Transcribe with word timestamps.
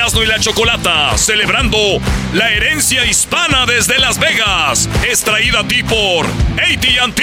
Erasmo 0.00 0.22
y 0.22 0.26
la 0.26 0.40
Chocolata, 0.40 1.18
celebrando 1.18 1.76
la 2.32 2.50
herencia 2.50 3.04
hispana 3.04 3.66
desde 3.66 3.98
Las 3.98 4.18
Vegas, 4.18 4.88
es 5.06 5.20
traída 5.22 5.60
a 5.60 5.68
ti 5.68 5.82
por 5.82 6.24
ATT. 6.24 7.20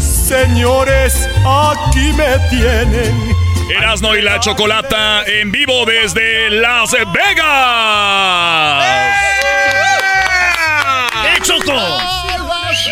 Señores, 0.00 1.28
aquí 1.46 2.12
me 2.14 2.36
tienen. 2.50 3.36
Erasmo 3.70 4.16
y 4.16 4.22
la 4.22 4.40
Chocolata 4.40 5.22
en 5.24 5.52
vivo 5.52 5.86
desde 5.86 6.50
Las 6.50 6.90
Vegas. 6.90 8.84
¡Eh, 11.26 11.38
Choco! 11.42 11.74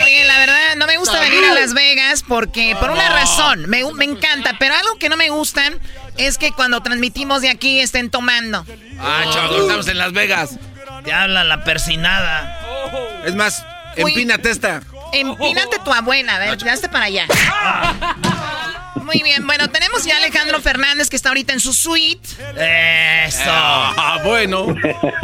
Oye, 0.04 0.24
la 0.26 0.38
verdad, 0.38 0.76
no 0.76 0.86
me 0.86 0.96
gusta 0.96 1.18
venir 1.18 1.44
a 1.44 1.54
Las 1.54 1.74
Vegas 1.74 2.22
porque, 2.22 2.76
por 2.78 2.90
una 2.90 3.08
razón, 3.08 3.68
me, 3.68 3.82
me 3.94 4.04
encanta, 4.04 4.54
pero 4.60 4.76
algo 4.76 4.96
que 4.96 5.08
no 5.08 5.16
me 5.16 5.28
gusta 5.30 5.72
es 6.18 6.38
que 6.38 6.52
cuando 6.52 6.80
transmitimos 6.82 7.42
de 7.42 7.48
aquí 7.48 7.80
estén 7.80 8.10
tomando. 8.10 8.64
Ah, 8.98 9.24
Choco, 9.32 9.62
estamos 9.62 9.88
en 9.88 9.98
Las 9.98 10.12
Vegas. 10.12 10.58
Te 11.04 11.12
habla 11.12 11.44
la 11.44 11.64
persinada. 11.64 12.60
Es 13.24 13.34
más, 13.34 13.64
empínate 13.96 14.50
esta. 14.50 14.82
Empínate 15.12 15.78
tu 15.84 15.92
abuela, 15.92 16.36
a 16.36 16.38
ver, 16.38 16.68
hazte 16.68 16.88
para 16.88 17.06
allá. 17.06 17.26
Muy 19.02 19.22
bien, 19.22 19.46
bueno, 19.46 19.68
tenemos 19.68 20.04
ya 20.04 20.14
a 20.14 20.18
Alejandro 20.18 20.60
Fernández 20.60 21.08
que 21.08 21.14
está 21.14 21.28
ahorita 21.28 21.52
en 21.52 21.60
su 21.60 21.72
suite. 21.72 22.28
Eso. 22.56 23.40
Ah, 23.46 24.20
bueno. 24.24 24.74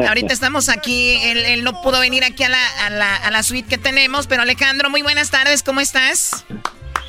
Ahorita 0.07 0.33
estamos 0.33 0.69
aquí, 0.69 1.19
él, 1.23 1.39
él 1.39 1.65
no 1.65 1.83
pudo 1.83 1.99
venir 1.99 2.23
aquí 2.23 2.45
a 2.45 2.49
la, 2.49 2.87
a, 2.87 2.91
la, 2.91 3.17
a 3.17 3.31
la 3.33 3.43
suite 3.43 3.69
que 3.69 3.79
tenemos, 3.79 4.29
pero 4.29 4.43
Alejandro, 4.43 4.89
muy 4.89 5.03
buenas 5.03 5.31
tardes, 5.31 5.65
¿cómo 5.65 5.81
estás? 5.81 6.45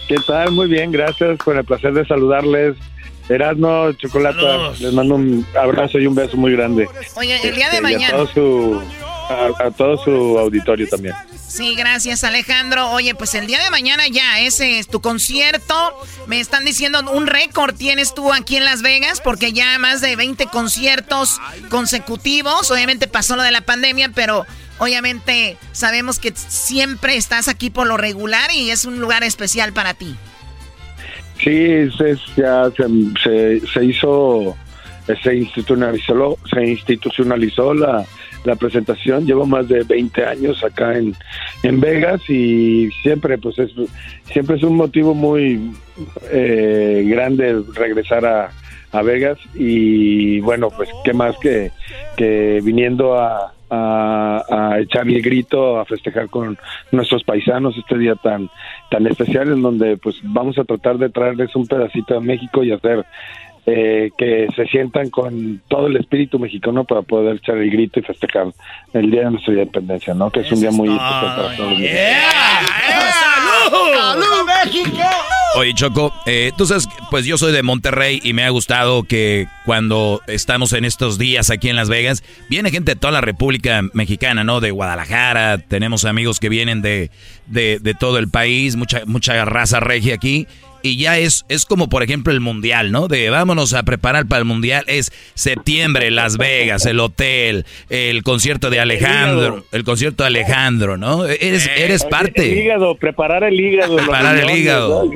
¿Qué 0.08 0.16
tal? 0.26 0.52
Muy 0.52 0.68
bien, 0.68 0.92
gracias. 0.92 1.38
Con 1.38 1.58
el 1.58 1.64
placer 1.64 1.94
de 1.94 2.06
saludarles. 2.08 2.76
Erasmo, 3.30 3.92
Chocolata, 3.94 4.72
les 4.80 4.94
mando 4.94 5.16
un 5.16 5.46
abrazo 5.60 6.00
y 6.00 6.08
un 6.08 6.16
beso 6.16 6.38
muy 6.38 6.52
grande. 6.52 6.88
Oye, 7.16 7.40
el 7.48 7.56
día 7.56 7.70
de 7.70 7.78
Este, 7.78 7.90
y 7.90 7.94
mañana. 7.94 8.08
A 8.08 8.18
todo, 8.18 8.28
su, 8.28 8.82
a, 9.30 9.68
a 9.68 9.72
todo 9.72 9.98
su 9.98 10.38
auditorio 10.40 10.88
también. 10.90 11.16
Sí, 11.54 11.76
gracias 11.76 12.24
Alejandro. 12.24 12.90
Oye, 12.90 13.14
pues 13.14 13.36
el 13.36 13.46
día 13.46 13.64
de 13.64 13.70
mañana 13.70 14.08
ya, 14.08 14.40
ese 14.40 14.80
es 14.80 14.88
tu 14.88 15.02
concierto. 15.02 15.94
Me 16.26 16.40
están 16.40 16.66
diciendo 16.66 17.00
un 17.12 17.28
récord 17.28 17.76
tienes 17.76 18.16
tú 18.16 18.34
aquí 18.34 18.58
en 18.58 18.66
Las 18.66 18.82
Vegas 18.82 19.22
porque 19.22 19.54
ya 19.54 19.78
más 19.78 20.02
de 20.02 20.16
20 20.16 20.48
conciertos 20.48 21.40
consecutivos. 21.70 22.72
Obviamente 22.72 23.08
pasó 23.08 23.36
lo 23.36 23.44
de 23.44 23.52
la 23.52 23.62
pandemia, 23.62 24.10
pero 24.16 24.48
obviamente 24.80 25.58
sabemos 25.74 26.18
que 26.18 26.34
siempre 26.36 27.18
estás 27.18 27.48
aquí 27.48 27.70
por 27.70 27.86
lo 27.86 27.98
regular 27.98 28.52
y 28.52 28.72
es 28.72 28.86
un 28.86 29.00
lugar 29.00 29.24
especial 29.24 29.74
para 29.74 29.94
ti. 29.94 30.16
Sí, 31.44 31.50
es, 31.52 31.98
ya 32.38 32.70
se, 32.72 32.86
se, 33.22 33.68
se 33.68 33.86
hizo, 33.86 34.56
se 35.22 35.36
institucionalizó, 35.36 36.38
se 36.50 36.66
institucionalizó 36.66 37.74
la, 37.74 38.06
la 38.46 38.56
presentación. 38.56 39.26
Llevo 39.26 39.46
más 39.46 39.68
de 39.68 39.84
20 39.84 40.26
años 40.26 40.64
acá 40.64 40.98
en, 40.98 41.16
en 41.64 41.80
Vegas 41.80 42.22
y 42.30 42.90
siempre, 43.02 43.38
pues 43.38 43.60
es, 43.60 43.72
siempre 44.32 44.56
es 44.56 44.64
un 44.64 44.76
motivo 44.76 45.14
muy 45.14 45.72
eh, 46.32 47.04
grande 47.08 47.62
regresar 47.74 48.26
a, 48.26 48.50
a 48.92 49.02
Vegas 49.02 49.38
y 49.54 50.40
bueno, 50.40 50.70
pues 50.70 50.90
qué 51.04 51.14
más 51.14 51.36
que, 51.40 51.72
que 52.16 52.62
viniendo 52.64 53.20
a, 53.20 53.53
a, 53.70 54.44
a 54.50 54.80
echar 54.80 55.08
el 55.08 55.22
grito, 55.22 55.80
a 55.80 55.86
festejar 55.86 56.30
con 56.30 56.58
nuestros 56.92 57.24
paisanos 57.24 57.78
este 57.78 57.98
día 57.98 58.16
tan 58.16 58.50
tan 58.90 59.08
especial 59.08 59.52
en 59.52 59.62
donde 59.62 59.98
pues 59.98 60.18
vamos 60.24 60.58
a 60.58 60.64
tratar 60.64 60.98
de 60.98 61.10
traerles 61.10 61.56
un 61.56 61.68
pedacito 61.68 62.14
de 62.14 62.20
México 62.20 62.64
y 62.64 62.72
hacer 62.72 63.06
eh, 63.66 64.12
que 64.18 64.48
se 64.56 64.66
sientan 64.66 65.10
con 65.10 65.62
todo 65.70 65.88
el 65.88 65.96
espíritu 65.96 66.38
mexicano 66.38 66.84
para 66.84 67.02
poder 67.02 67.38
echar 67.38 67.58
el 67.58 67.70
grito 67.72 68.00
y 68.00 68.04
festejar 68.04 68.48
el 68.94 69.10
día 69.10 69.26
de 69.26 69.32
nuestra 69.32 69.54
independencia, 69.54 70.14
¿no? 70.14 70.30
Que 70.30 70.42
es 70.42 70.52
un 70.52 70.60
día 70.60 70.72
muy 70.72 70.90
especial 70.90 71.36
para 71.36 71.56
todos 71.56 71.72
los 71.72 71.80
¡Salud! 73.70 74.24
México! 74.66 75.00
Oye, 75.56 75.74
Choco, 75.76 76.12
eh, 76.26 76.52
tú 76.58 76.66
sabes, 76.66 76.90
pues 77.12 77.26
yo 77.26 77.38
soy 77.38 77.52
de 77.52 77.62
Monterrey 77.62 78.20
y 78.24 78.34
me 78.34 78.44
ha 78.44 78.50
gustado 78.50 79.04
que 79.04 79.48
cuando 79.66 80.22
estamos 80.28 80.74
en 80.74 80.84
estos 80.84 81.18
días 81.18 81.52
aquí 81.52 81.70
en 81.70 81.76
Las 81.76 81.90
Vegas, 81.90 82.24
viene 82.50 82.72
gente 82.72 82.96
de 82.96 83.00
toda 83.00 83.14
la 83.14 83.22
República 83.22 83.82
Mexicana, 83.94 84.44
¿no? 84.44 84.62
De 84.62 84.72
Guadalajara, 84.72 85.60
tenemos 85.60 86.06
amigos 86.06 86.40
que 86.40 86.50
vienen 86.50 86.82
de, 86.82 87.12
de, 87.46 87.78
de 87.80 87.94
todo 87.94 88.18
el 88.18 88.30
país, 88.30 88.76
mucha, 88.76 89.04
mucha 89.06 89.46
raza 89.46 89.80
regia 89.80 90.16
aquí. 90.16 90.48
Y 90.86 90.98
ya 90.98 91.18
es, 91.18 91.46
es 91.48 91.66
como, 91.66 91.88
por 91.88 92.04
ejemplo, 92.04 92.34
el 92.34 92.42
Mundial, 92.42 92.92
¿no? 92.92 93.08
De 93.08 93.30
vámonos 93.30 93.74
a 93.74 93.84
preparar 93.84 94.28
para 94.28 94.40
el 94.40 94.46
Mundial. 94.46 94.84
Es 94.88 95.14
septiembre, 95.34 96.12
Las 96.12 96.38
Vegas, 96.38 96.86
el 96.86 97.00
hotel, 97.00 97.66
el 97.90 98.22
concierto 98.24 98.70
de 98.70 98.82
Alejandro, 98.82 99.66
el 99.72 99.84
concierto 99.86 100.24
de 100.24 100.28
Alejandro, 100.28 100.98
¿no? 100.98 101.26
Eres, 101.26 101.70
eres 101.78 102.04
El 102.04 102.10
parte. 102.10 102.48
hígado, 102.48 102.96
preparar 102.98 103.46
el 103.46 103.60
hígado. 103.60 103.96
Preparar 103.96 104.38
el 104.38 104.50
hígado. 104.50 105.10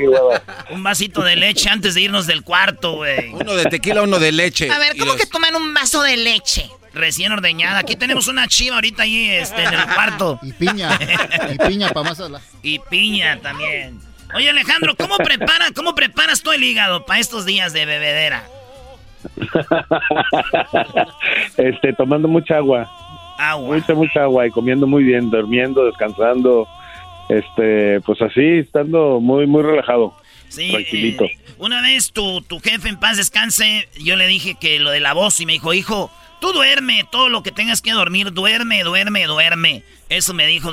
Un 0.72 0.84
vasito 0.84 1.22
de 1.24 1.36
leche 1.36 1.70
antes 1.70 1.96
de 1.96 2.02
irnos 2.02 2.28
del 2.28 2.44
cuarto, 2.44 2.94
güey. 2.94 3.30
Uno 3.34 3.54
de 3.54 3.66
tequila, 3.66 4.04
uno 4.04 4.20
de 4.20 4.32
leche. 4.32 4.72
A 4.72 4.80
ver, 4.80 4.96
¿cómo 4.98 5.12
los- 5.14 5.22
que 5.22 5.28
toman 5.28 5.54
un 5.56 5.74
vaso 5.74 6.02
de 6.02 6.16
leche? 6.16 6.70
Recién 6.94 7.32
ordeñada. 7.34 7.80
Aquí 7.80 7.96
tenemos 7.98 8.28
una 8.30 8.48
chiva 8.48 8.76
ahorita 8.76 9.04
ahí 9.04 9.30
este, 9.30 9.64
en 9.64 9.74
el 9.74 9.86
cuarto. 9.94 10.40
Y 10.42 10.54
piña. 10.54 10.98
Y 11.54 11.58
piña 11.68 11.90
para 11.90 12.10
más. 12.10 12.18
Y 12.64 12.80
piña 12.90 13.40
también. 13.42 14.00
Oye, 14.36 14.50
Alejandro, 14.50 14.96
¿cómo, 14.96 15.18
prepara, 15.18 15.68
¿cómo 15.76 15.96
preparas 15.96 16.42
tú 16.42 16.52
el 16.52 16.64
hígado 16.64 17.06
para 17.06 17.20
estos 17.20 17.46
días 17.46 17.74
de 17.74 17.86
bebedera? 17.86 18.44
este, 21.58 21.94
tomando 21.94 22.28
mucha 22.28 22.58
agua. 22.58 22.90
Agua. 23.38 23.76
Mucha, 23.76 23.94
mucha 23.94 24.24
agua 24.24 24.48
y 24.48 24.52
comiendo 24.52 24.88
muy 24.88 25.04
bien, 25.04 25.30
durmiendo, 25.30 25.86
descansando. 25.86 26.68
Este, 27.30 28.00
pues 28.02 28.22
así, 28.22 28.60
estando 28.60 29.20
muy, 29.20 29.48
muy 29.48 29.64
relajado. 29.64 30.16
Sí, 30.50 30.72
tranquilito. 30.72 31.26
eh, 31.26 31.38
una 31.58 31.82
vez 31.82 32.12
tu, 32.14 32.42
tu 32.42 32.60
jefe 32.60 32.88
en 32.88 32.98
paz 32.98 33.18
descanse, 33.18 33.90
yo 34.00 34.16
le 34.16 34.28
dije 34.28 34.56
que 34.56 34.80
lo 34.80 34.92
de 34.92 35.02
la 35.02 35.14
voz 35.14 35.40
y 35.42 35.46
me 35.46 35.54
dijo, 35.54 35.74
hijo, 35.74 36.10
tú 36.40 36.54
duerme, 36.54 37.08
todo 37.12 37.30
lo 37.30 37.44
que 37.44 37.52
tengas 37.52 37.82
que 37.82 37.92
dormir, 37.92 38.34
duerme, 38.34 38.84
duerme, 38.84 39.26
duerme. 39.26 39.84
Eso 40.10 40.34
me 40.34 40.48
dijo 40.48 40.72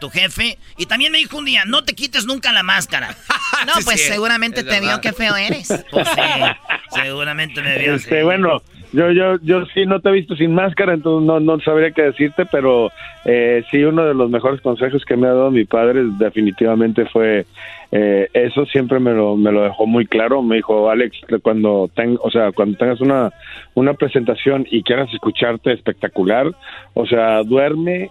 tu 0.00 0.10
jefe. 0.10 0.58
Y 0.76 0.86
también 0.86 1.12
me 1.12 1.18
dijo 1.18 1.36
un 1.36 1.44
día, 1.44 1.64
no 1.64 1.84
te 1.84 1.94
quites 1.94 2.24
nunca 2.26 2.52
la 2.52 2.62
máscara. 2.62 3.16
No, 3.66 3.74
Sí, 3.74 3.82
pues 3.84 4.00
sí, 4.00 4.08
seguramente 4.08 4.64
te 4.64 4.80
vio 4.80 5.02
qué 5.02 5.12
feo 5.12 5.36
eres. 5.36 5.68
Pues 5.90 6.08
sí, 6.08 7.00
seguramente 7.02 7.60
me 7.60 7.76
vio. 7.78 7.94
Este, 7.96 8.18
sí. 8.18 8.24
bueno, 8.24 8.62
yo, 8.92 9.10
yo, 9.12 9.36
yo 9.42 9.64
sí 9.66 9.86
no 9.86 10.00
te 10.00 10.08
he 10.08 10.12
visto 10.12 10.34
sin 10.34 10.54
máscara, 10.54 10.94
entonces 10.94 11.26
no, 11.26 11.38
no 11.40 11.60
sabría 11.60 11.92
qué 11.92 12.02
decirte, 12.02 12.44
pero 12.46 12.90
eh, 13.24 13.62
sí 13.70 13.82
uno 13.84 14.04
de 14.04 14.14
los 14.14 14.30
mejores 14.30 14.60
consejos 14.60 15.04
que 15.04 15.16
me 15.16 15.28
ha 15.28 15.32
dado 15.32 15.50
mi 15.50 15.64
padre 15.64 16.02
definitivamente 16.18 17.06
fue 17.06 17.46
eh, 17.92 18.28
eso. 18.32 18.66
Siempre 18.66 18.98
me 18.98 19.12
lo, 19.12 19.36
me 19.36 19.52
lo 19.52 19.62
dejó 19.62 19.86
muy 19.86 20.06
claro. 20.06 20.42
Me 20.42 20.56
dijo 20.56 20.90
Alex, 20.90 21.18
cuando 21.42 21.90
ten, 21.94 22.18
o 22.20 22.30
sea, 22.30 22.52
cuando 22.52 22.78
tengas 22.78 23.00
una, 23.00 23.32
una 23.74 23.94
presentación 23.94 24.66
y 24.70 24.82
quieras 24.82 25.12
escucharte 25.12 25.72
espectacular, 25.72 26.52
o 26.94 27.06
sea, 27.06 27.42
duerme 27.44 28.10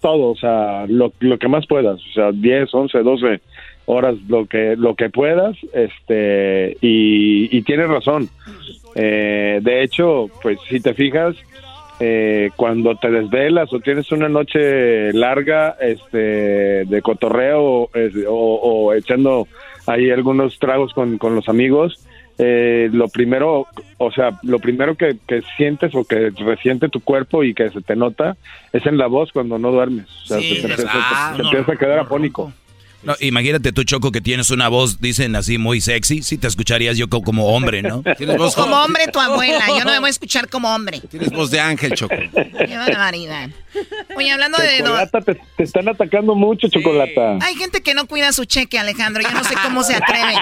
todo, 0.00 0.30
o 0.30 0.36
sea, 0.36 0.86
lo, 0.88 1.12
lo 1.20 1.38
que 1.38 1.48
más 1.48 1.66
puedas, 1.66 2.00
o 2.00 2.12
sea, 2.14 2.32
10, 2.32 2.72
11, 2.72 2.98
12 3.02 3.40
horas 3.86 4.16
lo 4.28 4.46
que 4.46 4.74
lo 4.76 4.96
que 4.96 5.10
puedas 5.10 5.56
este 5.72 6.76
y, 6.80 7.56
y 7.56 7.62
tienes 7.62 7.88
razón 7.88 8.28
Eh, 8.98 9.60
de 9.62 9.82
hecho 9.82 10.26
pues 10.42 10.58
si 10.68 10.80
te 10.80 10.94
fijas 10.94 11.36
eh, 12.00 12.50
cuando 12.56 12.94
te 12.96 13.10
desvelas 13.10 13.70
o 13.72 13.80
tienes 13.80 14.10
una 14.10 14.28
noche 14.28 15.12
larga 15.12 15.76
este 15.80 16.84
de 16.86 17.02
cotorreo 17.02 17.90
es- 17.94 18.24
o, 18.26 18.32
o 18.34 18.92
echando 18.94 19.46
ahí 19.86 20.10
algunos 20.10 20.58
tragos 20.58 20.92
con, 20.94 21.18
con 21.18 21.34
los 21.34 21.48
amigos 21.48 22.02
eh, 22.38 22.90
lo 22.92 23.08
primero, 23.08 23.66
o 23.96 24.12
sea, 24.12 24.38
lo 24.42 24.58
primero 24.58 24.94
que, 24.94 25.16
que 25.26 25.40
sientes 25.56 25.94
o 25.94 26.04
que 26.04 26.28
resiente 26.36 26.90
tu 26.90 27.00
cuerpo 27.00 27.42
y 27.42 27.54
que 27.54 27.70
se 27.70 27.80
te 27.80 27.96
nota 27.96 28.36
es 28.74 28.84
en 28.84 28.98
la 28.98 29.06
voz 29.06 29.32
cuando 29.32 29.58
no 29.58 29.72
duermes. 29.72 30.04
O 30.24 30.26
sea, 30.26 30.38
Sí, 30.40 30.60
te, 30.60 30.68
te- 30.68 30.82
te- 30.82 30.82
ah, 30.86 31.32
te 31.34 31.42
no, 31.42 31.48
empiezas 31.48 31.74
a 31.74 31.78
quedar 31.78 31.98
afónico. 32.00 32.52
No, 33.02 33.14
imagínate 33.20 33.72
tú, 33.72 33.84
Choco, 33.84 34.10
que 34.10 34.20
tienes 34.20 34.50
una 34.50 34.68
voz, 34.68 35.00
dicen 35.00 35.36
así, 35.36 35.58
muy 35.58 35.80
sexy. 35.80 36.22
Sí 36.22 36.38
te 36.38 36.48
escucharías 36.48 36.96
yo 36.96 37.08
co- 37.08 37.22
como 37.22 37.46
hombre, 37.54 37.82
¿no? 37.82 38.02
Tienes 38.18 38.36
voz 38.36 38.54
Como 38.54 38.74
hombre 38.82 39.06
tu 39.12 39.20
abuela, 39.20 39.64
yo 39.68 39.84
no 39.84 39.92
me 39.92 39.98
voy 40.00 40.08
a 40.08 40.10
escuchar 40.10 40.48
como 40.48 40.74
hombre. 40.74 41.00
Tienes 41.10 41.30
voz 41.30 41.50
de 41.50 41.60
ángel, 41.60 41.92
Choco. 41.94 42.14
Qué 42.32 42.76
barbaridad. 42.76 43.50
Oye, 44.16 44.30
hablando 44.32 44.58
de... 44.58 44.78
Chocolata, 44.78 45.20
te, 45.20 45.34
te 45.56 45.62
están 45.62 45.88
atacando 45.88 46.34
mucho, 46.34 46.68
Chocolata. 46.68 47.38
Hay 47.42 47.54
gente 47.56 47.82
que 47.82 47.94
no 47.94 48.06
cuida 48.06 48.32
su 48.32 48.44
cheque, 48.44 48.78
Alejandro. 48.78 49.22
Yo 49.22 49.30
no 49.30 49.44
sé 49.44 49.54
cómo 49.62 49.82
se 49.82 49.94
atreven. 49.96 50.36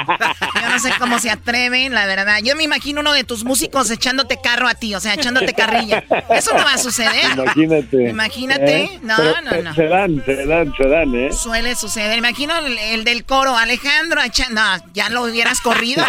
Yo 0.63 0.69
no 0.69 0.79
sé 0.79 0.91
cómo 0.99 1.19
se 1.19 1.31
atreven, 1.31 1.95
la 1.95 2.07
verdad. 2.07 2.39
Yo 2.43 2.57
me 2.57 2.63
imagino 2.63 3.01
uno 3.01 3.13
de 3.13 3.25
tus 3.25 3.45
músicos 3.45 3.91
echándote 3.91 4.39
carro 4.43 4.69
a 4.69 4.75
ti, 4.75 4.95
o 4.95 5.01
sea, 5.01 5.15
echándote 5.15 5.53
carrilla. 5.55 6.05
Eso 6.31 6.53
no 6.57 6.65
va 6.65 6.75
a 6.75 6.79
suceder. 6.79 7.33
Imagínate. 7.35 8.09
Imagínate. 8.11 8.83
¿Eh? 8.85 8.99
No, 9.03 9.17
Pero 9.17 9.35
no, 9.43 9.63
no. 9.63 9.75
Se 9.75 9.85
dan, 9.87 10.23
se 10.25 10.47
dan, 10.47 10.73
se 10.77 10.89
dan, 10.89 11.15
¿eh? 11.15 11.33
Suele 11.33 11.75
suceder. 11.75 12.17
Imagino 12.19 12.57
el, 12.59 12.79
el 12.79 13.05
del 13.05 13.25
coro, 13.25 13.57
Alejandro, 13.57 14.21
echa- 14.23 14.49
no, 14.51 14.63
ya 14.93 15.09
lo 15.11 15.23
hubieras 15.25 15.61
corrido. 15.61 16.05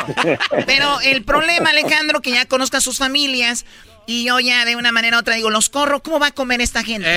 Pero 0.66 1.00
el 1.02 1.24
problema, 1.24 1.70
Alejandro, 1.72 2.22
que 2.22 2.32
ya 2.32 2.46
conozca 2.46 2.78
a 2.78 2.82
sus 2.82 2.98
familias 2.98 3.66
y 4.06 4.26
yo 4.26 4.40
ya 4.40 4.66
de 4.66 4.76
una 4.76 4.92
manera 4.92 5.18
u 5.18 5.20
otra 5.22 5.36
digo, 5.36 5.50
los 5.50 5.70
corro, 5.70 6.02
¿cómo 6.02 6.20
va 6.20 6.28
a 6.28 6.32
comer 6.32 6.62
esta 6.62 6.84
gente? 6.84 7.08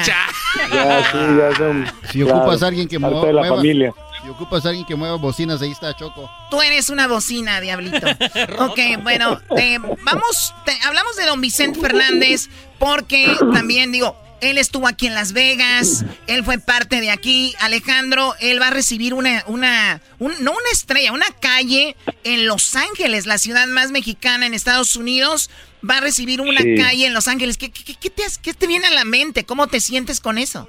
O 0.00 0.04
sea, 0.04 0.26
Ya, 0.72 1.10
sí, 1.12 1.18
ya 1.38 1.56
son. 1.56 1.86
Si 2.12 2.20
claro, 2.22 2.38
ocupas 2.38 2.62
a 2.62 2.66
alguien 2.68 2.88
que 2.88 2.98
mueva, 2.98 3.32
la 3.32 3.44
familia. 3.48 3.92
si 4.22 4.28
ocupas 4.30 4.64
a 4.64 4.68
alguien 4.70 4.86
que 4.86 4.94
mueva 4.94 5.16
bocinas, 5.16 5.60
ahí 5.62 5.70
está 5.72 5.94
Choco. 5.96 6.30
Tú 6.50 6.62
eres 6.62 6.88
una 6.90 7.06
bocina, 7.08 7.60
diablito. 7.60 8.06
Ok, 8.58 8.78
bueno, 9.02 9.40
eh, 9.56 9.78
vamos, 10.02 10.54
te- 10.64 10.78
hablamos 10.84 11.16
de 11.16 11.26
don 11.26 11.40
Vicente 11.40 11.80
Fernández 11.80 12.48
porque 12.78 13.36
también 13.52 13.92
digo, 13.92 14.16
él 14.40 14.58
estuvo 14.58 14.86
aquí 14.86 15.06
en 15.06 15.14
Las 15.14 15.32
Vegas, 15.32 16.04
él 16.26 16.44
fue 16.44 16.58
parte 16.58 17.00
de 17.00 17.10
aquí. 17.10 17.54
Alejandro, 17.60 18.34
él 18.40 18.60
va 18.60 18.68
a 18.68 18.70
recibir 18.70 19.14
una, 19.14 19.42
una, 19.46 20.00
un- 20.18 20.34
no 20.40 20.50
una 20.52 20.70
estrella, 20.72 21.12
una 21.12 21.26
calle 21.40 21.96
en 22.24 22.46
Los 22.46 22.74
Ángeles, 22.76 23.26
la 23.26 23.38
ciudad 23.38 23.66
más 23.66 23.90
mexicana 23.90 24.46
en 24.46 24.54
Estados 24.54 24.94
Unidos. 24.96 25.50
Va 25.88 25.98
a 25.98 26.00
recibir 26.00 26.40
una 26.40 26.60
Sí. 26.60 26.74
calle 26.76 27.06
en 27.06 27.14
Los 27.14 27.28
Ángeles. 27.28 27.58
¿Qué, 27.58 27.70
qué- 27.70 27.94
qué 28.00 28.10
te, 28.10 28.22
qué 28.42 28.54
te 28.54 28.66
viene 28.66 28.86
a 28.86 28.90
la 28.90 29.04
mente? 29.04 29.44
¿Cómo 29.44 29.66
te 29.66 29.80
sientes 29.80 30.20
con 30.20 30.38
eso? 30.38 30.68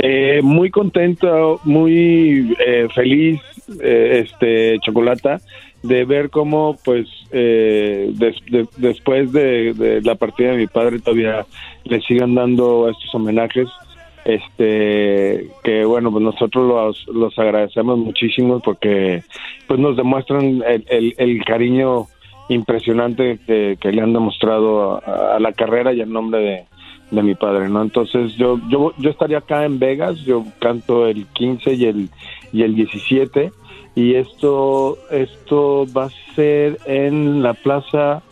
Eh, 0.00 0.40
muy 0.42 0.70
contento, 0.70 1.60
muy 1.64 2.54
eh, 2.66 2.88
feliz, 2.94 3.40
eh, 3.80 4.24
este 4.26 4.78
Chocolata, 4.84 5.40
de 5.82 6.04
ver 6.04 6.30
cómo, 6.30 6.78
pues, 6.84 7.06
eh, 7.30 8.10
des- 8.14 8.40
de- 8.50 8.66
después 8.76 9.32
de, 9.32 9.72
de 9.74 10.00
la 10.02 10.14
partida 10.14 10.50
de 10.52 10.56
mi 10.58 10.66
padre 10.66 10.98
todavía 11.00 11.46
le 11.84 12.00
sigan 12.02 12.34
dando 12.34 12.88
estos 12.90 13.14
homenajes. 13.14 13.68
Este, 14.24 15.48
que 15.62 15.84
bueno, 15.84 16.10
pues 16.10 16.24
nosotros 16.24 16.66
los, 17.06 17.14
los 17.14 17.38
agradecemos 17.38 17.98
muchísimo 17.98 18.60
porque, 18.60 19.22
pues, 19.66 19.78
nos 19.78 19.96
demuestran 19.96 20.62
el, 20.66 20.84
el- 20.88 21.14
el 21.18 21.44
cariño 21.44 22.06
impresionante 22.48 23.38
que, 23.46 23.76
que 23.80 23.92
le 23.92 24.02
han 24.02 24.12
demostrado 24.12 24.96
a, 25.04 25.36
a 25.36 25.40
la 25.40 25.52
carrera 25.52 25.92
y 25.92 26.00
al 26.00 26.12
nombre 26.12 26.40
de, 26.40 26.64
de 27.10 27.22
mi 27.22 27.34
padre, 27.34 27.68
¿no? 27.68 27.82
Entonces 27.82 28.34
yo, 28.36 28.58
yo 28.68 28.92
yo 28.98 29.10
estaría 29.10 29.38
acá 29.38 29.64
en 29.64 29.78
Vegas, 29.78 30.18
yo 30.24 30.44
canto 30.60 31.06
el 31.06 31.26
15 31.26 31.74
y 31.74 31.84
el 31.86 32.08
y 32.52 32.62
el 32.62 32.74
17 32.74 33.52
y 33.94 34.14
esto 34.14 34.98
esto 35.10 35.86
va 35.96 36.04
a 36.06 36.34
ser 36.34 36.78
en 36.86 37.42
la 37.42 37.54
plaza 37.54 38.22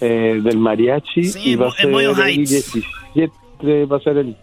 eh, 0.00 0.40
del 0.42 0.58
mariachi 0.58 1.24
Sí, 1.24 1.50
y 1.52 1.56
va 1.56 1.68
a 1.68 1.70
ser 1.72 1.88
el 1.90 1.94
Heights. 2.18 2.72
17 2.74 3.86
va 3.86 3.96
a 3.96 4.00
ser 4.00 4.18
el 4.18 4.36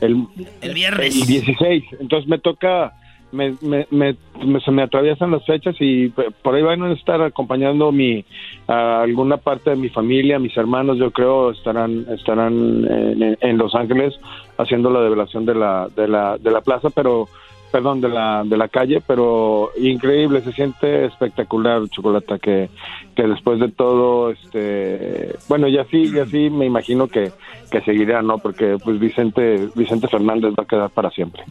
el, 0.00 0.26
El 0.60 0.74
viernes. 0.74 1.14
el 1.20 1.26
16 1.26 1.84
entonces 2.00 2.28
me 2.28 2.38
toca 2.38 2.92
me, 3.34 3.54
me, 3.60 3.86
me- 3.90 4.60
se 4.64 4.70
me 4.70 4.82
atraviesan 4.82 5.30
las 5.30 5.44
fechas 5.44 5.74
y 5.80 6.08
por 6.08 6.54
ahí 6.54 6.62
van 6.62 6.82
a 6.82 6.92
estar 6.92 7.20
acompañando 7.22 7.92
mi 7.92 8.24
a 8.68 9.02
alguna 9.02 9.36
parte 9.36 9.70
de 9.70 9.76
mi 9.76 9.88
familia, 9.88 10.38
mis 10.38 10.56
hermanos, 10.56 10.96
yo 10.98 11.10
creo 11.10 11.50
estarán 11.50 12.06
estarán 12.10 12.52
en, 12.88 13.36
en 13.40 13.58
Los 13.58 13.74
Ángeles 13.74 14.14
haciendo 14.56 14.90
la 14.90 15.00
develación 15.02 15.44
de 15.44 15.54
la 15.54 15.88
de 15.94 16.08
la 16.08 16.38
de 16.38 16.50
la 16.50 16.60
plaza, 16.60 16.90
pero 16.90 17.26
perdón, 17.72 18.00
de 18.00 18.08
la 18.08 18.44
de 18.44 18.56
la 18.56 18.68
calle, 18.68 19.02
pero 19.04 19.70
increíble, 19.76 20.40
se 20.42 20.52
siente 20.52 21.06
espectacular, 21.06 21.88
Chocolata 21.88 22.38
que 22.38 22.68
que 23.16 23.22
después 23.24 23.58
de 23.58 23.68
todo 23.68 24.30
este 24.30 25.34
bueno, 25.48 25.66
y 25.68 25.78
así 25.78 26.04
y 26.14 26.18
así 26.20 26.50
me 26.50 26.66
imagino 26.66 27.08
que 27.08 27.32
que 27.70 27.80
seguirá, 27.80 28.22
¿no? 28.22 28.38
Porque 28.38 28.76
pues 28.84 28.98
Vicente 29.00 29.68
Vicente 29.74 30.06
Fernández 30.08 30.52
va 30.58 30.62
a 30.62 30.66
quedar 30.66 30.90
para 30.90 31.10
siempre. 31.10 31.42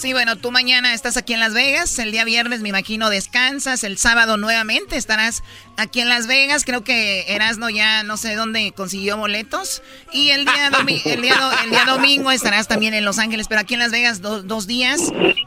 Sí, 0.00 0.12
bueno, 0.12 0.36
tú 0.36 0.52
mañana 0.52 0.94
estás 0.94 1.16
aquí 1.16 1.32
en 1.34 1.40
Las 1.40 1.54
Vegas, 1.54 1.98
el 1.98 2.12
día 2.12 2.22
viernes 2.24 2.60
me 2.60 2.68
imagino 2.68 3.10
descansas, 3.10 3.82
el 3.82 3.98
sábado 3.98 4.36
nuevamente 4.36 4.96
estarás 4.96 5.42
aquí 5.76 6.00
en 6.00 6.08
Las 6.08 6.28
Vegas, 6.28 6.62
creo 6.64 6.84
que 6.84 7.24
Erasno 7.26 7.68
ya 7.68 8.04
no 8.04 8.16
sé 8.16 8.36
dónde 8.36 8.70
consiguió 8.70 9.16
boletos 9.16 9.82
y 10.12 10.30
el 10.30 10.44
día, 10.44 10.70
domi- 10.70 11.02
el 11.04 11.20
día, 11.20 11.34
do- 11.34 11.50
el 11.64 11.70
día 11.70 11.84
domingo 11.84 12.30
estarás 12.30 12.68
también 12.68 12.94
en 12.94 13.04
Los 13.04 13.18
Ángeles, 13.18 13.48
pero 13.48 13.60
aquí 13.60 13.74
en 13.74 13.80
Las 13.80 13.90
Vegas 13.90 14.20
do- 14.22 14.44
dos 14.44 14.68
días 14.68 15.00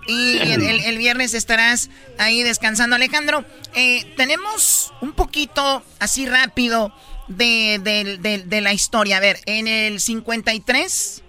y 0.07 0.37
el, 0.39 0.61
el- 0.63 0.79
el 0.81 0.97
viernes 0.97 1.33
estarás 1.33 1.89
ahí 2.17 2.43
descansando. 2.43 2.97
Alejandro, 2.97 3.45
eh, 3.73 4.03
tenemos 4.17 4.91
un 4.99 5.13
poquito 5.13 5.81
así 5.99 6.25
rápido 6.25 6.93
de, 7.29 7.79
de- 7.81 8.17
de- 8.17 8.39
de 8.43 8.59
la 8.61 8.73
historia. 8.73 9.15
A 9.15 9.21
ver, 9.21 9.39
en 9.45 9.69
el 9.69 10.01
53 10.01 11.21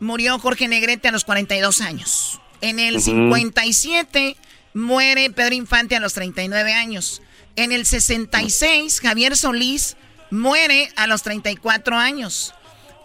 murió 0.00 0.38
Jorge 0.38 0.68
Negrete 0.68 1.08
a 1.08 1.12
los 1.12 1.24
42 1.24 1.80
años. 1.80 2.38
En 2.60 2.78
el 2.78 3.00
57 3.00 4.36
muere 4.74 5.30
Pedro 5.30 5.54
Infante 5.54 5.96
a 5.96 6.00
los 6.00 6.14
39 6.14 6.72
años. 6.74 7.22
En 7.56 7.72
el 7.72 7.86
66 7.86 9.00
Javier 9.00 9.36
Solís 9.36 9.96
muere 10.30 10.90
a 10.96 11.06
los 11.06 11.22
34 11.22 11.96
años. 11.96 12.52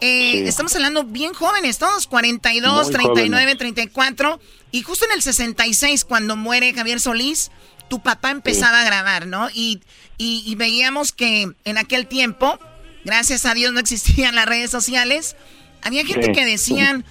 Eh, 0.01 0.31
Sí. 0.41 0.47
Estamos 0.47 0.75
hablando 0.75 1.03
bien 1.03 1.33
jóvenes, 1.33 1.77
todos 1.77 2.07
42, 2.07 2.85
Muy 2.85 2.93
39, 2.93 3.29
jóvenes. 3.43 3.57
34. 3.57 4.39
Y 4.71 4.81
justo 4.81 5.05
en 5.05 5.11
el 5.11 5.21
66, 5.21 6.05
cuando 6.05 6.35
muere 6.35 6.73
Javier 6.73 6.99
Solís, 6.99 7.51
tu 7.87 8.01
papá 8.01 8.31
empezaba 8.31 8.81
a 8.81 8.85
grabar, 8.85 9.27
¿no? 9.27 9.49
Y, 9.53 9.81
y, 10.17 10.43
y 10.45 10.55
veíamos 10.55 11.11
que 11.11 11.51
en 11.65 11.77
aquel 11.77 12.07
tiempo, 12.07 12.57
gracias 13.03 13.45
a 13.45 13.53
Dios 13.53 13.73
no 13.73 13.79
existían 13.79 14.33
las 14.33 14.45
redes 14.47 14.71
sociales, 14.71 15.35
había 15.83 16.03
gente 16.05 16.27
Sí. 16.27 16.31
que 16.31 16.45
decían, 16.45 17.05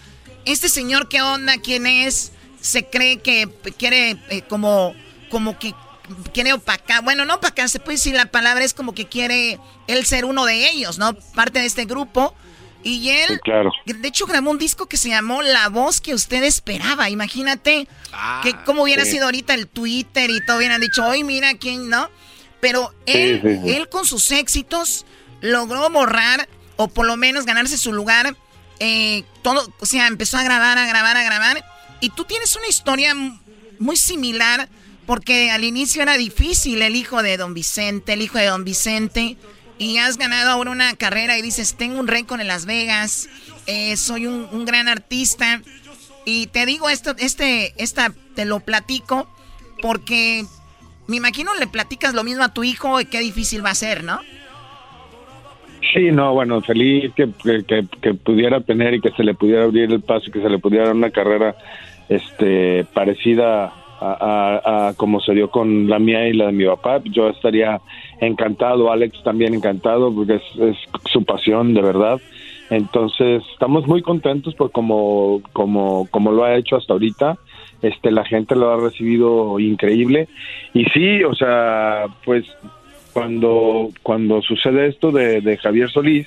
este 0.44 0.68
señor 0.68 1.09
qué 1.09 1.23
onda, 1.23 1.54
quién 1.59 1.87
es, 1.87 2.32
se 2.61 2.87
cree 2.87 3.18
que 3.18 3.49
quiere 3.78 4.16
eh, 4.30 4.42
como, 4.49 4.94
como 5.30 5.59
que 5.59 5.75
quiere 6.32 6.52
opacar, 6.52 7.02
bueno, 7.04 7.25
no 7.25 7.35
opacar, 7.35 7.68
se 7.68 7.78
puede 7.80 7.97
decir 7.97 8.14
la 8.14 8.26
palabra, 8.26 8.64
es 8.64 8.75
como 8.75 8.94
que 8.94 9.06
quiere 9.06 9.59
él 9.87 10.04
ser 10.06 10.25
uno 10.25 10.44
de 10.44 10.70
ellos, 10.70 10.99
¿no? 10.99 11.14
Parte 11.35 11.61
de 11.61 11.66
este 11.66 11.85
grupo. 11.85 12.35
Y 12.82 13.11
él, 13.11 13.28
Sí, 13.28 13.38
claro. 13.44 13.70
de 13.85 14.09
hecho, 14.09 14.26
grabó 14.26 14.50
un 14.50 14.56
disco 14.59 14.87
que 14.87 14.97
se 14.97 15.11
llamó 15.11 15.42
La 15.42 15.68
Voz 15.68 16.00
que 16.00 16.14
usted 16.14 16.42
esperaba. 16.44 17.11
Imagínate 17.11 17.87
que 18.42 18.54
cómo 18.64 18.85
hubiera 18.85 19.04
sí. 19.04 19.12
sido 19.12 19.26
ahorita 19.26 19.52
el 19.52 19.68
Twitter 19.68 20.30
y 20.30 20.44
todo 20.47 20.56
hubieran 20.56 20.80
dicho, 20.80 21.06
hoy 21.06 21.23
mira 21.23 21.52
quién, 21.54 21.90
¿no? 21.90 22.09
Pero 22.61 22.94
él, 23.04 23.40
sí, 23.44 23.61
sí. 23.64 23.76
él 23.76 23.88
con 23.90 24.06
sus 24.06 24.30
éxitos 24.30 25.04
logró 25.42 25.88
borrar 25.90 26.49
o 26.76 26.88
por 26.88 27.06
lo 27.06 27.18
menos 27.18 27.44
ganarse 27.44 27.76
su 27.76 27.92
lugar. 27.92 28.35
Eh, 28.80 29.25
todo, 29.42 29.72
o 29.78 29.87
sea, 29.87 30.06
empezó 30.06 30.38
a 30.38 30.42
grabar, 30.42 30.78
a 30.78 30.87
grabar, 30.87 31.16
a 31.16 31.22
grabar. 31.22 31.64
Y 32.00 32.10
tú 32.10 32.25
tienes 32.25 32.56
una 32.56 32.66
historia 32.66 33.14
muy 33.78 33.96
similar 33.96 34.68
porque 35.06 35.50
al 35.50 35.64
inicio 35.64 36.02
era 36.02 36.16
difícil 36.16 36.82
el 36.82 36.96
hijo 36.96 37.22
de 37.22 37.37
Don 37.37 37.54
Vicente, 37.54 38.14
el 38.14 38.22
hijo 38.22 38.38
de 38.38 38.46
Don 38.46 38.64
Vicente. 38.64 39.37
Y 39.78 39.99
has 39.99 40.18
ganado 40.18 40.50
ahora 40.50 40.70
una 40.70 40.94
carrera 40.94 41.38
y 41.38 41.42
dices, 41.42 41.75
tengo 41.75 42.00
un 42.00 42.06
récord 42.06 42.40
en 42.40 42.49
Las 42.49 42.66
Vegas, 42.66 43.28
eh, 43.66 43.96
soy 43.96 44.26
un, 44.26 44.49
un 44.50 44.64
gran 44.64 44.88
artista. 44.88 45.62
Y 46.26 46.49
te 46.49 46.66
digo 46.66 46.90
esto, 46.90 47.14
este, 47.18 47.75
esta, 47.82 48.12
te 48.34 48.44
lo 48.44 48.60
platico 48.60 49.28
porque 49.80 50.44
me 51.06 51.16
imagino 51.16 51.54
le 51.54 51.66
platicas 51.66 52.14
lo 52.14 52.25
mismo 52.25 52.44
a 52.44 52.54
tu 52.54 52.62
hijo 52.62 53.00
y 53.00 53.06
qué 53.06 53.20
difícil 53.20 53.64
va 53.64 53.70
a 53.70 53.75
ser, 53.75 54.04
¿no? 54.04 54.20
Sí, 55.92 56.11
no, 56.12 56.35
bueno, 56.35 56.61
feliz 56.61 57.12
que, 57.14 57.28
que, 57.66 58.14
pudiera 58.14 58.61
tener 58.61 58.94
y 58.94 59.00
que 59.00 59.11
se 59.11 59.25
le 59.25 59.35
pudiera 59.35 59.64
abrir 59.64 59.90
el 59.90 60.00
paso 60.00 60.26
y 60.28 60.30
que 60.30 60.42
se 60.42 60.49
le 60.49 60.59
pudiera 60.59 60.87
dar 60.87 60.94
una 60.94 61.11
carrera 61.11 61.56
este 62.09 62.85
parecida 62.92 63.73
a, 64.00 64.94
como 64.97 65.20
se 65.20 65.35
dio 65.35 65.50
con 65.50 65.88
la 65.88 65.99
mía 65.99 66.26
y 66.28 66.32
la 66.32 66.47
de 66.47 66.52
mi 66.52 66.64
papá. 66.64 67.00
Yo 67.04 67.28
estaría 67.28 67.80
encantado, 68.20 68.90
Alex 68.90 69.23
también 69.23 69.54
encantado, 69.54 70.14
porque 70.14 70.37
es, 70.37 70.42
es 70.61 70.76
su 71.11 71.25
pasión, 71.25 71.75
de 71.75 71.82
verdad. 71.82 72.20
Entonces, 72.70 73.42
estamos 73.52 73.87
muy 73.87 74.00
contentos 74.00 74.54
por 74.54 74.70
como, 74.70 75.42
como, 75.52 76.06
como 76.11 76.32
lo 76.32 76.44
ha 76.44 76.54
hecho 76.54 76.76
hasta 76.76 76.92
ahorita. 76.92 77.37
Este, 77.82 78.11
la 78.11 78.25
gente 78.25 78.54
lo 78.54 78.70
ha 78.70 78.76
recibido 78.76 79.59
increíble. 79.59 80.28
Y 80.73 80.85
sí, 80.87 81.25
o 81.25 81.35
sea, 81.35 82.06
pues 82.25 82.44
cuando, 83.12 83.90
cuando 84.02 84.43
sucede 84.43 84.88
esto 84.88 85.11
de, 85.12 85.40
de 85.40 85.57
Javier 85.57 85.90
Solís, 85.90 86.26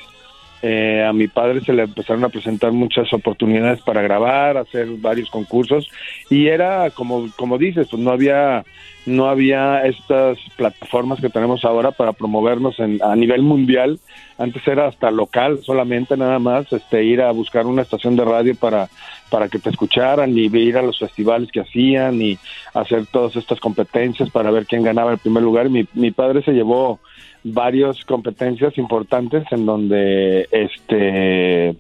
eh, 0.66 1.04
a 1.04 1.12
mi 1.12 1.28
padre 1.28 1.60
se 1.60 1.74
le 1.74 1.84
empezaron 1.84 2.24
a 2.24 2.30
presentar 2.30 2.72
muchas 2.72 3.12
oportunidades 3.12 3.82
para 3.82 4.02
grabar, 4.02 4.56
hacer 4.56 4.88
varios 5.00 5.30
concursos 5.30 5.90
y 6.30 6.48
era 6.48 6.90
como 6.92 7.28
como 7.36 7.58
dices, 7.58 7.90
pues 7.92 8.02
no 8.02 8.12
había 8.12 8.64
no 9.06 9.28
había 9.28 9.86
estas 9.86 10.38
plataformas 10.56 11.20
que 11.20 11.30
tenemos 11.30 11.66
ahora 11.66 11.92
para 11.92 12.14
promovernos 12.14 12.80
en, 12.80 13.04
a 13.04 13.14
nivel 13.18 13.42
mundial. 13.42 14.00
Antes 14.38 14.66
era 14.66 14.88
hasta 14.88 15.12
local, 15.12 15.60
solamente 15.62 16.16
nada 16.16 16.40
más, 16.40 16.72
este 16.72 17.04
ir 17.04 17.22
a 17.22 17.32
buscar 17.32 17.66
una 17.66 17.82
estación 17.82 18.16
de 18.16 18.24
radio 18.24 18.56
para 18.56 18.88
para 19.34 19.50
que 19.50 19.58
te 19.58 19.72
escucharan 19.72 20.38
y 20.38 20.42
ir 20.42 20.78
a 20.78 20.84
los 20.84 21.00
festivales 21.00 21.52
que 21.52 21.62
hacían 21.62 22.22
y 22.22 22.38
hacer 22.76 23.08
todas 23.08 23.36
estas 23.36 23.60
competencias 23.60 24.30
para 24.30 24.52
ver 24.52 24.68
quién 24.68 24.84
ganaba 24.84 25.12
el 25.12 25.18
primer 25.18 25.42
lugar. 25.42 25.72
Mi, 25.72 25.88
mi 25.96 26.12
padre 26.12 26.44
se 26.44 26.52
llevó 26.52 27.00
varias 27.44 28.06
competencias 28.06 28.78
importantes 28.78 29.44
en 29.50 29.66
donde 29.66 30.48
este 30.52 31.76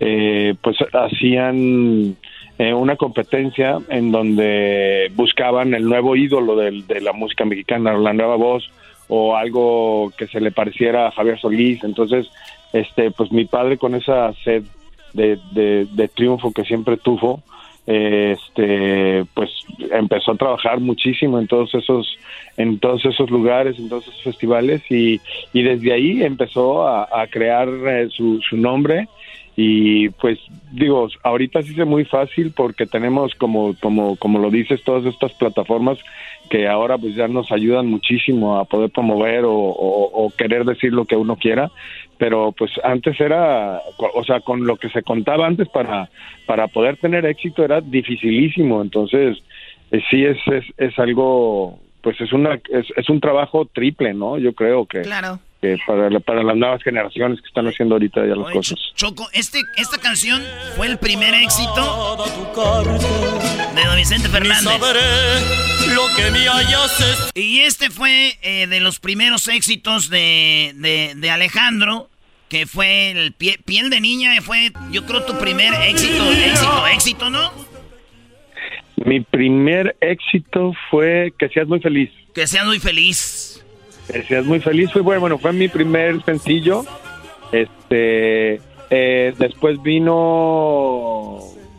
eh, 0.00 0.54
pues 0.60 0.76
hacían 0.92 2.16
eh, 2.58 2.74
una 2.74 2.96
competencia 2.96 3.78
en 3.90 4.10
donde 4.10 5.12
buscaban 5.14 5.74
el 5.74 5.84
nuevo 5.84 6.16
ídolo 6.16 6.56
de, 6.56 7.00
la 7.00 7.12
música 7.12 7.44
mexicana, 7.44 7.96
la 7.96 8.12
nueva 8.12 8.34
voz 8.34 8.68
o 9.06 9.36
algo 9.36 10.10
que 10.18 10.26
se 10.26 10.40
le 10.40 10.50
pareciera 10.50 11.06
a 11.06 11.12
Javier 11.12 11.38
Solís. 11.38 11.84
Entonces, 11.84 12.28
este, 12.72 13.12
pues 13.12 13.30
mi 13.30 13.44
padre 13.44 13.78
con 13.78 13.94
esa 13.94 14.32
sed 14.42 14.64
de, 15.18 16.10
triunfo 16.14 16.52
que 16.52 16.64
siempre 16.64 16.96
tuvo, 16.96 17.42
este 17.86 19.24
pues 19.32 19.50
empezó 19.90 20.32
a 20.32 20.36
trabajar 20.36 20.78
muchísimo 20.78 21.38
en 21.38 21.46
todos 21.46 21.74
esos 21.74 22.18
en 22.58 22.78
todos 22.78 23.02
esos 23.06 23.30
lugares 23.30 23.78
en 23.78 23.88
todos 23.88 24.06
esos 24.06 24.22
festivales 24.22 24.82
y, 24.90 25.20
y 25.54 25.62
desde 25.62 25.94
ahí 25.94 26.22
empezó 26.22 26.86
a, 26.86 27.26
crear 27.30 27.68
eh, 27.68 28.08
su, 28.10 28.40
su 28.42 28.56
nombre. 28.56 29.08
Y 29.60 30.10
pues 30.10 30.38
digo 30.70 31.08
ahorita 31.24 31.62
sí 31.62 31.74
es 31.76 31.86
muy 31.86 32.04
fácil 32.04 32.52
porque 32.54 32.86
tenemos 32.86 33.34
como 33.34 33.74
como 33.80 34.14
como 34.14 34.38
lo 34.38 34.50
dices 34.50 34.84
todas 34.84 35.04
estas 35.04 35.32
plataformas 35.32 35.98
que 36.48 36.68
ahora 36.68 36.96
pues 36.96 37.16
ya 37.16 37.26
nos 37.26 37.50
ayudan 37.50 37.86
muchísimo 37.86 38.56
a 38.56 38.66
poder 38.66 38.90
promover 38.90 39.42
o 39.46 40.32
querer 40.38 40.64
decir 40.64 40.92
lo 40.92 41.06
que 41.06 41.16
uno 41.16 41.34
quiera 41.34 41.72
pero 42.18 42.52
pues 42.52 42.72
antes 42.82 43.18
era, 43.20 43.80
o 44.14 44.24
sea, 44.24 44.40
con 44.40 44.66
lo 44.66 44.76
que 44.76 44.90
se 44.90 45.02
contaba 45.02 45.46
antes 45.46 45.68
para, 45.68 46.10
para 46.46 46.68
poder 46.68 46.96
tener 46.96 47.24
éxito 47.24 47.64
era 47.64 47.80
dificilísimo, 47.80 48.82
entonces 48.82 49.38
eh, 49.90 50.00
sí 50.10 50.24
es, 50.24 50.36
es, 50.46 50.64
es 50.76 50.98
algo, 50.98 51.78
pues 52.02 52.20
es 52.20 52.32
una, 52.32 52.54
es, 52.54 52.86
es 52.96 53.08
un 53.08 53.20
trabajo 53.20 53.66
triple, 53.66 54.14
¿no? 54.14 54.38
Yo 54.38 54.52
creo 54.52 54.86
que, 54.86 55.02
Claro. 55.02 55.38
Que 55.60 55.76
para, 55.86 56.08
para 56.20 56.42
las 56.44 56.56
nuevas 56.56 56.82
generaciones 56.82 57.40
que 57.40 57.48
están 57.48 57.66
haciendo 57.66 57.96
ahorita 57.96 58.20
ya 58.20 58.36
las 58.36 58.46
Oye, 58.46 58.54
cosas. 58.54 58.78
Choco, 58.94 59.28
este, 59.32 59.60
esta 59.76 59.98
canción 59.98 60.42
fue 60.76 60.86
el 60.86 60.98
primer 60.98 61.34
éxito 61.34 62.16
de 63.74 63.84
Don 63.84 63.96
Vicente 63.96 64.28
Fernández. 64.28 64.64
lo 65.94 66.06
que 66.16 66.30
me 66.30 66.48
hayas 66.48 67.30
Y 67.34 67.60
este 67.60 67.90
fue 67.90 68.38
eh, 68.42 68.66
de 68.68 68.80
los 68.80 69.00
primeros 69.00 69.48
éxitos 69.48 70.10
de, 70.10 70.72
de, 70.76 71.14
de 71.16 71.30
Alejandro, 71.30 72.08
que 72.48 72.66
fue 72.66 73.10
el 73.10 73.34
pie- 73.36 73.58
piel 73.64 73.90
de 73.90 74.00
niña, 74.00 74.40
fue 74.40 74.70
yo 74.92 75.04
creo 75.06 75.24
tu 75.24 75.36
primer 75.38 75.74
éxito, 75.88 76.30
éxito, 76.32 76.86
éxito, 76.86 77.30
¿no? 77.30 77.52
Mi 79.04 79.20
primer 79.20 79.96
éxito 80.00 80.72
fue 80.90 81.32
Que 81.38 81.48
seas 81.48 81.66
muy 81.68 81.80
feliz. 81.80 82.10
Que 82.34 82.46
seas 82.46 82.66
muy 82.66 82.78
feliz. 82.80 83.64
Seas 84.26 84.44
muy 84.46 84.60
feliz 84.60 84.90
fue 84.92 85.02
bueno, 85.02 85.20
bueno, 85.20 85.38
fue 85.38 85.52
mi 85.52 85.68
primer 85.68 86.22
sencillo. 86.24 86.82
Este, 87.52 88.60
eh, 88.90 89.34
después 89.38 89.82
vino 89.82 91.38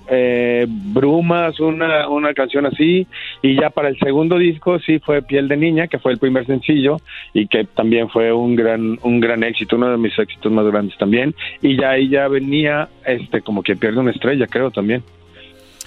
eh, 0.09 0.65
Brumas, 0.67 1.59
una, 1.59 2.07
una 2.09 2.33
canción 2.33 2.65
así, 2.65 3.07
y 3.41 3.59
ya 3.59 3.69
para 3.69 3.89
el 3.89 3.97
segundo 3.99 4.37
disco 4.37 4.79
sí 4.79 4.99
fue 4.99 5.21
Piel 5.21 5.47
de 5.47 5.57
Niña, 5.57 5.87
que 5.87 5.99
fue 5.99 6.11
el 6.11 6.17
primer 6.17 6.45
sencillo 6.45 6.97
y 7.33 7.47
que 7.47 7.65
también 7.65 8.09
fue 8.09 8.33
un 8.33 8.55
gran, 8.55 8.97
un 9.03 9.19
gran 9.19 9.43
éxito, 9.43 9.75
uno 9.75 9.91
de 9.91 9.97
mis 9.97 10.17
éxitos 10.17 10.51
más 10.51 10.65
grandes 10.65 10.97
también. 10.97 11.35
Y 11.61 11.77
ya 11.77 11.91
ahí 11.91 12.09
ya 12.09 12.27
venía, 12.27 12.89
este, 13.05 13.41
como 13.41 13.61
que 13.63 13.75
pierde 13.75 13.99
una 13.99 14.11
estrella, 14.11 14.47
creo 14.47 14.71
también. 14.71 15.03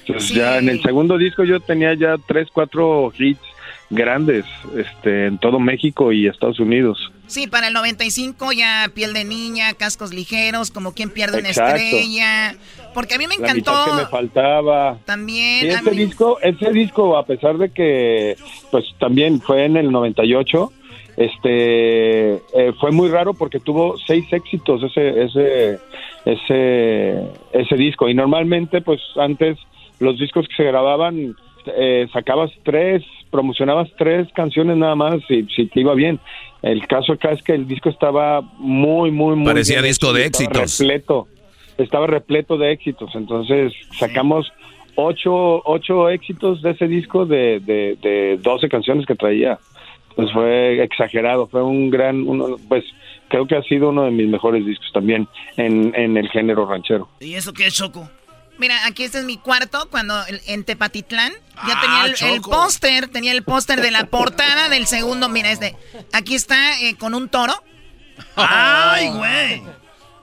Entonces 0.00 0.28
Sí. 0.30 0.34
ya 0.36 0.58
en 0.58 0.68
el 0.68 0.80
segundo 0.82 1.16
disco 1.18 1.44
yo 1.44 1.60
tenía 1.60 1.94
ya 1.94 2.16
tres, 2.26 2.48
cuatro 2.52 3.12
hits 3.16 3.40
grandes, 3.92 4.44
este, 4.76 5.26
en 5.26 5.38
todo 5.38 5.60
México 5.60 6.12
y 6.12 6.26
Estados 6.26 6.58
Unidos. 6.58 6.98
Sí, 7.26 7.46
para 7.46 7.68
el 7.68 7.74
95 7.74 8.52
ya 8.52 8.90
piel 8.94 9.12
de 9.12 9.24
niña, 9.24 9.72
cascos 9.74 10.12
ligeros, 10.12 10.70
como 10.70 10.92
quien 10.92 11.10
pierde 11.10 11.38
una 11.38 11.48
Exacto. 11.48 11.76
estrella. 11.76 12.56
Porque 12.94 13.14
a 13.14 13.18
mí 13.18 13.26
me 13.26 13.36
La 13.38 13.50
encantó 13.52 13.72
que 13.86 13.92
me 14.02 14.06
faltaba. 14.06 14.98
también. 15.04 15.66
Y 15.70 15.90
mí- 15.90 15.96
disco, 15.96 16.38
ese 16.42 16.70
disco, 16.72 17.16
a 17.16 17.24
pesar 17.24 17.56
de 17.58 17.70
que, 17.70 18.36
pues 18.70 18.84
también 18.98 19.40
fue 19.40 19.64
en 19.64 19.76
el 19.76 19.90
98, 19.92 20.72
este, 21.16 22.34
eh, 22.34 22.72
fue 22.80 22.90
muy 22.90 23.08
raro 23.08 23.34
porque 23.34 23.60
tuvo 23.60 23.96
seis 24.06 24.24
éxitos 24.32 24.82
ese, 24.82 25.22
ese, 25.24 25.78
ese, 26.24 27.28
ese 27.52 27.76
disco. 27.76 28.08
Y 28.08 28.14
normalmente, 28.14 28.80
pues 28.80 29.00
antes 29.16 29.58
los 30.00 30.18
discos 30.18 30.46
que 30.48 30.56
se 30.56 30.64
grababan, 30.64 31.36
eh, 31.66 32.06
sacabas 32.12 32.50
tres, 32.62 33.02
promocionabas 33.30 33.88
tres 33.96 34.28
canciones 34.34 34.76
nada 34.76 34.94
más 34.94 35.16
y 35.28 35.44
si 35.54 35.66
te 35.66 35.80
iba 35.80 35.94
bien. 35.94 36.20
El 36.62 36.86
caso 36.86 37.14
acá 37.14 37.32
es 37.32 37.42
que 37.42 37.54
el 37.54 37.66
disco 37.66 37.88
estaba 37.88 38.40
muy, 38.58 39.10
muy, 39.10 39.36
muy 39.36 39.46
Parecía 39.46 39.80
bien 39.80 39.90
disco 39.90 40.12
de 40.12 40.26
estaba 40.26 40.44
éxitos. 40.44 40.78
Repleto, 40.78 41.28
estaba 41.78 42.06
repleto 42.06 42.56
de 42.56 42.72
éxitos. 42.72 43.10
Entonces 43.14 43.72
sacamos 43.98 44.52
ocho, 44.94 45.62
ocho 45.64 46.08
éxitos 46.08 46.62
de 46.62 46.70
ese 46.70 46.86
disco 46.86 47.26
de, 47.26 47.60
de, 47.60 47.96
de 48.00 48.38
12 48.40 48.68
canciones 48.68 49.06
que 49.06 49.14
traía. 49.14 49.58
Pues 50.14 50.30
fue 50.32 50.82
exagerado, 50.82 51.46
fue 51.46 51.62
un 51.62 51.88
gran, 51.88 52.28
uno, 52.28 52.56
pues 52.68 52.84
creo 53.28 53.46
que 53.46 53.56
ha 53.56 53.62
sido 53.62 53.88
uno 53.88 54.04
de 54.04 54.10
mis 54.10 54.28
mejores 54.28 54.64
discos 54.64 54.92
también 54.92 55.26
en, 55.56 55.94
en 55.94 56.18
el 56.18 56.28
género 56.28 56.66
ranchero. 56.66 57.08
¿Y 57.20 57.34
eso 57.34 57.52
qué 57.54 57.66
es, 57.68 57.74
Choco? 57.74 58.08
Mira, 58.62 58.86
aquí 58.86 59.02
este 59.02 59.18
es 59.18 59.24
mi 59.24 59.38
cuarto, 59.38 59.88
cuando 59.90 60.14
el- 60.26 60.40
en 60.46 60.62
Tepatitlán 60.62 61.32
ya 61.66 61.74
Ah, 61.76 61.80
tenía 61.80 62.04
el, 62.30 62.34
el 62.36 62.40
póster, 62.42 63.08
tenía 63.08 63.32
el 63.32 63.42
póster 63.42 63.80
de 63.80 63.90
la 63.90 64.04
portada 64.10 64.68
del 64.68 64.86
segundo, 64.86 65.28
mira 65.28 65.50
este, 65.50 65.74
aquí 66.12 66.36
está 66.36 66.80
eh, 66.80 66.94
con 66.96 67.12
un 67.16 67.28
toro. 67.28 67.52
¡Ay, 68.36 69.08
güey! 69.08 69.62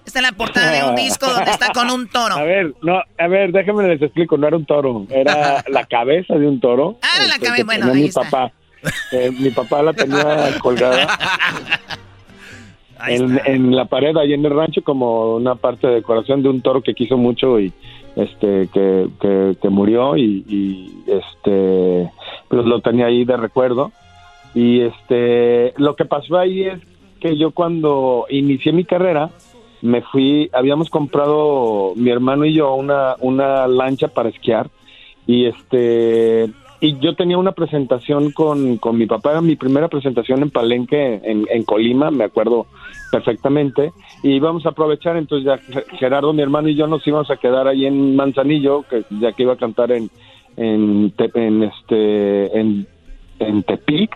Esta 0.05 0.19
es 0.19 0.23
la 0.23 0.31
portada 0.31 0.71
de 0.71 0.83
un 0.89 0.95
disco 0.95 1.27
donde 1.27 1.51
está 1.51 1.73
con 1.73 1.91
un 1.91 2.07
toro. 2.07 2.35
A 2.35 2.43
ver, 2.43 2.73
no, 2.81 3.03
a 3.17 3.27
ver, 3.27 3.51
déjenme 3.51 3.85
les 3.89 4.01
explico, 4.01 4.37
no 4.37 4.47
era 4.47 4.55
un 4.55 4.65
toro, 4.65 5.05
era 5.09 5.61
la 5.67 5.85
cabeza 5.85 6.35
de 6.35 6.47
un 6.47 6.61
toro. 6.61 6.97
Ah, 7.01 7.19
la 7.27 7.35
este, 7.35 7.45
cabeza, 7.45 7.65
bueno, 7.65 7.87
ahí 7.87 8.01
mi 8.03 8.05
está. 8.07 8.21
papá. 8.21 8.53
Eh, 9.11 9.31
mi 9.37 9.49
papá 9.49 9.83
la 9.83 9.91
tenía 9.91 10.57
colgada 10.61 11.17
Ahí 12.97 13.15
en, 13.15 13.35
está. 13.37 13.51
en 13.51 13.75
la 13.75 13.85
pared 13.85 14.15
ahí 14.17 14.33
en 14.33 14.45
el 14.45 14.55
rancho 14.55 14.81
como 14.83 15.35
una 15.35 15.55
parte 15.55 15.87
de 15.87 15.95
decoración 15.95 16.41
de 16.43 16.49
un 16.49 16.61
toro 16.61 16.81
que 16.81 16.93
quiso 16.93 17.17
mucho 17.17 17.59
y 17.59 17.73
este 18.15 18.69
que, 18.73 19.55
que, 19.61 19.69
murió 19.69 20.17
y, 20.17 20.43
y, 20.47 21.03
este 21.07 22.11
pues 22.47 22.65
lo 22.65 22.81
tenía 22.81 23.07
ahí 23.07 23.25
de 23.25 23.37
recuerdo. 23.37 23.91
Y 24.53 24.81
este 24.81 25.73
lo 25.77 25.95
que 25.95 26.05
pasó 26.05 26.37
ahí 26.37 26.63
es 26.63 26.79
que 27.19 27.37
yo 27.37 27.51
cuando 27.51 28.25
inicié 28.29 28.71
mi 28.71 28.83
carrera 28.83 29.29
me 29.81 30.01
fui 30.01 30.49
habíamos 30.53 30.89
comprado 30.89 31.93
mi 31.95 32.09
hermano 32.09 32.45
y 32.45 32.53
yo 32.53 32.73
una 32.73 33.15
una 33.19 33.67
lancha 33.67 34.07
para 34.07 34.29
esquiar. 34.29 34.69
Y 35.27 35.45
este 35.45 36.49
y 36.81 36.97
yo 36.99 37.13
tenía 37.15 37.37
una 37.37 37.51
presentación 37.51 38.31
con, 38.31 38.77
con 38.77 38.97
mi 38.97 39.05
papá, 39.05 39.31
era 39.31 39.41
mi 39.41 39.55
primera 39.55 39.89
presentación 39.89 40.41
en 40.41 40.49
Palenque, 40.49 41.19
en, 41.23 41.63
Colima, 41.63 42.09
me 42.09 42.23
acuerdo 42.23 42.67
perfectamente, 43.11 43.91
y 44.23 44.31
íbamos 44.31 44.65
a 44.65 44.69
aprovechar, 44.69 45.17
entonces 45.17 45.45
ya 45.45 45.83
Gerardo, 45.97 46.31
mi 46.31 46.41
hermano 46.41 46.69
y 46.69 46.75
yo 46.75 46.87
nos 46.87 47.05
íbamos 47.05 47.29
a 47.31 47.37
quedar 47.37 47.67
ahí 47.67 47.85
en 47.85 48.15
Manzanillo, 48.15 48.83
que 48.89 49.03
ya 49.19 49.33
que 49.33 49.43
iba 49.43 49.53
a 49.53 49.57
cantar 49.57 49.91
en, 49.91 50.09
en, 50.55 51.13
en 51.17 51.63
este, 51.63 52.59
en, 52.59 52.87
en 53.39 53.65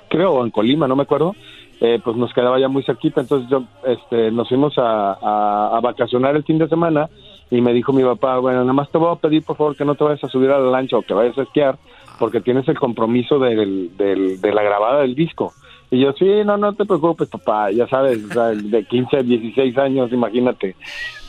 creo, 0.09 0.33
o 0.33 0.45
en 0.45 0.51
Colima, 0.51 0.87
no 0.87 0.95
me 0.95 1.03
acuerdo, 1.03 1.35
eh, 1.81 1.99
pues 2.01 2.15
nos 2.15 2.33
quedaba 2.33 2.59
ya 2.59 2.69
muy 2.69 2.83
cerquita, 2.83 3.19
entonces 3.19 3.49
yo, 3.49 3.63
este, 3.85 4.31
nos 4.31 4.47
fuimos 4.47 4.77
a, 4.77 5.75
a 5.75 5.81
vacacionar 5.81 6.35
el 6.37 6.43
fin 6.43 6.59
de 6.59 6.69
semana, 6.69 7.09
y 7.51 7.61
me 7.61 7.73
dijo 7.73 7.93
mi 7.93 8.03
papá, 8.03 8.39
bueno, 8.39 8.61
nada 8.61 8.73
más 8.73 8.89
te 8.89 8.97
voy 8.97 9.11
a 9.11 9.19
pedir 9.19 9.43
por 9.43 9.55
favor 9.55 9.75
que 9.75 9.85
no 9.85 9.93
te 9.93 10.03
vayas 10.03 10.23
a 10.23 10.29
subir 10.29 10.49
a 10.49 10.59
la 10.59 10.71
lancha 10.71 10.97
o 10.97 11.03
que 11.03 11.13
vayas 11.13 11.37
a 11.37 11.43
esquiar, 11.43 11.77
porque 12.19 12.41
tienes 12.41 12.67
el 12.67 12.79
compromiso 12.79 13.39
del, 13.39 13.95
del, 13.97 14.39
de 14.39 14.53
la 14.53 14.63
grabada 14.63 15.01
del 15.01 15.15
disco. 15.15 15.53
Y 15.91 15.99
yo, 15.99 16.13
sí, 16.13 16.25
no, 16.43 16.57
no 16.57 16.73
te 16.73 16.85
preocupes, 16.85 17.29
papá, 17.29 17.69
ya 17.71 17.87
sabes, 17.87 18.27
de 18.29 18.83
15 18.85 19.17
a 19.17 19.21
16 19.23 19.77
años, 19.77 20.11
imagínate. 20.11 20.75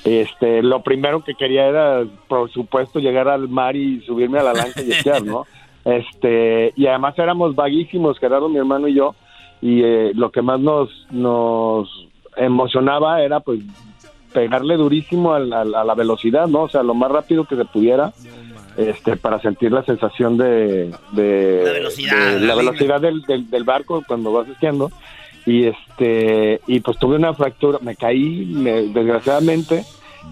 Este, 0.05 0.63
lo 0.63 0.83
primero 0.83 1.23
que 1.23 1.35
quería 1.35 1.67
era, 1.67 2.05
por 2.29 2.51
supuesto, 2.51 2.99
llegar 2.99 3.29
al 3.29 3.49
mar 3.49 3.77
y 3.77 4.01
subirme 4.03 4.39
a 4.39 4.43
la 4.43 4.55
lancha 4.55 4.83
y 4.83 4.93
esquiar, 4.93 5.23
¿no? 5.23 5.47
Este, 5.85 6.73
y 6.77 6.87
además 6.87 7.19
éramos 7.19 7.55
vaguísimos, 7.55 8.19
Gerardo, 8.19 8.49
mi 8.49 8.57
hermano 8.57 8.89
y 8.89 8.95
yo, 8.95 9.15
y 9.61 9.83
eh, 9.83 10.13
lo 10.15 10.31
que 10.31 10.41
más 10.41 10.59
nos, 10.59 10.89
nos 11.11 12.09
emocionaba 12.39 13.23
era, 13.23 13.41
pues, 13.41 13.61
pegarle 14.33 14.77
durísimo 14.77 15.33
a 15.33 15.39
la, 15.39 15.95
velocidad, 15.95 16.49
¿no? 16.49 16.63
O 16.63 16.69
sea, 16.69 16.83
lo 16.83 16.95
más 16.95 17.11
rápido 17.11 17.45
que 17.45 17.57
se 17.57 17.65
pudiera 17.65 18.13
este, 18.77 19.17
para 19.17 19.41
sentir 19.41 19.73
la 19.73 19.85
sensación 19.85 20.37
de, 20.37 20.91
la 21.13 21.73
velocidad, 21.73 22.39
la 22.39 22.55
velocidad 22.55 23.01
del, 23.01 23.23
del, 23.27 23.65
barco 23.65 24.03
cuando 24.07 24.33
vas 24.33 24.49
esquiando 24.49 24.91
y 25.47 25.67
este 25.67 26.61
y 26.67 26.81
pues 26.81 26.99
tuve 26.99 27.17
una 27.17 27.35
fractura 27.35 27.79
me 27.83 27.95
caí 27.95 28.45
desgraciadamente 28.93 29.85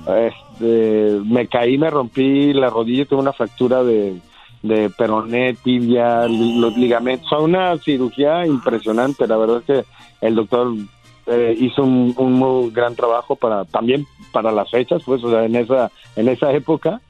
este, 0.07 1.21
me 1.25 1.47
caí 1.47 1.79
me 1.79 1.91
rompí 1.91 2.53
la 2.53 2.71
rodilla 2.71 3.05
tuve 3.05 3.21
una 3.21 3.33
fractura 3.33 3.85
de, 3.85 4.15
de 4.63 4.91
peroné 4.91 5.55
tibia 5.55 6.27
los 6.27 6.77
ligamentos. 6.77 7.29
Fue 7.29 7.43
una 7.43 7.77
cirugía 7.79 8.47
impresionante 8.47 9.27
la 9.27 9.37
verdad 9.37 9.59
es 9.59 9.65
que 9.65 9.85
el 10.27 10.35
doctor 10.35 10.73
eh, 11.27 11.57
hizo 11.61 11.85
un, 11.85 12.15
un, 12.17 12.33
muy 12.33 12.71
gran 12.71 12.97
trabajo 12.97 13.37
para 13.37 13.65
también 13.65 14.07
para 14.33 14.51
las 14.51 14.71
fechas 14.71 15.03
pues 15.05 15.23
o 15.23 15.31
sea 15.31 15.45
en 15.45 15.55
esa 15.55 15.93
en 16.17 16.29
esa 16.29 16.53
época 16.53 17.01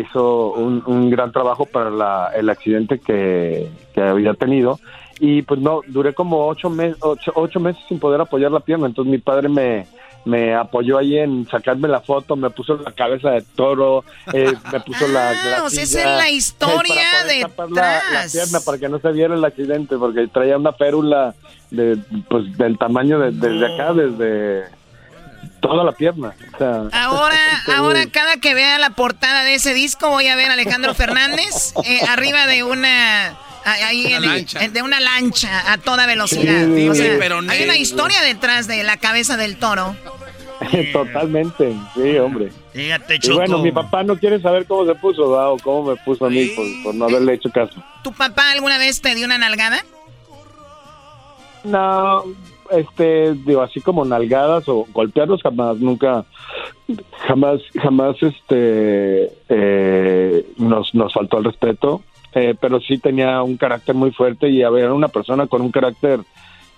hizo 0.00 0.52
un, 0.52 0.82
un 0.86 1.10
gran 1.10 1.32
trabajo 1.32 1.66
para 1.66 1.90
la, 1.90 2.30
el 2.34 2.48
accidente 2.48 2.98
que, 2.98 3.68
que, 3.94 4.00
había 4.00 4.34
tenido. 4.34 4.78
Y 5.20 5.42
pues 5.42 5.60
no, 5.60 5.80
duré 5.86 6.14
como 6.14 6.46
ocho, 6.48 6.70
meses 6.70 6.98
ocho, 7.00 7.60
meses 7.60 7.82
sin 7.88 7.98
poder 7.98 8.20
apoyar 8.20 8.50
la 8.50 8.60
pierna, 8.60 8.86
entonces 8.86 9.10
mi 9.10 9.18
padre 9.18 9.48
me, 9.48 9.86
me 10.24 10.54
apoyó 10.54 10.98
ahí 10.98 11.16
en 11.18 11.46
sacarme 11.46 11.86
la 11.86 12.00
foto, 12.00 12.34
me 12.34 12.50
puso 12.50 12.76
la 12.76 12.90
cabeza 12.90 13.30
de 13.30 13.42
toro, 13.54 14.04
eh, 14.32 14.52
me 14.72 14.80
puso 14.80 15.06
la, 15.08 15.30
ah, 15.58 15.62
o 15.64 15.70
sea, 15.70 15.84
esa 15.84 16.00
es 16.00 16.06
la 16.06 16.30
historia 16.30 17.24
de 17.28 17.42
la, 17.70 18.02
la, 18.10 18.26
pierna 18.32 18.60
para 18.64 18.78
que 18.78 18.88
no 18.88 18.98
se 18.98 19.12
viera 19.12 19.34
el 19.34 19.44
accidente, 19.44 19.96
porque 19.96 20.26
traía 20.26 20.56
una 20.56 20.72
férula 20.72 21.34
de, 21.70 21.98
pues, 22.28 22.56
del 22.56 22.76
tamaño 22.78 23.20
de, 23.20 23.30
desde 23.30 23.74
acá, 23.74 23.92
desde 23.92 24.81
toda 25.62 25.84
la 25.84 25.92
pierna. 25.92 26.34
ahora, 26.92 27.38
ahora 27.76 28.06
cada 28.10 28.36
que 28.36 28.52
vea 28.52 28.78
la 28.78 28.90
portada 28.90 29.44
de 29.44 29.54
ese 29.54 29.72
disco 29.72 30.10
voy 30.10 30.26
a 30.26 30.36
ver 30.36 30.50
a 30.50 30.54
Alejandro 30.54 30.92
Fernández 30.92 31.72
eh, 31.86 32.00
arriba 32.08 32.46
de 32.46 32.62
una 32.64 33.38
ahí 33.64 34.12
de 34.72 34.82
una 34.82 35.00
lancha 35.00 35.72
a 35.72 35.78
toda 35.78 36.04
velocidad. 36.06 36.68
hay 37.48 37.62
una 37.64 37.76
historia 37.76 38.20
detrás 38.20 38.66
de 38.66 38.82
la 38.82 38.98
cabeza 38.98 39.38
del 39.38 39.56
toro. 39.56 39.96
Totalmente, 40.92 41.74
sí, 41.94 42.18
hombre. 42.18 42.52
Fíjate, 42.72 43.18
Y 43.22 43.30
bueno, 43.32 43.58
mi 43.58 43.72
papá 43.72 44.02
no 44.02 44.16
quiere 44.16 44.40
saber 44.40 44.66
cómo 44.66 44.86
se 44.86 44.94
puso, 44.94 45.24
o 45.24 45.58
cómo 45.58 45.90
me 45.90 45.96
puso 45.96 46.26
a 46.26 46.30
mí 46.30 46.50
por 46.84 46.94
no 46.94 47.06
haberle 47.06 47.34
hecho 47.34 47.50
caso. 47.50 47.82
¿Tu 48.02 48.12
papá 48.12 48.52
alguna 48.52 48.78
vez 48.78 49.00
te 49.00 49.14
dio 49.14 49.26
una 49.26 49.38
nalgada? 49.38 49.84
No, 51.64 52.24
este, 52.72 53.34
digo, 53.34 53.62
así 53.62 53.80
como 53.80 54.04
nalgadas 54.04 54.68
o 54.68 54.86
golpearlos 54.92 55.42
jamás, 55.42 55.78
nunca, 55.78 56.24
jamás, 57.26 57.60
jamás, 57.80 58.16
este, 58.22 59.30
eh, 59.48 60.46
nos, 60.58 60.94
nos 60.94 61.12
faltó 61.12 61.38
el 61.38 61.44
respeto, 61.44 62.02
eh, 62.34 62.54
pero 62.60 62.80
sí 62.80 62.98
tenía 62.98 63.42
un 63.42 63.56
carácter 63.56 63.94
muy 63.94 64.10
fuerte 64.10 64.48
y 64.48 64.62
había 64.62 64.92
una 64.92 65.08
persona 65.08 65.46
con 65.46 65.62
un 65.62 65.70
carácter, 65.70 66.20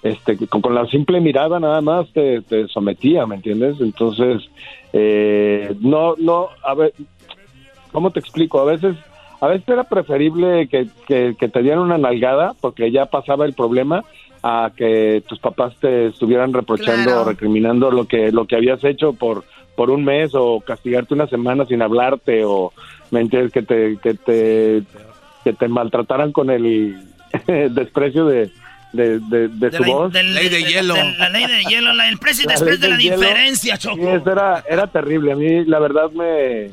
este, 0.03 0.37
con, 0.49 0.75
la 0.75 0.87
simple 0.87 1.21
mirada 1.21 1.61
nada 1.61 1.81
más 1.81 2.13
te, 2.13 2.43
sometía, 2.69 3.27
¿me 3.27 3.37
entiendes? 3.37 3.81
Entonces, 3.81 4.43
eh, 4.93 5.75
no, 5.81 6.15
no, 6.19 6.49
a 6.63 6.75
ver, 6.75 6.93
¿cómo 7.93 8.11
te 8.11 8.21
explico? 8.21 8.61
A 8.61 8.65
veces, 8.65 8.97
a 9.41 9.47
veces 9.47 9.69
era 9.69 9.85
preferible 9.85 10.69
que, 10.69 10.89
que, 11.07 11.35
que 11.39 11.49
te 11.49 11.63
dieran 11.63 11.81
una 11.81 11.99
nalgada 11.99 12.55
porque 12.61 12.91
ya 12.91 13.07
pasaba 13.07 13.47
el 13.47 13.55
problema 13.55 14.05
a 14.47 14.71
que 14.77 15.23
tus 15.27 15.39
papás 15.39 15.75
te 15.81 16.09
estuvieran 16.09 16.53
reprochando 16.53 17.23
o 17.23 17.25
recriminando 17.25 17.91
lo 17.91 18.07
que 18.07 18.31
lo 18.31 18.47
que 18.47 18.57
habías 18.57 18.85
hecho 18.85 19.15
por 19.15 19.43
por 19.75 19.89
un 19.89 20.05
mes 20.05 20.33
o 20.35 20.61
castigarte 20.61 21.15
una 21.15 21.27
semana 21.27 21.65
sin 21.65 21.81
hablarte 21.81 22.45
o 22.45 22.71
me 23.11 23.23
entiendes 23.23 23.53
que 23.53 23.63
te 23.63 23.97
que 24.03 24.13
te 24.13 24.83
que 25.45 25.53
te 25.55 25.67
maltrataran 25.69 26.31
con 26.33 26.51
el, 26.51 26.95
desprecio 27.71 28.27
de 28.27 28.51
de, 28.93 29.19
de, 29.19 29.73
su 29.73 29.83
voz. 29.83 30.13
ley 30.13 30.49
de 30.51 30.63
hielo. 30.63 30.95
la 30.95 31.29
ley 31.31 31.47
de 31.47 31.65
hielo, 31.65 31.91
el 31.91 32.19
precio 32.19 32.45
y 32.45 32.49
después 32.49 32.79
de 32.79 32.89
la 32.89 32.97
diferencia, 32.97 33.77
Choco. 33.77 34.09
eso 34.09 34.31
era, 34.31 34.63
era 34.69 34.87
terrible. 34.87 35.33
A 35.33 35.35
mí, 35.35 35.65
la 35.65 35.81
verdad, 35.81 36.13
me, 36.13 36.71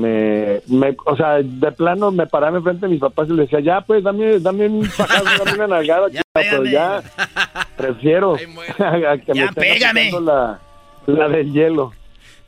me, 0.00 0.60
me, 0.66 0.96
o 1.04 1.16
sea, 1.16 1.38
de 1.42 1.72
plano 1.72 2.10
me 2.10 2.26
paraba 2.26 2.58
enfrente 2.58 2.86
de 2.86 2.92
mis 2.92 3.00
papás 3.00 3.28
y 3.28 3.32
les 3.32 3.50
decía, 3.50 3.60
ya, 3.60 3.80
pues, 3.80 4.02
dame, 4.02 4.38
dame 4.38 4.66
un 4.66 4.90
dame 4.98 5.52
una 5.54 5.66
nalgada, 5.66 6.08
ya, 6.12 6.22
pero 6.32 6.64
ya 6.64 7.02
prefiero 7.76 8.34
a 8.78 9.18
que 9.18 9.34
ya, 9.34 9.46
me 9.46 9.52
pégame. 9.52 10.10
La, 10.22 10.60
la 11.06 11.28
del 11.28 11.52
hielo. 11.52 11.92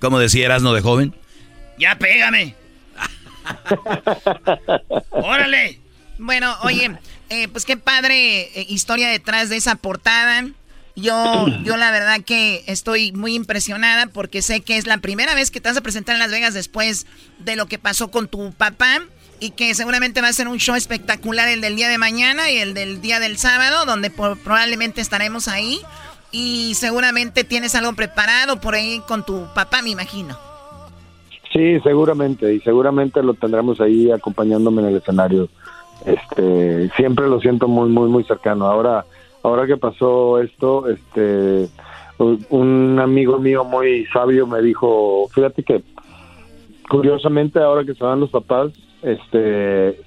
¿Cómo 0.01 0.19
decía 0.19 0.47
Erasno 0.47 0.73
de 0.73 0.81
joven? 0.81 1.15
Ya, 1.79 1.97
pégame. 1.97 2.55
¡Órale! 5.11 5.79
Bueno, 6.19 6.55
oye, 6.62 6.93
eh, 7.31 7.49
pues 7.49 7.65
qué 7.65 7.77
padre 7.77 8.43
eh, 8.43 8.67
historia 8.69 9.09
detrás 9.09 9.49
de 9.49 9.57
esa 9.57 9.77
portada. 9.77 10.45
Yo, 10.95 11.47
yo 11.65 11.77
la 11.77 11.91
verdad 11.91 12.21
que 12.25 12.65
estoy 12.67 13.13
muy 13.13 13.35
impresionada 13.35 14.09
porque 14.09 14.43
sé 14.43 14.61
que 14.61 14.77
es 14.77 14.87
la 14.87 14.99
primera 14.99 15.35
vez 15.35 15.51
que 15.51 15.61
te 15.61 15.69
vas 15.69 15.79
a 15.79 15.83
presentar 15.83 16.15
en 16.15 16.19
Las 16.19 16.31
Vegas 16.31 16.53
después 16.53 17.07
de 17.39 17.57
lo 17.57 17.67
que 17.67 17.79
pasó 17.79 18.11
con 18.11 18.29
tu 18.29 18.53
papá 18.53 19.01
y 19.41 19.51
que 19.51 19.75
seguramente 19.75 20.21
va 20.21 20.29
a 20.29 20.33
ser 20.33 20.49
un 20.49 20.59
show 20.59 20.77
espectacular 20.77 21.49
el 21.49 21.61
del 21.61 21.77
día 21.77 21.89
de 21.89 21.99
mañana 21.99 22.51
y 22.51 22.59
el 22.59 22.75
del 22.75 23.01
día 23.01 23.21
del 23.21 23.39
sábado, 23.39 23.87
donde 23.87 24.11
probablemente 24.11 25.01
estaremos 25.01 25.49
ahí 25.49 25.81
y 26.31 26.75
seguramente 26.75 27.43
tienes 27.43 27.75
algo 27.75 27.95
preparado 27.95 28.61
por 28.61 28.75
ahí 28.75 29.01
con 29.09 29.25
tu 29.25 29.47
papá, 29.55 29.83
me 29.83 29.91
imagino. 29.91 30.39
Sí, 31.53 31.81
seguramente 31.81 32.55
y 32.55 32.61
seguramente 32.61 33.23
lo 33.23 33.35
tendremos 33.35 33.81
ahí 33.81 34.11
acompañándome 34.11 34.83
en 34.83 34.89
el 34.89 34.97
escenario. 34.97 35.49
Este, 36.07 36.91
siempre 36.97 37.29
lo 37.29 37.41
siento 37.41 37.67
muy 37.67 37.91
muy 37.91 38.09
muy 38.09 38.25
cercano. 38.25 38.67
Ahora 38.67 39.05
ahora 39.43 39.67
que 39.67 39.77
pasó 39.77 40.41
esto, 40.41 40.89
este, 40.89 41.69
un 42.19 42.99
amigo 43.01 43.39
mío 43.39 43.65
muy 43.65 44.07
sabio 44.07 44.47
me 44.47 44.61
dijo, 44.61 45.29
fíjate 45.33 45.63
que 45.63 45.83
curiosamente 46.89 47.59
ahora 47.59 47.85
que 47.85 47.95
se 47.95 48.05
van 48.05 48.21
los 48.21 48.31
papás, 48.31 48.73
este, 49.03 49.99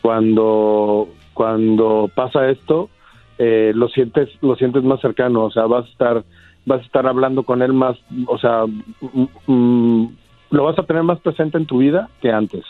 cuando 0.00 1.08
cuando 1.34 2.10
pasa 2.14 2.50
esto, 2.50 2.90
eh, 3.38 3.72
lo 3.74 3.88
sientes 3.88 4.28
lo 4.42 4.56
sientes 4.56 4.82
más 4.82 5.00
cercano, 5.00 5.44
o 5.44 5.50
sea, 5.50 5.66
vas 5.66 5.86
a 5.86 5.90
estar 5.90 6.24
vas 6.66 6.80
a 6.80 6.84
estar 6.84 7.06
hablando 7.06 7.42
con 7.42 7.62
él 7.62 7.72
más, 7.72 7.96
o 8.26 8.38
sea, 8.38 8.64
lo 9.46 10.64
vas 10.64 10.78
a 10.78 10.82
tener 10.84 11.02
más 11.02 11.20
presente 11.20 11.58
en 11.58 11.66
tu 11.66 11.78
vida 11.78 12.08
que 12.20 12.30
antes. 12.30 12.64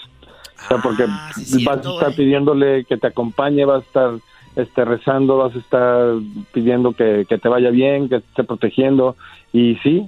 O 0.64 0.68
sea, 0.68 0.78
porque 0.78 1.04
ah, 1.08 1.30
vas 1.64 1.86
a 1.86 1.90
estar 1.90 2.14
pidiéndole 2.14 2.84
que 2.84 2.96
te 2.96 3.08
acompañe, 3.08 3.64
vas 3.64 3.82
a 3.82 3.86
estar 3.86 4.10
este, 4.56 4.84
rezando, 4.84 5.38
vas 5.38 5.54
a 5.54 5.58
estar 5.58 6.14
pidiendo 6.52 6.92
que, 6.92 7.26
te 7.26 7.48
vaya 7.48 7.70
bien, 7.70 8.08
que 8.08 8.20
te 8.20 8.26
esté 8.26 8.44
protegiendo. 8.44 9.16
Y 9.52 9.76
sí, 9.82 10.06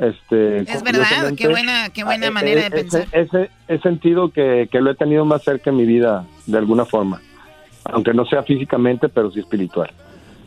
este... 0.00 0.60
Es 0.60 0.82
verdad, 0.82 1.34
qué 1.36 1.48
buena, 1.48 1.90
qué 1.90 2.04
buena 2.04 2.30
manera 2.30 2.62
de 2.62 2.70
pensar. 2.70 3.06
Ese, 3.12 3.50
he 3.68 3.78
sentido 3.78 4.30
que, 4.30 4.68
lo 4.72 4.90
he 4.90 4.94
tenido 4.94 5.24
más 5.24 5.42
cerca 5.42 5.70
en 5.70 5.76
mi 5.76 5.84
vida, 5.84 6.26
de 6.46 6.58
alguna 6.58 6.84
forma. 6.84 7.20
Aunque 7.84 8.14
no 8.14 8.24
sea 8.24 8.42
físicamente, 8.42 9.08
pero 9.08 9.30
sí 9.30 9.40
espiritual. 9.40 9.90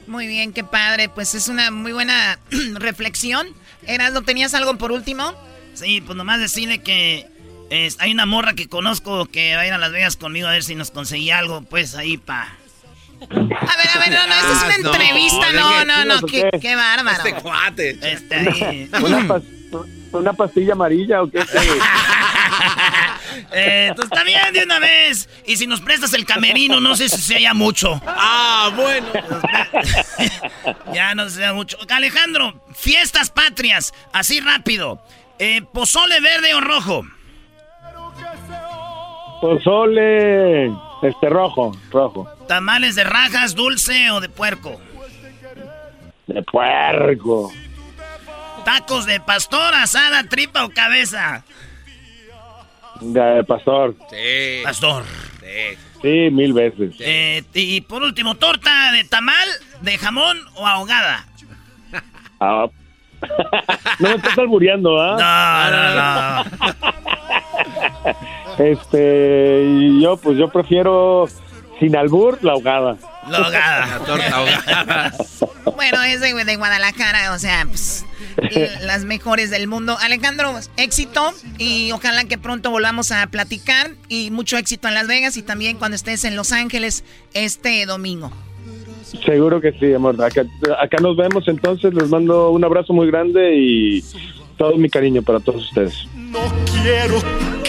Muy 0.08 0.26
bien, 0.26 0.54
qué 0.54 0.64
padre. 0.64 1.10
Pues 1.10 1.36
es 1.36 1.50
una 1.50 1.70
muy 1.70 1.92
buena 1.92 2.40
reflexión. 2.76 3.48
Eras, 3.86 4.14
¿no 4.14 4.24
tenías 4.24 4.54
algo 4.56 4.78
por 4.78 4.92
último? 4.92 5.34
Sí, 5.74 6.02
pues 6.02 6.18
nomás 6.18 6.40
decirle 6.40 6.82
que 6.82 7.28
hay 8.00 8.12
una 8.12 8.26
morra 8.26 8.54
que 8.54 8.68
conozco 8.68 9.26
que 9.26 9.56
va 9.56 9.62
a 9.62 9.68
ir 9.68 9.74
a 9.74 9.78
Las 9.78 9.92
Vegas 9.92 10.16
conmigo 10.16 10.48
a 10.48 10.52
ver 10.52 10.64
si 10.64 10.74
nos 10.74 10.90
conseguía 10.90 11.38
algo, 11.38 11.62
pues 11.62 11.96
ahí 11.96 12.18
pa' 12.18 12.57
A 13.22 13.26
ver, 13.26 13.90
a 13.94 14.00
ver, 14.00 14.12
no, 14.12 14.28
no, 14.28 14.34
esta 14.36 14.52
es 14.52 14.64
una 14.64 14.74
ah, 14.74 14.76
entrevista, 14.76 15.52
no, 15.52 15.86
no, 15.86 16.06
no, 16.06 16.22
qué, 16.28 16.50
qué 16.62 16.76
bárbaro. 16.76 17.18
Este 17.18 17.34
cuate. 17.42 17.98
Este, 18.02 18.90
¿Una, 20.12 20.34
pastilla 20.34 20.74
amarilla 20.74 21.24
o 21.24 21.30
qué? 21.30 21.40
eh, 23.52 23.92
pues 23.96 24.06
está 24.06 24.24
bien 24.24 24.54
de 24.54 24.64
una 24.64 24.80
vez. 24.80 25.28
Y 25.46 25.58
si 25.58 25.68
nos 25.68 25.82
prestas 25.82 26.14
el 26.14 26.26
camerino, 26.26 26.80
no 26.80 26.96
sé 26.96 27.10
si 27.10 27.18
se 27.18 27.36
haya 27.36 27.54
mucho. 27.54 28.00
Ah, 28.06 28.72
bueno. 28.76 29.08
ya 30.94 31.14
no 31.16 31.30
se 31.30 31.44
haya 31.44 31.54
mucho. 31.54 31.78
Alejandro, 31.90 32.64
fiestas 32.74 33.30
patrias, 33.30 33.94
así 34.14 34.40
rápido. 34.40 35.02
Eh, 35.40 35.62
¿Pozole 35.74 36.20
verde 36.22 36.54
o 36.54 36.62
rojo? 36.62 37.04
Pozole. 39.42 40.72
Este 41.02 41.30
rojo, 41.30 41.72
rojo. 41.92 42.28
¿Tamales 42.48 42.96
de 42.96 43.04
rajas, 43.04 43.56
dulce 43.56 44.12
o 44.12 44.20
de 44.20 44.30
puerco? 44.30 44.80
De 46.26 46.42
puerco. 46.44 47.52
¿Tacos 48.66 49.06
de 49.06 49.20
pastor, 49.20 49.74
asada, 49.76 50.24
tripa 50.24 50.66
o 50.66 50.70
cabeza? 50.70 51.44
De 53.00 53.44
pastor. 53.44 53.96
Sí. 54.10 54.62
Pastor. 54.64 55.04
Sí, 56.02 56.30
mil 56.32 56.54
veces. 56.54 56.96
Eh, 57.00 57.44
y 57.54 57.82
por 57.82 58.04
último, 58.04 58.36
¿torta 58.36 58.92
de 58.92 59.04
tamal, 59.04 59.48
de 59.82 59.98
jamón 59.98 60.38
o 60.56 60.68
ahogada? 60.68 61.26
Ah. 62.40 62.68
no 64.00 64.10
me 64.10 64.16
estás 64.16 64.38
albureando, 64.38 65.02
¿ah? 65.02 65.16
No, 65.20 65.72
no, 65.72 66.74
no. 66.74 66.88
Este, 68.58 69.64
y 69.68 70.02
yo, 70.02 70.18
pues 70.18 70.36
yo 70.36 70.50
prefiero 70.50 71.28
sin 71.80 71.96
albur 71.96 72.40
la 72.44 72.54
ahogada. 72.54 72.98
La 73.30 73.38
ahogada. 73.38 73.86
La 73.86 74.00
torta 74.00 74.36
ahogada. 74.36 75.14
Bueno, 75.76 76.02
es 76.02 76.22
de, 76.22 76.34
de 76.34 76.56
Guadalajara, 76.56 77.34
o 77.34 77.38
sea, 77.40 77.68
pues, 77.68 78.04
las 78.82 79.06
mejores 79.06 79.52
del 79.52 79.68
mundo. 79.68 79.96
Alejandro, 80.02 80.56
éxito 80.76 81.34
y 81.60 81.92
ojalá 81.92 82.26
que 82.26 82.40
pronto 82.40 82.72
volvamos 82.72 83.12
a 83.12 83.28
platicar 83.28 83.92
y 84.10 84.32
mucho 84.32 84.58
éxito 84.58 84.88
en 84.88 84.96
Las 84.96 85.08
Vegas 85.08 85.38
y 85.38 85.44
también 85.44 85.78
cuando 85.78 85.94
estés 85.94 86.24
en 86.24 86.36
Los 86.36 86.52
Ángeles 86.52 87.04
este 87.36 87.86
domingo. 87.86 88.32
Seguro 89.26 89.62
que 89.62 89.72
sí, 89.74 89.94
amor. 89.94 90.22
Acá, 90.24 90.46
acá 90.82 90.98
nos 91.00 91.16
vemos 91.16 91.48
entonces. 91.48 91.94
Les 91.94 92.10
mando 92.10 92.50
un 92.50 92.64
abrazo 92.64 92.92
muy 92.94 93.08
grande 93.08 93.56
y 93.56 94.04
todo 94.58 94.76
mi 94.78 94.90
cariño 94.90 95.22
para 95.22 95.40
todos 95.40 95.66
ustedes. 95.66 96.08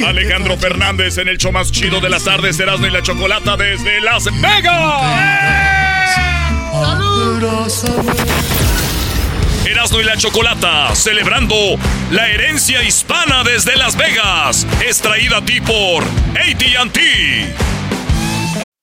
Alejandro 0.07 0.57
Fernández 0.57 1.19
en 1.19 1.29
el 1.29 1.39
show 1.39 1.53
más 1.53 1.71
chido 1.71 2.01
de 2.01 2.09
las 2.09 2.25
tardes, 2.25 2.59
Erasmo 2.59 2.87
y 2.87 2.91
la 2.91 3.03
Chocolata 3.03 3.57
desde 3.57 4.01
Las 4.01 4.25
Vegas. 4.41 5.03
Erasmo 9.67 10.01
y 10.01 10.05
la 10.05 10.17
Chocolata, 10.17 10.95
celebrando 10.95 11.55
la 12.11 12.29
herencia 12.29 12.83
hispana 12.83 13.45
desde 13.45 13.77
Las 13.77 13.97
Vegas. 13.97 14.67
Es 14.87 15.01
traída 15.01 15.39
a 15.39 15.45
ti 15.45 15.61
por 15.61 16.05
ATT. 16.05 16.99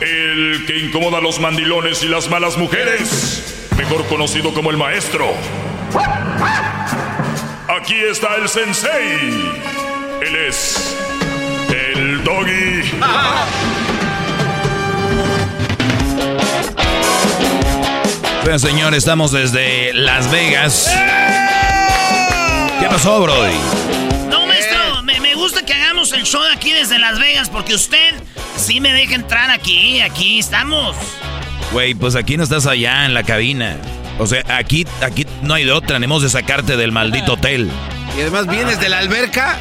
El 0.00 0.64
que 0.66 0.78
incomoda 0.78 1.18
a 1.18 1.20
los 1.20 1.40
mandilones 1.40 2.02
y 2.02 2.08
las 2.08 2.28
malas 2.28 2.56
mujeres. 2.56 3.68
Mejor 3.76 4.06
conocido 4.06 4.52
como 4.54 4.70
el 4.70 4.76
maestro. 4.76 5.26
Aquí 7.68 7.96
está 8.10 8.36
el 8.36 8.48
sensei. 8.48 9.52
Él 10.22 10.36
es. 10.48 10.96
El 11.68 12.24
doggy. 12.24 12.82
Bueno, 18.42 18.58
señor, 18.60 18.94
estamos 18.94 19.32
desde 19.32 19.92
Las 19.92 20.30
Vegas. 20.30 20.88
¿Qué 22.80 22.86
pasó, 22.86 23.20
Brody? 23.20 23.56
Show 26.26 26.42
aquí 26.52 26.72
desde 26.72 26.98
Las 26.98 27.18
Vegas 27.20 27.48
porque 27.48 27.74
usted 27.74 28.14
sí 28.56 28.80
me 28.80 28.92
deja 28.92 29.14
entrar 29.14 29.50
aquí, 29.50 30.00
aquí 30.00 30.40
estamos. 30.40 30.96
Güey, 31.72 31.94
pues 31.94 32.16
aquí 32.16 32.36
no 32.36 32.42
estás 32.42 32.66
allá 32.66 33.06
en 33.06 33.14
la 33.14 33.22
cabina. 33.22 33.76
O 34.18 34.26
sea, 34.26 34.42
aquí, 34.48 34.86
aquí 35.02 35.26
no 35.42 35.54
hay 35.54 35.64
de 35.64 35.72
otra, 35.72 35.96
tenemos 35.96 36.22
de 36.22 36.30
sacarte 36.30 36.76
del 36.76 36.90
maldito 36.90 37.34
hotel. 37.34 37.70
Y 38.16 38.22
además 38.22 38.48
vienes 38.48 38.80
de 38.80 38.88
la 38.88 38.98
alberca 38.98 39.56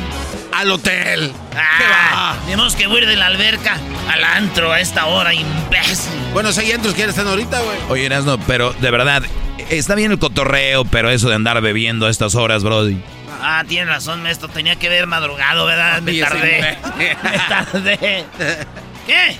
al 0.53 0.71
hotel. 0.71 1.33
Ah, 1.55 2.35
tenemos 2.45 2.75
que 2.75 2.83
ir 2.83 3.05
de 3.05 3.15
la 3.15 3.27
alberca 3.27 3.77
al 4.09 4.23
antro 4.23 4.71
a 4.71 4.79
esta 4.79 5.05
hora, 5.05 5.33
imbécil. 5.33 6.11
Bueno, 6.33 6.51
si 6.51 6.61
hay 6.61 6.71
antros 6.71 6.95
que 6.95 7.01
ya 7.01 7.07
están 7.07 7.27
ahorita, 7.27 7.61
güey. 7.61 7.77
Oye, 7.89 8.05
Erasno, 8.05 8.39
pero 8.39 8.73
de 8.73 8.89
verdad, 8.89 9.23
está 9.69 9.93
bien 9.93 10.11
el 10.11 10.19
cotorreo, 10.19 10.85
pero 10.85 11.11
eso 11.11 11.29
de 11.29 11.35
andar 11.35 11.61
bebiendo 11.61 12.07
a 12.07 12.09
estas 12.09 12.33
horas, 12.33 12.63
Brody. 12.63 12.97
Ah, 13.47 13.63
tiene 13.67 13.85
razón, 13.85 14.23
maestro, 14.23 14.47
tenía 14.47 14.75
que 14.75 14.87
haber 14.87 15.05
madrugado, 15.05 15.67
¿verdad? 15.67 16.01
Me 16.01 16.19
tardé. 16.19 16.77
me 16.97 17.15
tardé. 17.47 18.25
¿Qué? 19.05 19.37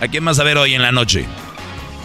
¿A 0.00 0.08
quién 0.08 0.24
vas 0.24 0.38
a 0.38 0.44
ver 0.44 0.56
hoy 0.56 0.74
en 0.74 0.80
la 0.80 0.92
noche? 0.92 1.26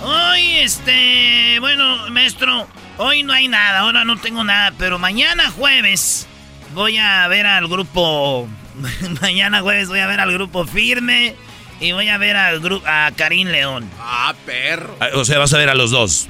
Hoy, 0.03 0.57
este, 0.57 1.57
bueno, 1.61 2.09
maestro, 2.09 2.67
hoy 2.97 3.23
no 3.23 3.31
hay 3.31 3.47
nada, 3.47 3.79
ahora 3.79 4.03
no 4.03 4.17
tengo 4.17 4.43
nada, 4.43 4.73
pero 4.77 4.99
mañana 4.99 5.49
jueves 5.51 6.27
voy 6.73 6.97
a 6.97 7.25
ver 7.29 7.45
al 7.45 7.67
grupo, 7.69 8.47
mañana 9.21 9.61
jueves 9.61 9.87
voy 9.87 9.99
a 9.99 10.07
ver 10.07 10.19
al 10.19 10.33
grupo 10.33 10.65
Firme 10.65 11.35
y 11.79 11.93
voy 11.93 12.09
a 12.09 12.17
ver 12.17 12.35
al 12.35 12.59
grupo, 12.59 12.85
a 12.85 13.11
Karim 13.15 13.47
León. 13.47 13.89
Ah, 13.99 14.33
perro. 14.45 14.97
Ah, 14.99 15.07
O 15.15 15.23
sea, 15.23 15.39
vas 15.39 15.53
a 15.53 15.57
ver 15.57 15.69
a 15.69 15.75
los 15.75 15.91
dos. 15.91 16.27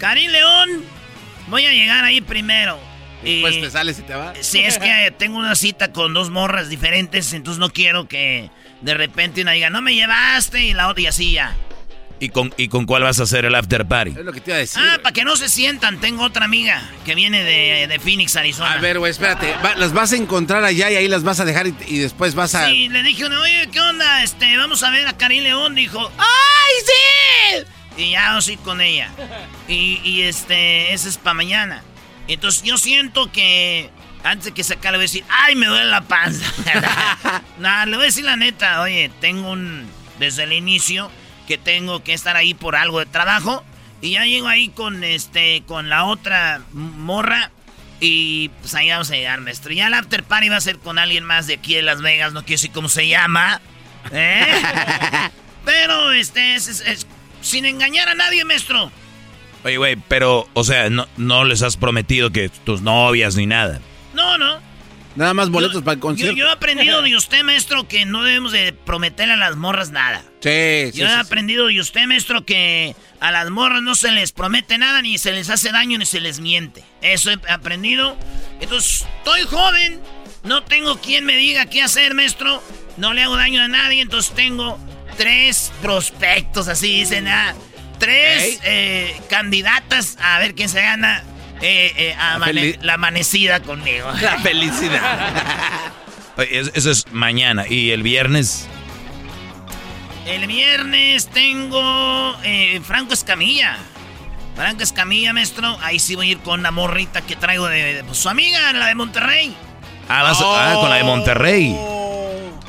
Karim 0.00 0.30
León, 0.32 0.84
voy 1.48 1.64
a 1.64 1.72
llegar 1.72 2.04
ahí 2.04 2.20
primero. 2.20 2.87
Y 3.24 3.40
Pues 3.40 3.60
te 3.60 3.70
sales 3.70 3.98
y 3.98 4.02
te 4.02 4.14
vas. 4.14 4.38
si 4.40 4.60
es 4.60 4.78
que 4.78 5.12
tengo 5.18 5.38
una 5.38 5.54
cita 5.54 5.92
con 5.92 6.14
dos 6.14 6.30
morras 6.30 6.68
diferentes, 6.68 7.32
entonces 7.32 7.58
no 7.58 7.70
quiero 7.70 8.06
que 8.08 8.50
de 8.80 8.94
repente 8.94 9.42
una 9.42 9.52
diga, 9.52 9.70
no 9.70 9.82
me 9.82 9.94
llevaste 9.94 10.64
y 10.64 10.72
la 10.74 10.88
otra 10.88 11.02
y 11.02 11.06
así 11.06 11.32
ya. 11.32 11.54
¿Y 12.20 12.30
con, 12.30 12.52
¿Y 12.56 12.66
con 12.66 12.84
cuál 12.84 13.04
vas 13.04 13.20
a 13.20 13.22
hacer 13.22 13.44
el 13.44 13.54
after 13.54 13.86
party? 13.86 14.10
Es 14.10 14.16
lo 14.24 14.32
que 14.32 14.40
te 14.40 14.50
iba 14.50 14.56
a 14.56 14.60
decir. 14.60 14.82
Ah, 14.84 14.98
para 15.00 15.12
que 15.12 15.22
no 15.24 15.36
se 15.36 15.48
sientan, 15.48 16.00
tengo 16.00 16.24
otra 16.24 16.46
amiga 16.46 16.82
que 17.04 17.14
viene 17.14 17.44
de, 17.44 17.86
de 17.86 17.98
Phoenix, 18.00 18.34
Arizona. 18.34 18.72
A 18.72 18.78
ver, 18.78 18.98
güey, 18.98 19.12
espérate. 19.12 19.54
Va- 19.64 19.76
las 19.76 19.92
vas 19.92 20.12
a 20.12 20.16
encontrar 20.16 20.64
allá 20.64 20.90
y 20.90 20.96
ahí 20.96 21.06
las 21.06 21.22
vas 21.22 21.38
a 21.38 21.44
dejar 21.44 21.68
y, 21.68 21.74
y 21.86 21.98
después 21.98 22.34
vas 22.34 22.56
a. 22.56 22.66
Sí, 22.68 22.88
le 22.88 23.04
dije, 23.04 23.24
una, 23.24 23.40
oye, 23.40 23.68
¿qué 23.72 23.80
onda? 23.80 24.24
Este, 24.24 24.56
vamos 24.56 24.82
a 24.82 24.90
ver 24.90 25.06
a 25.06 25.16
Karim 25.16 25.44
León. 25.44 25.76
Dijo, 25.76 26.10
¡ay, 26.18 27.64
sí! 27.96 28.02
Y 28.02 28.10
ya 28.12 28.36
ir 28.48 28.58
con 28.60 28.80
ella. 28.80 29.10
Y, 29.68 30.00
y 30.02 30.22
este, 30.22 30.92
ese 30.92 31.08
es 31.10 31.18
para 31.18 31.34
mañana. 31.34 31.84
Entonces 32.28 32.62
yo 32.62 32.78
siento 32.78 33.32
que 33.32 33.90
antes 34.22 34.46
de 34.46 34.52
que 34.52 34.64
se 34.64 34.74
acabe 34.74 34.92
le 34.92 34.98
voy 34.98 35.02
a 35.02 35.08
decir, 35.08 35.24
ay, 35.28 35.56
me 35.56 35.66
duele 35.66 35.86
la 35.86 36.02
panza. 36.02 36.44
Nada, 37.58 37.86
le 37.86 37.96
voy 37.96 38.04
a 38.04 38.06
decir 38.06 38.24
la 38.24 38.36
neta, 38.36 38.82
oye, 38.82 39.10
tengo 39.20 39.50
un, 39.50 39.88
desde 40.18 40.44
el 40.44 40.52
inicio, 40.52 41.10
que 41.46 41.58
tengo 41.58 42.04
que 42.04 42.12
estar 42.12 42.36
ahí 42.36 42.54
por 42.54 42.76
algo 42.76 42.98
de 42.98 43.06
trabajo. 43.06 43.64
Y 44.00 44.12
ya 44.12 44.24
llego 44.24 44.46
ahí 44.46 44.68
con 44.68 45.02
este, 45.02 45.62
con 45.66 45.88
la 45.88 46.04
otra 46.04 46.60
morra. 46.72 47.50
Y 48.00 48.50
pues 48.60 48.74
ahí 48.74 48.90
vamos 48.90 49.10
a 49.10 49.14
llegar, 49.14 49.40
maestro. 49.40 49.72
Ya 49.72 49.88
el 49.88 49.94
after 49.94 50.22
party 50.22 50.48
va 50.50 50.56
a 50.56 50.60
ser 50.60 50.78
con 50.78 50.98
alguien 50.98 51.24
más 51.24 51.46
de 51.48 51.54
aquí 51.54 51.74
de 51.74 51.82
Las 51.82 52.00
Vegas, 52.00 52.32
no 52.32 52.42
quiero 52.42 52.54
decir 52.54 52.70
cómo 52.70 52.88
se 52.88 53.08
llama. 53.08 53.60
¿Eh? 54.12 54.62
Pero 55.64 56.12
este 56.12 56.54
es, 56.54 57.06
sin 57.40 57.66
engañar 57.66 58.08
a 58.08 58.14
nadie, 58.14 58.44
maestro. 58.44 58.92
Oye, 59.64 59.76
güey, 59.76 59.96
pero, 60.08 60.48
o 60.54 60.64
sea, 60.64 60.88
no, 60.90 61.08
no 61.16 61.44
les 61.44 61.62
has 61.62 61.76
prometido 61.76 62.30
que 62.30 62.48
tus 62.48 62.82
novias 62.82 63.36
ni 63.36 63.46
nada. 63.46 63.80
No, 64.14 64.38
no. 64.38 64.68
Nada 65.18 65.34
más 65.34 65.50
boletos 65.50 65.82
para 65.82 65.94
el 65.94 65.98
concierto. 65.98 66.36
Yo, 66.36 66.46
he 66.46 66.52
aprendido 66.52 67.02
de 67.02 67.16
usted, 67.16 67.42
maestro, 67.42 67.88
que 67.88 68.04
no 68.04 68.22
debemos 68.22 68.52
de 68.52 68.72
prometerle 68.72 69.34
a 69.34 69.36
las 69.36 69.56
morras 69.56 69.90
nada. 69.90 70.22
Sí, 70.40 70.92
sí. 70.92 71.00
Yo 71.00 71.06
he 71.06 71.14
aprendido 71.14 71.66
de 71.66 71.80
usted, 71.80 72.06
maestro, 72.06 72.44
que 72.44 72.94
a 73.18 73.32
las 73.32 73.50
morras 73.50 73.82
no 73.82 73.96
se 73.96 74.12
les 74.12 74.30
promete 74.30 74.78
nada, 74.78 75.02
ni 75.02 75.18
se 75.18 75.32
les 75.32 75.50
hace 75.50 75.72
daño, 75.72 75.98
ni 75.98 76.06
se 76.06 76.20
les 76.20 76.38
miente. 76.38 76.84
Eso 77.02 77.32
he 77.32 77.38
aprendido. 77.48 78.16
Entonces, 78.60 79.06
estoy 79.18 79.42
joven, 79.42 80.00
no 80.44 80.62
tengo 80.62 80.98
quien 80.98 81.24
me 81.24 81.36
diga 81.36 81.66
qué 81.66 81.82
hacer, 81.82 82.14
maestro. 82.14 82.62
No 82.96 83.12
le 83.12 83.24
hago 83.24 83.36
daño 83.36 83.60
a 83.62 83.68
nadie, 83.68 84.02
entonces 84.02 84.32
tengo 84.36 84.78
tres 85.16 85.72
prospectos, 85.82 86.68
así 86.68 87.00
dicen, 87.00 87.26
ah, 87.26 87.56
tres 87.98 88.60
eh, 88.62 89.20
candidatas 89.28 90.16
a 90.20 90.38
ver 90.38 90.54
quién 90.54 90.68
se 90.68 90.82
gana 90.82 91.24
eh, 91.60 92.14
eh, 92.14 92.78
la, 92.82 92.94
amanecida 92.94 93.60
conmigo. 93.60 94.10
La 94.20 94.38
felicidad. 94.38 95.32
eso 96.74 96.90
es 96.90 97.04
mañana. 97.12 97.66
¿Y 97.68 97.90
el 97.90 98.02
viernes? 98.02 98.68
El 100.26 100.46
viernes 100.46 101.28
tengo 101.28 102.36
eh, 102.44 102.80
Franco 102.84 103.14
Escamilla. 103.14 103.76
Franco 104.54 104.82
Escamilla, 104.82 105.32
maestro. 105.32 105.76
Ahí 105.82 105.98
sí 105.98 106.14
voy 106.14 106.28
a 106.28 106.32
ir 106.32 106.38
con 106.38 106.62
la 106.62 106.70
morrita 106.70 107.22
que 107.22 107.34
traigo 107.34 107.66
de, 107.66 108.04
pues, 108.06 108.18
su 108.18 108.28
amiga, 108.28 108.72
la 108.72 108.86
de 108.86 108.94
Monterrey. 108.94 109.56
Ah, 110.08 110.22
vas 110.22 110.38
ah, 110.40 110.74
con 110.80 110.90
la 110.90 110.96
de 110.96 111.04
Monterrey. 111.04 111.76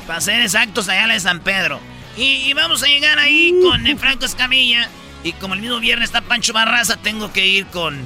Para 0.06 0.20
ser 0.20 0.40
exactos, 0.40 0.88
allá 0.88 1.06
la 1.06 1.14
de 1.14 1.20
San 1.20 1.40
Pedro. 1.40 1.80
Y, 2.16 2.52
vamos 2.54 2.82
a 2.82 2.86
llegar 2.86 3.18
ahí 3.18 3.54
con 3.62 3.86
Franco 3.98 4.26
Escamilla. 4.26 4.88
Y 5.22 5.32
como 5.34 5.54
el 5.54 5.60
mismo 5.60 5.80
viernes 5.80 6.08
está 6.08 6.22
Pancho 6.22 6.52
Barraza, 6.52 6.96
tengo 6.96 7.32
que 7.32 7.46
ir 7.46 7.66
con 7.66 7.98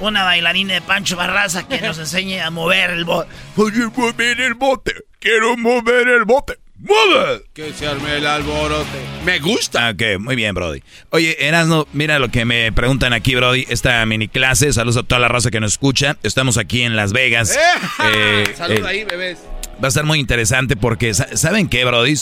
una 0.00 0.24
bailarina 0.24 0.74
de 0.74 0.80
Pancho 0.80 1.16
Barraza 1.16 1.66
que 1.68 1.80
nos 1.80 1.98
enseñe 1.98 2.40
a 2.40 2.50
mover 2.50 2.90
el 2.90 3.04
bote. 3.04 3.30
Oye, 3.56 3.86
mover 3.96 4.40
el 4.40 4.54
bote. 4.54 4.94
Quiero 5.20 5.56
mover 5.56 6.08
el 6.08 6.24
bote. 6.24 6.58
¡Mueve! 6.80 7.42
Que 7.54 7.72
se 7.72 7.88
arme 7.88 8.18
el 8.18 8.26
alborote. 8.26 8.86
Me 9.24 9.40
gusta. 9.40 9.90
Ok, 9.90 10.20
muy 10.20 10.36
bien, 10.36 10.54
Brody. 10.54 10.80
Oye, 11.10 11.36
Erasno, 11.44 11.88
mira 11.92 12.20
lo 12.20 12.28
que 12.28 12.44
me 12.44 12.70
preguntan 12.70 13.12
aquí, 13.12 13.34
Brody. 13.34 13.66
Esta 13.68 14.06
mini 14.06 14.28
clase. 14.28 14.72
Saludos 14.72 14.98
a 14.98 15.02
toda 15.02 15.20
la 15.20 15.26
raza 15.26 15.50
que 15.50 15.58
nos 15.58 15.72
escucha. 15.72 16.16
Estamos 16.22 16.56
aquí 16.56 16.82
en 16.82 16.94
Las 16.94 17.12
Vegas. 17.12 17.58
Eh, 18.04 18.44
Saludos 18.56 18.86
ahí, 18.86 19.02
bebés. 19.02 19.38
Va 19.82 19.86
a 19.86 19.88
estar 19.88 20.04
muy 20.04 20.20
interesante 20.20 20.76
porque, 20.76 21.14
¿saben 21.14 21.68
qué, 21.68 21.84
Brody? 21.84 22.14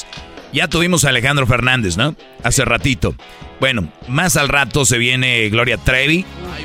Ya 0.52 0.68
tuvimos 0.68 1.04
a 1.04 1.10
Alejandro 1.10 1.46
Fernández, 1.46 1.96
¿no? 1.96 2.16
Hace 2.42 2.64
ratito. 2.64 3.14
Bueno, 3.60 3.88
más 4.08 4.36
al 4.36 4.48
rato 4.48 4.84
se 4.84 4.98
viene 4.98 5.48
Gloria 5.48 5.76
Trevi. 5.76 6.24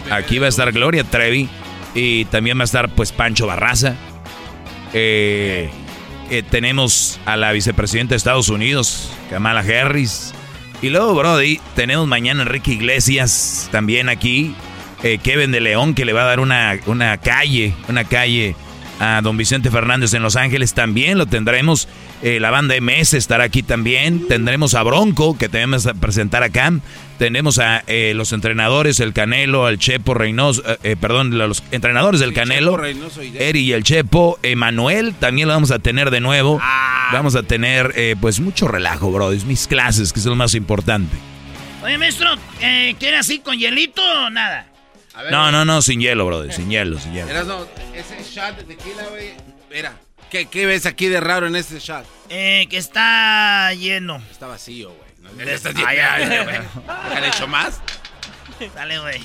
Aquí 0.10 0.40
va 0.40 0.46
a 0.46 0.50
estar 0.50 0.72
Gloria 0.72 1.04
Trevi. 1.04 1.50
Y 1.94 2.26
también 2.26 2.58
va 2.58 2.62
a 2.62 2.66
estar 2.66 2.90
pues 2.90 3.12
Pancho 3.12 3.48
Barraza. 3.48 3.96
Eh, 4.94 5.70
eh, 6.30 6.44
tenemos 6.50 7.20
a 7.26 7.36
la 7.36 7.52
vicepresidenta 7.52 8.12
de 8.12 8.18
Estados 8.18 8.50
Unidos, 8.50 9.12
Kamala 9.30 9.62
Harris. 9.62 10.34
Y 10.82 10.90
luego, 10.90 11.14
Brody, 11.14 11.60
tenemos 11.76 12.08
mañana 12.08 12.44
Enrique 12.44 12.72
Iglesias 12.72 13.70
también 13.72 14.10
aquí. 14.10 14.56
Eh, 15.04 15.18
Kevin 15.18 15.52
de 15.52 15.60
León 15.60 15.94
que 15.94 16.06
le 16.06 16.14
va 16.14 16.22
a 16.22 16.26
dar 16.26 16.40
una, 16.40 16.80
una 16.86 17.18
calle, 17.18 17.74
una 17.90 18.04
calle 18.04 18.56
a 19.02 19.20
don 19.24 19.36
Vicente 19.36 19.72
Fernández 19.72 20.14
en 20.14 20.22
Los 20.22 20.36
Ángeles. 20.36 20.76
También 20.76 21.18
lo 21.18 21.26
tendremos. 21.26 21.88
Eh, 22.22 22.40
la 22.40 22.52
banda 22.52 22.76
MS 22.80 23.16
estará 23.16 23.46
aquí 23.46 23.64
también. 23.64 24.28
Tendremos 24.28 24.76
a 24.76 24.84
Bronco, 24.84 25.36
que 25.36 25.50
tenemos 25.50 25.88
a 25.88 25.96
presentar 25.96 26.44
acá. 26.44 26.72
Tenemos 27.18 27.58
a 27.58 27.84
eh, 27.88 28.14
los 28.16 28.32
entrenadores, 28.32 29.00
el 29.00 29.14
Canelo, 29.14 29.68
el 29.70 29.80
Chepo 29.80 30.14
Reynoso, 30.14 30.62
eh, 30.84 30.96
perdón, 31.00 31.36
los 31.36 31.64
entrenadores 31.72 32.20
del 32.20 32.34
Canelo, 32.34 32.80
Eri 33.40 33.62
y 33.62 33.74
el 33.74 33.84
Chepo, 33.84 34.38
Emanuel, 34.44 35.16
también 35.16 35.48
lo 35.48 35.56
vamos 35.56 35.72
a 35.72 35.80
tener 35.80 36.12
de 36.12 36.20
nuevo. 36.20 36.60
Ah. 36.62 37.10
Vamos 37.12 37.36
a 37.36 37.44
tener 37.44 37.94
pues 38.22 38.40
mucho 38.40 38.68
relajo, 38.68 39.12
bro. 39.12 39.32
Es 39.32 39.46
mis 39.46 39.68
clases, 39.68 40.14
que 40.14 40.20
es 40.20 40.26
lo 40.26 40.36
más 40.36 40.56
importante. 40.56 41.16
Oye, 41.84 41.98
maestro, 41.98 42.30
¿quiere 43.00 43.18
así 43.18 43.40
con 43.40 43.58
hielito 43.58 44.02
o 44.02 44.30
nada? 44.30 44.71
No, 45.30 45.52
no, 45.52 45.66
no, 45.66 45.82
sin 45.82 46.00
hielo, 46.00 46.26
brother, 46.26 46.54
sin 46.54 46.70
hielo, 46.70 47.00
sin 47.00 47.14
hielo. 47.14 47.68
ese 47.94 48.24
shot 48.24 48.58
de 48.58 48.64
tequila, 48.64 49.04
güey, 49.10 49.34
mira. 49.70 49.94
¿Qué, 50.30 50.46
¿Qué, 50.46 50.66
ves 50.66 50.86
aquí 50.86 51.10
de 51.10 51.20
raro 51.20 51.48
en 51.48 51.58
ese 51.58 51.80
shot? 51.80 52.06
Eh, 52.30 52.68
que 52.70 52.78
está 52.78 53.74
lleno. 53.74 54.22
Está 54.32 54.48
vacío, 54.48 54.92
güey. 54.92 55.36
No, 55.36 55.44
está 55.44 55.72
lleno. 55.72 56.70
¿Han 56.88 57.24
hecho 57.26 57.48
más? 57.48 57.82
Dale, 58.74 59.00
güey. 59.00 59.20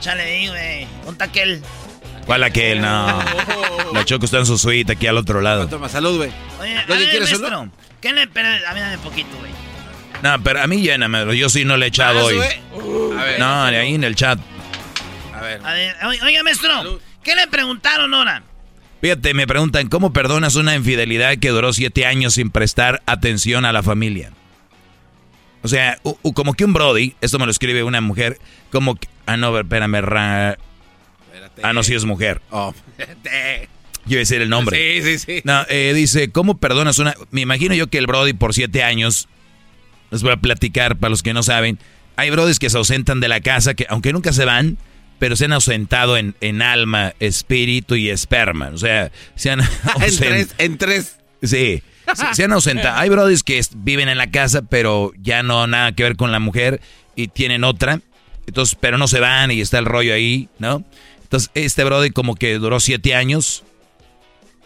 Chale 0.00 0.22
ahí, 0.22 0.48
güey. 0.48 0.86
Un 1.06 1.16
taquel. 1.16 1.62
¿Cuál 2.26 2.44
aquel? 2.44 2.80
No. 2.80 3.22
La 3.92 4.04
Choco 4.04 4.24
está 4.24 4.38
en 4.38 4.46
su 4.46 4.58
suite 4.58 4.92
aquí 4.92 5.06
al 5.06 5.16
otro 5.16 5.40
lado. 5.40 5.68
Toma, 5.68 5.88
salud, 5.88 6.16
güey. 6.16 6.30
Oye, 6.60 6.76
a 6.76 6.84
ver, 6.84 7.10
quieres 7.10 7.30
maestro, 7.30 7.70
¿Qué 8.00 8.12
le... 8.12 8.26
Pero, 8.26 8.48
a 8.48 8.74
mí 8.74 8.80
dame 8.80 8.98
poquito, 8.98 9.36
güey. 9.38 9.50
No, 10.22 10.42
pero 10.42 10.62
a 10.62 10.66
mí 10.66 10.82
llénamelo. 10.82 11.32
Yo 11.32 11.48
sí 11.48 11.64
no 11.64 11.76
le 11.76 11.86
he 11.86 11.88
echado 11.88 12.24
hoy. 12.24 12.38
a 12.38 13.24
ver. 13.24 13.38
No, 13.38 13.62
ahí 13.62 13.94
en 13.94 14.04
el 14.04 14.14
chat. 14.14 14.38
A 15.38 15.42
ver. 15.42 15.60
A 15.64 15.72
ver, 16.08 16.22
oiga, 16.22 16.42
maestro. 16.42 17.00
¿Qué 17.22 17.34
le 17.34 17.46
preguntaron 17.48 18.12
ahora? 18.14 18.42
Fíjate, 19.00 19.32
me 19.34 19.46
preguntan, 19.46 19.88
¿cómo 19.88 20.12
perdonas 20.12 20.56
una 20.56 20.74
infidelidad 20.74 21.36
que 21.38 21.50
duró 21.50 21.72
siete 21.72 22.04
años 22.04 22.34
sin 22.34 22.50
prestar 22.50 23.02
atención 23.06 23.64
a 23.64 23.72
la 23.72 23.82
familia? 23.82 24.32
O 25.62 25.68
sea, 25.68 25.98
como 26.34 26.54
que 26.54 26.64
un 26.64 26.72
Brody, 26.72 27.14
esto 27.20 27.38
me 27.38 27.44
lo 27.44 27.50
escribe 27.50 27.82
una 27.82 28.00
mujer, 28.00 28.38
como 28.70 28.96
que... 28.96 29.08
Ah, 29.26 29.36
no, 29.36 29.56
espérame, 29.58 30.00
ra, 30.00 30.56
Ah, 31.62 31.72
no, 31.72 31.82
sí 31.82 31.94
es 31.94 32.04
mujer. 32.04 32.40
Oh. 32.50 32.74
Yo 34.06 34.12
iba 34.12 34.18
a 34.18 34.18
decir 34.18 34.40
el 34.40 34.48
nombre. 34.48 35.02
Sí, 35.02 35.18
sí, 35.18 35.18
sí. 35.18 35.40
No, 35.44 35.64
eh, 35.68 35.92
dice, 35.94 36.30
¿cómo 36.30 36.58
perdonas 36.58 36.98
una...? 36.98 37.14
Me 37.30 37.40
imagino 37.40 37.74
yo 37.74 37.88
que 37.88 37.98
el 37.98 38.06
Brody 38.06 38.32
por 38.32 38.54
siete 38.54 38.82
años, 38.82 39.28
les 40.10 40.22
voy 40.22 40.32
a 40.32 40.36
platicar 40.36 40.96
para 40.96 41.10
los 41.10 41.22
que 41.22 41.34
no 41.34 41.42
saben, 41.42 41.78
hay 42.16 42.30
Brodys 42.30 42.58
que 42.58 42.70
se 42.70 42.76
ausentan 42.76 43.20
de 43.20 43.28
la 43.28 43.40
casa, 43.40 43.74
que 43.74 43.86
aunque 43.88 44.12
nunca 44.12 44.32
se 44.32 44.44
van, 44.44 44.76
pero 45.18 45.36
se 45.36 45.46
han 45.46 45.52
ausentado 45.52 46.16
en, 46.16 46.34
en 46.40 46.62
alma, 46.62 47.14
espíritu 47.20 47.96
y 47.96 48.10
esperma. 48.10 48.70
O 48.72 48.78
sea, 48.78 49.10
se 49.34 49.50
han 49.50 49.60
ausentado. 50.00 50.54
en 50.58 50.78
tres. 50.78 51.18
Sí, 51.42 51.82
se, 52.34 52.44
han 52.44 52.52
ausentado. 52.52 52.96
Hay 52.96 53.08
brothers 53.08 53.42
que 53.42 53.60
viven 53.76 54.08
en 54.08 54.18
la 54.18 54.30
casa, 54.30 54.62
pero 54.62 55.12
ya 55.20 55.42
no 55.42 55.66
nada 55.66 55.92
que 55.92 56.02
ver 56.02 56.16
con 56.16 56.32
la 56.32 56.40
mujer 56.40 56.80
y 57.16 57.28
tienen 57.28 57.64
otra. 57.64 58.00
Entonces, 58.46 58.76
pero 58.80 58.96
no 58.98 59.08
se 59.08 59.20
van 59.20 59.50
y 59.50 59.60
está 59.60 59.78
el 59.78 59.84
rollo 59.84 60.14
ahí, 60.14 60.48
¿no? 60.58 60.84
Entonces, 61.22 61.50
este 61.54 61.84
brother 61.84 62.12
como 62.12 62.34
que 62.34 62.54
duró 62.54 62.80
siete 62.80 63.14
años 63.14 63.64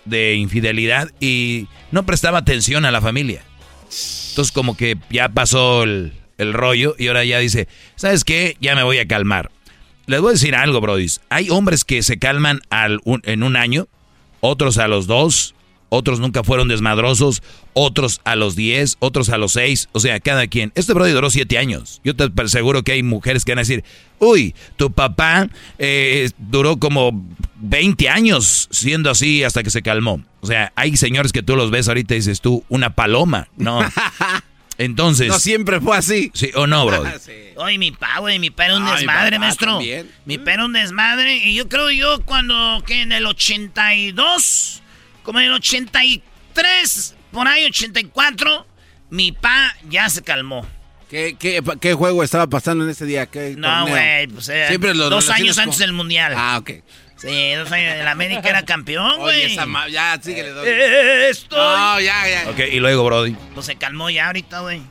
de 0.05 0.35
infidelidad 0.35 1.11
y 1.19 1.67
no 1.91 2.07
prestaba 2.07 2.39
atención 2.39 2.85
a 2.85 2.93
la 2.93 3.01
familia. 3.01 3.43
Entonces, 4.31 4.53
como 4.53 4.77
que 4.77 4.97
ya 5.11 5.29
pasó 5.29 5.83
el, 5.83 6.13
el 6.39 6.53
rollo 6.53 6.95
y 6.97 7.09
ahora 7.09 7.25
ya 7.25 7.41
dice, 7.41 7.67
¿sabes 7.97 8.23
qué? 8.23 8.57
Ya 8.61 8.77
me 8.77 8.85
voy 8.85 8.99
a 8.99 9.09
calmar 9.09 9.51
les 10.07 10.21
voy 10.21 10.31
a 10.31 10.33
decir 10.33 10.55
algo, 10.55 10.81
Brody. 10.81 11.07
Hay 11.29 11.51
hombres 11.51 11.85
que 11.85 12.03
se 12.03 12.19
calman 12.19 12.61
al 12.71 13.01
en 13.25 13.43
un 13.43 13.57
año, 13.57 13.89
otros 14.41 14.79
a 14.79 14.89
los 14.89 15.07
dos, 15.07 15.55
otros 15.95 16.21
nunca 16.21 16.43
fueron 16.43 16.69
desmadrosos, 16.69 17.43
otros 17.75 18.23
a 18.25 18.35
los 18.35 18.57
diez, 18.57 18.97
otros 18.99 19.29
a 19.29 19.37
los 19.37 19.53
seis, 19.53 19.91
o 19.93 20.01
sea, 20.01 20.21
cada 20.21 20.47
quien. 20.47 20.73
Este 20.75 20.95
Brody 20.95 21.13
duró 21.13 21.29
siete 21.29 21.59
años. 21.59 22.01
Yo 22.03 22.17
te 22.17 22.31
aseguro 22.43 22.83
que 22.83 22.93
hay 22.93 23.03
mujeres 23.03 23.45
que 23.45 23.53
van 23.53 23.59
a 23.59 23.63
decir, 23.63 23.85
uy, 24.19 24.55
tu 24.77 24.91
papá 24.91 25.51
eh, 25.79 26.31
duró 26.39 26.79
como 26.79 27.23
20 27.57 28.09
años 28.09 28.69
siendo 28.71 29.11
así 29.11 29.45
hasta 29.45 29.63
que 29.63 29.69
se 29.69 29.83
calmó. 29.83 30.23
O 30.41 30.47
sea, 30.47 30.73
hay 30.77 30.97
señores 30.97 31.31
que 31.31 31.43
tú 31.43 31.57
los 31.57 31.71
ves 31.71 31.89
ahorita 31.89 32.15
y 32.15 32.19
dices 32.19 32.41
tú, 32.41 32.65
una 32.71 32.95
paloma, 32.95 33.49
¿no? 33.59 33.81
Entonces. 34.85 35.29
No 35.29 35.39
siempre 35.39 35.81
fue 35.81 35.97
así. 35.97 36.31
Sí, 36.35 36.51
o 36.55 36.67
no, 36.67 36.85
bro. 36.87 37.05
Oye, 37.57 37.79
mi 37.79 37.93
pa, 37.93 38.19
güey, 38.19 38.39
mi 38.39 38.51
pa 38.51 38.67
era 38.67 38.77
un 38.77 38.87
desmadre, 38.87 39.39
maestro. 39.39 39.81
Mi 40.25 40.39
pa 40.39 40.53
era 40.53 40.65
un 40.65 40.73
desmadre. 40.73 41.37
Y 41.37 41.55
yo 41.55 41.69
creo 41.69 41.91
yo 41.91 42.21
cuando, 42.25 42.83
que 42.87 43.03
en 43.03 43.13
el 43.13 43.27
82, 43.27 44.83
como 45.23 45.41
en 45.41 45.47
el 45.47 45.53
83, 45.53 47.15
por 47.31 47.47
ahí 47.47 47.65
84, 47.65 48.67
mi 49.11 49.33
pa 49.33 49.75
ya 49.89 50.09
se 50.09 50.23
calmó. 50.23 50.67
¿Qué, 51.09 51.37
qué, 51.39 51.93
juego 51.93 52.25
estaba 52.25 52.47
pasando 52.47 52.85
en 52.85 52.91
ese 52.91 53.05
día? 53.05 53.29
no, 53.59 53.87
güey, 53.87 54.29
pues 54.29 54.49
eh, 54.49 54.65
Siempre 54.69 54.95
dos 54.95 55.29
años 55.29 55.59
antes 55.59 55.79
del 55.79 55.93
Mundial. 55.93 56.33
Ah, 56.35 56.57
ok. 56.59 56.71
Sí, 57.23 57.53
dos 57.53 57.71
años. 57.71 57.95
El 57.95 58.09
América 58.09 58.49
era 58.49 58.65
campeón, 58.65 59.19
güey. 59.19 59.45
Oye, 59.45 59.53
esa 59.53 59.65
ya, 59.89 60.19
sí 60.21 60.35
que 60.35 60.43
le 60.43 60.51
doy. 60.51 60.69
Estoy... 61.31 61.57
No, 61.57 62.01
ya, 62.01 62.29
ya. 62.29 62.51
Ok, 62.51 62.59
y 62.73 62.81
luego, 62.81 63.05
Brody. 63.05 63.37
Pues 63.55 63.67
se 63.67 63.77
calmó 63.77 64.11
ya 64.11 64.27
ahorita, 64.27 64.59
güey. 64.59 64.83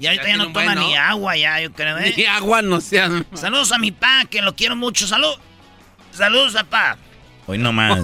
Y 0.00 0.06
ahorita 0.06 0.26
ya, 0.26 0.36
no 0.38 0.52
toma 0.52 0.74
ni 0.74 0.96
agua, 0.96 1.36
ya, 1.36 1.60
yo 1.60 1.72
creo, 1.72 1.98
¿eh? 1.98 2.14
Ni 2.16 2.24
agua, 2.24 2.62
no 2.62 2.80
sean. 2.80 3.26
Saludos 3.34 3.72
a 3.72 3.78
mi 3.78 3.92
pa, 3.92 4.24
que 4.24 4.40
lo 4.40 4.56
quiero 4.56 4.74
mucho. 4.74 5.06
Salud. 5.06 5.34
Saludos 6.12 6.56
a 6.56 6.64
pa. 6.64 6.96
Hoy 7.46 7.58
nomás. 7.58 8.00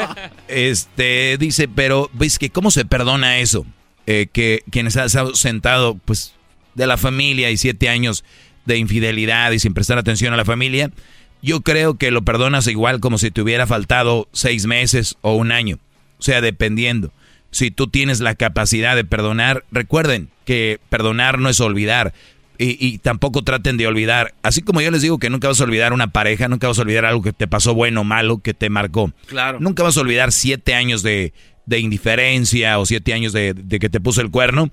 este, 0.48 1.36
dice, 1.36 1.66
pero, 1.66 2.08
¿ves 2.12 2.38
que 2.38 2.50
cómo 2.50 2.70
se 2.70 2.84
perdona 2.84 3.38
eso? 3.38 3.66
Eh, 4.06 4.28
que 4.32 4.62
quienes 4.70 4.96
han 4.96 5.06
estado 5.06 5.34
sentado, 5.34 5.96
pues, 6.04 6.32
de 6.76 6.86
la 6.86 6.96
familia 6.96 7.50
y 7.50 7.56
siete 7.56 7.88
años 7.88 8.24
de 8.66 8.76
infidelidad 8.76 9.50
y 9.50 9.58
sin 9.58 9.74
prestar 9.74 9.98
atención 9.98 10.32
a 10.32 10.36
la 10.36 10.44
familia, 10.44 10.92
yo 11.46 11.60
creo 11.60 11.94
que 11.94 12.10
lo 12.10 12.22
perdonas 12.22 12.66
igual 12.66 12.98
como 12.98 13.18
si 13.18 13.30
te 13.30 13.40
hubiera 13.40 13.68
faltado 13.68 14.28
seis 14.32 14.66
meses 14.66 15.16
o 15.20 15.36
un 15.36 15.52
año. 15.52 15.78
O 16.18 16.22
sea, 16.22 16.40
dependiendo. 16.40 17.12
Si 17.52 17.70
tú 17.70 17.86
tienes 17.86 18.18
la 18.18 18.34
capacidad 18.34 18.96
de 18.96 19.04
perdonar, 19.04 19.64
recuerden 19.70 20.28
que 20.44 20.80
perdonar 20.88 21.38
no 21.38 21.48
es 21.48 21.60
olvidar. 21.60 22.12
Y, 22.58 22.98
tampoco 22.98 23.44
traten 23.44 23.76
de 23.76 23.86
olvidar. 23.86 24.34
Así 24.42 24.62
como 24.62 24.80
yo 24.80 24.90
les 24.90 25.02
digo 25.02 25.18
que 25.18 25.30
nunca 25.30 25.46
vas 25.46 25.60
a 25.60 25.64
olvidar 25.64 25.92
una 25.92 26.08
pareja, 26.08 26.48
nunca 26.48 26.66
vas 26.66 26.78
a 26.78 26.82
olvidar 26.82 27.04
algo 27.04 27.22
que 27.22 27.32
te 27.32 27.46
pasó 27.46 27.74
bueno 27.74 28.00
o 28.00 28.04
malo, 28.04 28.38
que 28.38 28.54
te 28.54 28.68
marcó. 28.68 29.12
Claro. 29.26 29.60
Nunca 29.60 29.82
vas 29.82 29.96
a 29.96 30.00
olvidar 30.00 30.32
siete 30.32 30.74
años 30.74 31.02
de, 31.02 31.32
de 31.66 31.78
indiferencia 31.78 32.78
o 32.78 32.86
siete 32.86 33.12
años 33.12 33.32
de, 33.32 33.54
que 33.78 33.88
te 33.88 34.00
puso 34.00 34.20
el 34.20 34.30
cuerno. 34.30 34.70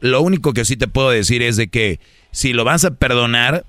Lo 0.00 0.22
único 0.22 0.54
que 0.54 0.64
sí 0.64 0.76
te 0.76 0.88
puedo 0.88 1.10
decir 1.10 1.42
es 1.42 1.56
de 1.56 1.68
que 1.68 2.00
si 2.30 2.52
lo 2.52 2.64
vas 2.64 2.84
a 2.84 2.92
perdonar, 2.92 3.66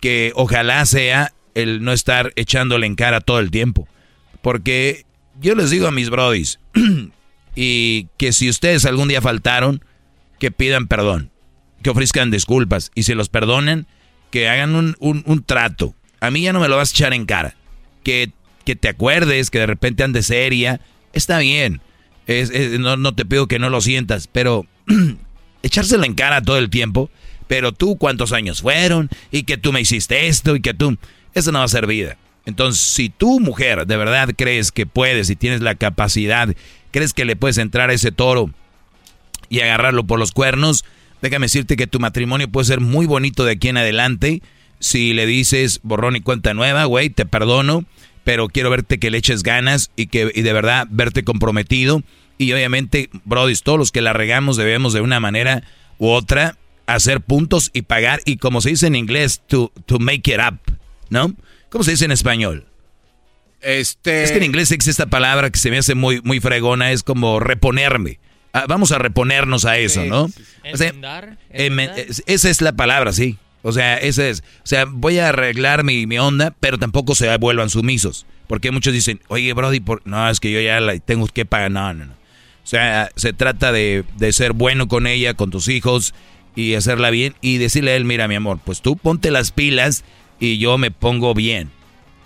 que 0.00 0.32
ojalá 0.34 0.86
sea 0.86 1.32
el 1.54 1.82
no 1.82 1.92
estar 1.92 2.32
echándole 2.36 2.86
en 2.86 2.94
cara 2.94 3.20
todo 3.20 3.38
el 3.38 3.50
tiempo. 3.50 3.88
Porque 4.42 5.04
yo 5.40 5.54
les 5.54 5.70
digo 5.70 5.86
a 5.86 5.92
mis 5.92 6.10
brodis, 6.10 6.60
y 7.56 8.08
que 8.16 8.32
si 8.32 8.48
ustedes 8.48 8.84
algún 8.84 9.08
día 9.08 9.22
faltaron, 9.22 9.84
que 10.38 10.50
pidan 10.50 10.86
perdón, 10.86 11.30
que 11.82 11.90
ofrezcan 11.90 12.30
disculpas, 12.30 12.90
y 12.94 13.04
si 13.04 13.14
los 13.14 13.28
perdonen, 13.28 13.86
que 14.30 14.48
hagan 14.48 14.74
un, 14.74 14.96
un, 14.98 15.44
trato. 15.44 15.94
A 16.20 16.30
mí 16.30 16.42
ya 16.42 16.52
no 16.52 16.60
me 16.60 16.68
lo 16.68 16.76
vas 16.76 16.90
a 16.90 16.92
echar 16.92 17.14
en 17.14 17.24
cara. 17.24 17.54
Que, 18.02 18.32
que 18.64 18.74
te 18.74 18.88
acuerdes, 18.88 19.50
que 19.50 19.60
de 19.60 19.66
repente 19.66 20.02
andes 20.02 20.26
seria, 20.26 20.80
está 21.12 21.38
bien 21.38 21.80
no, 22.26 23.14
te 23.14 23.24
pido 23.24 23.46
que 23.46 23.58
no 23.58 23.70
lo 23.70 23.80
sientas, 23.80 24.28
pero 24.30 24.66
echárselo 25.62 26.04
en 26.04 26.14
cara 26.14 26.42
todo 26.42 26.58
el 26.58 26.70
tiempo. 26.70 27.10
Pero 27.46 27.72
tú, 27.72 27.98
¿cuántos 27.98 28.32
años 28.32 28.62
fueron? 28.62 29.10
Y 29.30 29.42
que 29.42 29.58
tú 29.58 29.72
me 29.72 29.80
hiciste 29.80 30.28
esto 30.28 30.56
y 30.56 30.60
que 30.60 30.72
tú... 30.72 30.96
Eso 31.34 31.52
no 31.52 31.58
va 31.60 31.64
a 31.64 31.68
ser 31.68 31.86
vida. 31.86 32.16
Entonces, 32.46 32.80
si 32.80 33.08
tú, 33.08 33.40
mujer, 33.40 33.86
de 33.86 33.96
verdad 33.96 34.30
crees 34.36 34.70
que 34.70 34.86
puedes 34.86 35.30
y 35.30 35.36
tienes 35.36 35.60
la 35.60 35.74
capacidad, 35.74 36.54
crees 36.90 37.14
que 37.14 37.24
le 37.24 37.36
puedes 37.36 37.58
entrar 37.58 37.90
a 37.90 37.94
ese 37.94 38.12
toro 38.12 38.50
y 39.48 39.60
agarrarlo 39.60 40.04
por 40.04 40.18
los 40.18 40.32
cuernos, 40.32 40.84
déjame 41.22 41.46
decirte 41.46 41.76
que 41.76 41.86
tu 41.86 42.00
matrimonio 42.00 42.48
puede 42.48 42.66
ser 42.66 42.80
muy 42.80 43.06
bonito 43.06 43.44
de 43.44 43.52
aquí 43.52 43.68
en 43.68 43.78
adelante. 43.78 44.42
Si 44.78 45.14
le 45.14 45.26
dices 45.26 45.80
borrón 45.82 46.16
y 46.16 46.20
cuenta 46.20 46.52
nueva, 46.52 46.84
güey, 46.84 47.10
te 47.10 47.24
perdono 47.24 47.84
pero 48.24 48.48
quiero 48.48 48.70
verte 48.70 48.98
que 48.98 49.10
le 49.10 49.18
eches 49.18 49.42
ganas 49.42 49.90
y 49.96 50.06
que 50.06 50.26
de 50.26 50.52
verdad 50.52 50.88
verte 50.90 51.22
comprometido. 51.22 52.02
Y 52.38 52.52
obviamente, 52.52 53.10
Brody, 53.24 53.54
todos 53.56 53.78
los 53.78 53.92
que 53.92 54.00
la 54.00 54.12
regamos 54.12 54.56
debemos 54.56 54.92
de 54.92 55.02
una 55.02 55.20
manera 55.20 55.62
u 55.98 56.08
otra 56.08 56.58
hacer 56.86 57.20
puntos 57.20 57.70
y 57.72 57.82
pagar. 57.82 58.20
Y 58.24 58.38
como 58.38 58.60
se 58.60 58.70
dice 58.70 58.86
en 58.86 58.96
inglés, 58.96 59.42
to, 59.46 59.70
to 59.86 59.98
make 59.98 60.32
it 60.32 60.40
up, 60.40 60.58
¿no? 61.10 61.34
¿Cómo 61.70 61.84
se 61.84 61.92
dice 61.92 62.04
en 62.04 62.12
español? 62.12 62.66
Este... 63.60 64.22
Es 64.22 64.30
que 64.30 64.38
en 64.38 64.44
inglés 64.44 64.70
existe 64.70 64.90
esta 64.90 65.06
palabra 65.06 65.50
que 65.50 65.58
se 65.58 65.70
me 65.70 65.78
hace 65.78 65.94
muy, 65.94 66.20
muy 66.22 66.40
fregona, 66.40 66.92
es 66.92 67.02
como 67.02 67.40
reponerme. 67.40 68.18
Ah, 68.52 68.66
vamos 68.68 68.92
a 68.92 68.98
reponernos 68.98 69.64
a 69.64 69.78
eso, 69.78 70.04
¿no? 70.04 70.30
esa 70.62 72.50
es 72.50 72.60
la 72.60 72.72
palabra, 72.72 73.12
sí. 73.12 73.38
O 73.62 73.72
sea, 73.72 73.96
ese 73.96 74.28
es. 74.28 74.40
O 74.58 74.66
sea, 74.66 74.84
voy 74.84 75.18
a 75.18 75.30
arreglar 75.30 75.84
mi, 75.84 76.06
mi 76.06 76.18
onda, 76.18 76.54
pero 76.60 76.78
tampoco 76.78 77.14
se 77.14 77.34
vuelvan 77.38 77.70
sumisos. 77.70 78.26
Porque 78.46 78.70
muchos 78.70 78.92
dicen, 78.92 79.20
oye, 79.28 79.52
Brody, 79.54 79.80
por... 79.80 80.02
no, 80.04 80.28
es 80.28 80.38
que 80.38 80.52
yo 80.52 80.60
ya 80.60 80.80
la 80.80 80.98
tengo 80.98 81.26
que 81.26 81.46
pagar. 81.46 81.70
No, 81.70 81.94
no, 81.94 82.04
no. 82.04 82.12
O 82.12 82.66
sea, 82.66 83.10
se 83.16 83.32
trata 83.32 83.72
de, 83.72 84.04
de 84.18 84.32
ser 84.34 84.52
bueno 84.52 84.86
con 84.86 85.06
ella, 85.06 85.32
con 85.32 85.50
tus 85.50 85.68
hijos 85.68 86.14
y 86.54 86.74
hacerla 86.74 87.10
bien 87.10 87.34
y 87.40 87.56
decirle 87.58 87.92
a 87.92 87.96
él, 87.96 88.04
mira, 88.04 88.28
mi 88.28 88.34
amor, 88.34 88.60
pues 88.64 88.82
tú 88.82 88.96
ponte 88.96 89.30
las 89.30 89.50
pilas 89.50 90.04
y 90.38 90.58
yo 90.58 90.78
me 90.78 90.90
pongo 90.90 91.34
bien. 91.34 91.70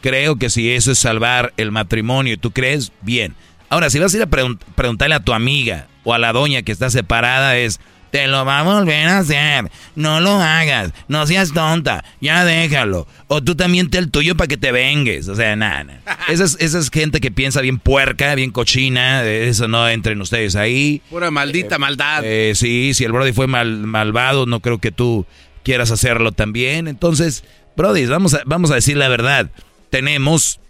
Creo 0.01 0.37
que 0.37 0.51
si 0.51 0.71
eso 0.71 0.93
es 0.93 0.99
salvar 0.99 1.53
el 1.57 1.73
matrimonio, 1.73 2.39
¿tú 2.39 2.53
crees? 2.53 2.93
Bien. 3.03 3.35
Ahora, 3.69 3.91
si 3.91 3.99
vas 3.99 4.15
a 4.15 4.17
ir 4.17 4.23
a 4.23 4.27
preguntarle 4.27 5.15
a 5.15 5.25
tu 5.25 5.33
amiga 5.33 5.89
o 6.05 6.15
a 6.15 6.19
la 6.19 6.33
doña 6.33 6.63
que 6.63 6.73
está 6.73 6.89
separada, 6.89 7.59
es, 7.59 7.81
te 8.11 8.27
lo 8.27 8.45
va 8.45 8.61
a 8.61 8.63
volver 8.63 9.07
a 9.09 9.19
hacer. 9.19 9.71
No 9.95 10.21
lo 10.21 10.33
hagas. 10.41 10.93
No 11.09 11.27
seas 11.27 11.53
tonta. 11.53 12.05
Ya 12.21 12.45
déjalo. 12.45 13.07
O 13.27 13.43
tú 13.43 13.55
también 13.55 13.91
te 13.91 13.99
el 13.99 14.11
tuyo 14.11 14.37
para 14.37 14.49
que 14.49 14.57
te 14.57 14.73
vengues. 14.73 15.29
O 15.29 15.35
sea, 15.35 15.55
nada. 15.57 16.01
Esa, 16.29 16.45
es, 16.45 16.57
esa 16.61 16.79
es 16.79 16.91
gente 16.91 17.21
que 17.21 17.31
piensa 17.31 17.61
bien 17.61 17.79
puerca, 17.79 18.35
bien 18.35 18.51
cochina. 18.51 19.25
Eso 19.25 19.69
no 19.69 19.89
entren 19.89 20.21
ustedes 20.21 20.57
ahí. 20.57 21.03
Pura 21.11 21.31
maldita 21.31 21.77
eh, 21.77 21.79
maldad. 21.79 22.23
Eh, 22.25 22.53
sí, 22.55 22.95
si 22.95 23.05
el 23.05 23.13
Brody 23.13 23.33
fue 23.33 23.47
mal, 23.47 23.79
malvado, 23.79 24.47
no 24.47 24.61
creo 24.61 24.79
que 24.79 24.93
tú 24.93 25.27
quieras 25.63 25.91
hacerlo 25.91 26.33
también. 26.33 26.89
Entonces, 26.89 27.45
Brody, 27.79 28.05
vamos 28.05 28.35
a, 28.35 28.43
vamos 28.45 28.71
a 28.71 28.75
decir 28.75 28.99
la 28.99 29.09
verdad. 29.09 29.51
Tenemos. 29.89 30.61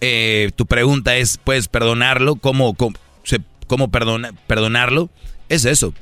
Eh, 0.00 0.50
tu 0.56 0.64
pregunta 0.64 1.16
es: 1.16 1.36
¿puedes 1.36 1.68
perdonarlo? 1.68 2.36
¿Cómo, 2.36 2.72
cómo, 2.72 2.96
cómo 3.66 3.90
perdona, 3.90 4.32
perdonarlo? 4.46 5.10
Es 5.50 5.66
eso 5.66 5.92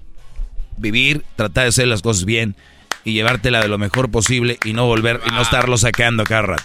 vivir, 0.78 1.24
tratar 1.36 1.64
de 1.64 1.68
hacer 1.68 1.88
las 1.88 2.02
cosas 2.02 2.24
bien 2.24 2.56
y 3.04 3.12
llevártela 3.12 3.60
de 3.60 3.68
lo 3.68 3.78
mejor 3.78 4.10
posible 4.10 4.58
y 4.64 4.72
no 4.72 4.86
volver 4.86 5.20
y 5.26 5.30
no 5.30 5.42
estarlo 5.42 5.76
sacando 5.76 6.24
cada 6.24 6.42
rato. 6.42 6.64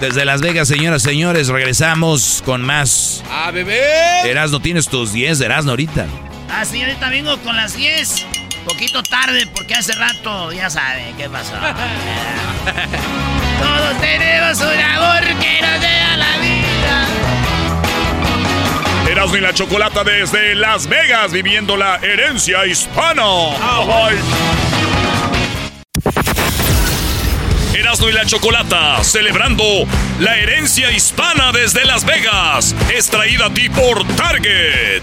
Desde 0.00 0.24
Las 0.24 0.40
Vegas, 0.40 0.66
señoras 0.66 1.04
y 1.04 1.08
señores, 1.08 1.48
regresamos 1.48 2.42
con 2.44 2.62
más. 2.62 3.22
¡Ah, 3.30 3.50
bebé! 3.52 3.82
Erasno, 4.24 4.60
tienes 4.60 4.88
tus 4.88 5.12
10 5.12 5.38
de 5.38 5.44
Erasno 5.44 5.72
ahorita. 5.72 6.06
Ah, 6.50 6.64
sí, 6.64 6.82
ahorita 6.82 7.08
vengo 7.10 7.36
con 7.38 7.56
las 7.56 7.76
10. 7.76 8.26
Poquito 8.64 9.02
tarde, 9.02 9.46
porque 9.46 9.74
hace 9.74 9.92
rato 9.94 10.52
ya 10.52 10.70
sabe 10.70 11.14
qué 11.18 11.28
pasó. 11.28 11.54
Todos 13.58 14.00
tenemos 14.00 14.60
un 14.60 14.80
amor 14.80 15.20
que 15.40 15.60
nos 15.60 15.80
dé 15.80 16.16
la 16.16 16.38
vida. 16.38 17.06
Erasmo 19.10 19.36
y 19.36 19.40
la 19.40 19.52
Chocolata 19.52 20.04
desde 20.04 20.54
Las 20.54 20.86
Vegas, 20.86 21.32
viviendo 21.32 21.76
la 21.76 21.96
herencia 21.96 22.64
hispana. 22.66 23.24
Erasmo 27.74 28.08
y 28.08 28.12
la 28.12 28.24
Chocolata, 28.26 29.02
celebrando 29.02 29.64
la 30.20 30.36
herencia 30.36 30.90
hispana 30.92 31.52
desde 31.52 31.84
Las 31.84 32.04
Vegas, 32.04 32.74
extraída 32.90 33.46
a 33.46 33.50
ti 33.54 33.68
por 33.68 34.06
Target. 34.16 35.02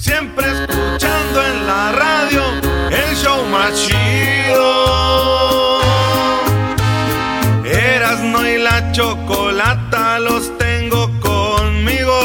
Siempre 0.00 0.46
escuchando 0.46 1.44
en 1.44 1.66
la 1.66 1.92
radio 1.92 2.42
el 2.90 3.14
show 3.16 3.44
más 3.52 3.74
chido. 3.74 4.70
Erasno 7.66 8.48
y 8.48 8.56
la 8.56 8.92
chocolata 8.92 10.18
los 10.18 10.56
tengo 10.56 11.10
conmigo. 11.20 12.18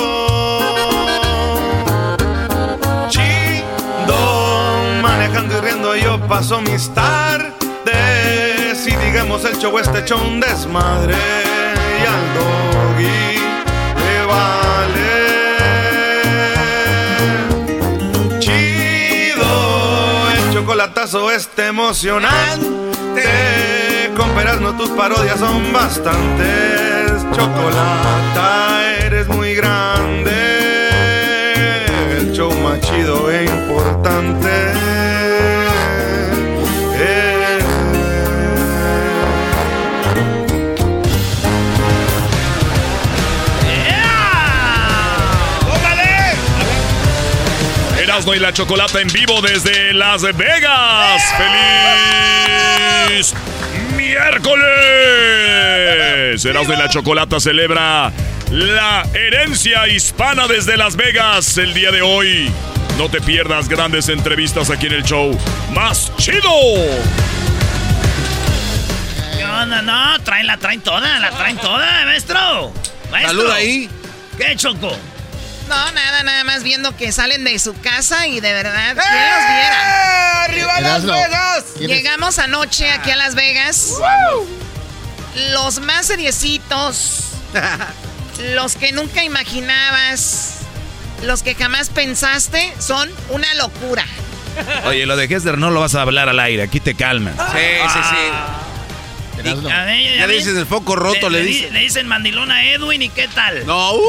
Chido, 3.10 5.02
manejando 5.02 5.58
y 5.58 5.62
riendo 5.62 5.96
yo 5.98 6.18
paso 6.30 6.62
mis 6.62 6.90
tardes. 6.94 8.88
Y 8.88 8.96
digamos 8.96 9.44
el 9.44 9.58
show 9.58 9.78
este 9.78 10.06
show 10.06 10.22
un 10.26 10.40
desmadre. 10.40 11.14
Y 11.14 12.06
al 12.06 12.24
doggy 12.36 13.35
chocolatazo 21.06 21.32
este 21.32 21.68
emocionante. 21.68 22.66
Con 24.18 24.34
no 24.62 24.76
tus 24.78 24.90
parodias 24.92 25.40
son 25.40 25.72
bastantes. 25.72 27.24
Chocolata, 27.36 28.82
eres 29.06 29.28
muy 29.28 29.54
grande. 29.56 30.32
El 32.18 32.32
show 32.34 32.52
más 32.54 32.80
chido 32.82 33.32
e 33.32 33.46
importante. 33.46 34.85
Erasmo 48.16 48.34
y 48.34 48.40
la 48.40 48.54
Chocolata 48.54 49.02
en 49.02 49.10
vivo 49.10 49.42
desde 49.42 49.94
Las 49.94 50.22
Vegas. 50.22 51.22
¡Feliz 53.10 53.34
miércoles! 53.98 54.64
Erasmo 56.46 56.74
y 56.74 56.78
la 56.78 56.88
Chocolata 56.88 57.42
celebra 57.42 58.14
la 58.52 59.06
herencia 59.14 59.90
hispana 59.90 60.48
desde 60.48 60.78
Las 60.78 60.96
Vegas 60.96 61.58
el 61.58 61.74
día 61.74 61.92
de 61.92 62.04
hoy. 62.04 62.50
No 62.98 63.10
te 63.10 63.20
pierdas 63.20 63.68
grandes 63.68 64.08
entrevistas 64.08 64.70
aquí 64.70 64.86
en 64.86 64.94
el 64.94 65.04
show 65.04 65.38
más 65.74 66.10
chido. 66.16 66.50
¿Qué 69.38 69.44
onda? 69.44 69.82
No, 69.82 70.18
traen, 70.24 70.48
la 70.48 70.56
traen 70.56 70.80
toda, 70.80 71.20
la 71.20 71.32
traen 71.32 71.58
toda, 71.58 72.06
maestro. 72.06 72.72
Maestro. 73.12 73.40
Salud 73.40 73.52
ahí. 73.52 73.90
¿Qué, 74.38 74.56
Choco? 74.56 74.98
No, 75.68 75.92
nada, 75.94 76.24
nada 76.24 76.44
más 76.44 76.64
viendo 76.64 76.96
que 76.96 77.12
salen 77.12 77.44
de 77.44 77.58
su 77.60 77.74
casa 77.80 78.28
y 78.28 78.40
de 78.40 78.54
verdad, 78.54 78.96
¿quién 78.96 79.30
los 79.30 79.48
viera? 79.48 80.44
¡Arriba 80.44 80.82
Las. 80.82 81.04
Vegas! 81.06 81.64
Llegamos 81.80 82.38
anoche 82.40 82.90
aquí 82.92 83.10
a 83.12 83.16
Las 83.16 83.36
Vegas. 83.36 83.94
Los 85.52 85.80
más 85.80 86.06
seriecitos. 86.06 87.22
los 88.54 88.76
que 88.76 88.92
nunca 88.92 89.24
imaginabas. 89.24 90.52
Los 91.24 91.42
que 91.44 91.56
jamás 91.56 91.90
pensaste 91.90 92.74
son 92.80 93.10
una 93.30 93.52
locura. 93.56 94.06
Oye, 94.86 95.06
lo 95.06 95.18
de 95.18 95.26
Hester 95.26 95.58
no 95.58 95.72
lo 95.72 95.80
vas 95.80 95.96
a 95.96 96.02
hablar 96.02 96.30
al 96.30 96.40
aire, 96.40 96.64
aquí 96.64 96.80
te 96.80 96.94
calmas. 96.96 97.34
Sí, 97.52 97.60
sí, 97.94 98.00
sí. 98.10 99.40
Erasmo. 99.40 99.70
A 99.70 99.84
ver, 99.86 100.18
Ya 100.18 100.24
a 100.24 100.28
le 100.28 100.34
ver. 100.34 100.38
dices 100.38 100.56
el 100.58 100.66
foco 100.66 100.96
roto, 100.96 101.30
le, 101.30 101.42
di- 101.42 101.48
dices. 101.54 101.72
Le 101.72 101.80
dicen 101.80 102.08
mandilón 102.08 102.52
a 102.52 102.66
Edwin 102.66 103.02
y 103.02 103.10
qué 103.10 103.28
tal. 103.30 103.66
No, 103.66 103.96
uh. 103.96 104.02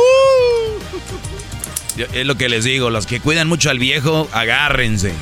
Es 1.97 2.27
lo 2.27 2.35
que 2.37 2.49
les 2.49 2.65
digo, 2.65 2.91
los 2.91 3.07
que 3.07 3.21
cuidan 3.21 3.49
mucho 3.49 3.71
al 3.71 3.79
viejo, 3.79 4.29
agárrense. 4.33 5.13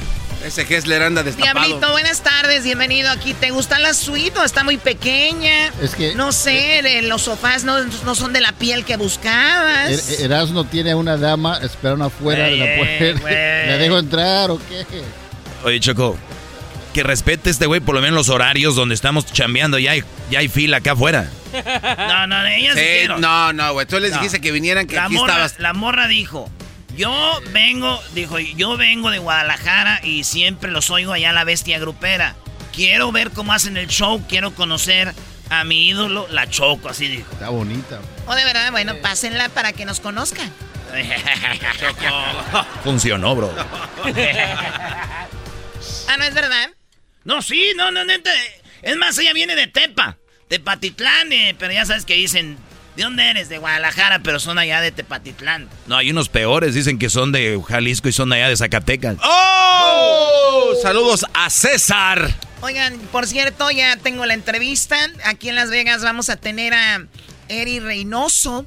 Ese 0.45 0.63
Hessler 0.69 1.03
anda 1.03 1.23
destapado. 1.23 1.55
Diablito, 1.67 1.91
buenas 1.93 2.23
tardes, 2.23 2.65
bienvenido 2.65 3.11
aquí. 3.11 3.33
¿Te 3.33 3.51
gusta 3.51 3.79
la 3.79 3.95
suite 3.95 4.39
o 4.39 4.45
está 4.45 4.63
muy 4.63 4.77
pequeña? 4.77 5.69
Es 5.81 5.95
que- 5.95 6.15
No 6.15 6.33
sé, 6.33 6.81
de- 6.83 7.01
los 7.03 7.23
sofás 7.23 7.65
no, 7.65 7.83
no 7.83 8.15
son 8.15 8.33
de 8.35 8.41
la 8.43 8.53
piel 8.53 8.85
que 8.85 8.97
buscabas. 8.97 9.91
Er- 9.91 10.25
Erasmo 10.25 10.65
tiene 10.65 10.95
una 10.95 11.17
dama 11.17 11.59
esperando 11.63 12.05
afuera 12.07 12.45
de 12.45 12.57
la 12.57 12.77
puerta. 12.77 13.21
güey. 13.23 13.35
¿Le 13.35 13.79
dejo 13.79 13.99
entrar 13.99 14.51
o 14.51 14.59
qué? 14.69 14.85
Oye, 15.65 15.81
Choco, 15.81 16.19
que 16.93 17.03
respete 17.03 17.49
este 17.49 17.65
güey 17.65 17.81
por 17.81 17.95
lo 17.95 18.03
menos 18.03 18.15
los 18.17 18.29
horarios 18.29 18.77
donde 18.77 18.95
estamos 18.95 19.25
chambeando. 19.25 19.79
Ya 19.79 19.93
hay, 19.93 20.05
ya 20.31 20.41
hay 20.41 20.49
fila 20.49 20.79
acá 20.79 20.93
afuera. 20.93 21.31
No, 21.55 22.27
no, 22.27 22.45
ella 22.47 22.73
sí 22.75 22.81
Sí, 22.81 22.85
quiero. 22.99 23.19
no, 23.19 23.53
no, 23.53 23.73
güey. 23.75 23.87
Tú 23.87 23.99
les 24.01 24.11
No. 24.11 24.17
dijiste 24.19 24.41
que 24.41 24.51
vinieran, 24.53 24.87
que 24.89 24.97
la 24.97 25.05
aquí 25.05 25.15
morra, 25.15 25.33
estabas. 25.47 25.55
La 25.61 25.73
morra 25.73 26.09
dijo, 26.09 26.51
yo 26.97 27.41
vengo, 27.53 28.01
dijo, 28.13 28.39
yo 28.39 28.77
vengo 28.77 29.11
de 29.11 29.19
Guadalajara 29.19 30.01
y 30.03 30.25
siempre 30.25 30.71
los 30.71 30.91
oigo 30.91 31.13
allá 31.13 31.33
la 31.33 31.45
bestia 31.45 31.79
grupera. 31.79 32.35
Quiero 32.73 33.13
ver 33.13 33.31
cómo 33.31 33.53
hacen 33.53 33.77
el 33.77 33.89
show, 33.89 34.25
quiero 34.29 34.55
conocer 34.55 35.15
a 35.51 35.65
mi 35.65 35.89
ídolo, 35.89 36.27
la 36.31 36.49
Choco, 36.49 36.89
así 36.89 37.09
dijo. 37.09 37.31
Está 37.33 37.49
bonita. 37.51 38.01
O 38.27 38.35
de 38.35 38.45
verdad, 38.45 38.71
bueno, 38.73 38.95
pásenla 39.03 39.49
para 39.49 39.73
que 39.73 39.85
nos 39.85 40.01
conozcan. 40.01 40.53
Funcionó, 42.85 43.35
bro. 43.35 43.55
Ah, 46.07 46.17
¿no 46.17 46.25
es 46.25 46.35
verdad? 46.35 46.71
No, 47.25 47.41
sí, 47.43 47.73
no, 47.77 47.91
no, 47.91 48.05
neta. 48.05 48.31
Es 48.83 48.97
más, 48.97 49.19
ella 49.19 49.33
viene 49.33 49.55
de 49.55 49.67
Tepa, 49.67 50.19
Tepatitlán, 50.49 51.33
eh, 51.33 51.57
pero 51.59 51.73
ya 51.73 51.87
sabes 51.87 52.05
que 52.05 52.15
dicen, 52.15 52.59
¿de 52.97 53.03
dónde 53.03 53.29
eres? 53.31 53.49
De 53.49 53.59
Guadalajara, 53.59 54.21
pero 54.21 54.41
son 54.41 54.59
allá 54.59 54.81
de 54.81 54.93
Tepatitlán. 54.93 55.69
No, 55.87 55.97
hay 55.97 56.11
unos 56.11 56.29
peores, 56.29 56.75
dicen 56.75 56.99
que 56.99 57.11
son 57.11 57.33
de 57.33 57.61
Jalisco 57.67 58.09
y 58.09 58.13
son 58.13 58.33
allá 58.33 58.49
de 58.49 58.57
Zacatecas. 58.57 59.17
¡Oh! 59.23 60.73
Saludos 60.83 61.25
a 61.35 61.51
César. 61.51 62.35
Oigan, 62.61 62.99
por 63.13 63.27
cierto, 63.27 63.71
ya 63.71 63.97
tengo 63.97 64.25
la 64.27 64.35
entrevista. 64.35 64.97
Aquí 65.25 65.49
en 65.49 65.55
Las 65.55 65.71
Vegas 65.71 66.03
vamos 66.03 66.31
a 66.31 66.37
tener 66.37 66.73
a 66.73 67.07
Eri 67.49 67.81
Reynoso 67.81 68.67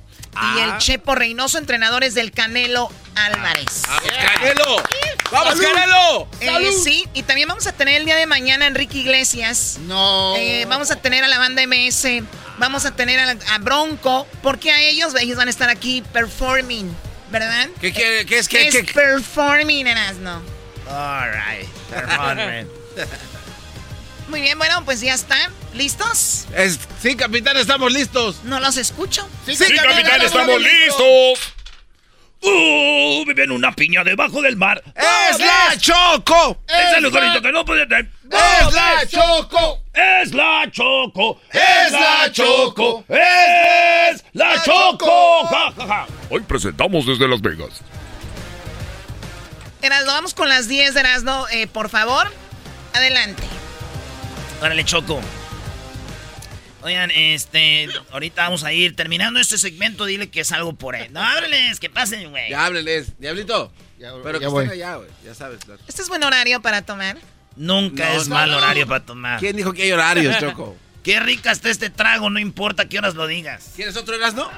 y 0.56 0.60
el 0.60 0.78
Chepo 0.78 1.16
Reynoso, 1.16 1.58
entrenadores 1.58 2.14
del 2.14 2.32
Canelo 2.32 2.90
Álvarez. 3.16 3.84
¡Canelo! 3.86 4.84
¡Vamos, 5.32 5.60
Canelo! 5.60 6.28
Eh, 6.40 6.72
sí, 6.84 7.06
y 7.14 7.24
también 7.24 7.48
vamos 7.48 7.66
a 7.66 7.72
tener 7.72 7.96
el 7.96 8.06
día 8.06 8.16
de 8.16 8.28
mañana 8.28 8.66
a 8.66 8.68
Enrique 8.68 9.00
Iglesias. 9.00 9.80
No. 9.88 10.36
Eh, 10.38 10.66
vamos 10.70 10.92
a 10.92 10.98
tener 10.98 11.24
a 11.24 11.28
la 11.28 11.40
banda 11.40 11.64
MS. 11.66 12.24
Vamos 12.58 12.86
a 12.86 12.96
tener 12.96 13.20
a, 13.20 13.36
a 13.54 13.58
Bronco. 13.60 14.28
Porque 14.42 14.72
a 14.72 14.82
ellos, 14.82 15.14
ellos 15.20 15.38
van 15.38 15.48
a 15.48 15.52
estar 15.52 15.70
aquí 15.70 16.04
performing, 16.14 16.96
¿verdad? 17.32 17.68
¿Qué, 17.80 17.94
qué, 17.94 18.26
qué 18.28 18.40
es? 18.40 18.48
¿Qué 18.48 18.70
¿Qué, 18.70 18.80
es 18.80 18.86
qué, 18.86 18.94
performing, 18.94 19.88
Erasno? 19.88 20.42
All 20.90 21.32
right. 21.32 21.68
performance. 21.90 22.68
Muy 24.30 24.42
bien, 24.42 24.58
bueno, 24.58 24.84
pues 24.84 25.00
ya 25.02 25.14
está. 25.14 25.38
¿Listos? 25.74 26.46
Es- 26.56 26.80
sí, 27.02 27.16
capitán, 27.16 27.56
estamos 27.58 27.94
listos. 27.94 28.44
No 28.44 28.60
los 28.60 28.76
escucho. 28.78 29.28
Sí, 29.46 29.56
capitán, 29.56 30.22
estamos 30.22 30.60
listos. 30.62 31.54
¡Uh! 32.42 33.26
Vive 33.26 33.44
en 33.46 33.52
una 33.52 33.72
piña 33.74 34.04
debajo 34.04 34.42
del 34.42 34.58
mar. 34.58 34.84
¡Es 34.96 35.40
la 35.40 35.78
Choco! 35.78 36.62
¡Es 36.68 36.98
el 36.98 37.04
lugarito 37.04 37.42
que 37.42 37.52
no 37.52 37.66
puede 37.66 37.88
tener! 37.88 38.10
¡Es 38.32 38.74
la 38.74 39.08
Choco! 39.08 39.80
¡Es 39.94 40.34
la 40.34 40.70
Choco! 40.72 41.40
¡Es 41.52 41.92
la 41.92 42.32
Choco! 42.32 43.06
¡Es 43.08 44.24
la 44.34 44.62
Choco! 44.64 45.46
Ja, 45.48 45.72
ja, 45.78 45.88
ja. 45.88 46.08
Hoy 46.30 46.42
presentamos 46.42 47.06
desde 47.06 47.28
Las 47.28 47.42
Vegas. 47.42 47.82
Erasno, 49.82 50.12
vamos 50.12 50.34
con 50.34 50.50
las 50.50 50.68
10 50.68 50.94
de 50.94 51.00
Erasno, 51.00 51.48
eh, 51.50 51.68
por 51.68 51.90
favor. 51.90 52.32
Adelante. 52.94 53.44
Órale, 54.62 54.84
Choco. 54.84 55.22
Oigan, 56.82 57.12
este, 57.12 57.88
ahorita 58.12 58.44
vamos 58.44 58.64
a 58.64 58.72
ir 58.74 58.96
terminando 58.96 59.40
este 59.40 59.58
segmento. 59.58 60.06
Dile 60.06 60.30
que 60.30 60.44
salgo 60.44 60.74
por 60.74 60.96
ahí. 60.96 61.10
No, 61.10 61.22
ábreles, 61.22 61.80
que 61.80 61.90
pasen, 61.90 62.30
güey. 62.32 62.50
Ya 62.50 62.66
hábleles, 62.66 63.20
diablito. 63.20 63.72
Ya- 64.00 64.14
Pero 64.24 64.34
ya 64.34 64.40
que 64.40 64.48
voy. 64.48 64.66
estén 64.66 64.80
allá, 64.82 64.96
güey. 64.96 65.10
Ya 65.24 65.34
sabes. 65.34 65.60
claro. 65.64 65.82
Este 65.88 66.02
es 66.02 66.10
buen 66.10 66.24
horario 66.24 66.62
para 66.62 66.82
tomar. 66.84 67.18
Nunca 67.58 68.10
No, 68.10 68.22
es 68.22 68.28
no, 68.28 68.36
mal 68.36 68.52
no. 68.52 68.58
horario 68.58 68.88
para 68.88 69.06
tomar. 69.06 69.40
¿Quién 69.40 69.56
dijo 69.56 69.74
que 69.74 69.84
hay 69.84 69.92
horarios, 69.92 70.38
Choco? 70.40 70.76
Qué 71.04 71.20
rica 71.20 71.52
está 71.52 71.70
este 71.70 71.90
trago, 71.90 72.30
no 72.30 72.38
importa 72.38 72.90
qué 72.90 72.98
horas 72.98 73.16
lo 73.16 73.28
digas. 73.28 73.72
¿Quieres 73.78 73.96
otro 73.96 74.14
Erasno? 74.14 74.50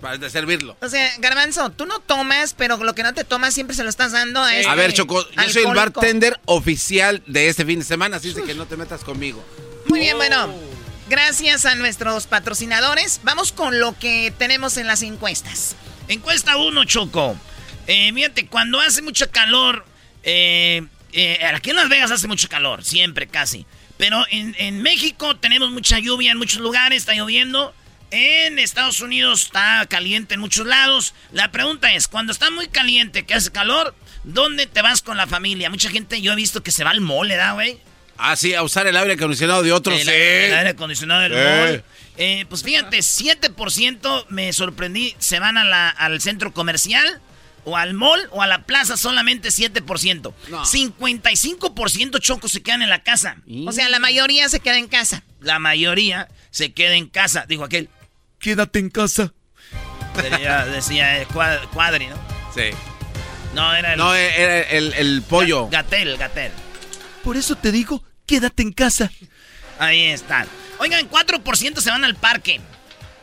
Para 0.00 0.30
servirlo. 0.30 0.76
O 0.80 0.88
sea, 0.88 1.10
Garbanzo, 1.18 1.70
tú 1.70 1.84
no 1.84 1.98
tomas, 1.98 2.54
pero 2.54 2.76
lo 2.76 2.94
que 2.94 3.02
no 3.02 3.12
te 3.12 3.24
tomas 3.24 3.52
siempre 3.52 3.74
se 3.74 3.82
lo 3.82 3.90
estás 3.90 4.12
dando 4.12 4.40
a 4.40 4.54
este 4.54 4.70
A 4.70 4.76
ver, 4.76 4.92
Choco, 4.92 5.28
yo 5.30 5.50
soy 5.50 5.64
el 5.64 5.74
bartender 5.74 6.38
oficial 6.44 7.22
de 7.26 7.48
este 7.48 7.64
fin 7.64 7.80
de 7.80 7.84
semana, 7.84 8.18
así 8.18 8.28
es 8.28 8.36
de 8.36 8.44
que 8.44 8.54
no 8.54 8.66
te 8.66 8.76
metas 8.76 9.02
conmigo. 9.02 9.44
Muy 9.86 9.98
bien, 9.98 10.16
bueno. 10.16 10.54
Gracias 11.08 11.66
a 11.66 11.74
nuestros 11.74 12.26
patrocinadores. 12.28 13.20
Vamos 13.24 13.50
con 13.50 13.80
lo 13.80 13.98
que 13.98 14.32
tenemos 14.38 14.76
en 14.76 14.86
las 14.86 15.02
encuestas. 15.02 15.74
Encuesta 16.08 16.56
1, 16.56 16.84
Choco. 16.84 17.36
Eh, 17.88 18.12
fíjate, 18.14 18.46
cuando 18.46 18.80
hace 18.80 19.02
mucho 19.02 19.28
calor, 19.30 19.84
eh, 20.22 20.86
eh, 21.12 21.38
aquí 21.54 21.70
en 21.70 21.76
Las 21.76 21.88
Vegas 21.88 22.10
hace 22.10 22.28
mucho 22.28 22.48
calor, 22.48 22.84
siempre 22.84 23.26
casi. 23.26 23.66
Pero 23.98 24.24
en, 24.30 24.54
en 24.58 24.82
México 24.82 25.36
tenemos 25.36 25.70
mucha 25.70 25.98
lluvia 25.98 26.32
en 26.32 26.38
muchos 26.38 26.60
lugares, 26.60 26.98
está 27.02 27.14
lloviendo. 27.14 27.74
En 28.10 28.58
Estados 28.58 29.00
Unidos 29.00 29.44
está 29.44 29.86
caliente 29.88 30.34
en 30.34 30.40
muchos 30.40 30.66
lados. 30.66 31.14
La 31.32 31.50
pregunta 31.50 31.94
es, 31.94 32.08
cuando 32.08 32.32
está 32.32 32.50
muy 32.50 32.68
caliente, 32.68 33.24
que 33.24 33.32
hace 33.34 33.50
calor, 33.50 33.94
¿dónde 34.24 34.66
te 34.66 34.82
vas 34.82 35.00
con 35.00 35.16
la 35.16 35.26
familia? 35.26 35.70
Mucha 35.70 35.88
gente, 35.88 36.20
yo 36.20 36.32
he 36.32 36.36
visto 36.36 36.62
que 36.62 36.70
se 36.72 36.84
va 36.84 36.90
al 36.90 37.00
mole, 37.00 37.36
¿da, 37.36 37.52
güey? 37.52 37.78
Ah, 38.18 38.36
sí, 38.36 38.52
a 38.54 38.62
usar 38.62 38.86
el 38.86 38.96
aire 38.96 39.14
acondicionado 39.14 39.62
de 39.62 39.72
otros. 39.72 39.98
El, 39.98 40.06
sí. 40.06 40.12
el 40.12 40.54
aire 40.54 40.70
acondicionado 40.70 41.22
del 41.22 41.32
Sí. 41.32 41.38
mall. 41.72 41.84
Eh, 42.18 42.44
pues 42.50 42.62
fíjate, 42.62 42.98
7% 43.02 44.26
me 44.28 44.52
sorprendí, 44.52 45.14
se 45.18 45.38
van 45.38 45.56
a 45.56 45.64
la- 45.64 45.88
al 45.88 46.20
centro 46.20 46.52
comercial. 46.52 47.20
O 47.64 47.76
al 47.76 47.94
mall 47.94 48.20
o 48.32 48.42
a 48.42 48.46
la 48.46 48.62
plaza 48.64 48.96
solamente 48.96 49.48
7%. 49.50 50.32
55% 50.50 52.18
Choco 52.20 52.48
se 52.48 52.62
quedan 52.62 52.82
en 52.82 52.90
la 52.90 53.02
casa. 53.02 53.36
O 53.66 53.72
sea, 53.72 53.88
la 53.88 53.98
mayoría 53.98 54.48
se 54.48 54.60
queda 54.60 54.78
en 54.78 54.88
casa. 54.88 55.22
La 55.40 55.58
mayoría 55.58 56.28
se 56.50 56.72
queda 56.72 56.94
en 56.94 57.08
casa. 57.08 57.44
Dijo 57.48 57.64
aquel, 57.64 57.88
quédate 58.38 58.78
en 58.78 58.90
casa. 58.90 59.32
Decía, 60.16 60.66
decía 60.66 61.22
eh, 61.22 61.26
cuad- 61.32 61.66
Cuadri, 61.72 62.06
¿no? 62.06 62.16
Sí. 62.54 62.70
No, 63.54 63.74
era 63.74 63.92
el... 63.92 63.98
No, 63.98 64.14
era 64.14 64.60
el, 64.62 64.92
el 64.94 65.22
pollo. 65.22 65.68
Gatel, 65.68 66.16
Gatel. 66.18 66.52
Por 67.24 67.36
eso 67.36 67.54
te 67.56 67.70
digo, 67.72 68.02
quédate 68.26 68.62
en 68.62 68.72
casa. 68.72 69.10
Ahí 69.78 70.02
está. 70.06 70.46
Oigan, 70.78 71.08
4% 71.08 71.80
se 71.80 71.90
van 71.90 72.04
al 72.04 72.14
parque. 72.16 72.60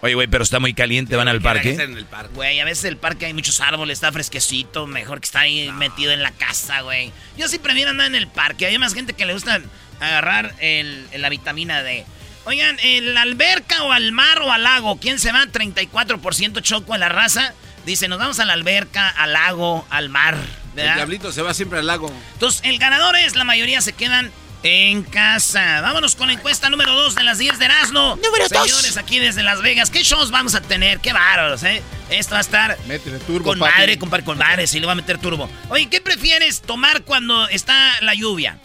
Oye, 0.02 0.14
güey, 0.14 0.28
pero 0.28 0.44
está 0.44 0.60
muy 0.60 0.74
caliente, 0.74 1.16
van 1.16 1.28
al 1.28 1.42
parque. 1.42 1.72
En 1.74 1.98
el 1.98 2.06
parque. 2.06 2.34
Güey, 2.34 2.60
a 2.60 2.66
veces 2.66 2.86
el 2.86 2.98
parque 2.98 3.26
hay 3.26 3.34
muchos 3.34 3.60
árboles, 3.60 3.98
está 3.98 4.12
fresquecito, 4.12 4.88
mejor 4.88 5.20
que 5.20 5.26
estar 5.26 5.42
ahí 5.42 5.72
metido 5.74 6.14
en 6.14 6.24
la 6.24 6.32
casa, 6.32 6.82
güey. 6.82 7.12
Yo 7.38 7.48
sí 7.50 7.60
prefiero 7.60 7.90
andar 7.90 8.08
en 8.08 8.16
el 8.16 8.28
parque. 8.28 8.66
Hay 8.66 8.78
más 8.78 8.94
gente 8.94 9.14
que 9.14 9.26
le 9.26 9.34
gusta 9.34 9.62
agarrar 10.00 10.56
el, 10.60 11.08
la 11.18 11.30
vitamina 11.30 11.84
D. 11.84 12.06
Oigan, 12.46 12.78
¿el 12.82 13.16
alberca 13.18 13.84
o 13.84 13.92
al 13.92 14.12
mar 14.14 14.42
o 14.42 14.52
al 14.52 14.64
lago? 14.64 14.98
¿Quién 15.00 15.20
se 15.20 15.32
va? 15.32 15.46
34% 15.46 16.62
choco 16.62 16.94
en 16.94 17.02
la 17.02 17.10
raza. 17.10 17.54
Dice, 17.86 18.08
nos 18.08 18.20
vamos 18.20 18.40
a 18.40 18.46
la 18.46 18.54
alberca, 18.54 19.10
al 19.10 19.34
lago, 19.34 19.86
al 19.90 20.10
mar. 20.10 20.36
El 20.36 20.76
¿verdad? 20.76 20.96
diablito 20.96 21.32
se 21.32 21.42
va 21.42 21.54
siempre 21.54 21.80
al 21.80 21.88
lago. 21.88 22.12
Entonces, 22.34 22.62
el 22.64 22.80
ganador 22.80 23.18
es, 23.18 23.36
la 23.36 23.44
mayoría 23.44 23.82
se 23.82 23.94
quedan 23.94 24.32
en 24.64 25.04
casa. 25.04 25.82
Vámonos 25.82 26.16
con 26.16 26.28
la 26.28 26.34
encuesta 26.34 26.70
número 26.70 26.94
2 26.94 27.16
de 27.16 27.24
las 27.24 27.38
10 27.38 27.60
de 27.60 27.66
Erasmo. 27.66 28.18
Número 28.24 28.48
dos. 28.50 28.70
Señores, 28.70 28.98
aquí 28.98 29.20
desde 29.20 29.44
Las 29.44 29.62
Vegas, 29.62 29.90
¿qué 29.90 30.04
shows 30.04 30.32
vamos 30.32 30.56
a 30.56 30.62
tener? 30.62 31.00
Qué 31.00 31.14
bárbaros, 31.14 31.64
¿eh? 31.64 31.82
Esto 32.10 32.34
va 32.34 32.40
a 32.40 32.42
estar 32.42 32.78
Métele 32.88 33.20
turbo, 33.20 33.50
con 33.52 33.60
papi. 33.60 33.72
madre, 33.72 34.00
compadre, 34.00 34.24
con 34.26 34.38
madre, 34.38 34.68
sí 34.68 34.80
le 34.80 34.86
va 34.86 34.94
a 34.94 34.96
meter 34.96 35.18
turbo. 35.18 35.50
Oye, 35.70 35.88
¿qué 35.88 36.02
prefieres 36.02 36.62
tomar 36.62 37.04
cuando 37.04 37.48
está 37.48 38.02
la 38.02 38.14
lluvia? 38.16 38.58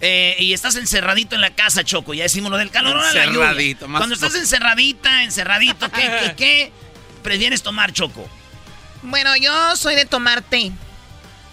Eh, 0.00 0.36
y 0.38 0.52
estás 0.52 0.76
encerradito 0.76 1.34
en 1.34 1.40
la 1.40 1.50
casa, 1.54 1.82
Choco. 1.82 2.14
Ya 2.14 2.24
decimos 2.24 2.50
lo 2.50 2.56
del 2.58 2.70
calor, 2.70 2.96
ahora 2.96 3.12
la 3.14 3.24
lluvia. 3.26 3.40
Encerradito, 3.46 3.88
más 3.88 4.00
Cuando 4.00 4.14
estás 4.14 4.34
encerradita, 4.34 5.24
encerradito, 5.24 5.90
¿qué, 5.90 6.02
qué, 6.02 6.34
qué 6.36 6.72
prefieres 7.22 7.62
tomar, 7.62 7.92
Choco? 7.92 8.28
Bueno, 9.02 9.36
yo 9.36 9.76
soy 9.76 9.94
de 9.94 10.04
tomar 10.04 10.42
té. 10.42 10.72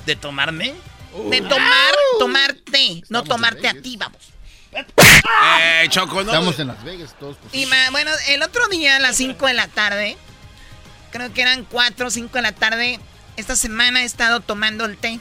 ¿De 0.05 0.15
tomarme? 0.15 0.73
De 1.29 1.41
tomar, 1.41 1.93
tomar 2.19 2.53
té. 2.53 3.01
No 3.09 3.23
tomarte 3.23 3.67
a 3.67 3.73
ti, 3.81 3.97
vamos. 3.97 4.19
Eh, 4.73 5.87
Choco, 5.89 6.15
no. 6.15 6.21
Estamos 6.21 6.59
en 6.59 6.67
Las 6.67 6.83
Vegas 6.83 7.15
todos. 7.19 7.37
Y 7.51 7.65
ma- 7.65 7.89
bueno, 7.91 8.11
el 8.27 8.43
otro 8.43 8.67
día 8.67 8.97
a 8.97 8.99
las 8.99 9.15
5 9.15 9.47
de 9.47 9.53
la 9.53 9.67
tarde, 9.67 10.17
creo 11.11 11.33
que 11.33 11.41
eran 11.41 11.63
4 11.63 12.07
o 12.07 12.09
5 12.11 12.33
de 12.33 12.41
la 12.41 12.51
tarde, 12.51 12.99
esta 13.37 13.55
semana 13.55 14.01
he 14.01 14.05
estado 14.05 14.41
tomando 14.41 14.85
el 14.85 14.97
té. 14.97 15.19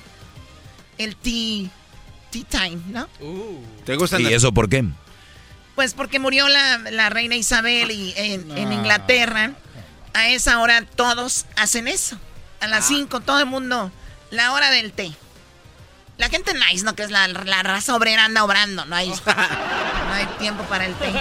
El 0.99 1.17
tea, 1.17 1.71
tea 2.31 2.45
time, 2.49 2.81
¿no? 2.89 3.09
¿Te 3.85 3.97
gustan 3.97 4.21
¿Y 4.21 4.25
las- 4.25 4.33
eso 4.35 4.53
por 4.53 4.69
qué? 4.69 4.85
Pues 5.75 5.95
porque 5.95 6.19
murió 6.21 6.49
la, 6.49 6.79
la 6.79 7.09
reina 7.11 7.35
Isabel 7.37 7.91
y 7.91 8.15
en, 8.17 8.51
en 8.57 8.69
Ah. 8.71 8.75
Inglaterra, 8.75 9.53
a 10.13 10.29
esa 10.29 10.59
hora 10.61 10.85
todos 10.87 11.47
hacen 11.57 11.89
eso. 11.89 12.17
A 12.61 12.67
las 12.69 12.87
5 12.89 13.21
todo 13.21 13.41
el 13.41 13.47
mundo, 13.47 13.91
la 14.31 14.53
hora 14.53 14.71
del 14.71 14.93
té. 14.93 15.13
La 16.19 16.29
gente 16.29 16.53
nice, 16.55 16.85
¿no? 16.85 16.95
Que 16.95 17.03
es 17.03 17.11
la, 17.11 17.27
la 17.29 17.63
raza 17.63 17.95
obrera 17.97 18.25
anda 18.25 18.45
obrando, 18.45 18.85
no 18.87 18.95
hay, 18.97 19.09
no 19.27 20.13
hay 20.13 20.27
tiempo 20.39 20.63
para 20.65 20.87
el 20.87 20.95
té. 20.95 21.13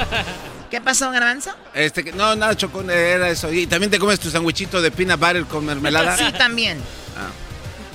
¿Qué 0.70 0.82
pasó, 0.82 1.12
Garbanzo? 1.12 1.52
Este, 1.74 2.04
que- 2.04 2.14
no, 2.14 2.36
nada, 2.36 2.56
Choco, 2.56 2.82
era 2.90 3.30
eso. 3.30 3.52
Y 3.52 3.68
también 3.68 3.92
te 3.92 4.00
comes 4.00 4.20
tu 4.20 4.30
sandwichito 4.30 4.82
de 4.82 4.92
peanut 4.92 5.20
butter 5.20 5.46
con 5.46 5.66
mermelada. 5.66 6.18
Sí, 6.18 6.32
también. 6.38 6.80
Ah. 7.18 7.30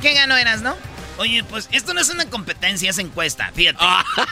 ¿Qué 0.02 0.12
ganó 0.14 0.36
eras, 0.36 0.60
no? 0.62 0.76
Oye, 1.18 1.42
pues 1.42 1.68
esto 1.72 1.94
no 1.94 2.00
es 2.00 2.08
una 2.10 2.26
competencia, 2.30 2.90
es 2.90 2.98
encuesta. 2.98 3.50
Fíjate. 3.52 3.84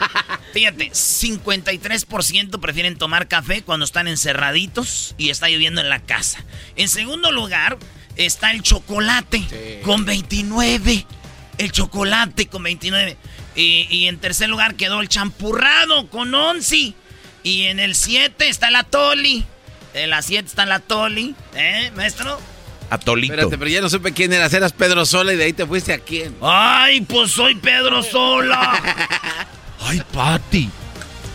Fíjate, 0.53 0.91
53% 0.91 2.59
prefieren 2.61 2.97
tomar 2.97 3.27
café 3.27 3.61
cuando 3.63 3.85
están 3.85 4.07
encerraditos 4.07 5.13
y 5.17 5.29
está 5.29 5.49
lloviendo 5.49 5.81
en 5.81 5.89
la 5.89 5.99
casa. 5.99 6.39
En 6.77 6.87
segundo 6.87 7.31
lugar 7.31 7.77
está 8.15 8.51
el 8.51 8.61
chocolate 8.63 9.81
con 9.83 10.05
29. 10.05 11.05
El 11.57 11.71
chocolate 11.71 12.47
con 12.47 12.63
29. 12.63 13.17
Y, 13.55 13.87
y 13.89 14.07
en 14.07 14.19
tercer 14.19 14.49
lugar 14.49 14.75
quedó 14.75 15.01
el 15.01 15.09
champurrado 15.09 16.07
con 16.09 16.33
11. 16.33 16.93
Y 17.43 17.63
en 17.63 17.79
el 17.79 17.95
7 17.95 18.47
está 18.49 18.69
la 18.71 18.83
toli. 18.83 19.45
En 19.93 20.09
la 20.09 20.21
7 20.21 20.47
está 20.47 20.65
la 20.65 20.79
toli. 20.79 21.35
¿Eh, 21.55 21.91
maestro? 21.95 22.39
Atolito. 22.89 23.33
Espérate, 23.33 23.57
pero 23.57 23.69
ya 23.69 23.81
no 23.81 23.89
supe 23.89 24.13
quién 24.13 24.31
eras. 24.33 24.53
Eras 24.53 24.71
Pedro 24.73 25.05
Sola 25.05 25.33
y 25.33 25.37
de 25.37 25.45
ahí 25.45 25.53
te 25.53 25.65
fuiste 25.65 25.93
a 25.93 25.99
quién. 25.99 26.35
¡Ay, 26.41 27.01
pues 27.01 27.31
soy 27.31 27.55
Pedro 27.55 28.01
Sola! 28.03 28.81
¡Ay, 29.81 30.01
Pati! 30.13 30.69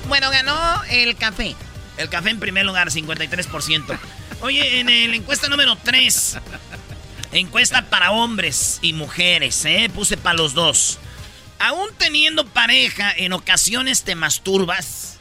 Bueno, 0.09 0.31
ganó 0.31 0.83
el 0.91 1.15
café. 1.17 1.55
El 1.99 2.09
café 2.09 2.31
en 2.31 2.41
primer 2.41 2.65
lugar, 2.65 2.91
53%. 2.91 3.99
Oye, 4.41 4.81
en 4.81 4.87
la 4.87 5.17
encuesta 5.17 5.49
número 5.49 5.77
3, 5.77 6.39
encuesta 7.33 7.89
para 7.91 8.13
hombres 8.13 8.79
y 8.83 8.93
mujeres, 8.93 9.65
¿eh? 9.65 9.91
Puse 9.95 10.17
para 10.17 10.37
los 10.37 10.55
dos. 10.55 10.99
Aún 11.59 11.89
teniendo 11.97 12.47
pareja, 12.47 13.13
en 13.17 13.33
ocasiones 13.33 14.03
te 14.05 14.15
masturbas. 14.15 15.19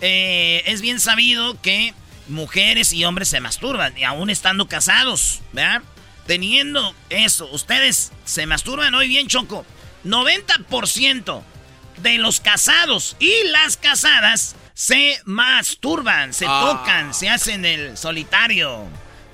Eh, 0.00 0.62
es 0.66 0.80
bien 0.80 1.00
sabido 1.00 1.60
que 1.60 1.94
mujeres 2.28 2.92
y 2.92 3.04
hombres 3.04 3.28
se 3.28 3.40
masturban, 3.40 3.96
y 3.98 4.04
aún 4.04 4.30
estando 4.30 4.68
casados, 4.68 5.40
¿verdad? 5.52 5.82
Teniendo 6.26 6.94
eso, 7.08 7.48
ustedes 7.52 8.12
se 8.24 8.46
masturban 8.46 8.94
hoy 8.94 9.08
bien, 9.08 9.26
Choco. 9.26 9.64
90% 10.04 11.42
de 11.98 12.18
los 12.18 12.40
casados 12.40 13.16
y 13.18 13.32
las 13.48 13.76
casadas 13.76 14.56
se 14.74 15.20
masturban, 15.24 16.32
se 16.32 16.46
Ah. 16.48 16.60
tocan, 16.64 17.12
se 17.14 17.28
hacen 17.28 17.64
el 17.64 17.96
solitario. 17.98 18.86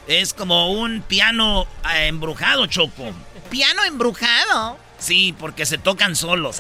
Es 0.06 0.34
como 0.34 0.72
un 0.72 1.02
piano 1.02 1.66
eh, 1.94 2.06
embrujado, 2.06 2.66
Choco. 2.66 3.12
¿Piano 3.50 3.82
embrujado? 3.84 4.78
Sí, 4.98 5.34
porque 5.38 5.66
se 5.66 5.78
tocan 5.78 6.14
solos. 6.16 6.58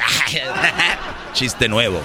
Chiste 1.32 1.68
nuevo. 1.68 2.02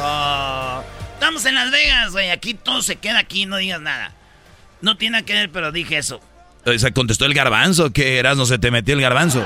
Oh, 0.00 0.82
estamos 1.14 1.44
en 1.44 1.54
Las 1.56 1.70
Vegas, 1.70 2.12
güey. 2.12 2.30
Aquí 2.30 2.54
todo 2.54 2.80
se 2.82 2.96
queda 2.96 3.18
aquí, 3.18 3.46
no 3.46 3.56
digas 3.56 3.80
nada. 3.80 4.12
No 4.80 4.96
tiene 4.96 5.12
nada 5.18 5.26
que 5.26 5.34
ver, 5.34 5.50
pero 5.50 5.72
dije 5.72 5.98
eso. 5.98 6.20
O 6.64 6.78
sea, 6.78 6.90
contestó 6.92 7.24
el 7.26 7.34
garbanzo. 7.34 7.92
¿Qué 7.92 8.18
eras? 8.18 8.36
No 8.36 8.46
se 8.46 8.58
te 8.58 8.70
metió 8.70 8.94
el 8.94 9.00
garbanzo. 9.00 9.44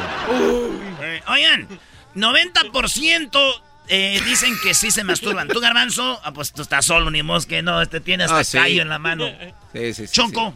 Eh, 1.01 1.23
oigan, 1.29 1.67
90% 2.15 3.63
eh, 3.89 4.21
dicen 4.25 4.55
que 4.63 4.75
sí 4.75 4.91
se 4.91 5.03
masturban. 5.05 5.49
¿Tú, 5.49 5.61
Garbanzo? 5.61 6.21
Ah, 6.25 6.33
pues 6.33 6.53
tú 6.53 6.63
estás 6.63 6.85
solo, 6.85 7.11
ni 7.11 7.23
mos 7.23 7.47
que 7.47 7.63
no. 7.63 7.81
Este 7.83 8.01
tiene 8.01 8.25
hasta 8.25 8.39
Ah, 8.39 8.45
sí. 8.45 8.59
callo 8.59 8.83
en 8.83 8.89
la 8.89 8.99
mano. 8.99 9.27
Sí, 9.73 9.95
sí, 9.95 10.07
sí. 10.07 10.13
Choco. 10.13 10.55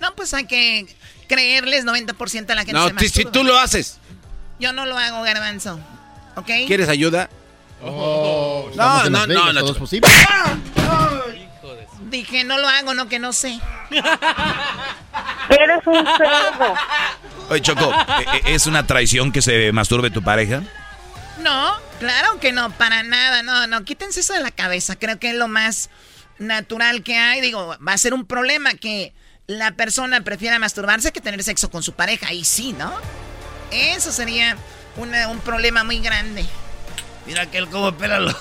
No, 0.00 0.14
pues 0.14 0.32
hay 0.34 0.46
que 0.46 0.86
creerles 1.28 1.84
90% 1.84 2.46
de 2.46 2.54
la 2.54 2.62
gente 2.62 2.72
No, 2.72 2.88
se 2.98 3.08
si 3.08 3.24
tú 3.24 3.44
lo 3.44 3.58
haces, 3.58 3.98
Yo 4.58 4.72
no 4.72 4.86
lo 4.86 4.98
hago, 4.98 5.22
garbanzo. 5.22 5.78
¿Ok? 6.36 6.46
¿quieres 6.66 6.88
ayuda? 6.88 7.28
Oh, 7.82 8.70
No, 8.74 9.04
no, 9.04 9.10
Las 9.10 9.26
Vegas, 9.28 9.54
no, 9.54 9.62
no, 9.62 9.74
posible. 9.74 10.08
Dije, 12.10 12.44
no 12.44 12.58
lo 12.58 12.68
hago, 12.68 12.92
no 12.94 13.08
que 13.08 13.18
no 13.18 13.32
sé. 13.32 13.60
Eres 13.90 15.86
un 15.86 16.04
cerdo. 16.16 16.74
Oye, 17.48 17.62
Choco, 17.62 17.92
¿e- 17.92 18.50
e- 18.50 18.54
¿es 18.54 18.66
una 18.66 18.86
traición 18.86 19.32
que 19.32 19.42
se 19.42 19.70
masturbe 19.72 20.10
tu 20.10 20.22
pareja? 20.22 20.62
No, 21.38 21.74
claro 21.98 22.38
que 22.40 22.52
no, 22.52 22.70
para 22.70 23.02
nada, 23.02 23.42
no, 23.42 23.66
no, 23.66 23.84
quítense 23.84 24.20
eso 24.20 24.34
de 24.34 24.40
la 24.40 24.50
cabeza, 24.50 24.96
creo 24.96 25.18
que 25.18 25.30
es 25.30 25.36
lo 25.36 25.48
más 25.48 25.88
natural 26.38 27.02
que 27.02 27.16
hay, 27.16 27.40
digo, 27.40 27.76
va 27.86 27.92
a 27.92 27.98
ser 27.98 28.12
un 28.14 28.24
problema 28.26 28.74
que 28.74 29.12
la 29.50 29.72
persona 29.72 30.20
prefiera 30.20 30.58
masturbarse 30.60 31.10
que 31.10 31.20
tener 31.20 31.42
sexo 31.42 31.70
con 31.70 31.82
su 31.82 31.92
pareja, 31.92 32.28
ahí 32.28 32.44
sí, 32.44 32.72
¿no? 32.72 32.92
Eso 33.72 34.12
sería 34.12 34.56
una- 34.96 35.26
un 35.28 35.40
problema 35.40 35.82
muy 35.82 35.98
grande. 35.98 36.46
Mira 37.26 37.46
que 37.46 37.58
él 37.58 37.68
como 37.68 37.92
pela 37.92 38.20
los... 38.20 38.36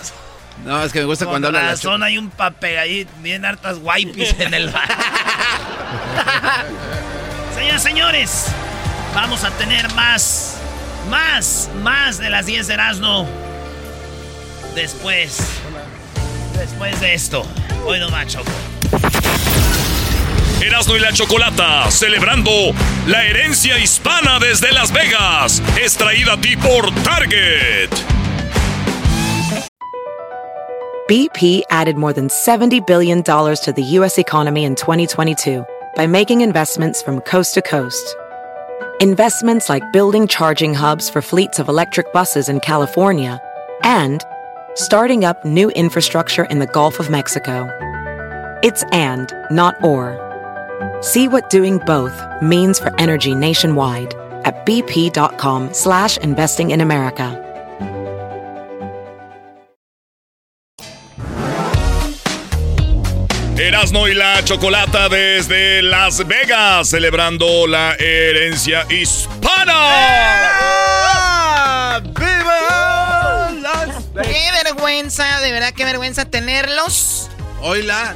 No, 0.65 0.83
es 0.83 0.91
que 0.91 0.99
me 0.99 1.05
gusta 1.05 1.25
Con 1.25 1.33
cuando 1.33 1.47
habla 1.47 1.63
la 1.63 1.69
razón 1.71 2.03
hay 2.03 2.17
un 2.19 2.29
papel 2.29 2.77
ahí, 2.77 3.07
bien 3.21 3.43
hartas 3.43 3.77
wipes 3.81 4.35
en 4.39 4.53
el 4.53 4.69
bar. 4.69 4.87
Señoras, 7.55 7.81
señores, 7.83 8.45
vamos 9.15 9.43
a 9.43 9.49
tener 9.51 9.91
más, 9.93 10.57
más, 11.09 11.69
más 11.81 12.19
de 12.19 12.29
las 12.29 12.45
10 12.45 12.67
de 12.67 12.73
Erasmo. 12.75 13.27
Después, 14.75 15.39
después 16.55 16.99
de 17.01 17.15
esto. 17.15 17.45
Hoy 17.85 17.99
no 17.99 18.09
más, 18.09 18.27
Choco. 18.27 18.51
Erasmo 20.61 20.95
y 20.95 20.99
la 20.99 21.11
Chocolata, 21.13 21.89
celebrando 21.89 22.51
la 23.07 23.23
herencia 23.23 23.77
hispana 23.77 24.39
desde 24.39 24.71
Las 24.71 24.91
Vegas. 24.91 25.61
A 25.61 26.37
ti 26.41 26.55
por 26.57 26.91
Target. 27.03 27.89
BP 31.07 31.63
added 31.71 31.97
more 31.97 32.13
than 32.13 32.27
$70 32.27 32.85
billion 32.85 33.23
to 33.23 33.73
the 33.75 33.83
U.S. 33.97 34.19
economy 34.19 34.63
in 34.63 34.75
2022 34.75 35.65
by 35.95 36.05
making 36.05 36.41
investments 36.41 37.01
from 37.01 37.21
coast 37.21 37.55
to 37.55 37.61
coast. 37.61 38.15
investments 38.99 39.69
like 39.69 39.93
building 39.93 40.27
charging 40.27 40.73
hubs 40.73 41.09
for 41.09 41.21
fleets 41.21 41.59
of 41.59 41.69
electric 41.69 42.11
buses 42.11 42.49
in 42.49 42.59
California, 42.59 43.41
and 43.83 44.23
starting 44.75 45.23
up 45.23 45.43
new 45.45 45.69
infrastructure 45.71 46.43
in 46.45 46.59
the 46.59 46.67
Gulf 46.67 46.99
of 46.99 47.09
Mexico. 47.09 47.67
It's 48.61 48.83
and, 48.91 49.33
not 49.51 49.81
or. 49.83 50.28
See 51.01 51.29
what 51.29 51.49
doing 51.49 51.77
both 51.85 52.13
means 52.41 52.77
for 52.77 52.93
energy 52.99 53.33
nationwide 53.33 54.13
at 54.43 54.65
bp.com 54.65 55.73
slash 55.73 56.17
investing 56.17 56.71
in 56.71 56.81
America. 56.81 57.45
Erasno 63.57 64.07
y 64.07 64.13
la 64.13 64.43
Chocolata 64.43 65.07
desde 65.09 65.81
Las 65.81 66.25
Vegas, 66.25 66.89
celebrando 66.89 67.65
la 67.67 67.95
herencia 67.95 68.85
hispana. 68.89 69.73
¡Ah! 70.81 72.01
¡Viva 72.03 73.51
Las 73.61 74.13
Vegas! 74.13 74.27
¡Qué 74.33 74.51
vergüenza, 74.63 75.39
de 75.39 75.51
verdad, 75.51 75.73
qué 75.73 75.85
vergüenza 75.85 76.25
tenerlos! 76.25 77.29
Hola. 77.61 78.15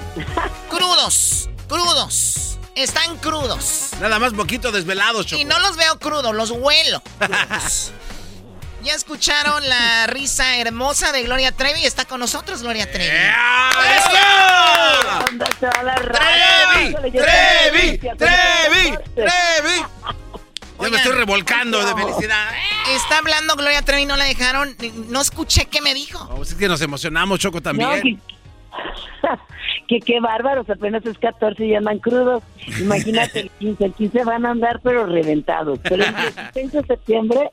Crudos, 0.69 1.49
crudos. 1.67 2.52
Están 2.75 3.17
crudos. 3.17 3.89
Nada 3.99 4.17
más 4.19 4.33
poquito 4.33 4.71
desvelados, 4.71 5.25
Choco. 5.27 5.41
Y 5.41 5.45
no 5.45 5.59
los 5.59 5.75
veo 5.77 5.99
crudos, 5.99 6.33
los 6.33 6.51
huelo. 6.51 7.01
Ya 8.83 8.95
escucharon 8.95 9.69
la 9.69 10.07
risa 10.07 10.57
hermosa 10.57 11.13
de 11.13 11.23
Gloria 11.23 11.53
Trevi. 11.53 11.85
Está 11.85 12.03
con 12.03 12.19
nosotros 12.19 12.61
Gloria 12.63 12.91
Trevi. 12.91 13.15
¡Trevi! 16.91 17.11
¡Trevi! 17.11 17.97
¡Trevi! 17.97 18.97
¡Trevi! 19.15 19.85
Ya 20.81 20.89
me 20.89 20.97
estoy 20.97 21.13
revolcando 21.13 21.79
de 21.85 21.95
felicidad. 21.95 22.49
Está 22.89 23.19
hablando 23.19 23.55
Gloria 23.55 23.81
Trevi, 23.83 24.05
no 24.05 24.17
la 24.17 24.25
dejaron. 24.25 24.75
No 25.07 25.21
escuché 25.21 25.67
qué 25.67 25.79
me 25.79 25.93
dijo. 25.93 26.27
pues 26.35 26.49
es 26.49 26.55
que 26.55 26.67
nos 26.67 26.81
emocionamos, 26.81 27.39
Choco, 27.39 27.61
también. 27.61 28.21
que, 29.87 29.99
qué 29.99 30.19
bárbaros, 30.19 30.69
apenas 30.69 31.05
es 31.05 31.17
14 31.17 31.65
y 31.65 31.75
andan 31.75 31.99
crudos. 31.99 32.43
Imagínate 32.79 33.41
el 33.41 33.49
15, 33.59 33.85
el 33.85 33.93
15 33.93 34.23
van 34.23 34.45
a 34.45 34.51
andar 34.51 34.79
pero 34.83 35.05
reventados. 35.05 35.79
Pero 35.83 36.03
el 36.03 36.15
16 36.53 36.71
de 36.71 36.83
septiembre 36.83 37.51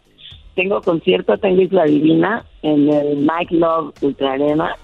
tengo 0.54 0.80
concierto, 0.82 1.38
tengo 1.38 1.62
Isla 1.62 1.84
Divina 1.84 2.44
en 2.62 2.88
el 2.88 3.16
Mike 3.18 3.54
Love 3.54 3.94
Ultra 4.00 4.32
Arena. 4.32 4.76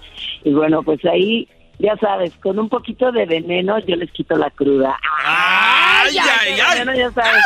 Y 0.43 0.51
bueno, 0.51 0.83
pues 0.83 1.03
ahí, 1.05 1.47
ya 1.79 1.95
sabes, 1.97 2.33
con 2.41 2.59
un 2.59 2.69
poquito 2.69 3.11
de 3.11 3.25
veneno 3.25 3.79
yo 3.79 3.95
les 3.95 4.11
quito 4.11 4.35
la 4.35 4.49
cruda. 4.49 4.97
¡Ay, 5.23 6.17
ay, 6.17 6.59
ay! 6.59 6.79
Veneno, 6.79 6.97
ya 6.97 7.11
sabes. 7.11 7.43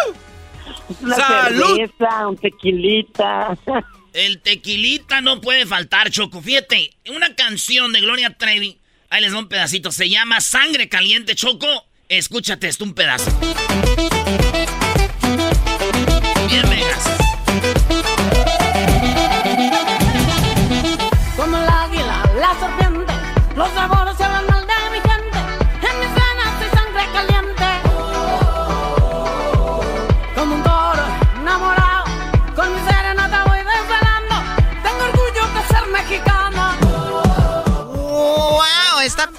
Una 1.02 1.16
¡Salud! 1.16 1.76
cerveza, 1.76 2.28
un 2.28 2.38
tequilita. 2.38 3.58
El 4.14 4.42
tequilita 4.42 5.22
no 5.22 5.40
puede 5.40 5.66
faltar, 5.66 6.10
Choco. 6.10 6.42
Fíjate, 6.42 6.92
una 7.16 7.34
canción 7.34 7.94
de 7.94 8.02
Gloria 8.02 8.36
Trevi. 8.38 8.78
Ahí 9.12 9.20
les 9.22 9.34
doy 9.34 9.42
un 9.42 9.50
pedacito. 9.50 9.92
Se 9.92 10.10
llama 10.10 10.40
Sangre 10.40 10.88
Caliente, 10.88 11.36
Choco. 11.36 11.68
Escúchate 12.08 12.70
esto, 12.70 12.86
un 12.86 12.94
pedazo. 12.94 13.30
Bien, 16.48 16.70
Vegas. 16.70 17.04
Como 21.36 21.58
el 21.58 21.70
águila, 21.70 22.32
la 22.40 22.58
serpiente, 22.58 23.14
los 23.54 23.70
sabores 23.74 24.11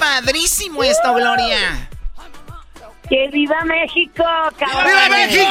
padrísimo 0.02 0.82
esto, 0.82 1.14
Gloria. 1.14 1.88
¡Que 3.08 3.28
viva 3.28 3.62
México, 3.64 4.24
cabrón! 4.58 4.84
¡Viva 4.86 5.08
México! 5.10 5.50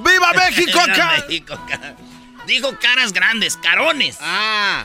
¡Viva 0.02 0.32
México, 0.32 0.78
ca- 0.94 1.12
México, 1.26 1.58
ca- 1.68 1.94
Dijo 2.46 2.70
caras 2.80 3.12
grandes, 3.12 3.56
carones. 3.58 4.18
Ah. 4.22 4.84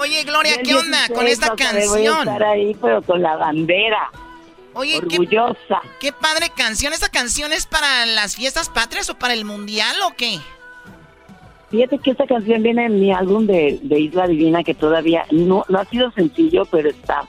Oye, 0.00 0.24
Gloria, 0.24 0.56
¿qué 0.62 0.74
onda 0.74 0.98
16, 1.06 1.18
con 1.18 1.26
esta 1.28 1.46
sea, 1.46 1.54
Voy 1.54 1.62
a 1.62 1.70
canción? 2.10 2.18
estar 2.28 2.42
ahí, 2.44 2.76
pero 2.80 3.02
con 3.02 3.22
la 3.22 3.36
bandera. 3.36 4.10
Oye, 4.74 4.96
Orgullosa. 4.98 5.80
Qué, 6.00 6.08
qué 6.08 6.12
padre 6.12 6.50
canción. 6.50 6.92
¿Esta 6.92 7.08
canción 7.10 7.52
es 7.52 7.66
para 7.66 8.06
las 8.06 8.34
fiestas 8.36 8.68
patrias 8.68 9.08
o 9.10 9.14
para 9.18 9.34
el 9.34 9.44
mundial 9.44 9.94
o 10.02 10.14
qué? 10.16 10.40
Fíjate 11.70 11.98
que 11.98 12.10
esta 12.10 12.26
canción 12.26 12.62
viene 12.62 12.86
en 12.86 13.00
mi 13.00 13.12
álbum 13.12 13.46
de, 13.46 13.78
de 13.82 14.00
Isla 14.00 14.26
Divina, 14.26 14.64
que 14.64 14.74
todavía 14.74 15.24
no, 15.30 15.64
no 15.68 15.78
ha 15.78 15.84
sido 15.84 16.10
sencillo, 16.12 16.64
pero 16.70 16.88
está. 16.90 17.22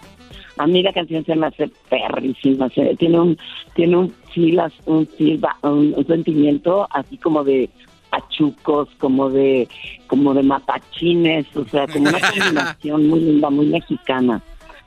A 0.57 0.67
mí 0.67 0.81
la 0.83 0.91
canción 0.93 1.23
se 1.25 1.35
me 1.35 1.47
hace 1.47 1.69
perrísima. 1.89 2.69
se- 2.69 2.95
tiene 2.97 3.19
un, 3.19 3.37
tiene 3.75 3.97
un 3.97 4.11
filas, 4.33 4.73
un, 4.85 5.07
silba- 5.09 5.55
un, 5.61 5.93
un 5.95 6.07
sentimiento 6.07 6.87
así 6.91 7.17
como 7.17 7.43
de 7.43 7.69
pachucos, 8.09 8.89
como 8.99 9.29
de, 9.29 9.67
como 10.07 10.33
de 10.33 10.43
matachines, 10.43 11.45
o 11.55 11.63
sea, 11.65 11.87
como 11.87 12.09
una 12.09 12.19
combinación 12.29 13.07
muy 13.07 13.19
linda, 13.21 13.49
muy 13.49 13.67
mexicana, 13.67 14.41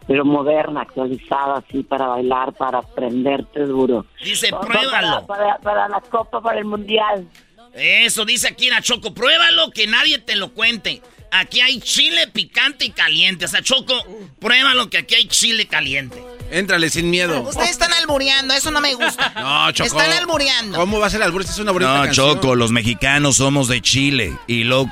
pero 0.06 0.24
moderna, 0.24 0.82
actualizada, 0.82 1.58
así 1.66 1.82
para 1.82 2.08
bailar, 2.08 2.52
para 2.52 2.82
prenderte 2.82 3.64
duro. 3.66 4.04
Dice, 4.22 4.50
Para- 4.50 4.66
pruébalo. 4.66 5.26
Para, 5.26 5.58
para 5.58 5.88
la 5.88 6.00
Copa, 6.02 6.40
para 6.40 6.58
el 6.58 6.66
Mundial. 6.66 7.26
Eso, 7.74 8.24
dice 8.24 8.48
aquí 8.48 8.70
la 8.70 8.80
Choco. 8.82 9.14
Pruébalo, 9.14 9.70
que 9.70 9.86
nadie 9.86 10.18
te 10.18 10.36
lo 10.36 10.52
cuente. 10.52 11.02
Aquí 11.30 11.60
hay 11.60 11.80
chile 11.80 12.28
picante 12.28 12.84
y 12.84 12.90
caliente. 12.90 13.46
O 13.46 13.48
sea, 13.48 13.60
Choco, 13.62 13.94
pruébalo, 14.38 14.88
que 14.88 14.98
aquí 14.98 15.16
hay 15.16 15.26
chile 15.26 15.66
caliente. 15.66 16.22
Éntrale 16.52 16.88
sin 16.90 17.10
miedo. 17.10 17.40
Ustedes 17.42 17.70
están 17.70 17.92
albureando, 17.94 18.54
eso 18.54 18.70
no 18.70 18.80
me 18.80 18.94
gusta. 18.94 19.32
No, 19.40 19.72
Choco. 19.72 19.98
Están 19.98 20.12
albureando. 20.12 20.78
¿Cómo 20.78 21.00
va 21.00 21.08
a 21.08 21.10
ser 21.10 21.22
albur? 21.22 21.42
Es 21.42 21.58
una 21.58 21.72
bonita 21.72 21.92
No, 21.96 22.04
canción. 22.04 22.34
Choco, 22.34 22.54
los 22.54 22.70
mexicanos 22.70 23.36
somos 23.38 23.66
de 23.66 23.80
Chile 23.80 24.32
y 24.46 24.62
lo 24.64 24.86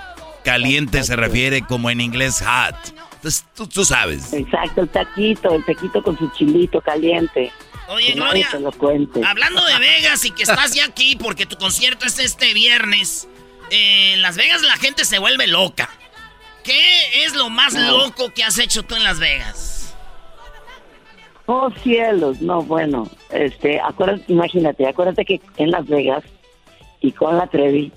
caliente 0.44 1.04
se 1.04 1.14
refiere 1.14 1.62
como 1.64 1.90
en 1.90 2.00
inglés 2.00 2.42
hot. 2.44 2.74
Entonces, 3.14 3.44
tú, 3.54 3.68
tú 3.68 3.84
sabes. 3.84 4.32
Exacto, 4.32 4.80
el 4.80 4.88
taquito, 4.88 5.54
el 5.54 5.64
taquito 5.64 6.02
con 6.02 6.18
su 6.18 6.28
chilito 6.36 6.80
caliente. 6.80 7.52
Oye, 7.92 8.12
Gloria. 8.12 8.48
Hablando 9.26 9.64
de 9.66 9.78
Vegas 9.78 10.24
y 10.24 10.30
que 10.30 10.44
estás 10.44 10.74
ya 10.74 10.86
aquí 10.86 11.16
porque 11.16 11.46
tu 11.46 11.56
concierto 11.56 12.06
es 12.06 12.18
este 12.18 12.54
viernes, 12.54 13.28
eh, 13.70 14.14
en 14.14 14.22
Las 14.22 14.36
Vegas 14.36 14.62
la 14.62 14.76
gente 14.76 15.04
se 15.04 15.18
vuelve 15.18 15.46
loca. 15.46 15.90
¿Qué 16.64 17.24
es 17.24 17.34
lo 17.34 17.50
más 17.50 17.74
loco 17.74 18.32
que 18.34 18.44
has 18.44 18.58
hecho 18.58 18.82
tú 18.82 18.94
en 18.94 19.04
Las 19.04 19.18
Vegas? 19.18 19.94
Oh 21.46 21.70
cielos, 21.82 22.40
no, 22.40 22.62
bueno, 22.62 23.10
este, 23.30 23.80
acuérdate, 23.80 24.24
imagínate, 24.28 24.86
acuérdate 24.86 25.24
que 25.24 25.40
en 25.56 25.72
Las 25.72 25.86
Vegas 25.86 26.22
y 27.00 27.10
con 27.12 27.36
la 27.36 27.48
Trevi, 27.48 27.92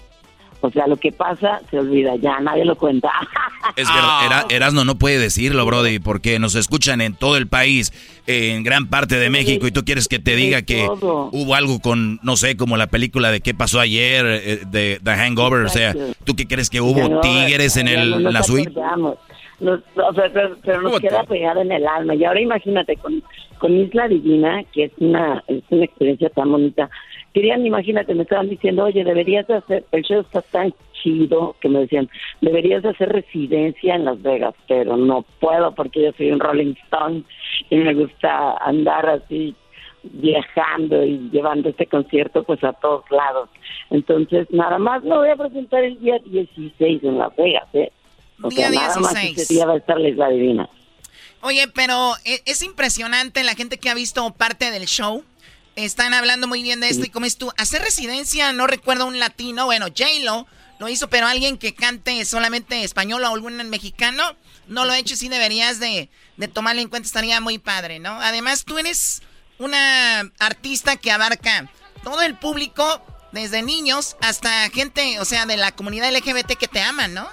o 0.65 0.71
sea, 0.71 0.87
lo 0.87 0.97
que 0.97 1.11
pasa 1.11 1.61
se 1.69 1.79
olvida, 1.79 2.15
ya 2.17 2.39
nadie 2.39 2.65
lo 2.65 2.75
cuenta. 2.75 3.09
Es 3.75 3.87
verdad, 3.87 4.25
Era- 4.25 4.45
Erasno 4.49 4.85
no 4.85 4.95
puede 4.95 5.17
decirlo, 5.17 5.65
Brody, 5.65 5.97
porque 5.99 6.37
nos 6.37 6.53
escuchan 6.55 7.01
en 7.01 7.15
todo 7.15 7.35
el 7.37 7.47
país, 7.47 7.91
en 8.27 8.63
gran 8.63 8.87
parte 8.87 9.15
de 9.17 9.29
México, 9.31 9.65
y 9.65 9.71
tú 9.71 9.83
quieres 9.83 10.07
que 10.07 10.19
te 10.19 10.35
diga 10.35 10.61
que 10.61 10.87
hubo 11.31 11.55
algo 11.55 11.79
con, 11.79 12.19
no 12.21 12.35
sé, 12.37 12.57
como 12.57 12.77
la 12.77 12.87
película 12.87 13.31
de 13.31 13.41
qué 13.41 13.53
pasó 13.55 13.79
ayer, 13.79 14.23
eh, 14.27 14.59
de 14.67 14.99
The 15.03 15.11
Hangover, 15.11 15.65
o 15.65 15.69
sea. 15.69 15.95
¿tú 16.25 16.35
qué 16.35 16.47
crees 16.47 16.69
que 16.69 16.79
hubo 16.81 17.19
tigres 17.21 17.75
en 17.77 17.87
el, 17.87 18.11
no 18.11 18.19
nos 18.19 18.33
la 18.33 18.43
suite? 18.43 18.71
Nos- 19.59 19.79
o 19.95 20.13
sea, 20.13 20.29
pero, 20.33 20.57
pero 20.63 20.81
nos 20.81 20.99
queda 20.99 21.23
pegado 21.23 21.61
en 21.61 21.71
el 21.71 21.87
alma. 21.87 22.13
Y 22.13 22.23
ahora 22.25 22.41
imagínate 22.41 22.97
con, 22.97 23.23
con 23.57 23.73
Isla 23.73 24.07
Divina, 24.09 24.63
que 24.73 24.85
es 24.85 24.91
una, 24.99 25.43
es 25.47 25.63
una 25.69 25.85
experiencia 25.85 26.29
tan 26.29 26.51
bonita. 26.51 26.89
Querían, 27.35 27.65
imagínate, 27.65 28.15
me 28.15 28.23
estaban 28.23 28.47
diciendo, 28.47 28.85
oye, 28.85 29.03
deberías 29.03 29.45
de 29.45 29.55
hacer, 29.55 29.83
el 29.91 30.03
show 30.03 30.21
está 30.21 30.41
tan 30.41 30.73
chido, 30.93 31.53
que 31.59 31.67
me 31.67 31.79
decían, 31.79 32.09
deberías 32.39 32.81
de 32.81 32.91
hacer 32.91 33.09
residencia 33.09 33.95
en 33.95 34.05
Las 34.05 34.21
Vegas, 34.21 34.55
pero 34.69 34.95
no 34.95 35.25
puedo 35.41 35.75
porque 35.75 36.01
yo 36.03 36.11
soy 36.13 36.31
un 36.31 36.39
Rolling 36.39 36.75
Stone 36.85 37.23
y 37.69 37.75
me 37.75 37.93
gusta 37.93 38.53
andar 38.65 39.09
así 39.09 39.53
viajando 40.03 41.03
y 41.03 41.29
llevando 41.29 41.67
este 41.67 41.87
concierto 41.87 42.43
pues 42.45 42.63
a 42.63 42.71
todos 42.71 43.03
lados. 43.11 43.49
Entonces, 43.89 44.47
nada 44.51 44.77
más 44.79 45.03
lo 45.03 45.17
voy 45.17 45.29
a 45.29 45.35
presentar 45.35 45.83
el 45.83 45.99
día 45.99 46.17
16 46.19 47.03
en 47.03 47.17
Las 47.17 47.35
Vegas, 47.35 47.67
¿eh? 47.73 47.91
O 48.41 48.47
Día 48.47 48.69
sea, 48.69 48.79
nada 48.79 48.99
más 49.01 49.13
16. 49.13 49.37
ese 49.39 49.53
día 49.55 49.65
va 49.65 49.73
a 49.73 49.77
estar 49.77 49.99
la 49.99 50.29
Divina. 50.29 50.69
Oye, 51.41 51.67
pero 51.67 52.13
e- 52.23 52.41
es 52.45 52.63
impresionante 52.63 53.43
la 53.43 53.55
gente 53.55 53.77
que 53.77 53.89
ha 53.89 53.93
visto 53.93 54.33
parte 54.35 54.71
del 54.71 54.85
show. 54.85 55.21
Están 55.75 56.13
hablando 56.13 56.47
muy 56.47 56.63
bien 56.63 56.79
de 56.79 56.89
esto 56.89 57.05
y 57.05 57.09
como 57.09 57.25
es 57.25 57.37
tú, 57.37 57.51
hacer 57.57 57.81
residencia, 57.81 58.53
no 58.53 58.65
recuerdo 58.67 59.05
un 59.05 59.19
latino, 59.19 59.65
bueno, 59.65 59.87
J-Lo 59.87 60.47
lo 60.79 60.89
hizo, 60.89 61.09
pero 61.09 61.27
alguien 61.27 61.57
que 61.57 61.73
cante 61.73 62.23
solamente 62.25 62.83
español 62.83 63.23
o 63.23 63.27
algún 63.27 63.55
mexicano, 63.69 64.35
no 64.67 64.85
lo 64.85 64.93
ha 64.93 64.99
hecho 64.99 65.13
y 65.13 65.17
sí 65.17 65.29
deberías 65.29 65.79
de, 65.79 66.09
de 66.37 66.47
tomarlo 66.47 66.81
en 66.81 66.89
cuenta, 66.89 67.07
estaría 67.07 67.39
muy 67.39 67.59
padre, 67.59 67.99
¿no? 67.99 68.19
Además, 68.21 68.65
tú 68.65 68.77
eres 68.77 69.21
una 69.57 70.19
artista 70.39 70.97
que 70.97 71.11
abarca 71.11 71.69
todo 72.03 72.21
el 72.21 72.37
público, 72.37 73.01
desde 73.31 73.61
niños 73.61 74.15
hasta 74.21 74.69
gente, 74.69 75.19
o 75.19 75.25
sea, 75.25 75.45
de 75.45 75.57
la 75.57 75.73
comunidad 75.73 76.13
LGBT 76.13 76.57
que 76.57 76.67
te 76.67 76.81
aman, 76.81 77.13
¿no? 77.13 77.29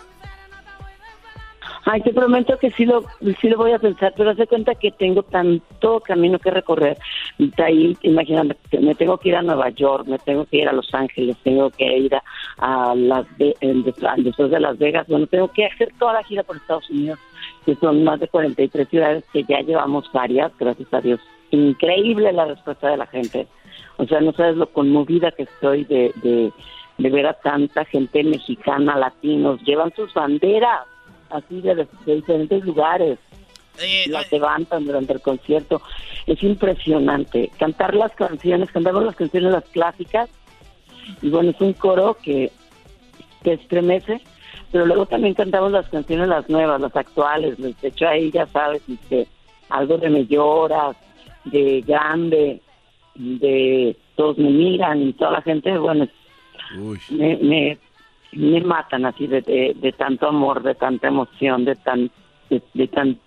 Ay, 1.85 2.01
te 2.03 2.13
prometo 2.13 2.57
que 2.59 2.71
sí 2.71 2.87
lo, 2.87 3.03
sí 3.41 3.49
lo 3.49 3.57
voy 3.57 3.73
a 3.73 3.79
pensar, 3.79 4.15
pero 4.17 4.31
hace 4.31 4.47
cuenta 4.47 4.77
que 4.77 4.93
tengo 4.93 5.25
tanto 5.25 5.99
camino 6.01 6.39
que 6.39 6.51
recorrer. 6.53 6.97
De 7.39 7.63
ahí, 7.63 7.97
imagínate, 8.03 8.79
me 8.79 8.95
tengo 8.95 9.19
que 9.19 9.31
ir 9.31 9.37
a 9.37 9.43
Nueva 9.43 9.69
York, 9.71 10.07
me 10.07 10.19
tengo 10.21 10.45
que 10.45 10.59
ir 10.59 10.69
a 10.69 10.73
Los 10.73 10.95
Ángeles, 10.95 11.37
tengo 11.43 11.71
que 11.71 11.85
ir 11.99 12.15
a, 12.59 12.95
Las 12.95 13.27
después 13.37 14.51
de 14.51 14.61
Las 14.61 14.79
Vegas, 14.79 15.09
bueno, 15.09 15.27
tengo 15.27 15.49
que 15.49 15.67
hacer 15.67 15.93
toda 15.99 16.13
la 16.13 16.23
gira 16.23 16.45
por 16.45 16.57
Estados 16.57 16.89
Unidos, 16.89 17.19
que 17.67 17.75
son 17.75 18.05
más 18.05 18.21
de 18.21 18.29
43 18.29 18.89
ciudades 18.89 19.25
que 19.33 19.43
ya 19.43 19.61
llevamos 19.61 20.11
varias, 20.13 20.57
gracias 20.59 20.93
a 20.95 21.01
Dios. 21.01 21.21
Increíble 21.51 22.33
la 22.33 22.45
respuesta 22.45 22.91
de 22.91 22.97
la 22.97 23.07
gente. 23.07 23.49
O 23.97 24.07
sea, 24.07 24.21
no 24.21 24.33
sabes 24.33 24.57
lo 24.57 24.67
conmovida 24.69 25.33
que 25.33 25.43
estoy 25.43 25.85
de, 25.85 26.13
de, 26.23 26.53
de 26.99 27.11
ver 27.11 27.27
a 27.27 27.35
tanta 27.35 27.85
gente 27.87 28.23
mexicana, 28.23 28.97
latinos, 28.97 29.61
llevan 29.65 29.93
sus 29.97 30.15
banderas 30.15 30.92
así 31.33 31.61
de, 31.61 31.87
diferentes 32.07 32.65
lugares. 32.65 33.19
Eh, 33.81 34.05
las 34.09 34.31
levantan 34.31 34.85
durante 34.85 35.15
el 35.15 35.21
concierto. 35.21 35.81
Es 36.27 36.43
impresionante. 36.43 37.51
Cantar 37.59 37.95
las 37.95 38.13
canciones, 38.13 38.71
cantamos 38.71 39.05
las 39.05 39.17
canciones 39.17 39.53
las 39.53 39.65
clásicas. 39.65 40.29
Y 41.23 41.31
bueno, 41.31 41.51
es 41.51 41.61
un 41.61 41.73
coro 41.73 42.17
que, 42.23 42.53
que 43.43 43.55
estremece. 43.55 44.21
Pero 44.71 44.87
luego 44.87 45.07
también 45.07 45.35
cantamos 45.35 45.73
las 45.73 45.89
canciones 45.89 46.29
las 46.29 46.49
nuevas, 46.49 46.81
las 46.81 46.95
actuales. 46.97 47.57
De 47.59 47.75
hecho, 47.83 48.09
ahí 48.09 48.31
ya 48.31 48.47
sabes, 48.47 48.83
este, 48.89 49.27
algo 49.69 49.99
de 49.99 50.09
Me 50.09 50.27
Lloras, 50.27 50.97
de 51.45 51.83
Grande, 51.87 52.61
de 53.15 53.97
Todos 54.17 54.39
Me 54.39 54.51
Miran 54.51 55.03
y 55.03 55.13
toda 55.13 55.33
la 55.33 55.43
gente, 55.43 55.77
bueno, 55.77 56.09
me, 57.11 57.37
me 57.37 57.79
me 58.33 58.61
matan 58.61 59.05
así 59.05 59.27
de, 59.27 59.43
de, 59.77 59.93
tanto 59.93 60.29
amor, 60.29 60.63
de 60.63 60.75
tanta 60.75 61.09
emoción, 61.09 61.65
de 61.65 61.77
tan 61.77 62.11
de, 62.51 62.89
tan 62.89 63.19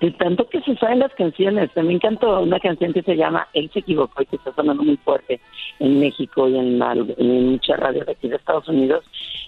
de 0.00 0.10
tanto 0.10 0.48
que 0.48 0.60
se 0.60 0.76
saben 0.76 0.98
las 0.98 1.14
canciones. 1.14 1.72
También 1.72 1.98
canto 1.98 2.40
una 2.40 2.60
canción 2.60 2.92
que 2.92 3.02
se 3.02 3.16
llama 3.16 3.48
Él 3.54 3.70
se 3.72 3.80
equivocó 3.80 4.22
y 4.22 4.26
que 4.26 4.36
está 4.36 4.52
sonando 4.54 4.82
muy 4.82 4.96
fuerte 4.98 5.40
en 5.78 6.00
México 6.00 6.48
y 6.48 6.56
en, 6.58 6.80
en 6.82 7.50
muchas 7.52 7.78
radios 7.80 8.06
de 8.06 8.12
aquí 8.12 8.28
de 8.28 8.36
Estados 8.36 8.68
Unidos 8.68 9.04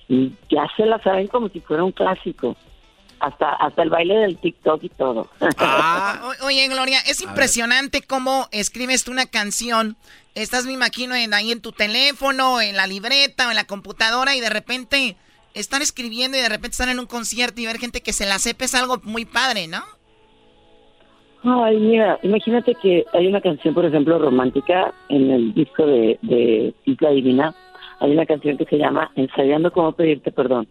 y 0.09 0.33
ya 0.49 0.67
se 0.77 0.87
la 0.87 0.99
saben 1.01 1.27
como 1.27 1.49
si 1.49 1.61
fuera 1.61 1.85
un 1.85 1.93
clásico. 1.93 2.57
Hasta, 3.21 3.51
hasta 3.55 3.83
el 3.83 3.91
baile 3.91 4.15
del 4.15 4.39
TikTok 4.39 4.85
y 4.85 4.89
todo. 4.91 5.29
Ah. 5.59 6.33
oye, 6.45 6.69
Gloria, 6.69 7.01
es 7.01 7.21
impresionante 7.21 8.03
cómo 8.03 8.47
escribes 8.53 9.05
tú 9.05 9.11
una 9.11 9.27
canción 9.27 9.97
Estás, 10.39 10.67
me 10.67 10.73
imagino, 10.73 11.17
en, 11.17 11.35
ahí 11.35 11.51
en 11.51 11.61
tu 11.61 11.73
teléfono, 11.73 12.61
en 12.61 12.77
la 12.77 12.87
libreta 12.87 13.49
o 13.49 13.51
en 13.51 13.57
la 13.57 13.67
computadora 13.67 14.37
y 14.37 14.41
de 14.41 14.49
repente 14.49 15.17
están 15.53 15.83
escribiendo 15.83 16.39
y 16.39 16.41
de 16.41 16.49
repente 16.49 16.71
están 16.71 16.91
en 16.91 17.01
un 17.01 17.07
concierto 17.07 17.61
y 17.61 17.67
ver 17.67 17.79
gente 17.79 18.03
que 18.03 18.13
se 18.13 18.25
la 18.25 18.39
sepa 18.39 18.65
es 18.65 18.77
algo 18.77 19.01
muy 19.03 19.25
padre, 19.25 19.67
¿no? 19.67 19.83
Ay, 21.43 21.79
mira, 21.79 22.21
imagínate 22.23 22.77
que 22.77 23.05
hay 23.13 23.27
una 23.27 23.41
canción, 23.41 23.75
por 23.75 23.85
ejemplo, 23.85 24.17
romántica 24.21 24.95
en 25.09 25.29
el 25.29 25.55
disco 25.55 25.85
de, 25.85 26.21
de 26.23 26.73
Isla 26.85 27.11
Divina. 27.11 27.55
Hay 27.99 28.13
una 28.13 28.25
canción 28.25 28.57
que 28.57 28.65
se 28.67 28.79
llama 28.79 29.11
Ensayando 29.17 29.73
cómo 29.73 29.91
pedirte 29.91 30.31
perdón. 30.31 30.69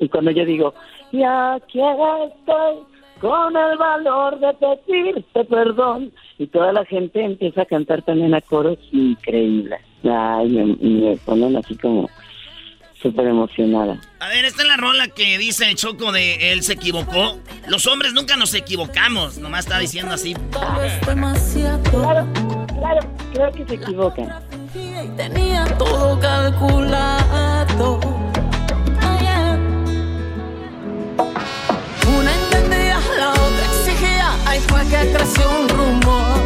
Y 0.00 0.08
cuando 0.08 0.30
yo 0.30 0.44
digo, 0.44 0.74
ya 1.12 1.54
aquí 1.54 1.78
estoy 1.78 2.84
con 3.20 3.54
el 3.54 3.76
valor 3.76 4.40
de 4.40 4.54
pedirte 4.54 5.44
perdón. 5.44 6.12
Y 6.38 6.46
toda 6.46 6.72
la 6.72 6.84
gente 6.86 7.22
empieza 7.22 7.62
a 7.62 7.66
cantar 7.66 8.02
también 8.02 8.34
a 8.34 8.40
coros 8.40 8.78
increíbles. 8.90 9.80
Ay, 10.02 10.48
me, 10.48 11.16
ponen 11.18 11.56
así 11.56 11.76
como 11.76 12.08
súper 13.00 13.26
emocionada. 13.26 14.00
A 14.20 14.28
ver, 14.28 14.46
esta 14.46 14.62
es 14.62 14.68
la 14.68 14.78
rola 14.78 15.08
que 15.08 15.36
dice 15.36 15.74
Choco 15.74 16.12
de 16.12 16.52
él 16.52 16.62
se 16.62 16.72
equivocó. 16.72 17.38
Los 17.68 17.86
hombres 17.86 18.14
nunca 18.14 18.36
nos 18.36 18.54
equivocamos, 18.54 19.38
nomás 19.38 19.66
está 19.66 19.78
diciendo 19.78 20.14
así. 20.14 20.34
Claro, 21.90 22.26
claro, 22.78 23.00
creo 23.34 23.52
que 23.52 23.66
se 23.66 23.74
equivocan. 23.74 24.42
Tenía 25.16 25.64
todo 25.76 26.18
calculado 26.20 28.00
que 34.90 35.12
creció 35.12 35.48
un 35.48 35.68
rumor. 35.68 36.40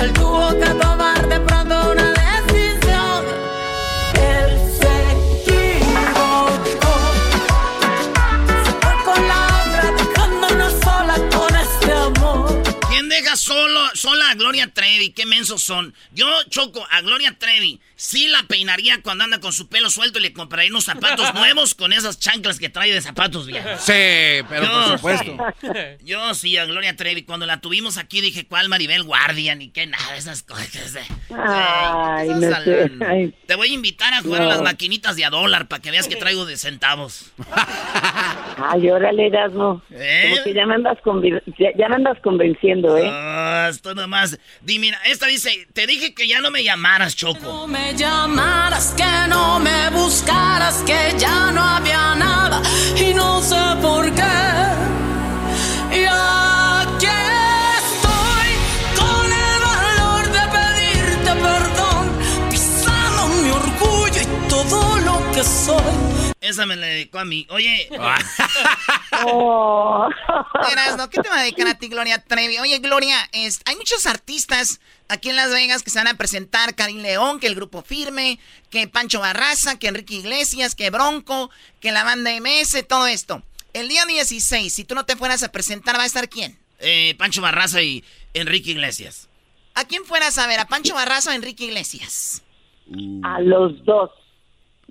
Él 0.00 0.12
tuvo 0.12 0.48
que 0.58 0.70
tomar 0.70 1.28
de 1.28 1.40
pronto 1.40 1.92
una 1.92 2.12
decisión. 2.12 3.24
Él 4.14 4.58
se 4.78 4.92
equivocó. 5.46 6.92
Se 8.64 8.72
fue 8.82 8.94
con 9.04 9.28
la 9.28 9.46
otra, 9.62 9.92
dejándonos 9.92 10.72
sola 10.82 11.16
con 11.30 11.56
este 11.56 11.92
amor. 11.92 12.62
¿Quién 12.90 13.08
deja 13.08 13.36
solo, 13.36 13.80
sola 13.94 14.30
a 14.30 14.34
Gloria 14.34 14.66
Trevi? 14.74 15.10
¿Qué 15.10 15.24
mensos 15.24 15.62
son? 15.62 15.94
Yo 16.12 16.26
choco 16.48 16.84
a 16.90 17.00
Gloria 17.02 17.36
Trevi 17.38 17.80
sí 18.00 18.28
la 18.28 18.44
peinaría 18.44 19.02
cuando 19.02 19.24
anda 19.24 19.40
con 19.40 19.52
su 19.52 19.68
pelo 19.68 19.90
suelto 19.90 20.18
y 20.18 20.22
le 20.22 20.32
compraría 20.32 20.70
unos 20.70 20.84
zapatos 20.84 21.34
nuevos 21.34 21.74
con 21.74 21.92
esas 21.92 22.18
chanclas 22.18 22.58
que 22.58 22.70
trae 22.70 22.90
de 22.90 23.00
zapatos 23.02 23.46
viejos. 23.46 23.78
Sí, 23.78 24.42
pero 24.48 24.66
por 24.70 24.96
supuesto. 24.96 25.36
Yo 26.02 26.34
sí, 26.34 26.56
a 26.56 26.64
Gloria 26.64 26.96
Trevi. 26.96 27.24
Cuando 27.24 27.44
la 27.44 27.60
tuvimos 27.60 27.98
aquí 27.98 28.22
dije, 28.22 28.46
¿cuál 28.46 28.70
Maribel 28.70 29.02
Guardia? 29.02 29.54
Ni 29.54 29.68
qué 29.68 29.86
nada, 29.86 30.16
esas 30.16 30.42
cosas. 30.42 30.96
Ay, 31.30 32.28
no 32.28 32.40
sé. 32.40 33.34
Te 33.46 33.54
voy 33.54 33.70
a 33.70 33.74
invitar 33.74 34.14
a 34.14 34.22
jugar 34.22 34.42
a 34.42 34.46
las 34.46 34.62
maquinitas 34.62 35.16
de 35.16 35.26
a 35.26 35.30
dólar 35.30 35.68
para 35.68 35.82
que 35.82 35.90
veas 35.90 36.08
que 36.08 36.16
traigo 36.16 36.46
de 36.46 36.56
centavos. 36.56 37.32
Ay, 38.56 38.88
órale, 38.90 39.26
Erasmo. 39.26 39.82
¿Eh? 39.90 40.30
Como 40.30 40.44
que 40.44 40.54
ya 40.54 40.66
me, 40.66 40.74
andas 40.74 40.98
ya, 41.76 41.88
me 41.88 41.94
andas 41.96 42.18
convenciendo, 42.22 42.96
¿eh? 42.96 43.08
Ah, 43.10 43.68
esto 43.70 43.94
nomás. 43.94 44.38
Dime, 44.62 44.92
esta 45.04 45.26
dice, 45.26 45.66
te 45.74 45.86
dije 45.86 46.14
que 46.14 46.26
ya 46.26 46.40
no 46.40 46.50
me 46.50 46.64
llamaras, 46.64 47.14
Choco 47.14 47.68
llamaras, 47.94 48.94
que 48.96 49.28
no 49.28 49.58
me 49.58 49.90
buscaras, 49.90 50.82
que 50.86 51.14
ya 51.18 51.50
no 51.52 51.62
había 51.62 52.14
nada 52.14 52.62
y 52.96 53.14
no 53.14 53.42
sé 53.42 53.60
por 53.82 54.10
qué. 54.12 54.22
Y 55.92 56.04
aquí 56.04 57.06
estoy 57.80 58.50
con 58.96 59.26
el 59.48 59.60
valor 59.70 60.24
de 60.36 60.42
pedirte 60.56 61.32
perdón, 61.48 62.06
pisando 62.50 63.28
mi 63.42 63.50
orgullo 63.50 64.20
y 64.20 64.48
todo 64.48 64.98
lo 65.00 65.32
que 65.32 65.42
soy. 65.44 66.29
Esa 66.40 66.64
me 66.64 66.76
la 66.76 66.86
dedicó 66.86 67.18
a 67.18 67.24
mí. 67.24 67.46
Oye. 67.50 67.88
oh. 69.26 70.08
¿qué 71.10 71.20
te 71.20 71.28
va 71.28 71.38
a 71.38 71.42
dedicar 71.42 71.66
a 71.66 71.74
ti, 71.74 71.88
Gloria 71.88 72.22
Trevi? 72.22 72.58
Oye, 72.58 72.78
Gloria, 72.78 73.16
es, 73.32 73.60
hay 73.66 73.76
muchos 73.76 74.06
artistas 74.06 74.80
aquí 75.08 75.30
en 75.30 75.36
Las 75.36 75.50
Vegas 75.50 75.82
que 75.82 75.90
se 75.90 75.98
van 75.98 76.08
a 76.08 76.14
presentar. 76.14 76.74
Karim 76.74 77.02
León, 77.02 77.40
que 77.40 77.46
el 77.46 77.54
grupo 77.54 77.82
Firme, 77.82 78.38
que 78.70 78.88
Pancho 78.88 79.20
Barraza, 79.20 79.78
que 79.78 79.88
Enrique 79.88 80.14
Iglesias, 80.14 80.74
que 80.74 80.90
Bronco, 80.90 81.50
que 81.80 81.92
la 81.92 82.04
banda 82.04 82.30
MS, 82.40 82.86
todo 82.88 83.06
esto. 83.06 83.42
El 83.72 83.88
día 83.88 84.04
16, 84.06 84.72
si 84.72 84.84
tú 84.84 84.94
no 84.94 85.04
te 85.04 85.16
fueras 85.16 85.42
a 85.42 85.52
presentar, 85.52 85.96
¿va 85.96 86.02
a 86.02 86.06
estar 86.06 86.28
quién? 86.28 86.58
Eh, 86.78 87.14
Pancho 87.18 87.42
Barraza 87.42 87.82
y 87.82 88.02
Enrique 88.34 88.70
Iglesias. 88.70 89.28
¿A 89.74 89.84
quién 89.84 90.04
fueras 90.04 90.38
a 90.38 90.46
ver? 90.46 90.58
¿A 90.58 90.66
Pancho 90.66 90.94
Barraza 90.94 91.30
o 91.30 91.32
Enrique 91.34 91.64
Iglesias? 91.64 92.42
A 93.22 93.40
los 93.40 93.84
dos 93.84 94.10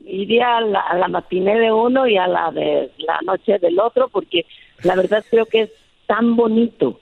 iría 0.05 0.57
a 0.57 0.61
la, 0.61 0.81
a 0.81 1.07
matiné 1.07 1.59
de 1.59 1.71
uno 1.71 2.07
y 2.07 2.17
a 2.17 2.27
la 2.27 2.51
de 2.51 2.91
la 2.97 3.19
noche 3.25 3.59
del 3.59 3.79
otro, 3.79 4.09
porque 4.09 4.45
la 4.83 4.95
verdad 4.95 5.23
creo 5.29 5.45
que 5.45 5.61
es 5.61 5.71
tan 6.07 6.35
bonito 6.35 6.99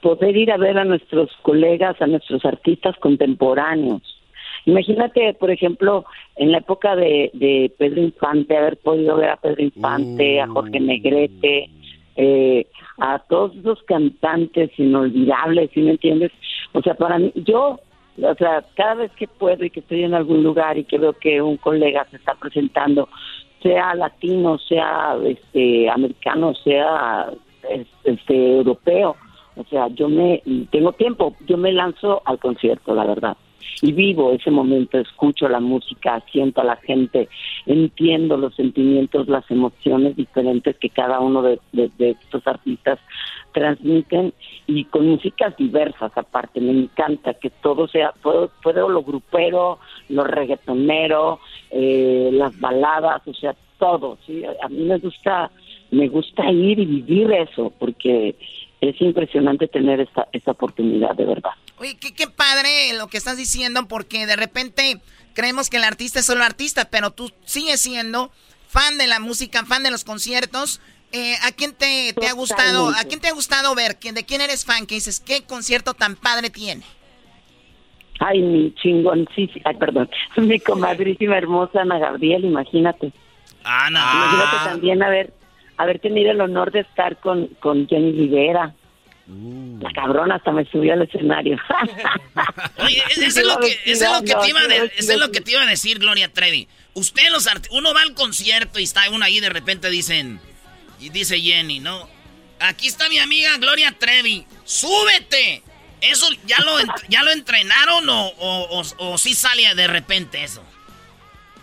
poder 0.00 0.36
ir 0.36 0.52
a 0.52 0.56
ver 0.56 0.78
a 0.78 0.84
nuestros 0.84 1.30
colegas, 1.42 2.00
a 2.00 2.06
nuestros 2.06 2.44
artistas 2.44 2.96
contemporáneos. 2.98 4.02
Imagínate, 4.64 5.34
por 5.34 5.50
ejemplo, 5.50 6.04
en 6.36 6.52
la 6.52 6.58
época 6.58 6.96
de, 6.96 7.30
de 7.34 7.72
Pedro 7.78 8.02
Infante, 8.02 8.56
haber 8.56 8.76
podido 8.78 9.16
ver 9.16 9.30
a 9.30 9.36
Pedro 9.36 9.62
Infante, 9.62 10.40
a 10.40 10.48
Jorge 10.48 10.80
Negrete, 10.80 11.70
eh, 12.16 12.66
a 12.98 13.18
todos 13.20 13.54
esos 13.56 13.82
cantantes 13.84 14.70
inolvidables, 14.78 15.70
¿sí 15.72 15.80
me 15.82 15.92
entiendes? 15.92 16.32
O 16.72 16.82
sea, 16.82 16.94
para 16.94 17.18
mí, 17.18 17.30
yo 17.34 17.78
o 18.22 18.34
sea, 18.34 18.64
cada 18.74 18.94
vez 18.94 19.12
que 19.12 19.28
puedo 19.28 19.64
y 19.64 19.70
que 19.70 19.80
estoy 19.80 20.04
en 20.04 20.14
algún 20.14 20.42
lugar 20.42 20.78
y 20.78 20.84
que 20.84 20.98
veo 20.98 21.12
que 21.12 21.42
un 21.42 21.56
colega 21.56 22.06
se 22.10 22.16
está 22.16 22.34
presentando, 22.34 23.08
sea 23.62 23.94
latino, 23.94 24.58
sea 24.58 25.16
este 25.24 25.90
americano, 25.90 26.54
sea 26.54 27.30
este 28.04 28.56
europeo, 28.56 29.16
o 29.56 29.64
sea, 29.64 29.88
yo 29.88 30.08
me 30.08 30.42
tengo 30.70 30.92
tiempo, 30.92 31.34
yo 31.46 31.56
me 31.56 31.72
lanzo 31.72 32.22
al 32.24 32.38
concierto, 32.38 32.94
la 32.94 33.04
verdad. 33.04 33.36
y 33.82 33.92
vivo 33.92 34.32
ese 34.32 34.50
momento, 34.50 34.98
escucho 34.98 35.48
la 35.48 35.60
música, 35.60 36.22
siento 36.30 36.60
a 36.60 36.64
la 36.64 36.76
gente, 36.76 37.28
entiendo 37.66 38.36
los 38.36 38.54
sentimientos, 38.54 39.28
las 39.28 39.50
emociones 39.50 40.16
diferentes 40.16 40.76
que 40.78 40.88
cada 40.88 41.20
uno 41.20 41.42
de, 41.42 41.58
estos 41.98 42.46
artistas 42.46 42.98
transmiten 43.56 44.34
y 44.66 44.84
con 44.84 45.08
músicas 45.08 45.56
diversas 45.56 46.12
aparte, 46.14 46.60
me 46.60 46.72
encanta 46.72 47.32
que 47.32 47.48
todo 47.48 47.88
sea, 47.88 48.12
puedo, 48.22 48.50
puedo 48.62 48.90
lo 48.90 49.02
grupero, 49.02 49.78
lo 50.10 50.24
reggaetonero, 50.24 51.40
eh, 51.70 52.28
las 52.34 52.58
baladas, 52.60 53.26
o 53.26 53.32
sea, 53.32 53.56
todo, 53.78 54.18
¿sí? 54.26 54.42
A 54.44 54.68
mí 54.68 54.84
me 54.84 54.98
gusta, 54.98 55.50
me 55.90 56.06
gusta 56.08 56.50
ir 56.50 56.78
y 56.80 56.84
vivir 56.84 57.32
eso, 57.32 57.72
porque 57.78 58.36
es 58.82 59.00
impresionante 59.00 59.68
tener 59.68 60.00
esta, 60.00 60.28
esta 60.32 60.50
oportunidad, 60.50 61.14
de 61.14 61.24
verdad. 61.24 61.52
Oye, 61.78 61.96
qué, 61.98 62.14
qué 62.14 62.26
padre 62.26 62.92
lo 62.98 63.06
que 63.06 63.16
estás 63.16 63.38
diciendo, 63.38 63.88
porque 63.88 64.26
de 64.26 64.36
repente 64.36 65.00
creemos 65.32 65.70
que 65.70 65.78
el 65.78 65.84
artista 65.84 66.20
es 66.20 66.26
solo 66.26 66.44
artista, 66.44 66.88
pero 66.90 67.10
tú 67.10 67.32
sigues 67.46 67.80
siendo 67.80 68.30
fan 68.68 68.98
de 68.98 69.06
la 69.06 69.18
música, 69.18 69.64
fan 69.64 69.82
de 69.82 69.90
los 69.90 70.04
conciertos. 70.04 70.82
Eh, 71.12 71.34
¿A 71.44 71.52
quién 71.52 71.72
te, 71.72 72.12
te, 72.12 72.26
ha 72.26 72.32
gustado? 72.32 72.88
¿A 72.90 73.04
quién 73.04 73.20
te 73.20 73.28
ha 73.28 73.32
gustado 73.32 73.74
ver? 73.74 73.96
¿De 73.98 74.24
quién 74.24 74.40
eres 74.40 74.64
fan? 74.64 74.86
Que 74.86 74.96
dices, 74.96 75.20
¿qué 75.20 75.44
concierto 75.44 75.94
tan 75.94 76.16
padre 76.16 76.50
tiene? 76.50 76.82
Ay, 78.18 78.40
mi 78.40 78.74
chingón, 78.74 79.28
sí, 79.34 79.48
sí, 79.52 79.60
ay, 79.64 79.76
perdón, 79.76 80.08
mi 80.36 80.58
comadrísima 80.58 81.36
hermosa 81.36 81.82
Ana 81.82 81.98
Gabriel, 81.98 82.44
imagínate. 82.44 83.12
Ana. 83.64 84.00
Imagínate 84.14 84.70
también 84.70 85.02
haber, 85.02 85.32
haber 85.76 85.98
tenido 85.98 86.30
el 86.30 86.40
honor 86.40 86.72
de 86.72 86.80
estar 86.80 87.18
con, 87.18 87.48
con 87.60 87.86
Jenny 87.88 88.12
Rivera. 88.12 88.74
Uh. 89.28 89.80
La 89.80 89.90
cabrona 89.90 90.36
hasta 90.36 90.52
me 90.52 90.64
subió 90.66 90.92
al 90.92 91.02
escenario. 91.02 91.58
Oye, 92.78 93.02
eso 93.10 93.40
es 93.40 93.46
lo 93.46 93.58
que, 93.58 93.76
es 93.84 94.00
lo 94.00 94.20
que 94.20 94.34
te 94.34 94.48
iba 94.48 94.60
a 94.60 94.84
es 94.96 95.18
lo 95.18 95.32
que 95.32 95.40
te 95.40 95.50
iba 95.50 95.62
a 95.62 95.66
decir, 95.66 95.98
Gloria 95.98 96.32
Trevi. 96.32 96.68
Usted 96.94 97.28
los 97.30 97.48
uno 97.72 97.92
va 97.92 98.02
al 98.02 98.14
concierto 98.14 98.78
y 98.78 98.84
está 98.84 99.10
uno 99.10 99.24
ahí 99.24 99.40
de 99.40 99.48
repente 99.48 99.90
dicen 99.90 100.40
y 101.00 101.10
dice 101.10 101.38
Jenny, 101.38 101.80
¿no? 101.80 102.08
Aquí 102.60 102.86
está 102.86 103.08
mi 103.08 103.18
amiga 103.18 103.50
Gloria 103.58 103.94
Trevi. 103.98 104.46
¡Súbete! 104.64 105.62
¿Eso 106.00 106.26
ya 106.46 106.58
lo, 106.60 106.72
ya 107.08 107.22
lo 107.22 107.30
entrenaron 107.30 108.08
o, 108.08 108.28
o, 108.38 108.82
o, 108.98 109.18
sí 109.18 109.34
sale 109.34 109.74
de 109.74 109.86
repente 109.86 110.42
eso? 110.44 110.62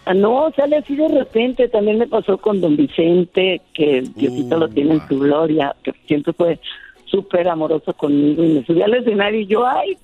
Ah, 0.05 0.13
no, 0.13 0.51
sale 0.55 0.77
así 0.77 0.95
de 0.95 1.07
repente. 1.07 1.67
También 1.69 1.99
me 1.99 2.07
pasó 2.07 2.37
con 2.37 2.59
don 2.59 2.75
Vicente, 2.75 3.61
que 3.73 4.01
Diosito 4.15 4.57
lo 4.57 4.67
tiene 4.69 4.95
en 4.95 5.07
su 5.07 5.19
gloria, 5.19 5.75
que 5.83 5.93
siempre 6.07 6.33
fue 6.33 6.59
súper 7.05 7.47
amoroso 7.47 7.93
conmigo 7.93 8.43
y 8.43 8.49
me 8.49 8.65
subí 8.65 8.81
al 8.81 8.95
escenario 8.95 9.41
y 9.41 9.45
yo, 9.45 9.65
ay, 9.67 9.97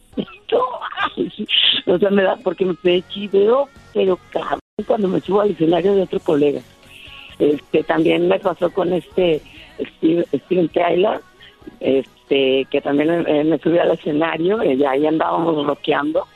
o 1.88 1.98
sea, 1.98 2.10
me 2.12 2.24
da, 2.24 2.36
porque 2.38 2.66
me 2.66 2.76
pedí 2.76 3.04
chiveo, 3.10 3.68
pero 3.94 4.20
cabrón, 4.32 4.60
cuando 4.86 5.08
me 5.08 5.20
subo 5.22 5.42
al 5.42 5.52
escenario 5.52 5.96
de 5.96 6.04
otro 6.04 6.20
colega. 6.20 6.62
Este, 7.40 7.84
también 7.84 8.28
me 8.28 8.40
pasó 8.40 8.70
con 8.72 8.94
este 8.94 9.42
Steven 9.80 10.70
Taylor, 10.70 11.24
este, 11.80 12.68
que 12.70 12.82
también 12.82 13.24
me, 13.24 13.58
subí 13.60 13.80
al 13.80 13.92
escenario 13.92 14.62
y 14.64 14.84
ahí 14.84 15.08
andábamos 15.08 15.64
bloqueando. 15.64 16.28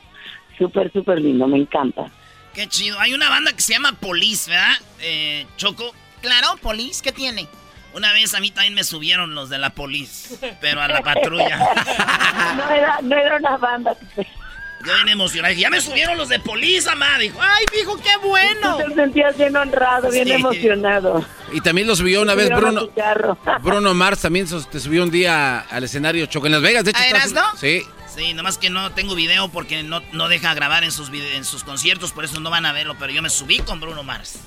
Súper, 0.58 0.90
súper 0.92 1.20
lindo, 1.20 1.46
me 1.46 1.58
encanta. 1.58 2.10
Qué 2.54 2.66
chido. 2.68 2.98
Hay 3.00 3.12
una 3.12 3.28
banda 3.28 3.52
que 3.52 3.60
se 3.60 3.74
llama 3.74 3.92
Police, 4.00 4.50
¿verdad? 4.50 4.76
Eh, 5.00 5.46
Choco. 5.56 5.92
Claro, 6.22 6.56
Police, 6.62 7.02
¿qué 7.02 7.12
tiene? 7.12 7.48
Una 7.94 8.12
vez 8.12 8.34
a 8.34 8.40
mí 8.40 8.50
también 8.50 8.74
me 8.74 8.82
subieron 8.82 9.34
los 9.36 9.50
de 9.50 9.58
la 9.58 9.70
polis, 9.70 10.36
pero 10.60 10.80
a 10.80 10.88
la 10.88 11.00
patrulla. 11.00 11.58
no, 12.56 12.70
era, 12.70 12.98
no 13.02 13.16
era 13.16 13.36
una 13.36 13.56
banda. 13.56 13.96
Yo 14.84 14.94
bien 14.94 15.08
emocionado. 15.08 15.54
Ya 15.54 15.70
me 15.70 15.80
subieron 15.80 16.18
los 16.18 16.28
de 16.28 16.38
polis, 16.38 16.84
mamá. 16.86 17.18
Dijo, 17.18 17.38
ay, 17.40 17.64
dijo, 17.76 17.96
qué 17.96 18.16
bueno. 18.22 18.78
Tú 18.78 18.88
te 18.88 18.94
sentías 18.94 19.36
bien 19.36 19.56
honrado, 19.56 20.10
bien 20.10 20.30
emocionado. 20.30 21.24
Y 21.52 21.60
también 21.60 21.86
lo 21.86 21.96
subió 21.96 22.22
una 22.22 22.34
vez 22.34 22.50
Bruno. 22.50 22.90
Bruno 23.62 23.94
Mars 23.94 24.20
también 24.22 24.46
te 24.46 24.80
subió 24.80 25.02
un 25.02 25.10
día 25.10 25.60
al 25.60 25.84
escenario 25.84 26.26
Choco 26.26 26.46
en 26.46 26.52
Las 26.52 26.62
Vegas. 26.62 26.84
De 26.84 26.90
hecho, 26.90 27.00
¿A 27.00 27.26
no? 27.28 27.58
Sí. 27.58 27.82
Sí, 28.14 28.32
nomás 28.32 28.58
que 28.58 28.70
no 28.70 28.92
tengo 28.92 29.14
video 29.16 29.48
porque 29.48 29.82
no, 29.82 30.00
no 30.12 30.28
deja 30.28 30.54
grabar 30.54 30.84
en 30.84 30.92
sus, 30.92 31.10
en 31.10 31.44
sus 31.44 31.64
conciertos, 31.64 32.12
por 32.12 32.24
eso 32.24 32.38
no 32.38 32.48
van 32.50 32.64
a 32.64 32.72
verlo. 32.72 32.94
Pero 32.98 33.12
yo 33.12 33.22
me 33.22 33.30
subí 33.30 33.58
con 33.58 33.80
Bruno 33.80 34.02
Mars. 34.04 34.38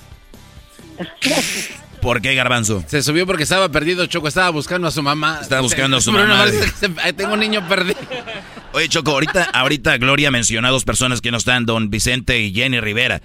¿Por 2.02 2.22
qué, 2.22 2.36
Garbanzo? 2.36 2.84
Se 2.88 3.02
subió 3.02 3.26
porque 3.26 3.44
estaba 3.44 3.70
perdido, 3.70 4.06
Choco. 4.06 4.28
Estaba 4.28 4.50
buscando 4.50 4.88
a 4.88 4.92
su 4.92 5.02
mamá. 5.02 5.40
Estaba 5.42 5.62
buscando 5.62 5.98
a 5.98 6.02
su 6.02 6.12
mamá. 6.14 6.46
Tengo 7.16 7.34
un 7.34 7.40
niño 7.40 7.68
perdido. 7.68 7.98
Oye, 8.74 8.88
Choco, 8.90 9.12
ahorita, 9.12 9.44
ahorita 9.54 9.98
Gloria 9.98 10.32
mencionó 10.32 10.68
a 10.68 10.72
dos 10.72 10.84
personas 10.84 11.22
que 11.22 11.32
no 11.32 11.38
están, 11.38 11.66
don 11.66 11.90
Vicente 11.90 12.40
y 12.40 12.54
Jenny 12.54 12.80
Rivera. 12.80 13.22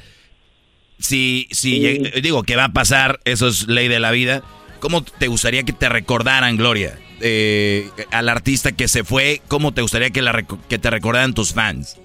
Si, 0.98 1.48
si 1.50 1.98
digo 2.22 2.42
que 2.44 2.56
va 2.56 2.64
a 2.64 2.72
pasar, 2.72 3.20
eso 3.24 3.48
es 3.48 3.66
ley 3.66 3.88
de 3.88 4.00
la 4.00 4.12
vida. 4.12 4.42
¿Cómo 4.80 5.02
te 5.02 5.28
gustaría 5.28 5.62
que 5.62 5.72
te 5.72 5.88
recordaran, 5.88 6.56
Gloria? 6.56 6.98
Eh, 7.20 7.88
al 8.10 8.28
artista 8.28 8.72
que 8.72 8.88
se 8.88 9.04
fue, 9.04 9.40
¿cómo 9.46 9.72
te 9.72 9.82
gustaría 9.82 10.10
que, 10.10 10.22
la, 10.22 10.42
que 10.42 10.78
te 10.78 10.90
recordaran 10.90 11.34
tus 11.34 11.52
fans? 11.52 12.00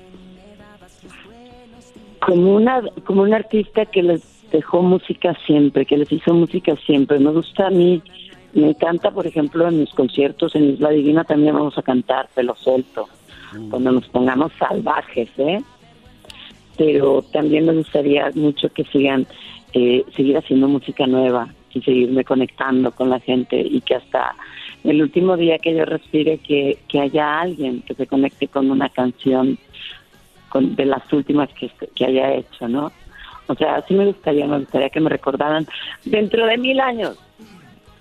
Como 2.19 2.55
una, 2.55 2.81
como 3.05 3.23
un 3.23 3.33
artista 3.33 3.85
que 3.85 4.03
les 4.03 4.21
dejó 4.51 4.81
música 4.81 5.35
siempre, 5.45 5.85
que 5.85 5.97
les 5.97 6.11
hizo 6.11 6.33
música 6.33 6.75
siempre. 6.85 7.19
Me 7.19 7.31
gusta 7.31 7.67
a 7.67 7.69
mí, 7.69 8.01
me 8.53 8.69
encanta, 8.69 9.11
por 9.11 9.27
ejemplo, 9.27 9.67
en 9.67 9.79
mis 9.79 9.89
conciertos 9.91 10.55
en 10.55 10.71
Isla 10.71 10.89
Divina 10.89 11.23
también 11.23 11.55
vamos 11.55 11.77
a 11.77 11.81
cantar 11.81 12.29
Pelo 12.33 12.55
Suelto, 12.55 13.07
mm. 13.53 13.69
cuando 13.69 13.91
nos 13.91 14.07
pongamos 14.09 14.51
salvajes, 14.57 15.29
¿eh? 15.37 15.61
Pero 16.77 17.23
también 17.33 17.65
me 17.65 17.73
gustaría 17.73 18.29
mucho 18.35 18.69
que 18.69 18.83
sigan, 18.85 19.27
eh, 19.73 20.03
seguir 20.15 20.37
haciendo 20.37 20.67
música 20.67 21.07
nueva 21.07 21.53
y 21.73 21.81
seguirme 21.81 22.23
conectando 22.23 22.91
con 22.91 23.09
la 23.09 23.19
gente 23.19 23.59
y 23.59 23.81
que 23.81 23.95
hasta 23.95 24.35
el 24.83 25.01
último 25.01 25.35
día 25.35 25.57
que 25.59 25.75
yo 25.75 25.85
respire 25.85 26.37
que, 26.37 26.77
que 26.87 26.99
haya 26.99 27.41
alguien 27.41 27.81
que 27.81 27.95
se 27.95 28.07
conecte 28.07 28.47
con 28.47 28.71
una 28.71 28.89
canción 28.89 29.57
con, 30.49 30.75
de 30.75 30.85
las 30.85 31.11
últimas 31.11 31.49
que, 31.53 31.69
que 31.95 32.05
haya 32.05 32.35
hecho, 32.35 32.67
¿no? 32.67 32.91
O 33.47 33.55
sea, 33.55 33.75
así 33.75 33.93
me 33.93 34.05
gustaría, 34.05 34.45
me 34.45 34.59
gustaría 34.59 34.89
que 34.89 34.99
me 34.99 35.09
recordaran 35.09 35.67
dentro 36.05 36.45
de 36.45 36.57
mil 36.57 36.79
años. 36.79 37.17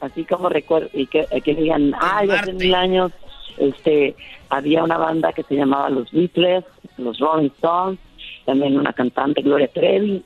Así 0.01 0.25
como 0.25 0.49
recuerdo, 0.49 0.91
y 0.93 1.07
que, 1.07 1.27
que 1.43 1.55
digan, 1.55 1.95
ay, 2.01 2.31
hace 2.31 2.53
mil 2.53 2.75
años 2.75 3.13
este 3.59 4.15
había 4.51 4.85
una 4.85 4.99
banda 4.99 5.33
que 5.33 5.43
se 5.45 5.55
llamaba 5.55 5.89
Los 5.91 6.11
Beatles, 6.13 6.65
los 6.99 7.19
Rolling 7.19 7.51
Stones, 7.57 7.99
también 8.45 8.79
una 8.79 8.93
cantante, 8.93 9.43
Gloria 9.43 9.69
Trevi. 9.69 10.23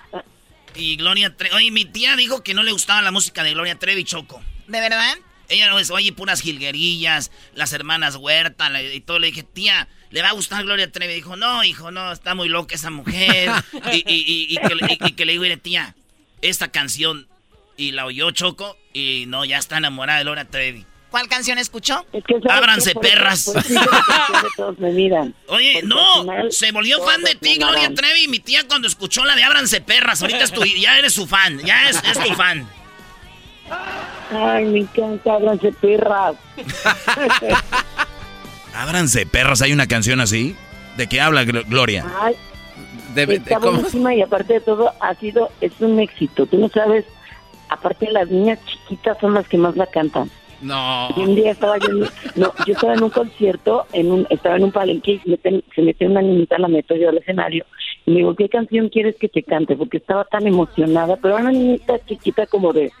y 0.74 0.96
Gloria 0.96 1.34
Trevi, 1.34 1.54
oye, 1.54 1.70
mi 1.70 1.84
tía 1.84 2.16
dijo 2.16 2.42
que 2.42 2.54
no 2.54 2.62
le 2.62 2.72
gustaba 2.72 3.02
la 3.02 3.10
música 3.10 3.42
de 3.42 3.52
Gloria 3.54 3.78
Trevi, 3.78 4.04
Choco. 4.04 4.40
¿De 4.68 4.80
verdad? 4.80 5.14
Ella 5.48 5.68
no 5.68 5.80
es, 5.80 5.90
oye, 5.90 6.12
puras 6.12 6.40
jilguerillas, 6.42 7.32
las 7.54 7.72
hermanas 7.72 8.16
Huerta 8.16 8.70
y 8.82 9.00
todo. 9.00 9.18
Le 9.18 9.28
dije, 9.28 9.42
tía, 9.42 9.88
¿le 10.10 10.22
va 10.22 10.28
a 10.28 10.32
gustar 10.32 10.64
Gloria 10.64 10.90
Trevi? 10.90 11.14
Dijo, 11.14 11.36
no, 11.36 11.64
hijo, 11.64 11.90
no, 11.90 12.12
está 12.12 12.34
muy 12.34 12.48
loca 12.48 12.74
esa 12.74 12.90
mujer. 12.90 13.50
y, 13.92 14.56
que, 15.16 15.24
le 15.24 15.32
digo, 15.32 15.44
tía, 15.62 15.94
esta 16.42 16.68
canción, 16.68 17.26
y 17.76 17.92
la 17.92 18.06
oyó 18.06 18.30
Choco, 18.30 18.76
y 18.92 19.24
no, 19.28 19.44
ya 19.44 19.58
está 19.58 19.78
enamorada 19.78 20.18
de 20.18 20.24
Gloria 20.24 20.44
Trevi. 20.44 20.86
¿Cuál 21.10 21.26
canción 21.26 21.58
escuchó? 21.58 22.06
Ábranse, 22.48 22.94
perras. 22.94 23.52
Oye, 25.48 25.82
no, 25.82 26.24
se 26.50 26.70
volvió 26.70 27.02
fan 27.04 27.22
de 27.22 27.34
ti, 27.34 27.56
Gloria 27.56 27.92
Trevi. 27.92 28.28
Mi 28.28 28.38
tía 28.38 28.68
cuando 28.68 28.86
escuchó 28.86 29.24
la 29.24 29.34
de 29.34 29.42
Ábranse, 29.42 29.80
perras. 29.80 30.22
Ahorita 30.22 30.44
es 30.44 30.52
tu, 30.52 30.64
ya 30.64 30.98
eres 30.98 31.12
su 31.12 31.26
fan, 31.26 31.58
ya 31.58 31.88
es, 31.88 32.00
es 32.04 32.18
tu 32.22 32.32
fan. 32.34 32.68
Ay, 34.30 34.64
me 34.66 34.78
encanta, 34.80 35.34
ábranse 35.34 35.72
perras. 35.72 36.36
ábranse 38.74 39.26
perras, 39.26 39.62
¿hay 39.62 39.72
una 39.72 39.86
canción 39.86 40.20
así? 40.20 40.56
¿De 40.96 41.06
qué 41.06 41.20
habla 41.20 41.44
Gloria? 41.44 42.04
Ay, 42.20 42.34
está 43.14 43.58
buenísima 43.58 44.14
y 44.14 44.22
aparte 44.22 44.54
de 44.54 44.60
todo 44.60 44.92
ha 45.00 45.14
sido, 45.14 45.50
es 45.60 45.72
un 45.80 45.98
éxito. 46.00 46.46
Tú 46.46 46.58
no 46.58 46.68
sabes, 46.68 47.04
aparte 47.68 48.10
las 48.10 48.28
niñas 48.30 48.58
chiquitas 48.66 49.18
son 49.20 49.34
las 49.34 49.48
que 49.48 49.58
más 49.58 49.76
la 49.76 49.86
cantan. 49.86 50.30
No. 50.62 51.08
un 51.16 51.34
día 51.34 51.52
estaba 51.52 51.78
yo, 51.78 51.88
no, 52.36 52.52
yo 52.66 52.74
estaba 52.74 52.92
en 52.92 53.02
un 53.02 53.08
concierto, 53.08 53.86
en 53.94 54.12
un, 54.12 54.26
estaba 54.28 54.56
en 54.56 54.64
un 54.64 54.72
palenque 54.72 55.12
y 55.12 55.38
se 55.74 55.80
mete, 55.80 56.06
una 56.06 56.20
niñita, 56.20 56.58
la 56.58 56.68
meto 56.68 56.94
yo 56.94 57.08
al 57.08 57.16
escenario 57.16 57.64
y 58.04 58.10
me 58.10 58.16
digo, 58.18 58.34
¿qué 58.34 58.46
canción 58.50 58.90
quieres 58.90 59.16
que 59.16 59.30
te 59.30 59.42
cante? 59.42 59.74
Porque 59.74 59.96
estaba 59.96 60.24
tan 60.24 60.46
emocionada, 60.46 61.16
pero 61.16 61.36
una 61.36 61.50
niñita 61.50 61.98
chiquita 62.04 62.46
como 62.46 62.74
de 62.74 62.92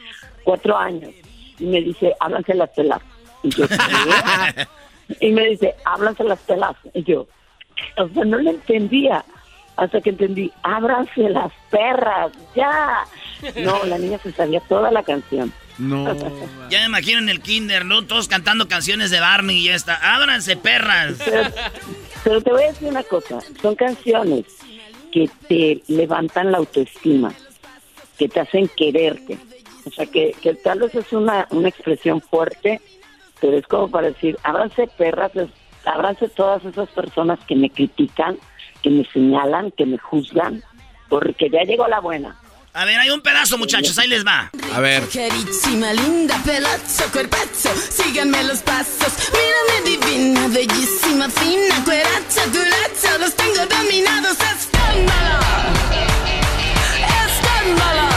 cuatro 0.42 0.76
años. 0.76 1.10
Y 1.58 1.66
me 1.66 1.82
dice, 1.82 2.14
háblanse 2.18 2.54
las 2.54 2.70
pelas. 2.70 3.00
Y 3.42 3.50
yo, 3.50 3.66
Y 5.20 5.32
me 5.32 5.46
dice, 5.46 5.74
háblanse 5.84 6.24
las 6.24 6.38
pelas. 6.40 6.76
Y 6.94 7.02
yo, 7.04 7.26
o 7.96 8.08
sea, 8.08 8.24
no 8.24 8.38
le 8.38 8.50
entendía. 8.50 9.24
Hasta 9.76 10.00
que 10.02 10.10
entendí, 10.10 10.52
ábranse 10.62 11.30
las 11.30 11.52
perras, 11.70 12.32
ya. 12.54 13.04
No, 13.64 13.82
la 13.84 13.96
niña 13.96 14.18
se 14.18 14.30
sabía 14.32 14.60
toda 14.68 14.90
la 14.90 15.02
canción. 15.02 15.50
No. 15.78 16.14
Ya 16.68 16.80
me 16.80 16.86
imagino 16.86 17.20
en 17.20 17.30
el 17.30 17.40
kinder, 17.40 17.86
¿no? 17.86 18.04
Todos 18.04 18.28
cantando 18.28 18.68
canciones 18.68 19.10
de 19.10 19.20
Barney 19.20 19.56
y 19.56 19.64
ya 19.68 19.74
está. 19.74 20.14
Ábranse, 20.14 20.56
perras. 20.56 21.14
Pero, 22.22 22.42
te 22.42 22.50
voy 22.50 22.64
a 22.64 22.66
decir 22.66 22.88
una 22.88 23.02
cosa. 23.02 23.38
Son 23.62 23.74
canciones 23.74 24.44
que 25.10 25.30
te 25.48 25.82
levantan 25.88 26.52
la 26.52 26.58
autoestima, 26.58 27.32
que 28.18 28.28
te 28.28 28.40
hacen 28.40 28.68
quererte. 28.76 29.38
O 29.86 29.90
sea, 29.90 30.04
que, 30.04 30.36
que 30.42 30.54
tal 30.54 30.80
vez 30.80 30.94
es 30.94 31.10
una, 31.14 31.46
una 31.50 31.70
expresión 31.70 32.20
fuerte, 32.20 32.82
pero 33.40 33.56
es 33.56 33.66
como 33.66 33.88
para 33.90 34.08
decir, 34.08 34.38
ábranse 34.42 34.86
perras, 34.98 35.32
ábranse 35.84 36.28
todas 36.28 36.64
esas 36.64 36.88
personas 36.90 37.38
que 37.46 37.56
me 37.56 37.70
critican, 37.70 38.36
que 38.82 38.90
me 38.90 39.04
señalan, 39.12 39.70
que 39.72 39.86
me 39.86 39.98
juzgan, 39.98 40.62
porque 41.08 41.50
ya 41.50 41.62
llegó 41.62 41.86
la 41.88 42.00
buena. 42.00 42.36
A 42.72 42.84
ver, 42.84 43.00
hay 43.00 43.10
un 43.10 43.20
pedazo, 43.20 43.58
muchachos, 43.58 43.98
ahí 43.98 44.06
les 44.06 44.24
va. 44.24 44.48
A 44.72 44.80
ver. 44.80 45.02
Linda, 45.12 46.40
pelazo, 46.44 47.10
cuerpazo, 47.10 47.70
síganme 47.74 48.44
los 48.44 48.60
pasos. 48.62 49.12
Mírame 49.32 49.90
divina, 49.90 50.46
bellísima, 50.48 51.28
fina, 51.28 51.84
cueracha, 51.84 52.46
duracha, 52.52 53.18
los 53.18 53.34
tengo 53.34 53.66
dominados. 53.66 54.36
¡Escándalo! 54.38 55.40
¡Escándalo! 57.26 58.08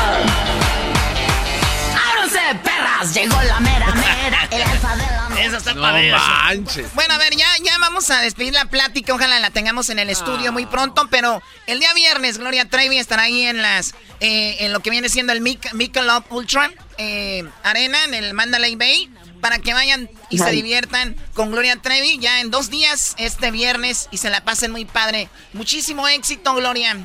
¡Ábranse, 2.12 2.40
perras! 2.64 3.14
Llegó 3.16 3.42
la 3.42 3.60
mera 3.60 3.88
mera, 3.96 4.13
Eso 5.54 5.70
está 5.70 5.74
No 5.76 5.84
padre. 5.84 6.12
manches. 6.12 6.96
Bueno, 6.96 7.14
a 7.14 7.18
ver, 7.20 7.36
ya, 7.36 7.46
ya 7.64 7.78
vamos 7.78 8.10
a 8.10 8.22
despedir 8.22 8.54
la 8.54 8.66
plática. 8.66 9.14
Ojalá 9.14 9.40
la 9.40 9.52
tengamos 9.52 9.88
en 9.92 10.00
el 10.00 10.10
estudio 10.10 10.52
muy 10.52 10.66
pronto. 10.66 11.08
Pero 11.12 11.44
el 11.68 11.80
día 11.80 11.94
viernes, 11.94 12.40
Gloria 12.40 12.68
Trevi 12.68 12.98
estará 12.98 13.24
ahí 13.24 13.44
en 13.44 13.62
las 13.62 13.94
eh, 14.20 14.58
en 14.66 14.74
lo 14.74 14.80
que 14.80 14.90
viene 14.90 15.10
siendo 15.10 15.32
el 15.32 15.42
Mic 15.42 15.72
Michelob 15.74 16.24
Ultra 16.32 16.72
eh, 16.98 17.44
Arena, 17.62 18.04
en 18.06 18.16
el 18.16 18.34
Mandalay 18.34 18.76
Bay. 18.76 19.12
Para 19.42 19.60
que 19.60 19.74
vayan 19.74 20.10
y 20.30 20.40
se 20.40 20.50
diviertan 20.52 21.18
con 21.34 21.52
Gloria 21.52 21.76
Trevi 21.76 22.18
ya 22.18 22.40
en 22.40 22.50
dos 22.50 22.70
días, 22.70 23.14
este 23.20 23.52
viernes, 23.52 24.08
y 24.10 24.18
se 24.18 24.30
la 24.30 24.42
pasen 24.44 24.72
muy 24.72 24.86
padre. 24.86 25.28
Muchísimo 25.52 26.08
éxito, 26.08 26.56
Gloria. 26.56 26.98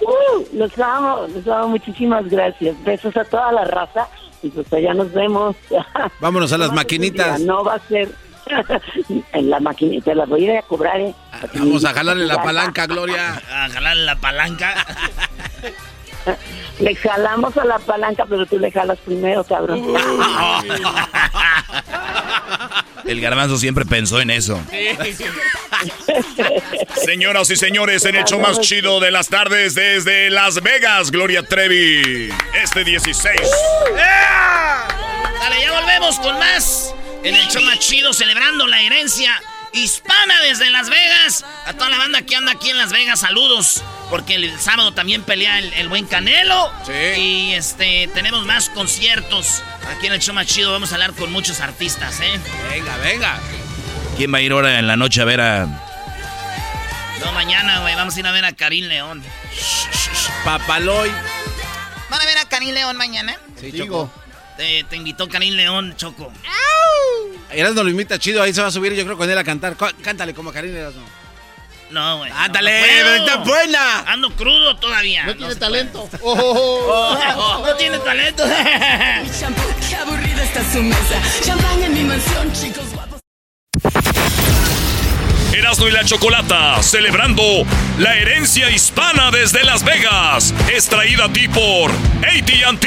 Uh, 0.00 0.56
los 0.56 0.76
amo, 0.78 1.28
los 1.28 1.46
amo, 1.46 1.68
muchísimas 1.68 2.26
gracias. 2.28 2.82
Besos 2.82 3.16
a 3.16 3.24
toda 3.24 3.52
la 3.52 3.64
raza 3.64 4.08
y 4.42 4.48
pues 4.48 4.72
allá 4.72 4.94
nos 4.94 5.12
vemos. 5.12 5.56
Vámonos 6.20 6.52
a 6.52 6.58
las 6.58 6.68
No 6.70 6.74
va 6.74 6.82
ser 6.82 6.84
maquinitas. 6.84 7.40
No 7.40 7.64
va 7.64 7.74
a 7.74 7.78
ser 7.80 8.08
en 9.32 9.50
la 9.50 9.60
maquinita, 9.60 10.14
las 10.14 10.28
voy 10.28 10.48
a 10.48 10.52
ir 10.52 10.58
a 10.58 10.62
cobrar. 10.62 11.00
¿eh? 11.00 11.14
Vamos 11.54 11.84
a 11.84 11.92
jalarle 11.92 12.26
la 12.26 12.42
palanca, 12.42 12.86
Gloria. 12.86 13.40
A 13.50 13.68
jalar 13.68 13.96
la 13.96 14.16
palanca. 14.16 14.74
Le 16.78 16.94
jalamos 16.96 17.56
a 17.56 17.64
la 17.64 17.78
palanca, 17.78 18.24
pero 18.28 18.46
tú 18.46 18.58
le 18.58 18.70
jalas 18.70 18.98
primero, 18.98 19.44
cabrón. 19.44 19.82
El 23.04 23.20
garbanzo 23.20 23.58
siempre 23.58 23.84
pensó 23.84 24.20
en 24.20 24.30
eso. 24.30 24.60
Señoras 27.04 27.50
y 27.50 27.56
señores, 27.56 28.04
en 28.04 28.14
el 28.16 28.24
show 28.24 28.38
más 28.40 28.60
chido 28.60 29.00
de 29.00 29.10
las 29.10 29.28
tardes 29.28 29.74
desde 29.74 30.30
Las 30.30 30.62
Vegas, 30.62 31.10
Gloria 31.10 31.42
Trevi. 31.42 32.32
Este 32.54 32.84
16. 32.84 33.40
Dale, 35.40 35.60
ya 35.60 35.72
volvemos 35.72 36.18
con 36.20 36.38
más 36.38 36.94
en 37.24 37.34
el 37.34 37.46
show 37.48 37.62
más 37.62 37.78
chido 37.78 38.12
celebrando 38.12 38.66
la 38.66 38.80
herencia 38.80 39.40
hispana 39.72 40.40
desde 40.42 40.70
Las 40.70 40.90
Vegas. 40.90 41.44
A 41.66 41.72
toda 41.72 41.90
la 41.90 41.98
banda 41.98 42.22
que 42.22 42.36
anda 42.36 42.52
aquí 42.52 42.70
en 42.70 42.78
Las 42.78 42.92
Vegas, 42.92 43.20
saludos. 43.20 43.82
Porque 44.10 44.34
el 44.34 44.58
sábado 44.60 44.92
también 44.92 45.22
pelea 45.22 45.58
el, 45.58 45.72
el 45.74 45.88
buen 45.88 46.06
Canelo. 46.06 46.70
Sí. 46.86 47.20
Y 47.20 47.54
este 47.54 48.08
tenemos 48.14 48.44
más 48.44 48.68
conciertos. 48.70 49.62
Aquí 49.90 50.06
en 50.06 50.12
el 50.12 50.20
show 50.20 50.34
más 50.34 50.46
chido 50.46 50.72
vamos 50.72 50.92
a 50.92 50.96
hablar 50.96 51.12
con 51.12 51.32
muchos 51.32 51.60
artistas, 51.60 52.20
¿eh? 52.20 52.40
Venga, 52.70 52.96
venga. 52.98 53.40
¿Quién 54.16 54.32
va 54.32 54.38
a 54.38 54.40
ir 54.42 54.52
ahora 54.52 54.78
en 54.78 54.86
la 54.86 54.96
noche 54.96 55.22
a 55.22 55.24
ver 55.24 55.40
a... 55.40 55.66
No, 57.20 57.32
mañana, 57.32 57.80
güey, 57.80 57.94
vamos 57.94 58.16
a 58.16 58.20
ir 58.20 58.26
a 58.26 58.32
ver 58.32 58.44
a 58.44 58.52
Karim 58.52 58.86
León. 58.86 59.22
Papaloy. 60.44 61.10
¿Van 62.10 62.20
a 62.20 62.24
ver 62.26 62.36
a 62.38 62.44
Karim 62.44 62.74
León 62.74 62.96
mañana? 62.96 63.36
Sí, 63.58 63.72
Choco. 63.72 64.12
Te, 64.56 64.84
te 64.84 64.96
invitó 64.96 65.28
Karim 65.28 65.54
León, 65.54 65.94
Choco. 65.96 66.30
Erasmo 67.52 67.82
lo 67.82 67.90
imita 67.90 68.18
chido, 68.18 68.42
ahí 68.42 68.52
se 68.52 68.62
va 68.62 68.68
a 68.68 68.70
subir 68.70 68.94
yo 68.94 69.04
creo 69.04 69.16
con 69.16 69.30
él 69.30 69.38
a 69.38 69.44
cantar. 69.44 69.76
Cántale 70.02 70.34
como 70.34 70.52
Karina 70.52 70.78
Erasmo. 70.78 71.04
No, 71.90 72.18
güey. 72.18 72.32
Ándale, 72.34 73.02
no, 73.02 73.14
está 73.16 73.36
buena. 73.38 74.00
Ando 74.06 74.30
crudo 74.34 74.76
todavía. 74.76 75.24
No 75.26 75.36
tiene 75.36 75.56
talento. 75.56 76.06
puede. 76.06 76.22
Oh. 76.24 77.62
no 77.66 77.74
tiene 77.76 77.98
talento. 77.98 78.44
Qué 79.88 79.96
aburrida 79.96 80.42
está 80.42 80.62
su 80.72 80.82
mesa. 80.82 81.22
Champaña 81.44 81.86
en 81.86 81.94
mi 81.94 82.04
mansión, 82.04 82.52
chicos 82.52 82.84
guapos. 82.94 83.20
Erasmo 85.52 85.86
y 85.86 85.90
la 85.90 86.04
Chocolata, 86.04 86.82
celebrando 86.82 87.42
la 87.98 88.16
herencia 88.16 88.70
hispana 88.70 89.30
desde 89.30 89.62
Las 89.64 89.84
Vegas. 89.84 90.54
Es 90.72 90.86
traída 90.88 91.26
a 91.26 91.32
ti 91.32 91.46
por 91.48 91.90
ATT. 91.90 92.86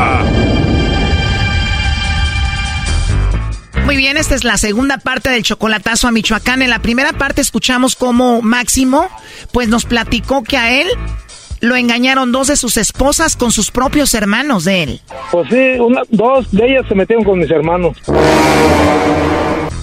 bien, 4.01 4.17
esta 4.17 4.33
es 4.33 4.43
la 4.43 4.57
segunda 4.57 4.97
parte 4.97 5.29
del 5.29 5.43
chocolatazo 5.43 6.07
a 6.07 6.11
Michoacán. 6.11 6.63
En 6.63 6.71
la 6.71 6.79
primera 6.79 7.13
parte 7.13 7.39
escuchamos 7.39 7.95
cómo 7.95 8.41
Máximo, 8.41 9.07
pues 9.51 9.67
nos 9.67 9.85
platicó 9.85 10.43
que 10.43 10.57
a 10.57 10.81
él 10.81 10.87
lo 11.59 11.75
engañaron 11.75 12.31
dos 12.31 12.47
de 12.47 12.55
sus 12.55 12.77
esposas 12.77 13.35
con 13.35 13.51
sus 13.51 13.69
propios 13.69 14.15
hermanos 14.15 14.63
de 14.63 14.81
él. 14.81 15.01
Pues 15.31 15.47
sí, 15.51 15.79
una, 15.79 16.01
dos 16.09 16.51
de 16.51 16.65
ellas 16.65 16.87
se 16.89 16.95
metieron 16.95 17.23
con 17.23 17.37
mis 17.37 17.51
hermanos. 17.51 17.95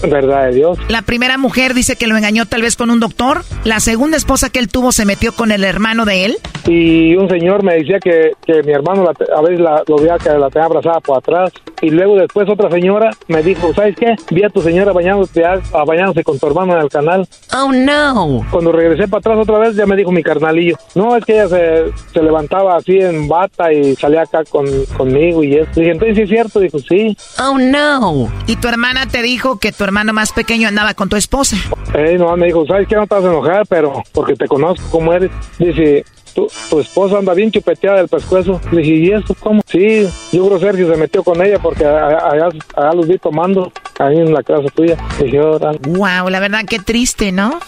Verdad 0.02 0.46
de 0.46 0.54
Dios. 0.54 0.78
La 0.88 1.02
primera 1.02 1.38
mujer 1.38 1.74
dice 1.74 1.96
que 1.96 2.06
lo 2.06 2.16
engañó 2.16 2.46
tal 2.46 2.62
vez 2.62 2.76
con 2.76 2.90
un 2.90 3.00
doctor. 3.00 3.42
La 3.64 3.80
segunda 3.80 4.16
esposa 4.16 4.50
que 4.50 4.58
él 4.58 4.68
tuvo 4.68 4.92
se 4.92 5.04
metió 5.04 5.32
con 5.32 5.50
el 5.50 5.64
hermano 5.64 6.04
de 6.04 6.24
él. 6.26 6.36
Y 6.66 7.16
un 7.16 7.28
señor 7.28 7.62
me 7.62 7.74
decía 7.74 7.98
que, 7.98 8.32
que 8.46 8.62
mi 8.62 8.72
hermano 8.72 9.02
la 9.04 9.12
a 9.36 9.40
veces 9.42 9.60
la, 9.60 9.82
lo 9.86 9.96
veía 9.96 10.16
que 10.18 10.28
la 10.30 10.50
tenía 10.50 10.66
abrazada 10.66 11.00
por 11.00 11.18
atrás. 11.18 11.50
Y 11.80 11.90
luego 11.90 12.16
después 12.16 12.48
otra 12.48 12.70
señora 12.70 13.10
me 13.28 13.42
dijo, 13.42 13.72
¿sabes 13.74 13.96
qué? 13.96 14.16
Vi 14.30 14.42
a 14.44 14.48
tu 14.50 14.60
señora 14.60 14.92
bañándose, 14.92 15.44
a- 15.44 15.60
a 15.72 15.84
bañándose 15.84 16.24
con 16.24 16.38
tu 16.38 16.46
hermano 16.46 16.74
en 16.76 16.82
el 16.82 16.88
canal. 16.88 17.26
Oh, 17.54 17.72
no. 17.72 18.44
Cuando 18.50 18.72
regresé 18.72 19.06
para 19.08 19.20
atrás 19.20 19.38
otra 19.40 19.58
vez 19.58 19.76
ya 19.76 19.86
me 19.86 19.96
dijo 19.96 20.10
mi 20.12 20.22
carnalillo. 20.22 20.76
No, 20.94 21.16
es 21.16 21.24
que 21.24 21.32
ella 21.34 21.48
se, 21.48 21.84
se 22.12 22.22
levantaba 22.22 22.76
así 22.76 22.98
en 22.98 23.28
bata 23.28 23.72
y 23.72 23.94
salía 23.96 24.22
acá 24.22 24.44
con, 24.44 24.66
conmigo 24.96 25.42
y 25.44 25.56
eso. 25.56 25.70
Dije, 25.76 25.92
entonces 25.92 26.16
sí 26.16 26.22
es 26.22 26.28
cierto. 26.28 26.60
Dijo, 26.60 26.78
sí. 26.80 27.16
Oh, 27.40 27.58
no. 27.58 28.28
Y 28.46 28.56
tu 28.56 28.68
hermana 28.68 29.06
te 29.06 29.22
dijo 29.22 29.58
que 29.58 29.72
tu 29.72 29.84
hermano 29.88 30.12
más 30.12 30.32
pequeño 30.32 30.68
andaba 30.68 30.94
con 30.94 31.08
tu 31.08 31.16
esposa. 31.16 31.56
Eh, 31.94 32.16
no, 32.18 32.36
me 32.36 32.46
dijo, 32.46 32.66
¿sabes 32.66 32.86
qué? 32.88 32.96
No 32.96 33.06
te 33.06 33.14
vas 33.14 33.24
a 33.24 33.28
enojar, 33.28 33.66
pero 33.68 34.02
porque 34.12 34.34
te 34.34 34.46
conozco 34.46 34.84
cómo 34.90 35.12
eres. 35.12 35.30
Dice, 35.58 36.04
tu, 36.34 36.48
tu 36.70 36.80
esposa 36.80 37.18
anda 37.18 37.34
bien 37.34 37.50
chupeteada 37.50 37.98
del 37.98 38.08
pescuezo. 38.08 38.60
Le 38.70 38.82
dije, 38.82 38.94
¿y 38.94 39.10
eso 39.12 39.34
cómo? 39.40 39.60
Sí, 39.66 40.08
yo 40.32 40.46
creo 40.46 40.60
Sergio 40.60 40.92
se 40.92 40.98
metió 40.98 41.22
con 41.22 41.42
ella 41.42 41.58
porque 41.58 41.84
allá, 41.84 42.48
allá 42.76 42.92
los 42.94 43.08
vi 43.08 43.18
tomando 43.18 43.72
ahí 43.98 44.16
en 44.16 44.32
la 44.32 44.42
casa 44.42 44.68
tuya. 44.74 44.96
Dije, 45.20 45.40
"Órale". 45.40 45.78
Wow, 45.82 46.28
la 46.30 46.40
verdad 46.40 46.64
que 46.64 46.78
triste, 46.78 47.32
¿no? 47.32 47.58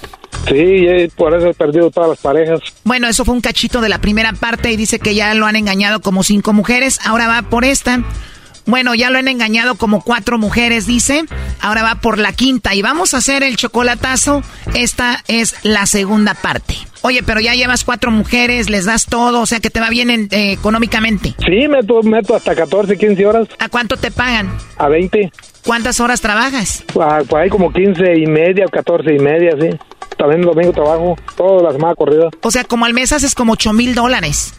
sí, 0.48 0.86
por 1.16 1.34
eso 1.34 1.48
he 1.48 1.54
perdido 1.54 1.90
todas 1.90 2.10
las 2.10 2.18
parejas. 2.18 2.60
Bueno, 2.84 3.08
eso 3.08 3.24
fue 3.24 3.34
un 3.34 3.40
cachito 3.40 3.80
de 3.80 3.88
la 3.88 4.00
primera 4.00 4.32
parte 4.32 4.70
y 4.72 4.76
dice 4.76 4.98
que 4.98 5.14
ya 5.14 5.34
lo 5.34 5.46
han 5.46 5.56
engañado 5.56 6.00
como 6.00 6.22
cinco 6.22 6.52
mujeres. 6.52 6.98
Ahora 7.04 7.28
va 7.28 7.42
por 7.42 7.64
esta. 7.64 8.02
Bueno, 8.66 8.94
ya 8.94 9.10
lo 9.10 9.18
han 9.18 9.28
engañado 9.28 9.74
como 9.74 10.02
cuatro 10.02 10.38
mujeres, 10.38 10.86
dice. 10.86 11.24
Ahora 11.60 11.82
va 11.82 11.96
por 11.96 12.18
la 12.18 12.32
quinta 12.32 12.74
y 12.74 12.82
vamos 12.82 13.14
a 13.14 13.18
hacer 13.18 13.42
el 13.42 13.56
chocolatazo. 13.56 14.42
Esta 14.74 15.22
es 15.28 15.54
la 15.62 15.86
segunda 15.86 16.34
parte. 16.34 16.76
Oye, 17.02 17.22
pero 17.22 17.40
ya 17.40 17.54
llevas 17.54 17.84
cuatro 17.84 18.10
mujeres, 18.10 18.68
les 18.68 18.84
das 18.84 19.06
todo, 19.06 19.40
o 19.40 19.46
sea 19.46 19.60
que 19.60 19.70
te 19.70 19.80
va 19.80 19.88
bien 19.88 20.10
eh, 20.10 20.52
económicamente. 20.52 21.34
Sí, 21.38 21.66
meto, 21.68 22.02
meto 22.02 22.34
hasta 22.34 22.54
14, 22.54 22.98
15 22.98 23.26
horas. 23.26 23.48
¿A 23.58 23.68
cuánto 23.68 23.96
te 23.96 24.10
pagan? 24.10 24.50
A 24.76 24.88
20. 24.88 25.32
¿Cuántas 25.64 26.00
horas 26.00 26.20
trabajas? 26.20 26.84
Ah, 27.00 27.20
pues 27.28 27.42
hay 27.42 27.50
como 27.50 27.72
15 27.72 28.18
y 28.18 28.26
media, 28.26 28.66
14 28.70 29.14
y 29.14 29.18
media, 29.18 29.52
sí. 29.60 29.70
También 30.16 30.42
domingo 30.42 30.72
trabajo, 30.72 31.16
toda 31.34 31.62
la 31.62 31.72
semana 31.72 31.94
corrida. 31.94 32.28
O 32.42 32.50
sea, 32.50 32.64
como 32.64 32.84
al 32.84 32.92
mes 32.92 33.10
haces 33.10 33.34
como 33.34 33.54
8 33.54 33.72
mil 33.72 33.94
dólares. 33.94 34.52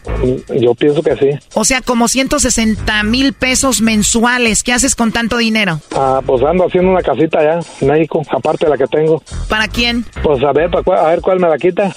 Yo 0.60 0.74
pienso 0.74 1.02
que 1.02 1.16
sí. 1.16 1.30
O 1.54 1.64
sea, 1.64 1.80
como 1.80 2.08
160 2.08 3.02
mil 3.04 3.32
pesos 3.32 3.80
mensuales. 3.80 4.64
¿Qué 4.64 4.72
haces 4.72 4.96
con 4.96 5.12
tanto 5.12 5.36
dinero? 5.36 5.80
Ah, 5.94 6.20
pues 6.26 6.42
ando 6.42 6.66
haciendo 6.66 6.90
una 6.90 7.02
casita 7.02 7.38
allá 7.38 7.60
en 7.80 7.88
México, 7.88 8.22
aparte 8.30 8.66
de 8.66 8.70
la 8.70 8.76
que 8.76 8.88
tengo. 8.88 9.22
¿Para 9.48 9.68
quién? 9.68 10.04
Pues 10.24 10.42
a 10.42 10.52
ver, 10.52 10.68
a 10.74 11.06
ver 11.10 11.20
cuál 11.20 11.38
me 11.38 11.48
la 11.48 11.58
quita. 11.58 11.84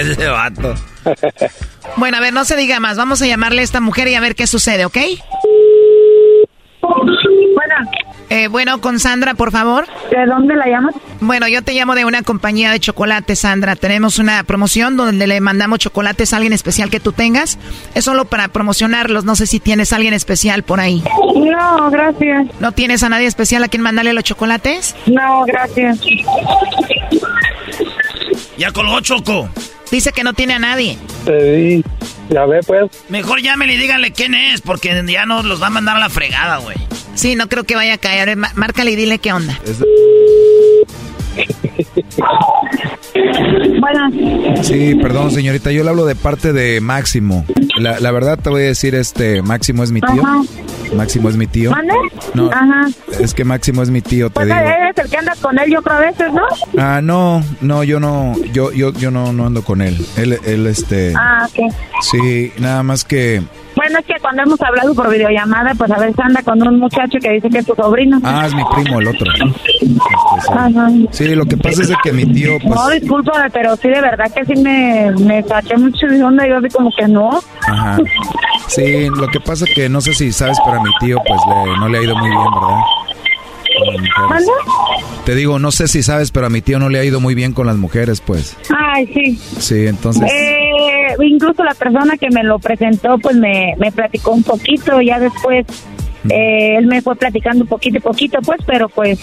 Ese 0.00 0.26
vato. 0.26 0.74
bueno, 1.96 2.18
a 2.18 2.20
ver, 2.20 2.34
no 2.34 2.44
se 2.44 2.56
diga 2.56 2.80
más. 2.80 2.98
Vamos 2.98 3.22
a 3.22 3.26
llamarle 3.26 3.62
a 3.62 3.64
esta 3.64 3.80
mujer 3.80 4.08
y 4.08 4.14
a 4.14 4.20
ver 4.20 4.34
qué 4.34 4.46
sucede, 4.46 4.84
¿ok? 4.84 4.98
Bueno. 7.58 7.90
Eh, 8.30 8.46
bueno, 8.46 8.80
con 8.80 9.00
Sandra, 9.00 9.34
por 9.34 9.50
favor. 9.50 9.86
¿De 10.10 10.26
dónde 10.26 10.54
la 10.54 10.66
llamas? 10.68 10.94
Bueno, 11.20 11.48
yo 11.48 11.62
te 11.62 11.72
llamo 11.72 11.96
de 11.96 12.04
una 12.04 12.22
compañía 12.22 12.70
de 12.70 12.78
chocolates, 12.78 13.40
Sandra. 13.40 13.74
Tenemos 13.74 14.20
una 14.20 14.44
promoción 14.44 14.96
donde 14.96 15.26
le 15.26 15.40
mandamos 15.40 15.80
chocolates 15.80 16.32
a 16.32 16.36
alguien 16.36 16.52
especial 16.52 16.88
que 16.88 17.00
tú 17.00 17.12
tengas. 17.12 17.58
Es 17.94 18.04
solo 18.04 18.26
para 18.26 18.46
promocionarlos. 18.48 19.24
No 19.24 19.34
sé 19.34 19.46
si 19.46 19.58
tienes 19.58 19.92
a 19.92 19.96
alguien 19.96 20.14
especial 20.14 20.62
por 20.62 20.78
ahí. 20.78 21.02
No, 21.34 21.90
gracias. 21.90 22.46
¿No 22.60 22.70
tienes 22.70 23.02
a 23.02 23.08
nadie 23.08 23.26
especial 23.26 23.64
a 23.64 23.68
quien 23.68 23.82
mandarle 23.82 24.12
los 24.12 24.22
chocolates? 24.22 24.94
No, 25.06 25.44
gracias. 25.44 25.98
Ya 28.56 28.70
colgó 28.70 29.00
Choco. 29.00 29.48
Dice 29.90 30.12
que 30.12 30.22
no 30.22 30.34
tiene 30.34 30.54
a 30.54 30.58
nadie. 30.58 30.98
Sí, 31.26 31.84
ya 32.30 32.44
ve 32.46 32.60
pues. 32.66 32.90
Mejor 33.08 33.40
llámele 33.40 33.74
y 33.74 33.76
díganle 33.78 34.12
quién 34.12 34.34
es, 34.34 34.60
porque 34.60 35.02
ya 35.08 35.26
nos 35.26 35.44
los 35.44 35.62
va 35.62 35.68
a 35.68 35.70
mandar 35.70 35.96
a 35.96 36.00
la 36.00 36.10
fregada, 36.10 36.58
güey. 36.58 36.76
Sí, 37.14 37.34
no 37.34 37.48
creo 37.48 37.64
que 37.64 37.74
vaya 37.74 37.94
a 37.94 37.98
caer. 37.98 38.36
Márcale 38.36 38.92
y 38.92 38.96
dile 38.96 39.18
qué 39.18 39.32
onda. 39.32 39.58
Bueno. 43.80 44.62
Sí, 44.62 44.94
perdón, 44.96 45.30
señorita. 45.30 45.72
Yo 45.72 45.82
le 45.84 45.90
hablo 45.90 46.04
de 46.04 46.14
parte 46.14 46.52
de 46.52 46.80
Máximo. 46.80 47.44
La, 47.78 47.98
la 48.00 48.10
verdad 48.10 48.38
te 48.38 48.50
voy 48.50 48.62
a 48.62 48.66
decir, 48.66 48.94
este, 48.94 49.42
Máximo 49.42 49.82
es 49.82 49.90
mi 49.90 50.00
tío. 50.00 50.22
Máximo 50.94 51.28
es 51.28 51.36
mi 51.36 51.46
tío. 51.46 51.70
¿Mande? 51.70 51.94
No, 52.34 52.50
Ajá. 52.50 52.86
es 53.20 53.34
que 53.34 53.44
Máximo 53.44 53.82
es 53.82 53.90
mi 53.90 54.00
tío, 54.00 54.28
te 54.28 54.34
Pues 54.34 54.46
digo. 54.46 54.58
eres 54.58 54.96
el 54.98 55.10
que 55.10 55.16
anda 55.16 55.34
con 55.40 55.58
él 55.58 55.70
yo 55.72 55.82
creo 55.82 55.96
a 55.96 56.00
veces, 56.00 56.32
¿no? 56.32 56.42
Ah, 56.78 57.00
no, 57.02 57.42
no, 57.60 57.84
yo 57.84 58.00
no, 58.00 58.34
yo, 58.52 58.72
yo, 58.72 58.92
yo 58.92 59.10
no, 59.10 59.32
no 59.32 59.46
ando 59.46 59.62
con 59.62 59.80
él. 59.82 59.96
Él, 60.16 60.38
él, 60.44 60.66
este. 60.66 61.12
Ah, 61.16 61.46
ok. 61.48 61.72
Sí, 62.02 62.52
nada 62.58 62.82
más 62.82 63.04
que. 63.04 63.42
Bueno, 63.78 64.00
es 64.00 64.06
que 64.06 64.14
cuando 64.20 64.42
hemos 64.42 64.60
hablado 64.60 64.92
por 64.92 65.08
videollamada, 65.08 65.72
pues 65.76 65.88
a 65.92 65.98
veces 65.98 66.18
anda 66.18 66.42
con 66.42 66.60
un 66.66 66.80
muchacho 66.80 67.16
que 67.22 67.30
dice 67.30 67.48
que 67.48 67.58
es 67.58 67.66
tu 67.66 67.76
sobrino. 67.76 68.18
Ah, 68.24 68.44
es 68.44 68.52
mi 68.52 68.64
primo, 68.74 68.98
el 68.98 69.06
otro. 69.06 69.30
Este, 69.32 71.08
sí. 71.12 71.34
Lo 71.36 71.46
que 71.46 71.56
pasa 71.56 71.82
es 71.84 71.92
que 72.02 72.12
mi 72.12 72.26
tío, 72.26 72.58
pues. 72.60 72.74
No, 72.74 72.88
disculpa, 72.90 73.48
pero 73.52 73.76
sí, 73.76 73.86
de 73.88 74.00
verdad 74.00 74.26
que 74.34 74.44
sí 74.46 74.60
me, 74.60 75.12
me 75.20 75.44
saqué 75.44 75.76
mucho 75.76 76.08
de 76.08 76.24
onda. 76.24 76.44
Yo 76.48 76.56
así 76.56 76.68
como 76.70 76.90
que 76.90 77.06
no. 77.06 77.38
Ajá. 77.68 77.98
Sí, 78.66 79.08
lo 79.10 79.28
que 79.28 79.38
pasa 79.38 79.64
que 79.72 79.88
no 79.88 80.00
sé 80.00 80.12
si 80.12 80.32
sabes, 80.32 80.58
pero 80.64 80.80
a 80.80 80.82
mi 80.82 80.90
tío, 80.98 81.18
pues 81.24 81.40
le, 81.48 81.78
no 81.78 81.88
le 81.88 81.98
ha 81.98 82.02
ido 82.02 82.16
muy 82.16 82.30
bien, 82.30 82.42
¿verdad? 82.52 82.80
Te 85.24 85.34
digo, 85.34 85.58
no 85.58 85.70
sé 85.70 85.88
si 85.88 86.02
sabes, 86.02 86.30
pero 86.30 86.46
a 86.46 86.50
mi 86.50 86.62
tío 86.62 86.78
no 86.78 86.88
le 86.88 86.98
ha 86.98 87.04
ido 87.04 87.20
muy 87.20 87.34
bien 87.34 87.52
con 87.52 87.66
las 87.66 87.76
mujeres, 87.76 88.20
pues. 88.20 88.56
Ay, 88.76 89.06
sí. 89.14 89.38
Sí, 89.58 89.86
entonces. 89.86 90.22
Eh, 90.30 90.47
incluso 91.26 91.64
la 91.64 91.74
persona 91.74 92.16
que 92.16 92.30
me 92.30 92.42
lo 92.42 92.58
presentó, 92.58 93.18
pues 93.18 93.36
me, 93.36 93.74
me 93.78 93.90
platicó 93.92 94.32
un 94.32 94.42
poquito. 94.42 95.00
Ya 95.00 95.18
después, 95.18 95.66
eh, 96.28 96.76
él 96.76 96.86
me 96.86 97.02
fue 97.02 97.16
platicando 97.16 97.64
un 97.64 97.68
poquito, 97.68 98.00
poquito, 98.00 98.40
pues, 98.42 98.60
pero 98.66 98.88
pues. 98.88 99.18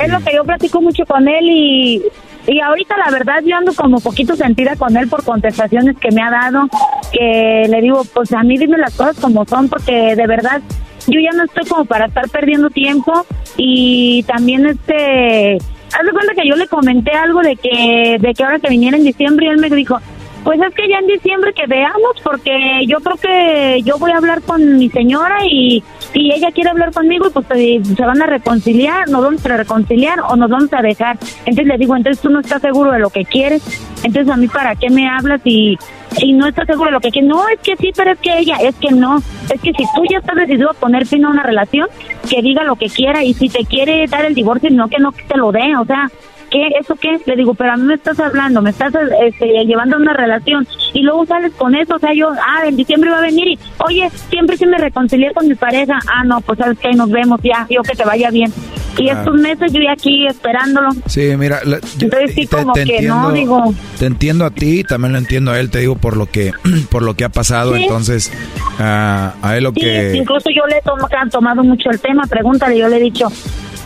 Es 0.00 0.08
lo 0.08 0.20
que 0.20 0.34
yo 0.34 0.44
platico 0.44 0.80
mucho 0.80 1.04
con 1.06 1.28
él 1.28 1.44
y. 1.50 2.02
Y 2.46 2.58
ahorita 2.58 2.96
la 2.96 3.10
verdad 3.10 3.42
yo 3.44 3.54
ando 3.54 3.74
como 3.74 4.00
poquito 4.00 4.34
sentida 4.34 4.74
con 4.74 4.96
él 4.96 5.08
por 5.08 5.22
contestaciones 5.24 5.98
que 5.98 6.10
me 6.10 6.22
ha 6.22 6.30
dado, 6.30 6.68
que 7.12 7.66
le 7.68 7.82
digo, 7.82 8.02
pues 8.14 8.32
a 8.32 8.42
mí 8.42 8.56
dime 8.56 8.78
las 8.78 8.96
cosas 8.96 9.20
como 9.20 9.44
son, 9.44 9.68
porque 9.68 10.16
de 10.16 10.26
verdad 10.26 10.62
yo 11.06 11.20
ya 11.20 11.36
no 11.36 11.44
estoy 11.44 11.66
como 11.66 11.84
para 11.84 12.06
estar 12.06 12.28
perdiendo 12.28 12.70
tiempo 12.70 13.26
y 13.56 14.22
también 14.24 14.66
este 14.66 15.56
haz 15.56 16.06
de 16.06 16.12
cuenta 16.12 16.34
que 16.34 16.48
yo 16.48 16.56
le 16.56 16.68
comenté 16.68 17.12
algo 17.12 17.40
de 17.40 17.56
que 17.56 18.16
de 18.20 18.34
que 18.34 18.44
ahora 18.44 18.58
que 18.58 18.68
viniera 18.68 18.96
en 18.96 19.04
diciembre 19.04 19.46
y 19.46 19.48
él 19.50 19.58
me 19.58 19.70
dijo 19.70 19.98
pues 20.44 20.60
es 20.60 20.74
que 20.74 20.88
ya 20.88 20.98
en 20.98 21.06
diciembre 21.06 21.52
que 21.52 21.66
veamos 21.66 22.20
porque 22.22 22.84
yo 22.86 22.98
creo 22.98 23.16
que 23.16 23.82
yo 23.82 23.98
voy 23.98 24.10
a 24.10 24.16
hablar 24.16 24.42
con 24.42 24.78
mi 24.78 24.88
señora 24.88 25.38
y, 25.44 25.82
y 26.14 26.32
ella 26.32 26.50
quiere 26.52 26.70
hablar 26.70 26.92
conmigo 26.92 27.30
pues 27.30 27.46
se, 27.46 27.80
se 27.84 28.02
van 28.02 28.22
a 28.22 28.26
reconciliar, 28.26 29.08
nos 29.08 29.22
vamos 29.22 29.44
a 29.44 29.56
reconciliar 29.56 30.20
o 30.20 30.36
nos 30.36 30.50
vamos 30.50 30.72
a 30.72 30.82
dejar. 30.82 31.18
Entonces 31.44 31.66
le 31.66 31.78
digo, 31.78 31.96
entonces 31.96 32.22
tú 32.22 32.30
no 32.30 32.40
estás 32.40 32.62
seguro 32.62 32.92
de 32.92 32.98
lo 32.98 33.10
que 33.10 33.24
quieres, 33.24 33.62
entonces 34.02 34.32
a 34.32 34.36
mí 34.36 34.48
para 34.48 34.74
qué 34.76 34.90
me 34.90 35.08
hablas 35.08 35.40
y, 35.44 35.78
y 36.18 36.32
no 36.32 36.46
estás 36.46 36.66
seguro 36.66 36.86
de 36.86 36.92
lo 36.92 37.00
que 37.00 37.10
quieres. 37.10 37.28
No, 37.28 37.48
es 37.48 37.60
que 37.60 37.76
sí, 37.76 37.92
pero 37.94 38.12
es 38.12 38.18
que 38.18 38.38
ella, 38.38 38.56
es 38.56 38.74
que 38.76 38.90
no. 38.90 39.18
Es 39.18 39.60
que 39.60 39.72
si 39.72 39.84
tú 39.94 40.02
ya 40.10 40.18
estás 40.18 40.36
decidido 40.36 40.70
a 40.70 40.74
poner 40.74 41.06
fin 41.06 41.24
a 41.24 41.30
una 41.30 41.42
relación, 41.42 41.88
que 42.28 42.42
diga 42.42 42.64
lo 42.64 42.76
que 42.76 42.88
quiera 42.88 43.22
y 43.24 43.34
si 43.34 43.48
te 43.48 43.64
quiere 43.64 44.06
dar 44.06 44.24
el 44.24 44.34
divorcio, 44.34 44.70
no 44.70 44.88
que 44.88 44.98
no 44.98 45.12
te 45.12 45.36
lo 45.36 45.52
dé, 45.52 45.76
o 45.76 45.84
sea, 45.84 46.10
¿qué? 46.50 46.68
¿Eso 46.80 46.96
qué? 46.96 47.18
Le 47.26 47.36
digo, 47.36 47.54
pero 47.54 47.72
a 47.72 47.76
mí 47.76 47.84
me 47.84 47.94
estás 47.94 48.18
hablando, 48.20 48.60
me 48.62 48.70
estás 48.70 48.92
este, 49.22 49.46
llevando 49.64 49.96
a 49.96 50.00
una 50.00 50.12
relación 50.12 50.66
y 50.92 51.02
luego 51.02 51.24
sales 51.26 51.52
con 51.56 51.74
eso, 51.74 51.94
o 51.96 51.98
sea, 51.98 52.12
yo, 52.14 52.30
ah, 52.30 52.66
en 52.66 52.76
diciembre 52.76 53.10
va 53.10 53.18
a 53.18 53.22
venir 53.22 53.48
y, 53.48 53.58
oye, 53.86 54.10
siempre 54.28 54.56
sí 54.56 54.66
me 54.66 54.78
reconcilié 54.78 55.32
con 55.32 55.46
mi 55.48 55.54
pareja, 55.54 55.98
ah, 56.12 56.24
no, 56.24 56.40
pues 56.40 56.58
sabes 56.58 56.78
que 56.78 56.88
ahí 56.88 56.94
nos 56.94 57.10
vemos 57.10 57.40
ya, 57.42 57.66
yo 57.70 57.82
que 57.82 57.94
te 57.96 58.04
vaya 58.04 58.30
bien. 58.30 58.52
Y 58.98 59.04
Claro. 59.04 59.20
estos 59.20 59.34
meses 59.40 59.72
yo 59.72 59.80
aquí 59.90 60.26
esperándolo. 60.26 60.88
Sí, 61.06 61.30
mira, 61.38 61.60
la- 61.64 61.78
yo- 61.78 62.06
Entonces 62.06 62.34
sí, 62.34 62.46
te- 62.46 62.56
como 62.56 62.72
te 62.72 62.84
que 62.84 63.02
no, 63.02 63.30
digo. 63.30 63.72
Te 63.98 64.06
entiendo 64.06 64.44
a 64.44 64.50
ti, 64.50 64.82
también 64.82 65.12
lo 65.12 65.18
entiendo 65.18 65.52
a 65.52 65.60
él, 65.60 65.70
te 65.70 65.78
digo 65.78 65.94
por 65.96 66.16
lo 66.16 66.26
que, 66.26 66.52
por 66.90 67.02
lo 67.02 67.14
que 67.14 67.24
ha 67.24 67.28
pasado, 67.28 67.76
Sí. 67.76 67.84
entonces, 67.84 68.32
ah, 68.80 69.34
a 69.42 69.56
él 69.56 69.62
lo 69.64 69.70
Sí, 69.70 69.80
que... 69.80 70.16
incluso 70.16 70.50
yo 70.50 70.66
le 70.66 70.78
he 70.78 70.82
tom- 70.82 70.98
han 71.18 71.30
tomado 71.30 71.62
mucho 71.62 71.88
el 71.90 72.00
tema, 72.00 72.24
pregúntale, 72.28 72.76
yo 72.76 72.88
le 72.88 72.96
he 72.96 73.00
dicho, 73.00 73.28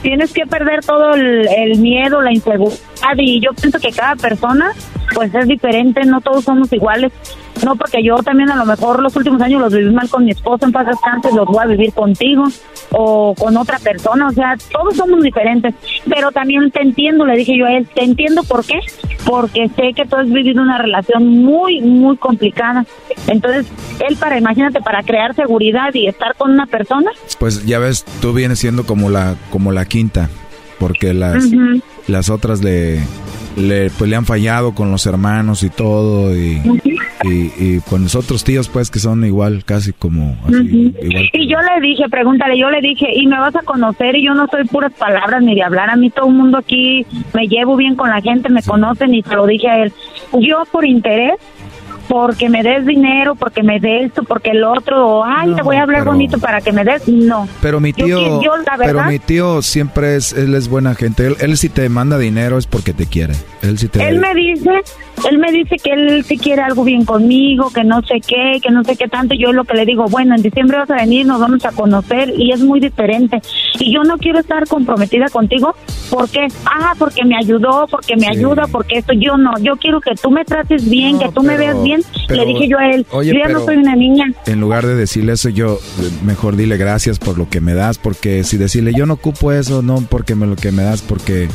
tienes 0.04 0.34
que 0.34 0.44
perder 0.46 0.84
todo 0.84 1.14
el, 1.14 1.48
el 1.48 1.78
miedo, 1.78 2.20
la 2.20 2.30
inseguridad 2.30 2.78
y 3.16 3.40
yo 3.40 3.54
pienso 3.54 3.80
que 3.80 3.90
cada 3.90 4.16
persona 4.16 4.72
pues 5.14 5.34
es 5.34 5.48
diferente, 5.48 6.04
no 6.04 6.20
todos 6.20 6.44
somos 6.44 6.70
iguales. 6.72 7.10
No, 7.62 7.76
porque 7.76 8.02
yo 8.02 8.16
también 8.16 8.50
a 8.50 8.56
lo 8.56 8.66
mejor 8.66 9.00
los 9.02 9.14
últimos 9.16 9.40
años 9.40 9.60
los 9.60 9.72
viví 9.72 9.90
mal 9.90 10.08
con 10.08 10.24
mi 10.24 10.32
esposo 10.32 10.66
en 10.66 10.72
paz 10.72 10.86
descanse, 10.86 11.32
los 11.32 11.46
voy 11.46 11.62
a 11.62 11.66
vivir 11.66 11.92
contigo 11.92 12.44
o 12.90 13.34
con 13.34 13.56
otra 13.56 13.78
persona, 13.78 14.28
o 14.28 14.32
sea, 14.32 14.56
todos 14.72 14.96
somos 14.96 15.22
diferentes, 15.22 15.74
pero 16.08 16.30
también 16.30 16.70
te 16.70 16.82
entiendo, 16.82 17.24
le 17.24 17.36
dije 17.36 17.56
yo 17.56 17.66
a 17.66 17.72
él, 17.72 17.88
te 17.94 18.04
entiendo 18.04 18.42
por 18.44 18.64
qué, 18.64 18.78
porque 19.24 19.68
sé 19.68 19.92
que 19.94 20.04
tú 20.04 20.16
has 20.16 20.30
vivido 20.30 20.62
una 20.62 20.78
relación 20.78 21.26
muy, 21.26 21.80
muy 21.80 22.16
complicada. 22.16 22.84
Entonces, 23.26 23.66
él 24.06 24.16
para, 24.16 24.38
imagínate, 24.38 24.80
para 24.80 25.02
crear 25.02 25.34
seguridad 25.34 25.92
y 25.94 26.06
estar 26.06 26.34
con 26.36 26.52
una 26.52 26.66
persona, 26.66 27.10
Pues 27.38 27.64
ya 27.64 27.78
ves, 27.78 28.04
tú 28.20 28.32
vienes 28.32 28.58
siendo 28.58 28.84
como 28.84 29.10
la, 29.10 29.36
como 29.50 29.72
la 29.72 29.84
quinta, 29.86 30.28
porque 30.78 31.14
las, 31.14 31.48
las 32.06 32.30
otras 32.30 32.62
le, 32.62 33.00
le, 33.56 33.90
pues 33.90 34.10
le 34.10 34.16
han 34.16 34.26
fallado 34.26 34.74
con 34.74 34.90
los 34.90 35.06
hermanos 35.06 35.62
y 35.62 35.70
todo, 35.70 36.34
y, 36.36 36.60
y, 37.24 37.52
y 37.58 37.80
con 37.88 38.02
los 38.02 38.14
otros 38.14 38.44
tíos, 38.44 38.68
pues, 38.68 38.90
que 38.90 38.98
son 38.98 39.24
igual, 39.24 39.64
casi 39.64 39.92
como 39.92 40.36
así, 40.46 40.94
igual. 41.00 41.28
Y 41.32 41.48
yo 41.48 41.58
le 41.60 41.86
dije, 41.86 42.04
pregúntale, 42.08 42.58
yo 42.58 42.70
le 42.70 42.80
dije, 42.80 43.06
y 43.14 43.26
me 43.26 43.38
vas 43.38 43.54
a 43.56 43.62
conocer 43.62 44.16
y 44.16 44.24
yo 44.24 44.34
no 44.34 44.46
soy 44.48 44.64
puras 44.64 44.92
palabras 44.92 45.42
ni 45.42 45.54
de 45.54 45.62
hablar. 45.62 45.90
A 45.90 45.96
mí 45.96 46.10
todo 46.10 46.28
el 46.28 46.34
mundo 46.34 46.58
aquí 46.58 47.06
me 47.32 47.46
llevo 47.46 47.76
bien 47.76 47.94
con 47.96 48.10
la 48.10 48.20
gente, 48.20 48.48
me 48.48 48.62
conocen 48.62 49.14
y 49.14 49.22
se 49.22 49.34
lo 49.34 49.46
dije 49.46 49.68
a 49.68 49.82
él. 49.82 49.92
Yo 50.40 50.64
por 50.70 50.84
interés, 50.84 51.34
porque 52.08 52.48
me 52.48 52.62
des 52.62 52.84
dinero, 52.86 53.34
porque 53.34 53.62
me 53.62 53.80
des 53.80 54.06
esto, 54.06 54.22
porque 54.24 54.50
el 54.50 54.64
otro, 54.64 55.06
o, 55.18 55.24
ay, 55.24 55.54
te 55.54 55.62
voy 55.62 55.76
a 55.76 55.82
hablar 55.82 56.00
pero- 56.02 56.12
bonito 56.12 56.38
para 56.38 56.60
que 56.60 56.72
me 56.72 56.84
des, 56.84 57.06
no. 57.08 57.48
Pero 57.60 57.80
mi 57.80 57.92
tío, 57.92 58.40
yo, 58.42 58.56
la 58.58 58.76
pero 58.76 58.94
verdad- 58.98 59.10
mi 59.10 59.18
tío 59.18 59.62
siempre 59.62 60.16
es, 60.16 60.32
él 60.32 60.54
es 60.54 60.68
buena 60.68 60.94
gente. 60.94 61.26
Él, 61.26 61.36
él 61.40 61.56
si 61.56 61.68
te 61.68 61.88
manda 61.88 62.18
dinero 62.18 62.58
es 62.58 62.66
porque 62.66 62.92
te 62.92 63.06
quiere. 63.06 63.34
Él 63.62 63.78
sí 63.78 63.88
te 63.88 64.06
Él 64.06 64.18
me 64.20 64.34
dice, 64.34 64.70
él 65.30 65.38
me 65.38 65.50
dice 65.52 65.76
que 65.82 65.92
él 65.92 66.24
sí 66.24 66.36
quiere 66.38 66.62
algo 66.62 66.84
bien 66.84 67.04
conmigo, 67.04 67.70
que 67.70 67.84
no 67.84 68.02
sé 68.02 68.20
qué, 68.20 68.58
que 68.62 68.70
no 68.70 68.84
sé 68.84 68.96
qué 68.96 69.08
tanto. 69.08 69.34
Yo 69.34 69.52
lo 69.52 69.64
que 69.64 69.74
le 69.74 69.86
digo, 69.86 70.04
bueno, 70.06 70.34
en 70.34 70.42
diciembre 70.42 70.78
vas 70.78 70.90
a 70.90 70.96
venir, 70.96 71.26
nos 71.26 71.40
vamos 71.40 71.64
a 71.64 71.72
conocer 71.72 72.32
y 72.36 72.52
es 72.52 72.60
muy 72.60 72.80
diferente. 72.80 73.40
Y 73.78 73.92
yo 73.94 74.02
no 74.04 74.18
quiero 74.18 74.40
estar 74.40 74.66
comprometida 74.68 75.28
contigo 75.30 75.74
porque, 76.10 76.46
ah, 76.66 76.92
porque 76.98 77.24
me 77.24 77.36
ayudó, 77.36 77.86
porque 77.90 78.16
me 78.16 78.26
ayuda, 78.28 78.66
porque 78.70 78.98
esto, 78.98 79.12
yo 79.14 79.36
no. 79.36 79.58
Yo 79.60 79.76
quiero 79.76 80.00
que 80.00 80.14
tú 80.14 80.30
me 80.30 80.44
trates 80.44 80.88
bien, 80.88 81.18
que 81.18 81.30
tú 81.30 81.42
me 81.42 81.56
veas 81.56 81.82
bien 81.82 81.93
bien. 81.96 82.02
Le 82.28 82.46
dije 82.46 82.68
yo 82.68 82.78
a 82.78 82.90
él, 82.90 83.06
oye, 83.10 83.32
yo 83.32 83.38
ya 83.38 83.48
no 83.48 83.64
soy 83.64 83.76
una 83.76 83.96
niña. 83.96 84.32
En 84.46 84.60
lugar 84.60 84.86
de 84.86 84.94
decirle 84.94 85.32
eso, 85.32 85.48
yo 85.48 85.78
eh, 86.00 86.10
mejor 86.24 86.56
dile 86.56 86.76
gracias 86.76 87.18
por 87.18 87.38
lo 87.38 87.48
que 87.48 87.60
me 87.60 87.74
das, 87.74 87.98
porque 87.98 88.44
si 88.44 88.56
decirle 88.56 88.92
yo 88.94 89.06
no 89.06 89.14
ocupo 89.14 89.52
eso, 89.52 89.82
no 89.82 90.02
porque 90.08 90.34
me 90.34 90.46
lo 90.46 90.56
que 90.56 90.72
me 90.72 90.82
das, 90.82 91.02
porque 91.02 91.48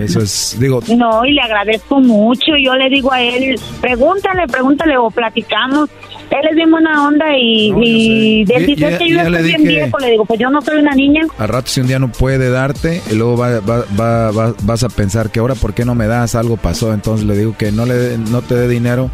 eso 0.00 0.20
es, 0.20 0.56
digo, 0.58 0.80
No, 0.96 1.24
y 1.24 1.32
le 1.32 1.40
agradezco 1.42 2.00
mucho. 2.00 2.52
Yo 2.62 2.74
le 2.74 2.88
digo 2.90 3.12
a 3.12 3.20
él, 3.22 3.58
pregúntale, 3.80 4.46
pregúntale 4.48 4.96
o 4.96 5.10
platicamos. 5.10 5.88
Él 6.30 6.48
es 6.50 6.56
bien 6.56 6.70
buena 6.70 7.06
onda 7.06 7.26
y, 7.36 8.44
Ya- 8.46 8.58
ya- 8.58 8.88
es 8.88 8.98
que 8.98 9.08
yo 9.10 9.16
ya 9.16 9.28
le 9.28 9.36
estoy 9.38 9.42
bien 9.42 9.62
dije- 9.64 9.80
viejo. 9.82 9.98
Le 9.98 10.10
digo, 10.10 10.24
pues 10.24 10.40
yo 10.40 10.50
no 10.50 10.62
soy 10.62 10.78
una 10.78 10.94
niña. 10.94 11.22
al 11.38 11.48
rato 11.48 11.68
si 11.68 11.80
un 11.80 11.86
día 11.88 11.98
no 11.98 12.10
puede 12.10 12.50
darte, 12.50 13.02
y 13.10 13.14
luego 13.14 13.36
va- 13.36 13.60
va- 13.60 13.84
va- 14.00 14.30
va- 14.30 14.54
vas 14.62 14.82
a 14.82 14.88
pensar 14.88 15.30
que 15.30 15.40
ahora 15.40 15.54
por 15.54 15.74
qué 15.74 15.84
no 15.84 15.94
me 15.94 16.06
das, 16.06 16.34
algo 16.34 16.56
pasó, 16.56 16.92
entonces 16.94 17.26
le 17.26 17.36
digo 17.36 17.54
que 17.56 17.70
no, 17.72 17.84
le, 17.84 18.16
no 18.18 18.40
te 18.42 18.54
dé 18.54 18.68
dinero, 18.68 19.10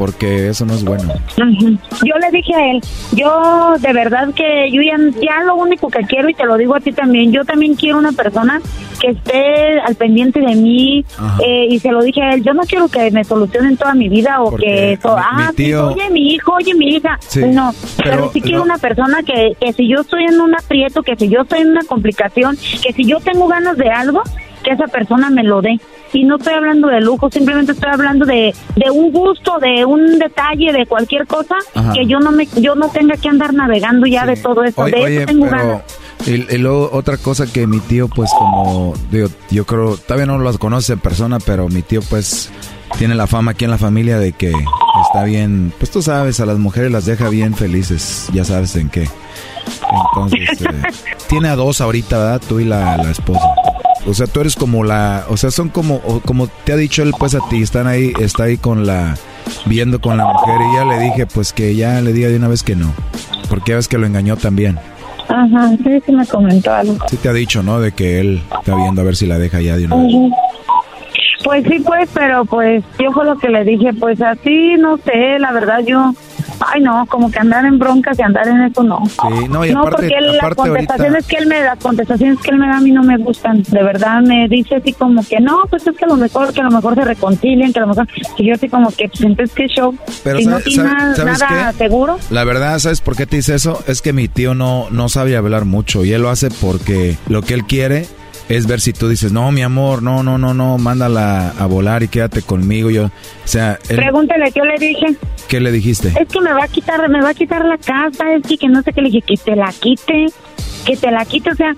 porque 0.00 0.48
eso 0.48 0.64
no 0.64 0.72
es 0.72 0.82
bueno. 0.82 1.12
Yo 1.36 2.14
le 2.18 2.30
dije 2.32 2.54
a 2.54 2.70
él, 2.70 2.80
yo 3.12 3.74
de 3.78 3.92
verdad 3.92 4.32
que 4.34 4.70
yo 4.72 4.80
ya, 4.80 4.96
ya 5.20 5.42
lo 5.44 5.56
único 5.56 5.88
que 5.88 6.00
quiero 6.06 6.30
y 6.30 6.32
te 6.34 6.46
lo 6.46 6.56
digo 6.56 6.74
a 6.74 6.80
ti 6.80 6.90
también, 6.92 7.32
yo 7.32 7.44
también 7.44 7.74
quiero 7.74 7.98
una 7.98 8.12
persona 8.12 8.62
que 8.98 9.08
esté 9.10 9.78
al 9.80 9.96
pendiente 9.96 10.40
de 10.40 10.54
mí 10.54 11.04
eh, 11.44 11.66
y 11.68 11.78
se 11.80 11.92
lo 11.92 12.00
dije 12.02 12.22
a 12.22 12.32
él, 12.32 12.42
yo 12.42 12.54
no 12.54 12.62
quiero 12.62 12.88
que 12.88 13.10
me 13.10 13.24
solucionen 13.24 13.76
toda 13.76 13.92
mi 13.94 14.08
vida 14.08 14.40
o 14.40 14.52
Porque 14.52 14.64
que 14.66 14.92
eso, 14.94 15.14
mi- 15.16 15.22
ah, 15.22 15.36
mi 15.36 15.46
sí, 15.48 15.54
tío- 15.64 15.88
oye 15.88 16.08
mi 16.10 16.32
hijo, 16.32 16.52
oye 16.54 16.74
mi 16.74 16.96
hija, 16.96 17.18
Sí, 17.20 17.40
no, 17.52 17.72
pero, 18.02 18.10
pero 18.10 18.30
sí 18.32 18.40
quiero 18.40 18.58
no- 18.60 18.64
una 18.64 18.78
persona 18.78 19.22
que, 19.22 19.52
que 19.60 19.74
si 19.74 19.86
yo 19.86 20.00
estoy 20.00 20.24
en 20.24 20.40
un 20.40 20.54
aprieto, 20.54 21.02
que 21.02 21.14
si 21.16 21.28
yo 21.28 21.42
estoy 21.42 21.60
en 21.60 21.72
una 21.72 21.82
complicación, 21.84 22.56
que 22.82 22.94
si 22.94 23.04
yo 23.04 23.20
tengo 23.20 23.48
ganas 23.48 23.76
de 23.76 23.90
algo, 23.90 24.22
que 24.64 24.70
esa 24.72 24.86
persona 24.86 25.28
me 25.28 25.42
lo 25.42 25.60
dé. 25.60 25.78
Y 26.12 26.24
no 26.24 26.36
estoy 26.36 26.54
hablando 26.54 26.88
de 26.88 27.00
lujo, 27.00 27.30
simplemente 27.30 27.72
estoy 27.72 27.90
hablando 27.92 28.26
de, 28.26 28.54
de 28.76 28.90
un 28.90 29.12
gusto, 29.12 29.58
de 29.60 29.84
un 29.84 30.18
detalle, 30.18 30.72
de 30.72 30.86
cualquier 30.86 31.26
cosa, 31.26 31.54
Ajá. 31.74 31.92
que 31.92 32.06
yo 32.06 32.18
no 32.20 32.32
me 32.32 32.46
yo 32.56 32.74
no 32.74 32.88
tenga 32.88 33.16
que 33.16 33.28
andar 33.28 33.54
navegando 33.54 34.06
ya 34.06 34.26
de 34.26 34.36
todo 34.36 34.64
eso. 34.64 34.82
Oye, 34.82 34.96
de 34.96 35.02
oye, 35.04 35.16
eso 35.18 35.26
tengo 35.26 35.46
pero 35.48 35.56
ganas. 35.56 35.82
y, 36.26 36.54
y 36.54 36.58
luego 36.58 36.90
otra 36.92 37.16
cosa 37.16 37.46
que 37.46 37.66
mi 37.66 37.80
tío, 37.80 38.08
pues 38.08 38.30
como, 38.36 38.94
digo, 39.10 39.28
yo 39.50 39.64
creo, 39.66 39.96
todavía 39.96 40.26
no 40.26 40.38
los 40.38 40.58
conoce 40.58 40.94
en 40.94 40.98
persona, 40.98 41.38
pero 41.38 41.68
mi 41.68 41.82
tío, 41.82 42.00
pues, 42.02 42.50
tiene 42.98 43.14
la 43.14 43.26
fama 43.28 43.52
aquí 43.52 43.64
en 43.64 43.70
la 43.70 43.78
familia 43.78 44.18
de 44.18 44.32
que 44.32 44.50
está 44.50 45.24
bien, 45.24 45.72
pues 45.78 45.90
tú 45.92 46.02
sabes, 46.02 46.40
a 46.40 46.46
las 46.46 46.58
mujeres 46.58 46.90
las 46.90 47.06
deja 47.06 47.28
bien 47.28 47.54
felices, 47.54 48.28
ya 48.32 48.44
sabes 48.44 48.74
en 48.76 48.88
qué. 48.90 49.08
Entonces, 50.14 50.60
eh, 50.62 50.82
tiene 51.28 51.48
a 51.48 51.56
dos 51.56 51.80
ahorita, 51.80 52.18
¿verdad? 52.18 52.42
Tú 52.48 52.60
y 52.60 52.64
la, 52.64 52.96
la 52.96 53.10
esposa. 53.10 53.40
O 54.10 54.14
sea, 54.14 54.26
tú 54.26 54.40
eres 54.40 54.56
como 54.56 54.82
la, 54.82 55.24
o 55.28 55.36
sea, 55.36 55.52
son 55.52 55.68
como, 55.68 56.00
como 56.26 56.48
te 56.48 56.72
ha 56.72 56.76
dicho 56.76 57.02
él, 57.04 57.14
pues 57.16 57.36
a 57.36 57.38
ti, 57.48 57.62
están 57.62 57.86
ahí, 57.86 58.12
está 58.18 58.44
ahí 58.44 58.56
con 58.56 58.84
la, 58.84 59.14
viendo 59.66 60.00
con 60.00 60.16
la 60.16 60.26
mujer 60.26 60.56
y 60.60 60.74
ya 60.74 60.84
le 60.84 60.98
dije, 60.98 61.26
pues 61.26 61.52
que 61.52 61.76
ya 61.76 62.00
le 62.00 62.12
diga 62.12 62.28
de 62.28 62.36
una 62.36 62.48
vez 62.48 62.64
que 62.64 62.74
no, 62.74 62.92
porque 63.48 63.70
ya 63.70 63.76
ves 63.76 63.86
que 63.86 63.98
lo 63.98 64.06
engañó 64.06 64.36
también. 64.36 64.80
Ajá, 65.28 65.70
sí, 65.84 66.02
sí 66.04 66.12
me 66.12 66.26
comentó 66.26 66.74
algo. 66.74 66.96
Sí 67.08 67.18
te 67.18 67.28
ha 67.28 67.32
dicho, 67.32 67.62
¿no? 67.62 67.80
De 67.80 67.92
que 67.92 68.18
él 68.18 68.42
está 68.58 68.74
viendo 68.74 69.00
a 69.00 69.04
ver 69.04 69.14
si 69.14 69.26
la 69.26 69.38
deja 69.38 69.60
ya 69.60 69.76
de 69.76 69.84
una 69.84 69.96
vez. 69.96 70.14
Pues 71.44 71.64
sí, 71.68 71.78
pues, 71.78 72.10
pero 72.12 72.44
pues 72.44 72.82
yo 72.98 73.12
fue 73.12 73.24
lo 73.24 73.38
que 73.38 73.48
le 73.48 73.62
dije, 73.64 73.94
pues 73.94 74.20
así, 74.20 74.74
no 74.76 74.98
sé, 74.98 75.38
la 75.38 75.52
verdad 75.52 75.84
yo, 75.86 76.12
ay 76.66 76.80
no, 76.80 77.06
como 77.06 77.30
que 77.30 77.38
andar 77.38 77.64
en 77.64 77.78
broncas 77.78 78.18
y 78.18 78.22
andar 78.22 78.46
en 78.48 78.62
eso 78.62 78.82
no. 78.82 79.02
Sí, 79.06 79.48
no, 79.48 79.64
y 79.64 79.70
aparte, 79.70 79.90
porque 79.96 80.14
él- 80.18 80.26
las 80.26 80.36
aparte 80.38 80.60
ahorita, 80.62 80.94
contestaciones 80.96 81.26
que 81.26 81.36
él 81.36 81.46
me 81.46 81.60
las 81.62 81.78
contestaciones 81.78 82.38
que 82.40 82.50
él 82.50 82.58
me 82.58 82.66
da 82.68 82.76
a 82.76 82.80
mí 82.80 82.90
no 82.90 83.02
me 83.02 83.16
gustan, 83.18 83.62
de 83.62 83.82
verdad 83.82 84.20
me 84.22 84.48
dice 84.48 84.76
así 84.76 84.92
como 84.92 85.22
que 85.26 85.40
no, 85.40 85.62
pues 85.70 85.86
es 85.86 85.96
que 85.96 86.04
a 86.04 86.08
lo 86.08 86.16
mejor 86.16 86.52
que 86.52 86.60
a 86.60 86.64
lo 86.64 86.70
mejor 86.70 86.94
se 86.94 87.02
reconcilien, 87.04 87.72
que 87.72 87.78
a 87.78 87.82
lo 87.82 87.88
mejor 87.88 88.06
y 88.36 88.46
yo 88.48 88.54
así 88.54 88.68
como 88.68 88.90
que 88.90 89.08
pues 89.08 89.20
entonces 89.22 89.54
qué 89.54 89.66
show, 89.68 89.94
Pero 90.24 90.38
si 90.38 90.46
no 90.46 90.52
sabe- 90.52 90.64
tiene 90.64 90.82
sabe- 90.88 90.94
nada, 91.00 91.14
¿sabes 91.16 91.40
nada 91.40 91.72
qué? 91.72 91.78
seguro. 91.78 92.18
la 92.30 92.44
verdad, 92.44 92.78
¿sabes 92.78 93.00
por 93.00 93.16
qué 93.16 93.26
te 93.26 93.36
dice 93.36 93.54
eso? 93.54 93.82
Es 93.86 94.02
que 94.02 94.12
mi 94.12 94.28
tío 94.28 94.54
no, 94.54 94.86
no 94.90 95.08
sabe 95.08 95.36
hablar 95.36 95.64
mucho 95.64 96.04
y 96.04 96.12
él 96.12 96.22
lo 96.22 96.30
hace 96.30 96.50
porque 96.50 97.16
lo 97.28 97.42
que 97.42 97.54
él 97.54 97.64
quiere 97.64 98.06
es 98.50 98.66
ver 98.66 98.80
si 98.80 98.92
tú 98.92 99.08
dices, 99.08 99.32
no, 99.32 99.52
mi 99.52 99.62
amor, 99.62 100.02
no, 100.02 100.24
no, 100.24 100.36
no, 100.36 100.52
no, 100.54 100.76
mándala 100.76 101.50
a 101.50 101.66
volar 101.66 102.02
y 102.02 102.08
quédate 102.08 102.42
conmigo. 102.42 102.90
Yo, 102.90 103.04
o 103.06 103.10
sea, 103.44 103.78
él, 103.88 103.96
Pregúntale, 103.96 104.50
¿qué 104.50 104.60
le 104.60 104.78
dije? 104.78 105.16
¿qué 105.46 105.60
le 105.60 105.70
dijiste? 105.70 106.08
Es 106.08 106.28
que 106.28 106.40
me 106.40 106.52
va 106.52 106.64
a 106.64 106.68
quitar, 106.68 107.08
me 107.08 107.22
va 107.22 107.30
a 107.30 107.34
quitar 107.34 107.64
la 107.64 107.78
casa, 107.78 108.34
es 108.34 108.42
que, 108.46 108.58
que 108.58 108.68
no 108.68 108.82
sé 108.82 108.92
qué 108.92 109.02
le 109.02 109.10
dije, 109.10 109.22
que 109.22 109.36
te 109.36 109.54
la 109.54 109.72
quite, 109.72 110.26
que 110.84 110.96
te 110.96 111.10
la 111.10 111.24
quite, 111.24 111.50
o 111.50 111.54
sea, 111.54 111.74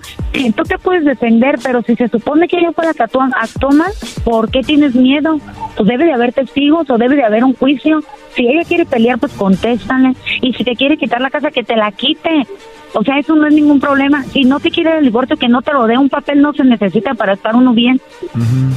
tú 0.55 0.63
te 0.63 0.77
puedes 0.77 1.05
defender, 1.05 1.59
pero 1.63 1.81
si 1.81 1.95
se 1.95 2.07
supone 2.07 2.47
que 2.47 2.57
ella 2.57 2.71
fue 2.73 2.85
la 2.85 2.93
que 2.93 3.03
actuó, 3.03 3.21
actuó 3.21 3.71
mal, 3.71 3.91
¿por 4.23 4.49
qué 4.49 4.61
tienes 4.61 4.95
miedo? 4.95 5.39
Pues 5.75 5.87
debe 5.87 6.05
de 6.05 6.13
haber 6.13 6.33
testigos 6.33 6.89
o 6.89 6.97
debe 6.97 7.15
de 7.15 7.23
haber 7.23 7.43
un 7.43 7.53
juicio. 7.53 8.03
Si 8.35 8.47
ella 8.47 8.63
quiere 8.63 8.85
pelear, 8.85 9.19
pues 9.19 9.31
contéstale. 9.33 10.15
Y 10.41 10.53
si 10.53 10.63
te 10.63 10.75
quiere 10.75 10.97
quitar 10.97 11.21
la 11.21 11.29
casa, 11.29 11.51
que 11.51 11.63
te 11.63 11.75
la 11.75 11.91
quite. 11.91 12.47
O 12.93 13.03
sea, 13.03 13.17
eso 13.19 13.35
no 13.35 13.47
es 13.47 13.53
ningún 13.53 13.79
problema. 13.79 14.23
Si 14.25 14.43
no 14.43 14.59
te 14.59 14.69
quiere 14.69 14.97
el 14.97 15.05
divorcio, 15.05 15.37
que 15.37 15.47
no 15.47 15.61
te 15.61 15.73
lo 15.73 15.85
dé. 15.87 15.97
Un 15.97 16.09
papel 16.09 16.41
no 16.41 16.53
se 16.53 16.63
necesita 16.63 17.13
para 17.13 17.33
estar 17.33 17.55
uno 17.55 17.73
bien. 17.73 17.99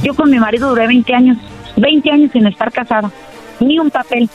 Yo 0.03 0.13
con 0.13 0.29
mi 0.29 0.39
marido 0.39 0.69
duré 0.69 0.87
20 0.87 1.13
años. 1.13 1.37
20 1.77 2.11
años 2.11 2.31
sin 2.31 2.47
estar 2.47 2.71
casada. 2.71 3.11
Ni 3.59 3.79
un 3.79 3.89
papel. 3.89 4.29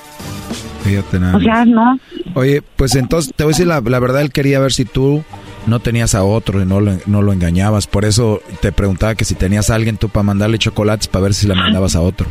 Fíjate 0.82 1.20
nada 1.20 1.36
O 1.36 1.40
sea, 1.40 1.64
no. 1.64 1.98
Oye, 2.34 2.62
pues 2.76 2.94
entonces 2.96 3.32
te 3.34 3.44
voy 3.44 3.50
a 3.50 3.54
decir 3.54 3.66
la, 3.66 3.80
la 3.80 3.98
verdad, 4.00 4.22
él 4.22 4.32
quería 4.32 4.58
ver 4.58 4.72
si 4.72 4.84
tú 4.84 5.22
no 5.66 5.80
tenías 5.80 6.14
a 6.14 6.24
otro 6.24 6.60
y 6.60 6.66
no 6.66 6.80
lo, 6.80 6.92
no 7.06 7.22
lo 7.22 7.32
engañabas. 7.32 7.86
Por 7.86 8.04
eso 8.04 8.40
te 8.60 8.72
preguntaba 8.72 9.14
que 9.14 9.24
si 9.24 9.34
tenías 9.34 9.70
a 9.70 9.74
alguien 9.74 9.96
tú 9.96 10.08
para 10.08 10.24
mandarle 10.24 10.58
chocolates 10.58 11.08
para 11.08 11.24
ver 11.24 11.34
si 11.34 11.46
la 11.46 11.54
mandabas 11.54 11.96
a 11.96 12.00
otro. 12.00 12.26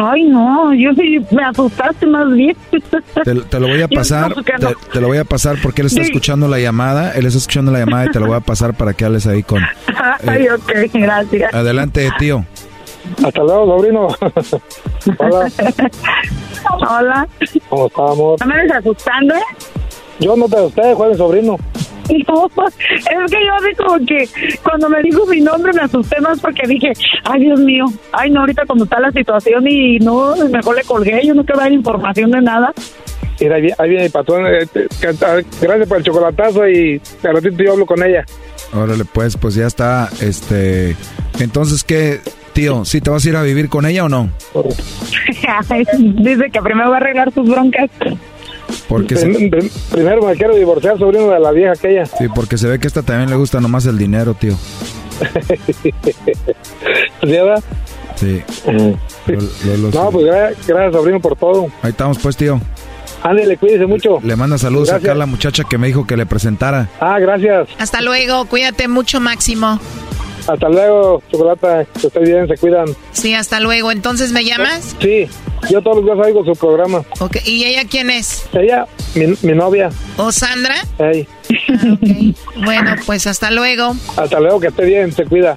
Ay, 0.00 0.24
no, 0.24 0.72
yo 0.74 0.90
sí 0.94 1.18
me 1.32 1.42
asustaste 1.44 2.06
más 2.06 2.30
bien. 2.32 2.56
Te, 3.24 3.34
te 3.34 3.58
lo 3.60 3.66
voy 3.66 3.82
a 3.82 3.88
pasar, 3.94 4.32
te, 4.92 5.00
lo 5.00 5.08
voy 5.08 5.18
a 5.18 5.24
pasar 5.24 5.56
porque 5.62 5.80
él 5.80 5.86
está 5.88 6.02
Sí. 6.02 6.06
escuchando 6.08 6.46
la 6.46 6.60
llamada, 6.60 7.12
él 7.12 7.26
está 7.26 7.38
escuchando 7.38 7.72
la 7.72 7.80
llamada 7.80 8.06
y 8.06 8.10
te 8.10 8.20
lo 8.20 8.26
voy 8.26 8.36
a 8.36 8.40
pasar 8.40 8.74
para 8.74 8.92
que 8.94 9.04
hables 9.04 9.26
ahí 9.26 9.42
con... 9.42 9.60
Ay, 10.26 10.46
ok, 10.48 10.72
gracias. 10.94 11.52
Adelante, 11.52 12.08
tío. 12.18 12.44
Hasta 13.24 13.42
luego, 13.42 13.66
sobrino. 13.78 14.06
Hola. 15.18 15.50
Hola. 16.88 17.28
¿Cómo 17.68 17.86
está, 17.86 18.02
amor? 18.12 18.36
¿No 18.40 18.46
me 18.46 18.62
ves 18.62 18.72
asustando, 18.72 19.34
eh? 19.34 19.40
Yo 20.20 20.36
no 20.36 20.48
te 20.48 20.56
asusté, 20.56 20.94
mi 20.94 21.16
sobrino. 21.16 21.56
No, 22.28 22.48
es 22.66 23.30
que 23.30 23.38
yo 23.46 23.54
así 23.54 23.74
como 23.76 24.06
que 24.06 24.28
cuando 24.62 24.88
me 24.88 25.02
dijo 25.02 25.24
mi 25.26 25.40
nombre 25.40 25.72
me 25.72 25.82
asusté 25.82 26.20
más 26.20 26.40
porque 26.40 26.66
dije, 26.66 26.92
ay 27.24 27.40
Dios 27.40 27.60
mío, 27.60 27.86
ay 28.12 28.30
no, 28.30 28.40
ahorita 28.40 28.62
cuando 28.66 28.84
está 28.84 29.00
la 29.00 29.10
situación 29.12 29.66
y 29.68 29.98
no, 29.98 30.34
mejor 30.50 30.76
le 30.76 30.82
colgué, 30.82 31.20
yo 31.26 31.34
no 31.34 31.44
quiero 31.44 31.60
dar 31.60 31.72
información 31.72 32.30
de 32.30 32.40
nada. 32.42 32.72
Mira, 33.40 33.56
ahí 33.56 33.62
viene- 33.62 33.76
ahí 33.78 33.88
viene 33.88 34.04
mi 34.04 34.10
patrón. 34.10 34.46
eh, 34.46 34.66
Gracias 35.00 35.88
por 35.88 35.96
el 35.98 36.04
chocolatazo 36.04 36.68
y 36.68 37.00
al 37.24 37.34
ratito 37.34 37.62
yo 37.62 37.72
hablo 37.72 37.86
con 37.86 38.02
ella. 38.02 38.24
Órale, 38.74 39.04
pues, 39.04 39.36
pues 39.36 39.54
ya 39.54 39.66
está, 39.66 40.08
este... 40.20 40.96
Entonces, 41.40 41.82
¿qué, 41.82 42.20
tío? 42.52 42.84
¿Sí 42.84 43.00
te 43.00 43.10
vas 43.10 43.24
a 43.24 43.28
ir 43.28 43.36
a 43.36 43.42
vivir 43.42 43.68
con 43.68 43.84
ella 43.86 44.04
o 44.04 44.08
no? 44.08 44.30
Dice 45.98 46.50
que 46.52 46.60
primero 46.62 46.90
va 46.90 46.96
a 46.96 47.00
arreglar 47.00 47.32
sus 47.32 47.48
broncas. 47.48 47.90
Porque 48.92 49.16
se, 49.16 49.26
prim- 49.26 49.70
Primero 49.90 50.22
me 50.22 50.34
quiero 50.36 50.54
divorciar, 50.56 50.98
sobrino, 50.98 51.30
de 51.30 51.40
la 51.40 51.50
vieja 51.50 51.72
aquella. 51.72 52.06
sí, 52.06 52.26
porque 52.34 52.58
se 52.58 52.68
ve 52.68 52.78
que 52.78 52.86
a 52.86 52.88
esta 52.88 53.02
también 53.02 53.30
le 53.30 53.36
gusta 53.36 53.60
nomás 53.60 53.86
el 53.86 53.96
dinero, 53.98 54.34
tío. 54.34 54.54
¿Sí, 57.22 57.26
verdad? 57.28 57.62
Sí. 58.16 58.42
Lo- 58.66 58.98
lo- 59.66 59.76
lo- 59.76 59.90
No, 59.90 60.10
pues 60.10 60.26
gra- 60.26 60.54
gracias, 60.66 60.92
sobrino, 60.92 61.20
por 61.20 61.36
todo. 61.36 61.68
Ahí 61.82 61.90
estamos, 61.90 62.18
pues, 62.18 62.36
tío. 62.36 62.60
Ándale, 63.22 63.56
cuídese 63.56 63.86
mucho. 63.86 64.18
Le 64.22 64.34
manda 64.34 64.58
saludos 64.58 64.88
Gracias. 64.88 65.04
acá 65.04 65.12
a 65.12 65.18
la 65.18 65.26
muchacha 65.26 65.62
que 65.64 65.78
me 65.78 65.86
dijo 65.86 66.06
que 66.06 66.16
le 66.16 66.26
presentara. 66.26 66.88
Ah, 67.00 67.18
gracias. 67.20 67.68
Hasta 67.78 68.00
luego, 68.00 68.46
cuídate 68.46 68.88
mucho, 68.88 69.20
Máximo. 69.20 69.78
Hasta 70.46 70.68
luego, 70.68 71.22
chocolata. 71.30 71.84
Que 72.00 72.06
estés 72.06 72.22
bien, 72.28 72.48
se 72.48 72.56
cuidan. 72.56 72.86
Sí, 73.12 73.34
hasta 73.34 73.60
luego. 73.60 73.92
Entonces, 73.92 74.32
¿me 74.32 74.44
llamas? 74.44 74.96
Sí, 75.00 75.28
yo 75.70 75.80
todos 75.82 75.98
los 75.98 76.04
días 76.06 76.26
oigo 76.26 76.44
su 76.44 76.52
programa. 76.54 77.02
Ok, 77.20 77.36
¿y 77.44 77.64
ella 77.64 77.82
quién 77.88 78.10
es? 78.10 78.44
Ella, 78.52 78.86
mi, 79.14 79.26
mi 79.42 79.52
novia. 79.54 79.90
¿O 80.16 80.32
Sandra? 80.32 80.74
Ey. 80.98 81.26
Bueno, 82.64 82.96
pues 83.06 83.26
hasta 83.26 83.50
luego. 83.50 83.94
Hasta 84.16 84.40
luego, 84.40 84.60
que 84.60 84.68
esté 84.68 84.84
bien, 84.84 85.12
se 85.12 85.24
cuida. 85.24 85.56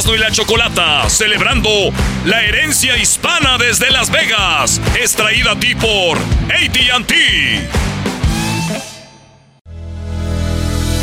Erasmo 0.00 0.14
y 0.14 0.18
la 0.18 0.30
Chocolata, 0.30 1.10
celebrando 1.10 1.68
la 2.24 2.40
herencia 2.40 2.96
hispana 2.96 3.58
desde 3.58 3.90
Las 3.90 4.10
Vegas, 4.10 4.80
extraída 4.98 5.52
a 5.52 5.60
ti 5.60 5.74
por 5.74 6.16
ATT. 6.16 7.12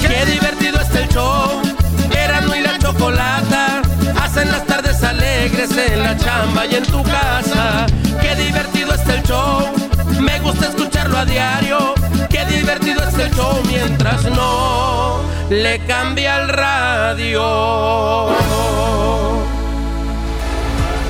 Qué 0.02 0.26
divertido 0.26 0.82
es 0.82 0.95
el 0.95 1.07
show, 1.10 1.61
Erasmo 2.10 2.56
y 2.56 2.61
la 2.61 2.80
Chocolata, 2.80 3.84
hacen 4.19 4.52
las 4.52 4.65
tardes 4.65 5.03
alegres 5.03 5.69
en 5.78 6.02
la 6.02 6.18
chamba 6.18 6.65
y 6.65 6.76
en 6.78 6.86
tu 6.88 7.03
casa. 7.03 7.86
Qué 8.19 8.36
divertido 8.36 8.95
es 8.95 9.07
el 9.10 9.22
show, 9.22 9.76
me 10.19 10.40
gusta 10.40 10.69
escucharlo 10.69 11.19
a 11.19 11.26
diario, 11.26 11.94
qué 12.32 12.44
divertido 12.45 13.07
es 13.07 13.14
el 13.19 13.32
show 13.36 13.61
mientras 13.68 14.24
no 14.24 15.36
le 15.49 15.80
cambia 15.86 16.41
el 16.41 16.49
radio. 16.49 18.28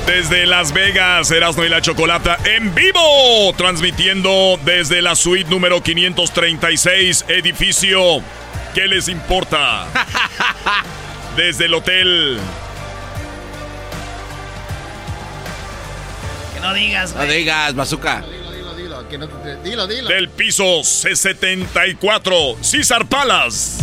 Desde 0.06 0.46
Las 0.46 0.72
Vegas, 0.72 1.30
Erasmo 1.30 1.64
y 1.64 1.68
la 1.68 1.82
Chocolata 1.82 2.38
en 2.44 2.74
vivo, 2.74 3.52
transmitiendo 3.56 4.58
desde 4.64 5.02
la 5.02 5.14
suite 5.14 5.50
número 5.50 5.82
536, 5.82 7.26
edificio. 7.28 8.00
¿Qué 8.74 8.86
les 8.86 9.08
importa? 9.08 9.86
Desde 11.36 11.66
el 11.66 11.74
hotel. 11.74 12.38
Que 16.54 16.60
no 16.60 16.72
digas, 16.74 17.14
No 17.14 17.24
digas, 17.26 17.74
bazooka. 17.74 18.22
Dilo, 18.22 18.74
dilo, 18.74 19.08
que 19.08 19.18
no 19.18 19.28
te- 19.28 19.56
dilo, 19.62 19.86
dilo. 19.86 20.08
Del 20.08 20.28
piso 20.28 20.64
C74, 20.64 22.56
César 22.60 23.06
Palas. 23.06 23.78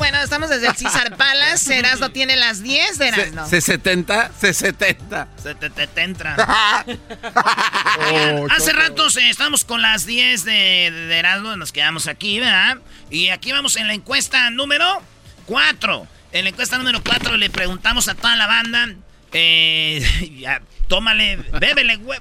Bueno, 0.00 0.18
estamos 0.22 0.48
desde 0.48 0.66
el 0.66 0.76
César 0.76 1.14
Palace. 1.18 1.78
Erasmo 1.78 2.08
tiene 2.08 2.34
las 2.34 2.62
10 2.62 2.96
de 2.96 3.08
Erasmo. 3.08 3.46
Se 3.46 3.60
70, 3.60 4.32
se 4.32 4.54
70. 4.54 5.28
Se 5.36 5.54
te, 5.54 5.68
te, 5.68 5.86
te 5.86 6.00
entra. 6.00 6.36
Oigan, 8.08 8.50
hace 8.50 8.72
ratos 8.72 9.18
eh, 9.18 9.28
estamos 9.28 9.62
con 9.62 9.82
las 9.82 10.06
10 10.06 10.44
de, 10.44 10.90
de 10.90 11.18
Erasmo, 11.18 11.54
nos 11.56 11.70
quedamos 11.70 12.06
aquí, 12.06 12.40
¿verdad? 12.40 12.78
Y 13.10 13.28
aquí 13.28 13.52
vamos 13.52 13.76
en 13.76 13.88
la 13.88 13.92
encuesta 13.92 14.48
número 14.48 14.86
4. 15.44 16.06
En 16.32 16.44
la 16.44 16.48
encuesta 16.48 16.78
número 16.78 17.02
4 17.04 17.36
le 17.36 17.50
preguntamos 17.50 18.08
a 18.08 18.14
toda 18.14 18.36
la 18.36 18.46
banda, 18.46 18.88
eh, 19.34 20.32
ya, 20.40 20.62
tómale, 20.88 21.36
bébele, 21.36 21.96
güey. 21.96 22.18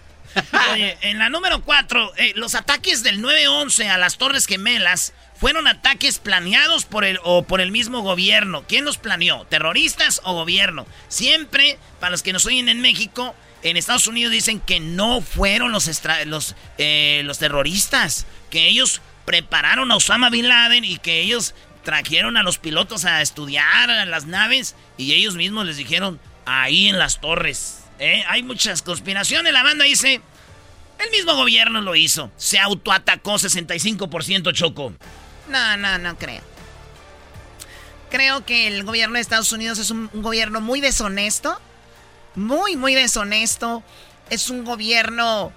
Oye, 0.74 0.98
en 1.02 1.18
la 1.18 1.30
número 1.30 1.62
4, 1.62 2.12
los 2.36 2.56
ataques 2.56 3.04
del 3.04 3.24
9-11 3.24 3.88
a 3.88 3.98
las 3.98 4.18
Torres 4.18 4.48
Gemelas 4.48 5.14
fueron 5.40 5.68
ataques 5.68 6.20
planeados 6.20 6.86
por 6.86 7.06
el, 7.06 7.20
o 7.24 7.44
por 7.44 7.62
el 7.62 7.72
mismo 7.72 8.02
gobierno. 8.02 8.66
¿Quién 8.68 8.86
los 8.86 8.98
planeó? 8.98 9.46
¿Terroristas 9.46 10.22
o 10.26 10.34
gobierno? 10.34 10.86
Siempre, 11.08 11.80
para 12.00 12.12
los 12.12 12.24
que 12.24 12.34
nos 12.34 12.46
oyen 12.46 12.68
en 12.68 12.82
México, 12.82 13.34
en 13.64 13.78
Estados 13.78 14.08
Unidos 14.08 14.32
dicen 14.34 14.60
que 14.60 14.80
no 14.80 15.22
fueron 15.22 15.72
los, 15.72 15.90
los, 16.26 16.56
eh, 16.78 17.22
los 17.24 17.40
terroristas, 17.40 18.26
que 18.50 18.68
ellos 18.68 19.02
prepararon 19.26 19.92
a 19.92 19.96
Osama 19.96 20.30
Bin 20.30 20.48
Laden 20.48 20.84
y 20.84 20.98
que 20.98 21.22
ellos 21.22 21.56
trajeron 21.84 22.36
a 22.36 22.44
los 22.44 22.58
pilotos 22.58 23.06
a 23.06 23.22
estudiar 23.22 23.90
las 24.08 24.26
naves 24.26 24.76
y 24.98 25.14
ellos 25.14 25.36
mismos 25.36 25.66
les 25.66 25.78
dijeron 25.78 26.20
ahí 26.46 26.88
en 26.88 27.00
las 27.00 27.22
torres. 27.22 27.86
¿eh? 28.00 28.24
Hay 28.28 28.44
muchas 28.44 28.82
conspiraciones. 28.82 29.54
La 29.54 29.64
banda 29.64 29.86
dice, 29.86 30.22
el 31.00 31.12
mismo 31.12 31.36
gobierno 31.36 31.82
lo 31.82 31.96
hizo. 31.96 32.32
Se 32.36 32.60
autoatacó 32.60 33.36
65% 33.36 34.54
Choco. 34.54 34.94
No, 35.50 35.78
no, 35.78 35.98
no 35.98 36.18
creo. 36.18 36.42
Creo 38.10 38.44
que 38.46 38.68
el 38.68 38.84
gobierno 38.84 39.16
de 39.16 39.22
Estados 39.22 39.52
Unidos 39.52 39.78
es 39.80 39.92
un, 39.92 40.10
un 40.14 40.22
gobierno 40.22 40.62
muy 40.62 40.82
deshonesto. 40.82 41.60
Muy, 42.36 42.76
muy 42.76 42.96
deshonesto. 42.96 43.84
Es 44.30 44.50
un 44.50 44.64
gobierno 44.66 45.52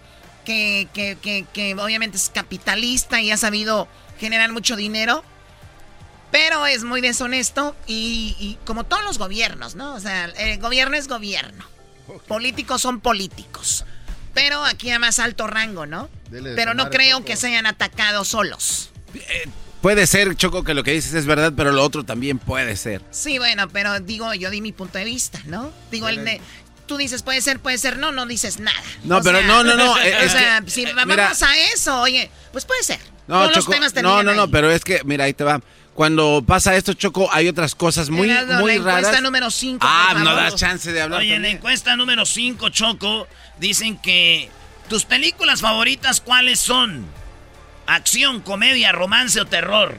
que, 0.44 0.88
que- 0.92 1.16
que- 1.20 1.46
que 1.52 1.74
obviamente 1.74 2.16
es 2.16 2.28
capitalista 2.30 3.20
y 3.20 3.30
ha 3.30 3.36
sabido 3.36 3.88
generar 4.18 4.52
mucho 4.52 4.76
dinero. 4.76 5.24
Pero 6.30 6.66
es 6.66 6.82
muy 6.84 7.00
deshonesto 7.02 7.76
y, 7.86 8.36
y 8.38 8.58
como 8.64 8.84
todos 8.84 9.04
los 9.04 9.18
gobiernos, 9.18 9.74
¿no? 9.74 9.94
O 9.94 10.00
sea, 10.00 10.24
el 10.24 10.58
gobierno 10.60 10.96
es 10.96 11.06
gobierno. 11.08 11.64
Políticos 12.26 12.80
son 12.82 13.00
políticos. 13.00 13.84
Pero 14.34 14.64
aquí 14.64 14.90
a 14.90 14.98
más 14.98 15.18
alto 15.18 15.46
rango, 15.46 15.84
¿no? 15.84 16.08
Dele 16.30 16.54
Pero 16.54 16.72
no 16.72 16.88
creo 16.90 17.22
que 17.24 17.36
se 17.36 17.48
hayan 17.48 17.66
atacado 17.66 18.24
solos. 18.24 18.90
Puede 19.82 20.06
ser, 20.06 20.36
Choco, 20.36 20.62
que 20.64 20.74
lo 20.74 20.84
que 20.84 20.92
dices 20.92 21.12
es 21.14 21.26
verdad, 21.26 21.52
pero 21.56 21.72
lo 21.72 21.82
otro 21.84 22.04
también 22.04 22.38
puede 22.38 22.76
ser. 22.76 23.02
Sí, 23.10 23.38
bueno, 23.38 23.68
pero 23.68 23.98
digo, 24.00 24.32
yo 24.34 24.48
di 24.50 24.60
mi 24.60 24.72
punto 24.72 24.96
de 24.98 25.04
vista, 25.04 25.40
¿no? 25.46 25.72
Digo, 25.90 26.08
el 26.08 26.24
de- 26.24 26.40
tú 26.86 26.96
dices 26.96 27.22
puede 27.22 27.40
ser, 27.40 27.58
puede 27.58 27.78
ser, 27.78 27.98
no, 27.98 28.12
no 28.12 28.24
dices 28.26 28.60
nada. 28.60 28.80
No, 29.02 29.18
O 29.18 29.22
pero 29.22 29.38
sea, 29.38 29.46
no, 29.48 29.64
no, 29.64 29.74
no, 29.76 29.98
eh, 30.02 30.24
o 30.24 30.28
sea, 30.28 30.60
que, 30.64 30.70
si 30.70 30.82
eh, 30.84 30.92
vamos 30.94 31.08
mira. 31.08 31.32
a 31.32 31.58
eso, 31.74 32.00
oye, 32.00 32.30
pues 32.52 32.64
puede 32.64 32.82
ser. 32.84 33.00
No, 33.26 33.40
Todos 33.48 33.64
Choco, 33.64 33.72
los 33.72 33.92
temas 33.92 33.94
no, 34.02 34.22
no, 34.22 34.34
no, 34.34 34.42
ahí. 34.44 34.48
pero 34.52 34.70
es 34.70 34.84
que, 34.84 35.00
mira, 35.04 35.24
ahí 35.24 35.34
te 35.34 35.42
va. 35.44 35.60
Cuando 35.94 36.42
pasa 36.46 36.74
esto, 36.76 36.94
Choco, 36.94 37.28
hay 37.32 37.48
otras 37.48 37.74
cosas 37.74 38.08
muy, 38.08 38.30
Erasmo, 38.30 38.60
muy 38.60 38.72
la 38.72 38.78
encuesta 38.78 39.08
raras. 39.10 39.22
número 39.22 39.50
5. 39.50 39.78
Ah, 39.86 40.14
no 40.22 40.34
das 40.34 40.54
chance 40.54 40.90
de 40.92 41.02
hablar 41.02 41.20
Oye, 41.20 41.34
en 41.34 41.42
la 41.42 41.48
encuesta 41.50 41.96
número 41.96 42.24
5, 42.24 42.68
Choco, 42.70 43.26
dicen 43.58 43.98
que 43.98 44.48
tus 44.88 45.04
películas 45.04 45.60
favoritas, 45.60 46.20
¿cuáles 46.20 46.60
son? 46.60 47.04
Acción, 47.86 48.40
comedia, 48.40 48.92
romance 48.92 49.40
o 49.40 49.44
terror. 49.46 49.96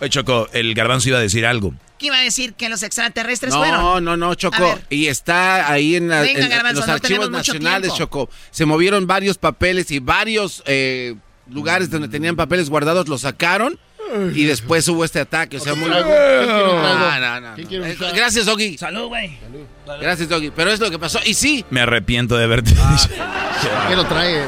Oye, 0.00 0.10
Choco, 0.10 0.48
el 0.52 0.74
garbanzo 0.74 1.08
iba 1.08 1.18
a 1.18 1.22
decir 1.22 1.44
algo. 1.46 1.74
¿Qué 1.98 2.06
iba 2.06 2.18
a 2.18 2.22
decir? 2.22 2.54
¿Que 2.54 2.68
los 2.68 2.84
extraterrestres 2.84 3.54
fueron? 3.56 3.80
No, 3.80 4.00
no, 4.00 4.16
no, 4.16 4.34
Choco. 4.36 4.78
Y 4.88 5.08
está 5.08 5.68
ahí 5.72 5.96
en, 5.96 6.08
la- 6.08 6.20
Venga, 6.20 6.38
en- 6.38 6.44
en 6.44 6.50
Garbanzo, 6.50 6.80
los 6.80 6.86
no 6.86 6.92
archivos 6.94 7.30
nacionales. 7.30 7.92
Choco. 7.94 8.30
Se 8.52 8.64
movieron 8.66 9.06
varios 9.08 9.36
papeles 9.38 9.90
y 9.90 9.98
varios 9.98 10.62
eh, 10.66 11.16
lugares 11.50 11.90
donde 11.90 12.06
tenían 12.08 12.36
papeles 12.36 12.70
guardados 12.70 13.08
los 13.08 13.22
sacaron 13.22 13.78
y 14.34 14.44
después 14.44 14.86
hubo 14.88 15.04
este 15.04 15.18
ataque. 15.20 15.56
O 15.56 15.60
sea, 15.60 15.74
muy... 15.74 15.90
No, 15.90 16.00
no, 17.20 17.40
no. 17.40 17.54
¿Quién 17.56 17.66
quiere 17.66 17.84
un 17.84 17.90
Eh? 17.90 18.12
Gracias, 18.14 18.46
Doggy. 18.46 18.78
Salud, 18.78 19.08
güey. 19.08 19.36
Gracias, 20.00 20.28
Doggy. 20.28 20.50
Pero 20.54 20.70
es 20.70 20.78
lo 20.80 20.90
que 20.90 20.98
pasó. 21.00 21.18
Y 21.26 21.34
sí, 21.34 21.64
Me 21.70 21.80
arrepiento 21.80 22.36
de 22.36 22.44
haberte 22.44 22.74
Ah, 22.78 22.92
dicho. 22.96 23.20
¿Qué 23.88 23.96
lo 23.96 24.06
trae? 24.06 24.44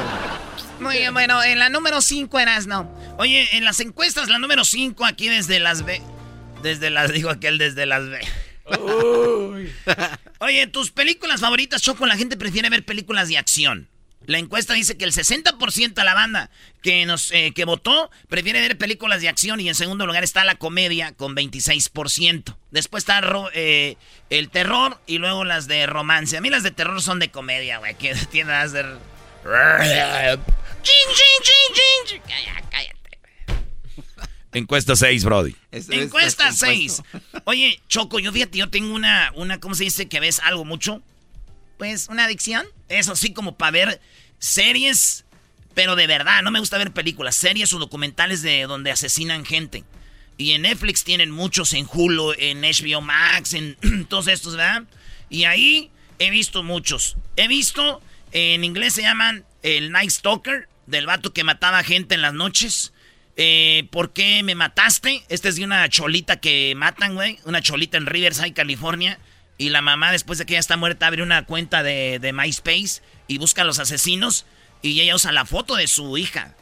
Muy 0.80 0.96
bien, 0.98 1.12
bueno, 1.12 1.42
en 1.42 1.58
la 1.58 1.68
número 1.68 2.00
5 2.00 2.38
eras, 2.40 2.66
no. 2.66 2.90
Oye, 3.18 3.48
en 3.56 3.64
las 3.64 3.80
encuestas, 3.80 4.28
la 4.28 4.38
número 4.38 4.64
5 4.64 5.04
aquí 5.04 5.28
desde 5.28 5.60
Las 5.60 5.84
Vegas. 5.84 6.06
Desde 6.62 6.90
las, 6.90 7.12
digo 7.12 7.30
aquel 7.30 7.58
desde 7.58 7.86
Las 7.86 8.08
Vegas. 8.08 8.30
Oye, 10.40 10.66
tus 10.68 10.90
películas 10.90 11.40
favoritas, 11.40 11.82
Choco, 11.82 12.06
la 12.06 12.16
gente 12.16 12.36
prefiere 12.36 12.70
ver 12.70 12.84
películas 12.84 13.28
de 13.28 13.36
acción. 13.38 13.88
La 14.26 14.38
encuesta 14.38 14.74
dice 14.74 14.96
que 14.96 15.04
el 15.04 15.12
60% 15.12 15.94
de 15.94 16.04
la 16.04 16.14
banda 16.14 16.50
que 16.82 17.04
nos 17.06 17.32
eh, 17.32 17.52
que 17.54 17.64
votó 17.64 18.10
prefiere 18.28 18.60
ver 18.60 18.76
películas 18.78 19.22
de 19.22 19.28
acción 19.28 19.58
y 19.60 19.68
en 19.68 19.74
segundo 19.74 20.06
lugar 20.06 20.22
está 20.22 20.44
la 20.44 20.54
comedia 20.54 21.12
con 21.12 21.34
26%. 21.34 22.54
Después 22.70 23.02
está 23.02 23.20
ro- 23.22 23.50
eh, 23.54 23.96
el 24.28 24.50
terror 24.50 25.00
y 25.06 25.18
luego 25.18 25.44
las 25.44 25.66
de 25.66 25.86
romance. 25.86 26.36
A 26.36 26.40
mí 26.42 26.50
las 26.50 26.62
de 26.62 26.70
terror 26.70 27.00
son 27.02 27.18
de 27.18 27.30
comedia, 27.30 27.78
güey, 27.78 27.94
que 27.96 28.14
tienen 28.30 28.54
a 28.54 28.68
ser... 28.68 28.86
Chin, 30.82 30.94
chin, 31.14 31.42
chin, 31.42 32.06
chin. 32.06 32.22
Cállate, 32.26 32.68
cállate. 32.70 33.00
Encuesta 34.52 34.96
6, 34.96 35.24
Brody. 35.24 35.54
Encuesta 35.70 36.52
6. 36.52 37.02
Oye, 37.44 37.80
Choco, 37.88 38.18
yo 38.18 38.32
fíjate, 38.32 38.58
yo 38.58 38.68
tengo 38.68 38.94
una, 38.94 39.32
una, 39.36 39.60
¿cómo 39.60 39.74
se 39.74 39.84
dice? 39.84 40.08
Que 40.08 40.20
ves 40.20 40.40
algo 40.40 40.64
mucho. 40.64 41.02
Pues, 41.78 42.08
una 42.08 42.24
adicción. 42.24 42.66
Eso 42.88 43.14
sí, 43.14 43.32
como 43.32 43.56
para 43.56 43.70
ver 43.70 44.00
series, 44.38 45.24
pero 45.74 45.94
de 45.94 46.06
verdad. 46.06 46.42
No 46.42 46.50
me 46.50 46.58
gusta 46.58 46.78
ver 46.78 46.92
películas, 46.92 47.36
series 47.36 47.72
o 47.72 47.78
documentales 47.78 48.42
de 48.42 48.62
donde 48.62 48.90
asesinan 48.90 49.44
gente. 49.44 49.84
Y 50.36 50.52
en 50.52 50.62
Netflix 50.62 51.04
tienen 51.04 51.30
muchos, 51.30 51.74
en 51.74 51.86
Hulu, 51.90 52.32
en 52.38 52.62
HBO 52.62 53.02
Max, 53.02 53.54
en 53.54 53.76
todos 54.08 54.26
estos, 54.26 54.56
¿verdad? 54.56 54.84
Y 55.28 55.44
ahí 55.44 55.90
he 56.18 56.30
visto 56.30 56.62
muchos. 56.62 57.16
He 57.36 57.46
visto, 57.46 58.02
en 58.32 58.64
inglés 58.64 58.94
se 58.94 59.02
llaman 59.02 59.44
el 59.62 59.92
Night 59.92 60.10
Stalker, 60.10 60.68
del 60.90 61.06
vato 61.06 61.32
que 61.32 61.44
mataba 61.44 61.82
gente 61.82 62.14
en 62.14 62.22
las 62.22 62.34
noches. 62.34 62.92
Eh, 63.36 63.88
¿Por 63.90 64.12
qué 64.12 64.42
me 64.42 64.54
mataste? 64.54 65.22
Esta 65.28 65.48
es 65.48 65.56
de 65.56 65.64
una 65.64 65.88
cholita 65.88 66.40
que 66.40 66.74
matan, 66.76 67.14
güey. 67.14 67.38
Una 67.44 67.62
cholita 67.62 67.96
en 67.96 68.06
Riverside, 68.06 68.52
California. 68.52 69.18
Y 69.56 69.70
la 69.70 69.82
mamá, 69.82 70.12
después 70.12 70.38
de 70.38 70.46
que 70.46 70.54
ella 70.54 70.60
está 70.60 70.76
muerta, 70.76 71.06
abre 71.06 71.22
una 71.22 71.44
cuenta 71.46 71.82
de, 71.82 72.18
de 72.18 72.32
MySpace 72.32 73.02
y 73.28 73.38
busca 73.38 73.62
a 73.62 73.64
los 73.64 73.78
asesinos. 73.78 74.46
Y 74.82 75.00
ella 75.00 75.14
usa 75.14 75.32
la 75.32 75.44
foto 75.44 75.76
de 75.76 75.86
su 75.86 76.18
hija 76.18 76.54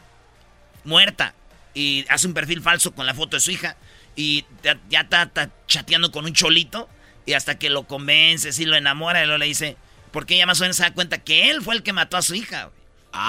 muerta. 0.85 1.35
Y 1.75 2.05
hace 2.09 2.27
un 2.27 2.35
perfil 2.35 2.61
falso 2.61 2.93
con 2.95 3.07
la 3.07 3.15
foto 3.15 3.37
de 3.37 3.41
su 3.41 3.51
hija. 3.51 3.77
Y 4.17 4.45
ya, 4.63 5.01
está, 5.01 5.51
chateando 5.67 6.11
con 6.11 6.25
un 6.25 6.33
cholito. 6.33 6.89
Y 7.25 7.35
hasta 7.35 7.59
que 7.59 7.71
lo 7.71 7.87
convence, 7.87 8.53
si 8.53 8.65
lo 8.65 8.77
enamora, 8.77 9.23
y 9.23 9.27
luego 9.27 9.39
le 9.39 9.47
dice. 9.47 9.77
Porque 10.11 10.35
ella 10.35 10.47
más 10.47 10.61
o 10.61 10.65
menos 10.65 10.77
se 10.77 10.83
da 10.83 10.95
cuenta 10.95 11.19
que 11.19 11.51
él 11.51 11.63
fue 11.63 11.75
el 11.75 11.83
que 11.83 11.93
mató 11.93 12.17
a 12.17 12.23
su 12.23 12.35
hija. 12.35 12.71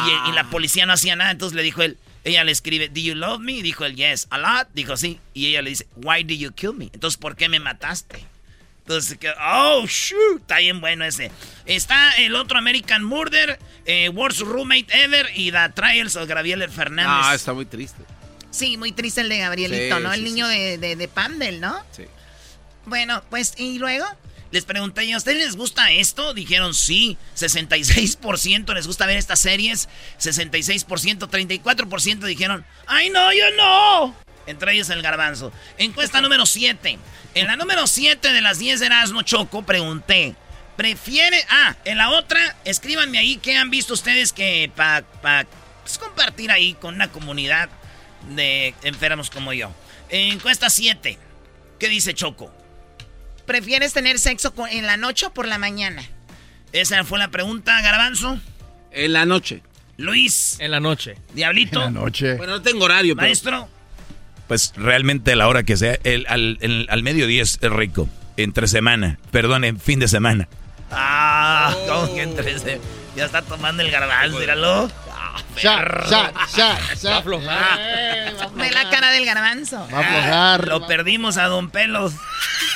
Y, 0.07 0.29
y 0.29 0.33
la 0.33 0.49
policía 0.49 0.85
no 0.85 0.93
hacía 0.93 1.15
nada. 1.15 1.31
Entonces 1.31 1.55
le 1.55 1.63
dijo 1.63 1.81
él. 1.81 1.97
Ella 2.25 2.43
le 2.43 2.51
escribe, 2.51 2.89
¿Do 2.89 2.99
you 2.99 3.15
love 3.15 3.39
me? 3.39 3.61
Dijo 3.61 3.85
él, 3.85 3.95
yes. 3.95 4.27
¿A 4.29 4.37
lot? 4.37 4.67
Dijo 4.73 4.97
sí. 4.97 5.19
Y 5.33 5.47
ella 5.47 5.61
le 5.61 5.69
dice, 5.71 5.87
Why 5.95 6.23
did 6.23 6.39
you 6.39 6.51
kill 6.51 6.73
me? 6.73 6.89
Entonces, 6.93 7.17
¿por 7.17 7.35
qué 7.35 7.47
me 7.47 7.59
mataste? 7.59 8.25
Entonces, 8.81 9.17
que, 9.17 9.29
oh, 9.29 9.85
shoot, 9.87 10.41
está 10.41 10.57
bien 10.57 10.81
bueno 10.81 11.05
ese. 11.05 11.31
Está 11.65 12.11
el 12.17 12.35
otro 12.35 12.57
American 12.57 13.03
Murder, 13.03 13.59
eh, 13.85 14.09
Worst 14.09 14.41
Roommate 14.41 14.87
Ever 14.91 15.29
y 15.35 15.51
The 15.51 15.69
Trials 15.75 16.15
of 16.15 16.27
Gabriel 16.27 16.67
Fernández. 16.69 17.25
Ah, 17.25 17.35
está 17.35 17.53
muy 17.53 17.65
triste. 17.65 18.03
Sí, 18.49 18.77
muy 18.77 18.91
triste 18.91 19.21
el 19.21 19.29
de 19.29 19.37
Gabrielito, 19.37 19.97
Sí, 19.97 20.03
¿no? 20.03 20.11
El 20.11 20.19
sí, 20.21 20.25
niño 20.25 20.47
de, 20.47 20.79
de, 20.79 20.95
de 20.95 21.07
Pandel, 21.07 21.61
¿no? 21.61 21.79
Sí. 21.91 22.03
Bueno, 22.85 23.21
pues, 23.29 23.53
¿y 23.57 23.77
luego? 23.77 24.05
Les 24.51 24.65
pregunté, 24.65 25.05
¿y 25.05 25.13
a 25.13 25.17
ustedes 25.17 25.37
les 25.37 25.55
gusta 25.55 25.91
esto? 25.91 26.33
Dijeron 26.33 26.73
sí. 26.73 27.17
66% 27.35 28.73
les 28.73 28.87
gusta 28.87 29.05
ver 29.05 29.17
estas 29.17 29.39
series. 29.39 29.89
66%, 30.19 31.29
34% 31.29 32.19
dijeron, 32.21 32.65
¡ay 32.87 33.09
no, 33.09 33.31
yo 33.31 33.51
no! 33.55 34.15
Entre 34.47 34.73
ellos 34.73 34.89
el 34.89 35.03
garbanzo. 35.03 35.51
Encuesta 35.77 36.21
número 36.21 36.47
7. 36.47 36.97
En 37.35 37.47
la 37.47 37.55
número 37.55 37.85
7 37.85 38.33
de 38.33 38.41
las 38.41 38.57
10 38.57 38.79
de 38.79 38.85
Erasmo 38.87 39.21
Choco 39.21 39.61
pregunté, 39.61 40.35
¿prefiere... 40.75 41.45
Ah, 41.49 41.75
en 41.85 41.99
la 41.99 42.09
otra, 42.09 42.55
escríbanme 42.65 43.19
ahí 43.19 43.37
qué 43.37 43.55
han 43.55 43.69
visto 43.69 43.93
ustedes 43.93 44.33
que 44.33 44.71
para 44.75 45.03
pa, 45.03 45.45
pues, 45.83 45.99
compartir 45.99 46.49
ahí 46.49 46.73
con 46.73 46.95
una 46.95 47.11
comunidad 47.11 47.69
de 48.29 48.73
enfermos 48.81 49.29
como 49.29 49.53
yo. 49.53 49.71
Encuesta 50.09 50.71
7. 50.71 51.19
¿Qué 51.77 51.87
dice 51.87 52.15
Choco? 52.15 52.51
¿Prefieres 53.49 53.93
tener 53.93 54.19
sexo 54.19 54.53
en 54.69 54.85
la 54.85 54.95
noche 54.95 55.25
o 55.25 55.33
por 55.33 55.47
la 55.47 55.57
mañana? 55.57 56.03
Esa 56.71 57.03
fue 57.03 57.17
la 57.17 57.29
pregunta, 57.29 57.81
Garbanzo. 57.81 58.39
En 58.91 59.11
la 59.13 59.25
noche. 59.25 59.63
Luis. 59.97 60.57
En 60.59 60.69
la 60.69 60.79
noche. 60.79 61.15
Diablito. 61.33 61.79
En 61.83 61.95
la 61.95 61.99
noche. 62.01 62.35
Bueno, 62.35 62.53
no 62.57 62.61
tengo 62.61 62.85
horario, 62.85 63.15
pero... 63.15 63.25
Maestro. 63.27 63.67
Pues 64.47 64.73
realmente 64.75 65.35
la 65.35 65.47
hora 65.47 65.63
que 65.63 65.77
sea, 65.77 65.97
el, 66.03 66.27
al, 66.29 66.59
el, 66.61 66.85
al 66.91 67.01
mediodía 67.01 67.41
es 67.41 67.57
rico. 67.59 68.07
Entre 68.37 68.67
semana. 68.67 69.17
Perdón, 69.31 69.63
en 69.63 69.79
fin 69.79 69.99
de 69.99 70.07
semana. 70.07 70.47
Ah, 70.91 71.75
¿cómo 71.87 72.13
que 72.13 72.21
entre 72.21 72.59
se- 72.59 72.79
Ya 73.15 73.25
está 73.25 73.41
tomando 73.41 73.81
el 73.81 73.89
garbanzo, 73.89 74.37
míralo. 74.37 74.91
Ya, 75.61 76.03
ya, 76.09 76.31
ya. 76.55 76.79
Va 77.09 77.15
a 77.15 77.19
aflojar. 77.19 77.79
Eh, 77.79 78.33
va 78.39 78.43
a 78.43 78.47
Ve 78.47 78.71
la 78.71 78.89
cara 78.89 79.11
del 79.11 79.25
garbanzo. 79.25 79.87
Va 79.93 79.97
a 79.97 80.01
aflojar. 80.01 80.67
Lo 80.67 80.87
perdimos 80.87 81.37
a 81.37 81.45
Don 81.45 81.69
Pelos. 81.69 82.13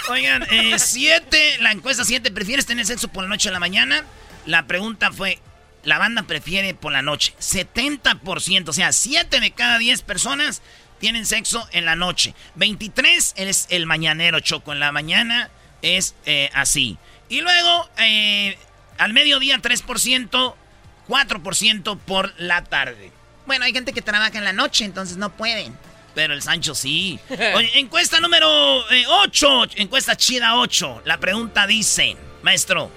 Oigan, 0.10 0.44
eh, 0.52 0.78
siete, 0.80 1.58
la 1.60 1.72
encuesta 1.72 2.04
7, 2.04 2.32
¿prefieres 2.32 2.66
tener 2.66 2.86
sexo 2.86 3.08
por 3.08 3.24
la 3.24 3.30
noche 3.30 3.50
o 3.50 3.52
la 3.52 3.60
mañana? 3.60 4.04
La 4.46 4.68
pregunta 4.68 5.12
fue, 5.12 5.40
la 5.84 5.98
banda 5.98 6.24
prefiere 6.24 6.74
por 6.74 6.92
la 6.92 7.02
noche. 7.02 7.34
70%, 7.40 8.70
o 8.70 8.74
sea, 8.74 8.92
7 8.92 9.40
de 9.40 9.52
cada 9.52 9.78
10 9.78 10.02
personas 10.02 10.62
tienen 11.00 11.26
sexo 11.26 11.68
en 11.72 11.86
la 11.86 11.96
noche. 11.96 12.34
23 12.56 13.34
es 13.38 13.68
el 13.70 13.86
mañanero, 13.86 14.40
Choco. 14.40 14.74
En 14.74 14.80
la 14.80 14.92
mañana 14.92 15.50
es 15.82 16.16
eh, 16.26 16.50
así. 16.54 16.98
Y 17.30 17.42
luego, 17.42 17.90
eh, 17.98 18.58
al 18.98 19.14
mediodía 19.14 19.58
3%, 19.58 20.56
4% 21.08 21.98
por 22.00 22.34
la 22.38 22.64
tarde. 22.64 23.12
Bueno, 23.46 23.66
hay 23.66 23.74
gente 23.74 23.94
que 23.94 24.02
trabaja 24.02 24.38
en 24.38 24.44
la 24.44 24.54
noche, 24.54 24.86
entonces 24.86 25.18
no 25.18 25.32
pueden. 25.32 25.76
Pero 26.16 26.34
el 26.34 26.42
Sancho 26.42 26.76
sí. 26.76 27.20
Oye, 27.56 27.80
encuesta 27.80 28.20
número 28.20 28.48
8. 29.24 29.64
encuesta 29.78 30.16
chida 30.16 30.58
8. 30.58 31.04
La 31.06 31.20
pregunta 31.20 31.68
dice, 31.68 32.16
maestro. 32.42 32.90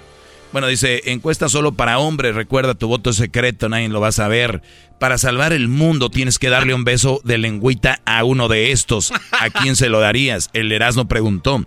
Bueno, 0.51 0.67
dice, 0.67 1.11
encuesta 1.11 1.49
solo 1.49 1.73
para 1.73 1.99
hombres, 1.99 2.33
recuerda 2.33 2.73
tu 2.73 2.87
voto 2.87 3.09
es 3.09 3.17
secreto, 3.17 3.67
nadie 3.67 3.89
lo 3.89 3.99
va 3.99 4.07
a 4.09 4.13
saber. 4.13 4.61
Para 4.97 5.17
salvar 5.17 5.51
el 5.51 5.67
mundo 5.67 6.09
tienes 6.09 6.39
que 6.39 6.49
darle 6.49 6.73
un 6.73 6.85
beso 6.85 7.19
de 7.25 7.37
lengüita 7.37 7.99
a 8.05 8.23
uno 8.23 8.47
de 8.47 8.71
estos. 8.71 9.11
¿A 9.31 9.49
quién 9.61 9.75
se 9.75 9.89
lo 9.89 9.99
darías? 9.99 10.49
El 10.53 10.71
Erasmo 10.71 11.07
preguntó. 11.07 11.65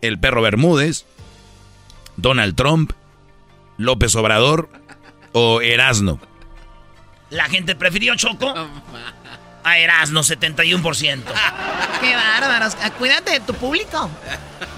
El 0.00 0.18
perro 0.18 0.40
Bermúdez, 0.40 1.04
Donald 2.16 2.56
Trump, 2.56 2.92
López 3.76 4.14
Obrador 4.14 4.70
o 5.32 5.60
Erasno. 5.60 6.20
La 7.30 7.44
gente 7.48 7.74
prefirió 7.76 8.14
Choco 8.16 8.52
a 9.62 9.78
Erasmo, 9.78 10.20
71%. 10.20 11.22
Qué 12.00 12.16
bárbaros. 12.16 12.76
Ah, 12.82 12.90
Cuídate 12.92 13.32
de 13.32 13.40
tu 13.40 13.54
público. 13.54 14.10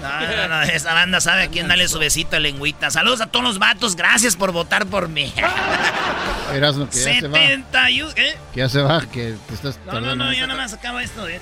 No, 0.01 0.19
no, 0.37 0.47
no, 0.49 0.61
esa 0.63 0.93
banda 0.93 1.21
sabe 1.21 1.43
a 1.43 1.47
quién 1.47 1.67
darle 1.69 1.87
su 1.87 1.97
besito 1.99 2.31
de 2.31 2.41
lengüita. 2.41 2.91
Saludos 2.91 3.21
a 3.21 3.27
todos 3.27 3.45
los 3.45 3.59
vatos, 3.59 3.95
gracias 3.95 4.35
por 4.35 4.51
votar 4.51 4.85
por 4.85 5.07
mí. 5.07 5.33
Erasmo, 6.53 6.89
que 6.89 6.97
ya 6.97 7.19
se 7.21 7.27
va. 7.27 7.37
71, 7.37 8.11
¿eh? 8.17 8.37
Que 8.53 8.59
ya 8.59 8.69
se 8.69 8.81
va, 8.81 9.01
que 9.07 9.35
te 9.47 9.53
estás 9.53 9.77
No, 9.85 9.93
no, 9.93 9.99
tardando. 9.99 10.25
no, 10.25 10.33
ya 10.33 10.45
nada 10.47 10.61
más 10.61 10.73
acabo 10.73 10.99
esto. 10.99 11.27
eh, 11.27 11.39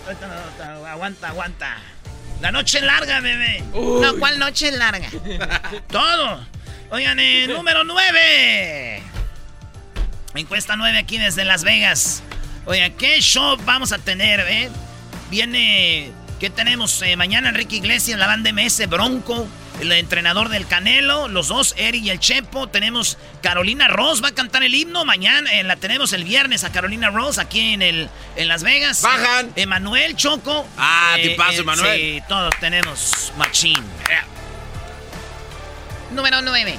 Aguanta, 0.88 1.30
aguanta. 1.30 1.78
La 2.42 2.52
noche 2.52 2.80
larga, 2.82 3.20
bebé. 3.20 3.64
No, 3.74 4.16
¿cuál 4.20 4.40
noche 4.40 4.72
larga? 4.72 5.10
Todo. 5.90 6.46
Oigan, 6.92 7.18
eh, 7.22 7.48
número 7.48 7.86
9. 7.86 9.02
Encuesta 10.36 10.76
9 10.76 10.98
aquí 10.98 11.18
desde 11.18 11.46
Las 11.46 11.64
Vegas. 11.64 12.22
Oigan, 12.66 12.92
¿qué 12.98 13.22
show 13.22 13.56
vamos 13.64 13.94
a 13.94 13.98
tener, 13.98 14.42
eh? 14.42 14.70
Viene, 15.30 16.12
¿qué 16.42 16.50
tenemos? 16.50 17.02
Eh, 17.02 17.16
mañana 17.16 17.48
Enrique 17.48 17.78
Iglesias, 17.78 18.20
la 18.20 18.28
banda 18.28 18.52
MS, 18.52 18.88
Bronco, 18.90 19.48
el 19.80 19.90
entrenador 19.94 20.50
del 20.50 20.68
Canelo, 20.68 21.30
los 21.30 21.48
dos, 21.48 21.76
Eric 21.78 22.04
y 22.04 22.10
el 22.10 22.20
Chepo. 22.20 22.68
Tenemos 22.68 23.18
Carolina 23.42 23.88
Ross, 23.88 24.22
va 24.22 24.28
a 24.28 24.36
cantar 24.36 24.62
el 24.64 24.76
himno. 24.76 25.06
Mañana 25.06 25.50
eh, 25.54 25.64
la 25.64 25.78
tenemos 25.78 26.12
el 26.12 26.26
viernes 26.26 26.66
a 26.66 26.74
Carolina 26.74 27.10
Ross 27.10 27.38
aquí 27.38 27.74
en, 27.74 27.84
el, 27.84 28.10
en 28.36 28.50
Las 28.50 28.64
Vegas. 28.64 29.02
Bajan. 29.02 29.54
Emanuel 29.56 30.18
Choco. 30.18 30.68
Ah, 30.78 31.16
tipazo, 31.24 31.62
Emanuel. 31.62 31.98
Sí, 31.98 32.24
todos 32.28 32.54
tenemos 32.60 33.32
machín. 33.38 33.82
Número 36.14 36.42
9. 36.42 36.78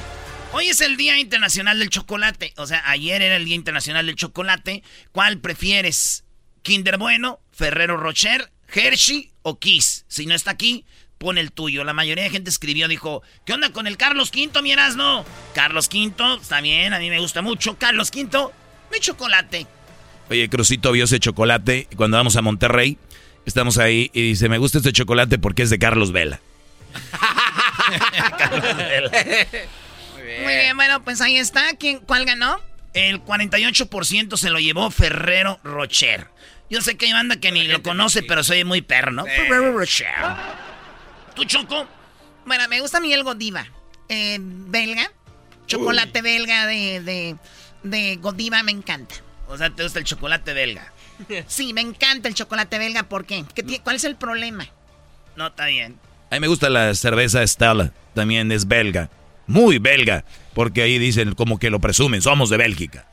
Hoy 0.52 0.68
es 0.68 0.82
el 0.82 0.98
Día 0.98 1.18
Internacional 1.18 1.78
del 1.78 1.88
Chocolate. 1.88 2.52
O 2.58 2.66
sea, 2.66 2.82
ayer 2.90 3.22
era 3.22 3.36
el 3.36 3.46
Día 3.46 3.54
Internacional 3.54 4.04
del 4.04 4.16
Chocolate. 4.16 4.82
¿Cuál 5.10 5.38
prefieres? 5.38 6.24
¿Kinder 6.62 6.98
Bueno, 6.98 7.40
Ferrero 7.50 7.96
Rocher, 7.96 8.52
Hershey 8.72 9.32
o 9.40 9.58
Kiss? 9.58 10.04
Si 10.08 10.26
no 10.26 10.34
está 10.34 10.50
aquí, 10.50 10.84
pon 11.16 11.38
el 11.38 11.50
tuyo. 11.50 11.82
La 11.82 11.94
mayoría 11.94 12.24
de 12.24 12.30
gente 12.30 12.50
escribió, 12.50 12.88
dijo, 12.88 13.22
¿qué 13.46 13.54
onda 13.54 13.72
con 13.72 13.86
el 13.86 13.96
Carlos 13.96 14.30
V, 14.34 14.60
mi 14.60 14.72
Erasmo? 14.72 15.24
Carlos 15.54 15.88
V, 15.90 16.12
está 16.40 16.60
bien, 16.60 16.92
a 16.92 16.98
mí 16.98 17.08
me 17.08 17.18
gusta 17.18 17.40
mucho. 17.40 17.78
Carlos 17.78 18.10
V, 18.14 18.50
mi 18.92 19.00
chocolate. 19.00 19.66
Oye, 20.28 20.48
Crucito 20.50 20.92
vio 20.92 21.04
ese 21.04 21.20
chocolate 21.20 21.88
cuando 21.96 22.18
vamos 22.18 22.36
a 22.36 22.42
Monterrey. 22.42 22.98
Estamos 23.46 23.78
ahí 23.78 24.10
y 24.12 24.28
dice, 24.28 24.50
me 24.50 24.58
gusta 24.58 24.78
este 24.78 24.92
chocolate 24.92 25.38
porque 25.38 25.62
es 25.62 25.70
de 25.70 25.78
Carlos 25.78 26.12
Vela. 26.12 26.40
Muy 30.42 30.54
bien, 30.54 30.76
bueno, 30.76 31.02
pues 31.02 31.20
ahí 31.20 31.36
está. 31.36 31.74
¿Quién, 31.78 31.98
¿Cuál 32.00 32.24
ganó? 32.24 32.60
El 32.94 33.24
48% 33.24 34.36
se 34.36 34.50
lo 34.50 34.58
llevó 34.58 34.90
Ferrero 34.90 35.60
Rocher. 35.64 36.28
Yo 36.70 36.80
sé 36.80 36.96
que 36.96 37.06
hay 37.06 37.12
banda 37.12 37.36
que 37.36 37.52
ni 37.52 37.64
lo 37.64 37.82
conoce, 37.82 38.22
pero 38.22 38.44
soy 38.44 38.64
muy 38.64 38.82
perro, 38.82 39.12
¿no? 39.12 39.24
Ferrero 39.24 39.76
Rocher. 39.76 40.08
¿Tú, 41.34 41.44
Choco? 41.44 41.86
Bueno, 42.46 42.66
me 42.68 42.80
gusta 42.80 42.98
a 42.98 43.00
mí 43.00 43.12
el 43.12 43.24
Godiva. 43.24 43.66
Eh, 44.08 44.38
belga. 44.40 45.10
Chocolate 45.66 46.22
belga 46.22 46.66
de, 46.66 47.00
de, 47.00 47.36
de 47.82 48.16
Godiva 48.16 48.62
me 48.62 48.72
encanta. 48.72 49.14
O 49.48 49.56
sea, 49.56 49.70
¿te 49.70 49.82
gusta 49.82 49.98
el 49.98 50.04
chocolate 50.04 50.54
belga? 50.54 50.92
Sí, 51.46 51.72
me 51.72 51.80
encanta 51.80 52.28
el 52.28 52.34
chocolate 52.34 52.78
belga. 52.78 53.04
¿Por 53.04 53.26
qué? 53.26 53.44
¿Qué 53.54 53.80
¿Cuál 53.80 53.96
es 53.96 54.04
el 54.04 54.16
problema? 54.16 54.66
No, 55.36 55.48
está 55.48 55.66
bien. 55.66 55.98
A 56.32 56.36
mí 56.36 56.40
me 56.40 56.46
gusta 56.48 56.70
la 56.70 56.94
cerveza 56.94 57.46
Stella, 57.46 57.92
también 58.14 58.50
es 58.52 58.66
belga. 58.66 59.10
Muy 59.46 59.76
belga, 59.78 60.24
porque 60.54 60.80
ahí 60.80 60.98
dicen 60.98 61.34
como 61.34 61.58
que 61.58 61.68
lo 61.68 61.78
presumen, 61.78 62.22
somos 62.22 62.48
de 62.48 62.56
Bélgica. 62.56 63.04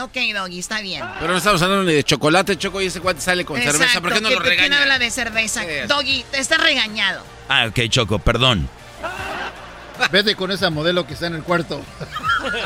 Ok, 0.00 0.12
Doggy, 0.32 0.60
está 0.60 0.80
bien. 0.80 1.02
Pero 1.18 1.32
no 1.32 1.38
estamos 1.38 1.60
hablando 1.62 1.82
ni 1.82 1.94
de 1.94 2.04
chocolate, 2.04 2.56
Choco, 2.56 2.80
y 2.80 2.86
ese 2.86 3.00
cuate 3.00 3.20
sale 3.20 3.44
con 3.44 3.60
cerveza. 3.60 4.00
¿Por 4.00 4.12
qué 4.12 4.20
no 4.20 4.28
¿qué- 4.28 4.34
lo 4.36 4.40
¿Quién 4.42 4.56
regaña? 4.56 4.82
habla 4.82 5.00
de 5.00 5.10
cerveza? 5.10 5.62
Doggy, 5.88 6.24
te 6.30 6.38
estás 6.38 6.60
regañado. 6.60 7.24
Ah, 7.48 7.66
ok, 7.68 7.88
Choco, 7.88 8.20
perdón. 8.20 8.68
Vete 10.10 10.34
con 10.34 10.50
esa 10.50 10.70
modelo 10.70 11.06
que 11.06 11.14
está 11.14 11.26
en 11.28 11.34
el 11.34 11.42
cuarto. 11.42 11.80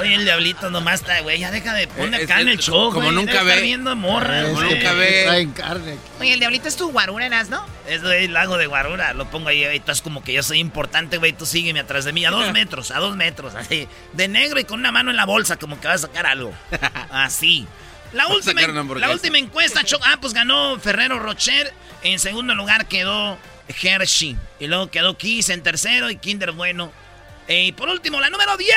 Oye, 0.01 0.15
el 0.15 0.25
diablito 0.25 0.71
nomás 0.71 1.01
está, 1.01 1.21
güey. 1.21 1.39
Ya 1.39 1.51
deja 1.51 1.75
de 1.75 1.87
poner 1.87 2.21
Eh, 2.21 2.25
acá 2.25 2.37
es- 2.37 2.43
en 2.43 2.49
el 2.49 2.59
show, 2.59 2.93
como 2.93 3.13
nunca 3.13 3.43
ve. 3.43 3.61
viendo 3.61 3.95
morra, 3.97 4.43
Es 4.47 4.53
güey. 4.55 4.69
que 4.69 4.75
nunca 4.77 4.93
ve. 4.95 5.23
Traen 5.27 5.53
carne. 5.53 5.97
Oye, 6.21 6.33
el 6.33 6.41
diablito 6.41 6.69
es 6.69 6.77
tu 6.77 6.91
guarureras, 6.91 7.49
¿no? 7.51 7.65
Es 7.87 8.03
el 8.03 8.33
lago 8.33 8.57
de 8.57 8.67
Guarura. 8.67 9.13
Lo 9.15 9.31
pongo 9.31 9.49
ahí, 9.49 9.63
güey. 9.65 9.81
Tú 9.81 9.93
es 9.93 10.01
como 10.03 10.23
que 10.25 10.33
yo 10.33 10.43
soy 10.43 10.59
importante, 10.59 11.19
güey. 11.19 11.33
Tú 11.33 11.47
sígueme 11.47 11.81
atrás 11.81 12.05
de 12.05 12.13
mí. 12.13 12.25
A 12.25 12.31
dos 12.31 12.53
metros, 12.53 12.91
a 12.91 12.99
dos 12.99 13.15
metros. 13.17 13.55
Así. 13.55 13.89
De 14.15 14.29
negro 14.29 14.59
y 14.61 14.65
con 14.65 14.81
una 14.81 14.91
mano 14.93 15.11
en 15.11 15.17
la 15.17 15.27
bolsa, 15.27 15.57
como 15.57 15.81
que 15.81 15.87
vas 15.89 16.05
a 16.05 16.07
sacar 16.09 16.27
algo. 16.27 16.53
Así. 17.11 17.67
La 18.15 18.27
última, 18.29 18.63
la 18.97 19.11
última 19.11 19.37
encuesta, 19.39 19.85
Choco. 19.85 20.03
Ah, 20.07 20.17
pues 20.21 20.33
ganó 20.33 20.79
Ferrero 20.81 21.19
Rocher. 21.19 21.73
En 22.03 22.19
segundo 22.19 22.55
lugar 22.55 22.87
quedó 22.87 23.37
Hershey. 23.83 24.37
Y 24.59 24.67
luego 24.67 24.91
quedó 24.91 25.19
Kiss 25.19 25.51
en 25.51 25.63
tercero 25.63 26.11
y 26.11 26.17
Kinder 26.17 26.53
Bueno. 26.53 26.91
Y 27.49 27.73
por 27.73 27.89
último, 27.89 28.21
la 28.21 28.29
número 28.29 28.57
10. 28.59 28.75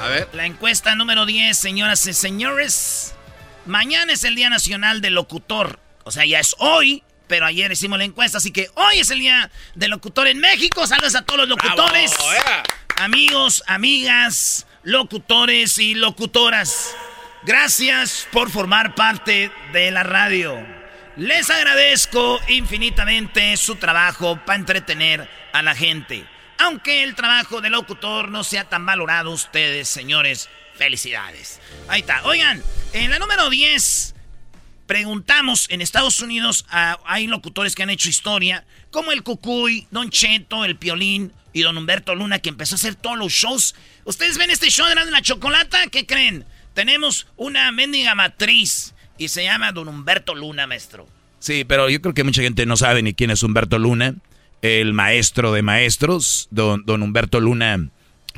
A 0.00 0.08
ver. 0.08 0.28
La 0.32 0.46
encuesta 0.46 0.94
número 0.94 1.26
10, 1.26 1.58
señoras 1.58 2.06
y 2.06 2.14
señores. 2.14 3.14
Mañana 3.66 4.12
es 4.12 4.22
el 4.22 4.36
Día 4.36 4.48
Nacional 4.50 5.00
del 5.00 5.14
Locutor. 5.14 5.80
O 6.04 6.12
sea, 6.12 6.24
ya 6.24 6.38
es 6.38 6.54
hoy, 6.58 7.02
pero 7.26 7.44
ayer 7.44 7.72
hicimos 7.72 7.98
la 7.98 8.04
encuesta, 8.04 8.38
así 8.38 8.52
que 8.52 8.70
hoy 8.74 9.00
es 9.00 9.10
el 9.10 9.18
Día 9.18 9.50
del 9.74 9.90
Locutor 9.90 10.28
en 10.28 10.38
México. 10.38 10.86
Saludos 10.86 11.16
a 11.16 11.22
todos 11.22 11.40
los 11.40 11.48
locutores. 11.48 12.12
Bravo. 12.16 12.62
Amigos, 12.96 13.64
amigas, 13.66 14.66
locutores 14.84 15.76
y 15.78 15.94
locutoras. 15.94 16.94
Gracias 17.42 18.28
por 18.30 18.50
formar 18.50 18.94
parte 18.94 19.50
de 19.72 19.90
la 19.90 20.04
radio. 20.04 20.79
Les 21.16 21.50
agradezco 21.50 22.40
infinitamente 22.48 23.56
su 23.56 23.76
trabajo 23.76 24.38
para 24.46 24.58
entretener 24.58 25.28
a 25.52 25.62
la 25.62 25.74
gente. 25.74 26.24
Aunque 26.58 27.02
el 27.02 27.14
trabajo 27.14 27.60
de 27.60 27.68
locutor 27.68 28.28
no 28.28 28.44
sea 28.44 28.68
tan 28.68 28.86
valorado, 28.86 29.30
ustedes, 29.30 29.88
señores, 29.88 30.48
felicidades. 30.74 31.60
Ahí 31.88 32.00
está. 32.00 32.22
Oigan, 32.24 32.62
en 32.92 33.10
la 33.10 33.18
número 33.18 33.50
10 33.50 34.14
preguntamos 34.86 35.66
en 35.70 35.80
Estados 35.80 36.20
Unidos, 36.20 36.64
hay 36.70 37.26
locutores 37.26 37.74
que 37.74 37.82
han 37.82 37.90
hecho 37.90 38.08
historia, 38.08 38.64
como 38.90 39.12
el 39.12 39.22
Cucuy, 39.22 39.86
Don 39.90 40.10
Cheto, 40.10 40.64
el 40.64 40.76
Piolín 40.76 41.32
y 41.52 41.62
Don 41.62 41.76
Humberto 41.76 42.14
Luna, 42.14 42.38
que 42.38 42.48
empezó 42.48 42.74
a 42.74 42.76
hacer 42.76 42.94
todos 42.94 43.18
los 43.18 43.32
shows. 43.32 43.74
¿Ustedes 44.04 44.38
ven 44.38 44.50
este 44.50 44.70
show 44.70 44.86
de 44.86 44.94
la 44.94 45.22
chocolata? 45.22 45.86
¿Qué 45.88 46.06
creen? 46.06 46.44
Tenemos 46.74 47.26
una 47.36 47.70
mendiga 47.72 48.14
matriz 48.14 48.94
y 49.20 49.28
se 49.28 49.44
llama 49.44 49.70
Don 49.70 49.86
Humberto 49.86 50.34
Luna, 50.34 50.66
maestro. 50.66 51.06
Sí, 51.38 51.64
pero 51.64 51.90
yo 51.90 52.00
creo 52.00 52.14
que 52.14 52.24
mucha 52.24 52.40
gente 52.40 52.64
no 52.64 52.78
sabe 52.78 53.02
ni 53.02 53.12
quién 53.12 53.30
es 53.30 53.42
Humberto 53.42 53.78
Luna, 53.78 54.14
el 54.62 54.94
maestro 54.94 55.52
de 55.52 55.60
maestros, 55.60 56.48
don, 56.50 56.84
don 56.86 57.02
Humberto 57.02 57.38
Luna, 57.38 57.90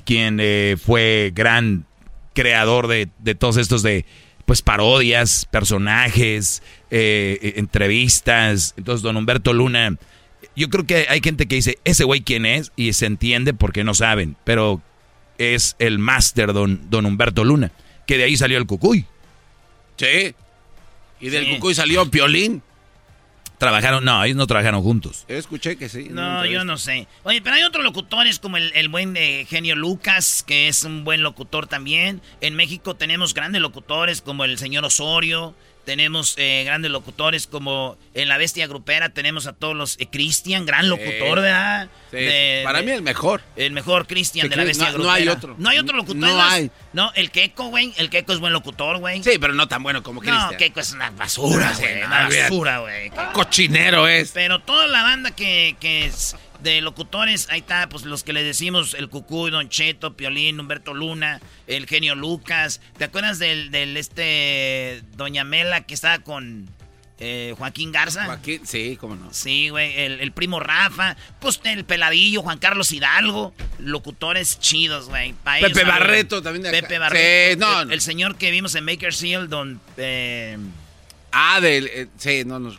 quien 0.04 0.38
eh, 0.40 0.76
fue 0.84 1.30
gran 1.34 1.86
creador 2.34 2.88
de, 2.88 3.06
todos 3.36 3.58
estos 3.58 3.84
de 3.84 4.04
pues 4.44 4.60
parodias, 4.60 5.46
personajes, 5.46 6.64
eh, 6.90 7.38
eh, 7.40 7.52
entrevistas. 7.58 8.74
Entonces, 8.76 9.02
don 9.02 9.16
Humberto 9.16 9.52
Luna, 9.52 9.96
yo 10.56 10.68
creo 10.68 10.84
que 10.84 11.06
hay 11.08 11.20
gente 11.22 11.46
que 11.46 11.54
dice, 11.54 11.78
ese 11.84 12.02
güey 12.02 12.22
quién 12.22 12.44
es, 12.44 12.72
y 12.74 12.92
se 12.92 13.06
entiende 13.06 13.54
porque 13.54 13.84
no 13.84 13.94
saben, 13.94 14.34
pero 14.42 14.82
es 15.38 15.76
el 15.78 16.00
máster 16.00 16.52
don, 16.52 16.90
don 16.90 17.06
Humberto 17.06 17.44
Luna, 17.44 17.70
que 18.04 18.18
de 18.18 18.24
ahí 18.24 18.36
salió 18.36 18.58
el 18.58 18.66
cucuy. 18.66 19.06
Sí. 19.96 20.34
Y 21.22 21.30
del 21.30 21.48
cucuy 21.48 21.74
salió 21.74 22.10
Piolín. 22.10 22.62
Trabajaron, 23.56 24.04
no, 24.04 24.24
ellos 24.24 24.36
no 24.36 24.48
trabajaron 24.48 24.82
juntos. 24.82 25.24
Escuché 25.28 25.76
que 25.76 25.88
sí. 25.88 26.08
No, 26.10 26.44
yo 26.44 26.64
no 26.64 26.78
sé. 26.78 27.06
Oye, 27.22 27.40
pero 27.40 27.54
hay 27.54 27.62
otros 27.62 27.84
locutores 27.84 28.40
como 28.40 28.56
el, 28.56 28.88
buen 28.88 29.16
eh, 29.16 29.46
genio 29.48 29.76
Lucas, 29.76 30.42
que 30.44 30.66
es 30.66 30.82
un 30.82 31.04
buen 31.04 31.22
locutor 31.22 31.68
también. 31.68 32.20
En 32.40 32.56
México 32.56 32.96
tenemos 32.96 33.34
grandes 33.34 33.62
locutores 33.62 34.20
como 34.20 34.44
el 34.44 34.58
señor 34.58 34.84
Osorio. 34.84 35.54
Tenemos 35.84 36.34
eh, 36.38 36.62
grandes 36.64 36.90
locutores 36.90 37.46
como 37.46 37.96
en 38.14 38.28
La 38.28 38.38
Bestia 38.38 38.66
Grupera 38.66 39.08
tenemos 39.08 39.46
a 39.46 39.52
todos 39.52 39.74
los... 39.74 39.98
Eh, 39.98 40.08
Cristian, 40.10 40.66
gran 40.66 40.88
locutor, 40.88 41.40
¿verdad? 41.40 41.88
para 42.64 42.82
mí 42.82 42.90
el 42.90 43.02
mejor. 43.02 43.40
El 43.56 43.72
mejor 43.72 44.06
Cristian 44.06 44.48
de 44.48 44.56
La 44.56 44.64
Bestia 44.64 44.86
no, 44.86 44.92
Grupera. 44.92 45.12
No 45.12 45.14
hay 45.16 45.28
otro. 45.28 45.54
No 45.58 45.68
hay 45.70 45.78
otro 45.78 45.96
locutor. 45.96 46.16
No 46.16 46.42
hay. 46.42 46.70
No, 46.92 47.10
el 47.14 47.30
Keiko, 47.30 47.68
güey. 47.68 47.92
El 47.96 48.10
Keiko 48.10 48.32
es 48.32 48.38
buen 48.38 48.52
locutor, 48.52 48.98
güey. 48.98 49.22
Sí, 49.22 49.38
pero 49.40 49.54
no 49.54 49.68
tan 49.68 49.82
bueno 49.82 50.02
como 50.02 50.20
Cristian. 50.20 50.52
No, 50.52 50.56
Keiko 50.56 50.80
es 50.80 50.92
una 50.92 51.10
basura, 51.10 51.72
güey. 51.78 52.02
Una 52.02 52.28
basura, 52.28 52.78
güey. 52.78 53.10
Cochinero 53.32 54.06
es. 54.06 54.30
Pero 54.32 54.60
toda 54.60 54.86
la 54.86 55.02
banda 55.02 55.30
que, 55.30 55.76
que 55.80 56.12
de 56.62 56.80
locutores, 56.80 57.48
ahí 57.50 57.60
está, 57.60 57.88
pues 57.88 58.04
los 58.04 58.22
que 58.24 58.32
le 58.32 58.42
decimos, 58.42 58.94
el 58.94 59.08
Cucuy, 59.08 59.50
Don 59.50 59.68
Cheto, 59.68 60.16
Piolín, 60.16 60.60
Humberto 60.60 60.94
Luna, 60.94 61.40
el 61.66 61.86
genio 61.86 62.14
Lucas. 62.14 62.80
¿Te 62.98 63.04
acuerdas 63.04 63.38
del, 63.38 63.70
del 63.70 63.96
este 63.96 65.02
Doña 65.16 65.44
Mela 65.44 65.82
que 65.82 65.94
estaba 65.94 66.20
con 66.20 66.68
eh, 67.18 67.54
Joaquín 67.58 67.92
Garza? 67.92 68.24
Joaquín, 68.26 68.66
sí, 68.66 68.96
cómo 69.00 69.16
no. 69.16 69.32
Sí, 69.32 69.68
güey, 69.68 69.98
el, 69.98 70.32
primo 70.32 70.60
Rafa, 70.60 71.16
pues 71.40 71.60
el 71.64 71.84
peladillo, 71.84 72.42
Juan 72.42 72.58
Carlos 72.58 72.92
Hidalgo, 72.92 73.54
locutores 73.78 74.58
chidos, 74.60 75.08
güey. 75.08 75.34
Pepe 75.60 75.84
Barreto 75.84 76.42
también 76.42 76.62
de 76.62 76.68
acá. 76.70 76.80
Pepe 76.80 76.98
Barreto. 76.98 77.66
Sí, 77.66 77.84
no, 77.86 77.92
el, 77.92 78.00
señor 78.00 78.36
que 78.36 78.50
vimos 78.50 78.74
en 78.74 78.86
Bakersfield, 78.86 79.48
don... 79.48 79.80
Eh, 79.96 80.58
ah, 81.32 81.60
del... 81.60 81.86
Eh, 81.86 82.08
sí, 82.18 82.44
no, 82.44 82.58
no. 82.58 82.76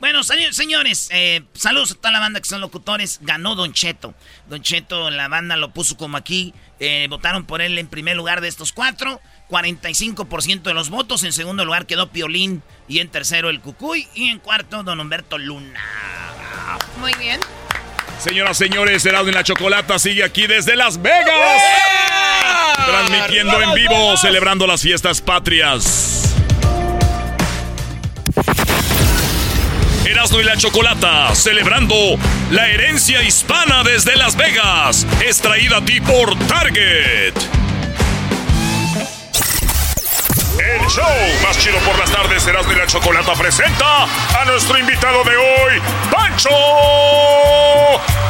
Bueno, 0.00 0.22
señores, 0.22 1.08
eh, 1.10 1.42
saludos 1.54 1.92
a 1.92 1.94
toda 1.96 2.12
la 2.12 2.20
banda 2.20 2.40
que 2.40 2.48
son 2.48 2.60
locutores. 2.60 3.18
Ganó 3.22 3.56
Don 3.56 3.72
Cheto. 3.72 4.14
Don 4.48 4.62
Cheto, 4.62 5.10
la 5.10 5.26
banda 5.26 5.56
lo 5.56 5.72
puso 5.72 5.96
como 5.96 6.16
aquí. 6.16 6.54
Eh, 6.78 7.08
votaron 7.10 7.44
por 7.44 7.60
él 7.60 7.76
en 7.78 7.88
primer 7.88 8.16
lugar 8.16 8.40
de 8.40 8.46
estos 8.46 8.72
cuatro. 8.72 9.20
45% 9.50 10.62
de 10.62 10.74
los 10.74 10.90
votos. 10.90 11.24
En 11.24 11.32
segundo 11.32 11.64
lugar 11.64 11.86
quedó 11.86 12.10
Piolín. 12.10 12.62
Y 12.86 13.00
en 13.00 13.08
tercero 13.08 13.50
el 13.50 13.60
Cucuy. 13.60 14.06
Y 14.14 14.28
en 14.28 14.38
cuarto, 14.38 14.84
Don 14.84 15.00
Humberto 15.00 15.36
Luna. 15.36 15.80
Muy 17.00 17.12
bien. 17.14 17.40
Señoras, 18.20 18.56
señores, 18.56 19.04
Herado 19.04 19.28
en 19.28 19.34
la 19.34 19.42
Chocolata 19.42 19.98
sigue 19.98 20.22
aquí 20.22 20.46
desde 20.46 20.76
Las 20.76 21.02
Vegas. 21.02 21.62
Transmitiendo 22.86 23.60
en 23.62 23.74
vivo, 23.74 24.16
celebrando 24.16 24.66
las 24.66 24.82
fiestas 24.82 25.20
patrias. 25.20 26.27
Erasmo 30.10 30.40
y 30.40 30.44
la 30.44 30.56
Chocolata, 30.56 31.34
celebrando 31.34 31.94
la 32.50 32.68
herencia 32.68 33.22
hispana 33.22 33.82
desde 33.82 34.16
Las 34.16 34.36
Vegas. 34.36 35.06
Es 35.22 35.38
traída 35.38 35.78
a 35.78 35.84
ti 35.84 36.00
por 36.00 36.38
Target. 36.46 37.34
El 40.58 40.86
show 40.88 41.04
más 41.42 41.58
chido 41.58 41.78
por 41.80 41.98
las 41.98 42.10
tardes, 42.10 42.46
Erasmo 42.46 42.72
y 42.72 42.76
la 42.76 42.86
Chocolata 42.86 43.34
presenta 43.34 44.04
a 44.04 44.44
nuestro 44.46 44.78
invitado 44.78 45.22
de 45.24 45.36
hoy, 45.36 45.82
Pancho 46.10 46.48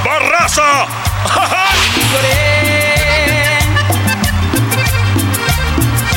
Barraza. 0.04 0.86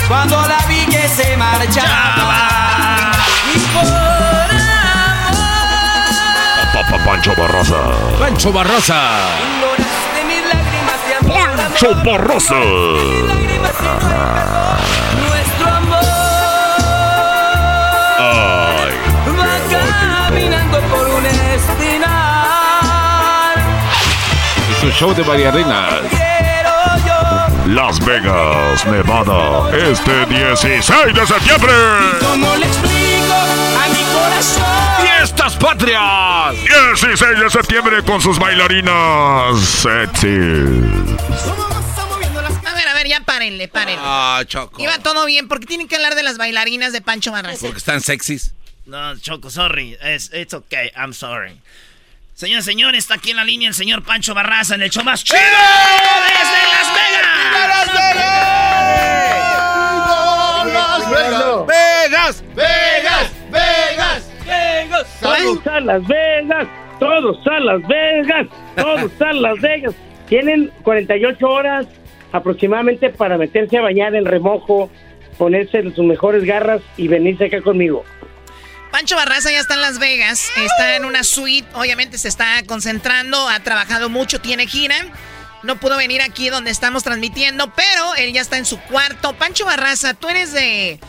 Cuando 0.08 0.48
la 0.48 0.58
vi 0.68 0.88
que 0.88 1.08
se 1.08 1.38
marchaba. 1.38 2.20
Pancho 6.97 7.34
Barrosa. 7.35 7.91
Pancho 8.19 8.51
Barrosa. 8.51 8.99
Pancho 11.27 11.95
Barrosa. 12.03 12.59
Nuestro 15.19 15.68
amor. 15.68 16.03
Ay. 18.19 18.91
Va 19.39 19.55
caminando 20.27 20.80
por 20.81 21.07
un 21.07 21.26
espinar. 21.26 22.09
Es 24.77 24.84
un 24.84 24.91
show 24.91 25.13
de 25.13 25.23
bailarinas. 25.23 26.31
Las 27.68 28.04
Vegas, 28.04 28.86
Nevada, 28.88 29.70
este 29.78 30.26
16 30.26 31.14
de 31.14 31.28
septiembre. 31.28 31.72
¿Cómo 32.20 32.56
le 32.56 32.66
explico 32.66 33.34
a 33.34 33.88
mi 33.90 34.04
corazón? 34.14 34.64
¡Fiestas 35.02 35.56
patrias! 35.58 36.56
16 36.96 37.40
de 37.40 37.50
septiembre 37.50 38.04
con 38.04 38.20
sus 38.20 38.40
bailarinas 38.40 39.60
sexy. 39.60 40.28
A 42.66 42.74
ver, 42.74 42.88
a 42.88 42.94
ver, 42.96 43.08
ya 43.08 43.20
párenle, 43.22 43.68
párenle. 43.68 44.02
Ah, 44.04 44.44
Choco. 44.48 44.82
Iba 44.82 44.98
todo 45.00 45.26
bien, 45.26 45.48
porque 45.48 45.68
tienen 45.68 45.88
que 45.88 45.96
hablar 45.96 46.16
de 46.16 46.24
las 46.24 46.38
bailarinas 46.38 46.94
de 46.94 47.02
Pancho 47.02 47.32
Barraza? 47.32 47.60
Porque 47.62 47.78
están 47.78 48.02
sexys. 48.02 48.54
No, 48.86 49.18
Choco, 49.20 49.52
sorry. 49.52 49.98
It's, 50.04 50.32
it's 50.34 50.54
okay, 50.56 50.92
I'm 50.96 51.14
sorry. 51.14 51.62
Señor, 52.41 52.63
señor, 52.63 52.95
está 52.95 53.13
aquí 53.13 53.30
en 53.30 53.38
la 53.38 53.43
línea 53.43 53.68
el 53.68 53.76
señor 53.76 54.01
Pancho 54.01 54.34
Barraza 54.34 54.73
en 54.73 54.81
el 54.81 54.89
show 54.89 55.03
más 55.03 55.23
chido 55.23 55.38
desde 55.38 56.59
Las 56.73 56.91
Vegas. 56.95 57.43
Vegas, 61.68 62.43
Vegas, 62.55 63.31
Vegas, 63.51 64.34
Vegas. 64.47 65.19
Todos 65.22 65.68
a 65.68 65.80
Las 65.81 66.07
Vegas, 66.07 66.68
todos 66.99 67.38
a 67.45 67.59
Las 67.59 67.88
Vegas, 67.88 68.47
todos 68.76 69.22
a 69.22 69.34
Las 69.34 69.61
Vegas. 69.61 69.93
Tienen 70.27 70.72
48 70.81 71.47
horas 71.47 71.85
aproximadamente 72.31 73.11
para 73.11 73.38
meterse 73.38 73.77
a 73.77 73.81
bañar 73.81 74.15
en 74.15 74.26
remojo, 74.26 74.89
ponerse 75.38 75.84
sus 75.91 76.05
mejores 76.05 76.43
garras 76.43 76.81
y 76.97 77.07
venirse 77.07 77.45
acá 77.45 77.61
conmigo. 77.61 78.03
Pancho 78.91 79.15
Barraza 79.15 79.51
ya 79.51 79.59
está 79.59 79.76
en 79.76 79.81
Las 79.81 79.99
Vegas, 79.99 80.49
está 80.57 80.95
en 80.95 81.05
una 81.05 81.23
suite, 81.23 81.68
obviamente 81.73 82.18
se 82.18 82.27
está 82.27 82.61
concentrando, 82.65 83.47
ha 83.47 83.59
trabajado 83.61 84.09
mucho, 84.09 84.41
tiene 84.41 84.68
gira. 84.68 84.95
No 85.63 85.80
pudo 85.80 85.95
venir 85.95 86.22
aquí 86.22 86.49
donde 86.49 86.72
estamos 86.72 87.03
transmitiendo, 87.03 87.73
pero 87.73 88.15
él 88.15 88.34
ya 88.34 88.41
está 88.41 88.57
en 88.57 88.65
su 88.65 88.80
cuarto. 88.81 89.34
Pancho 89.38 89.63
Barraza, 89.63 90.15
tú 90.15 90.27
eres 90.27 90.51
de, 90.53 90.99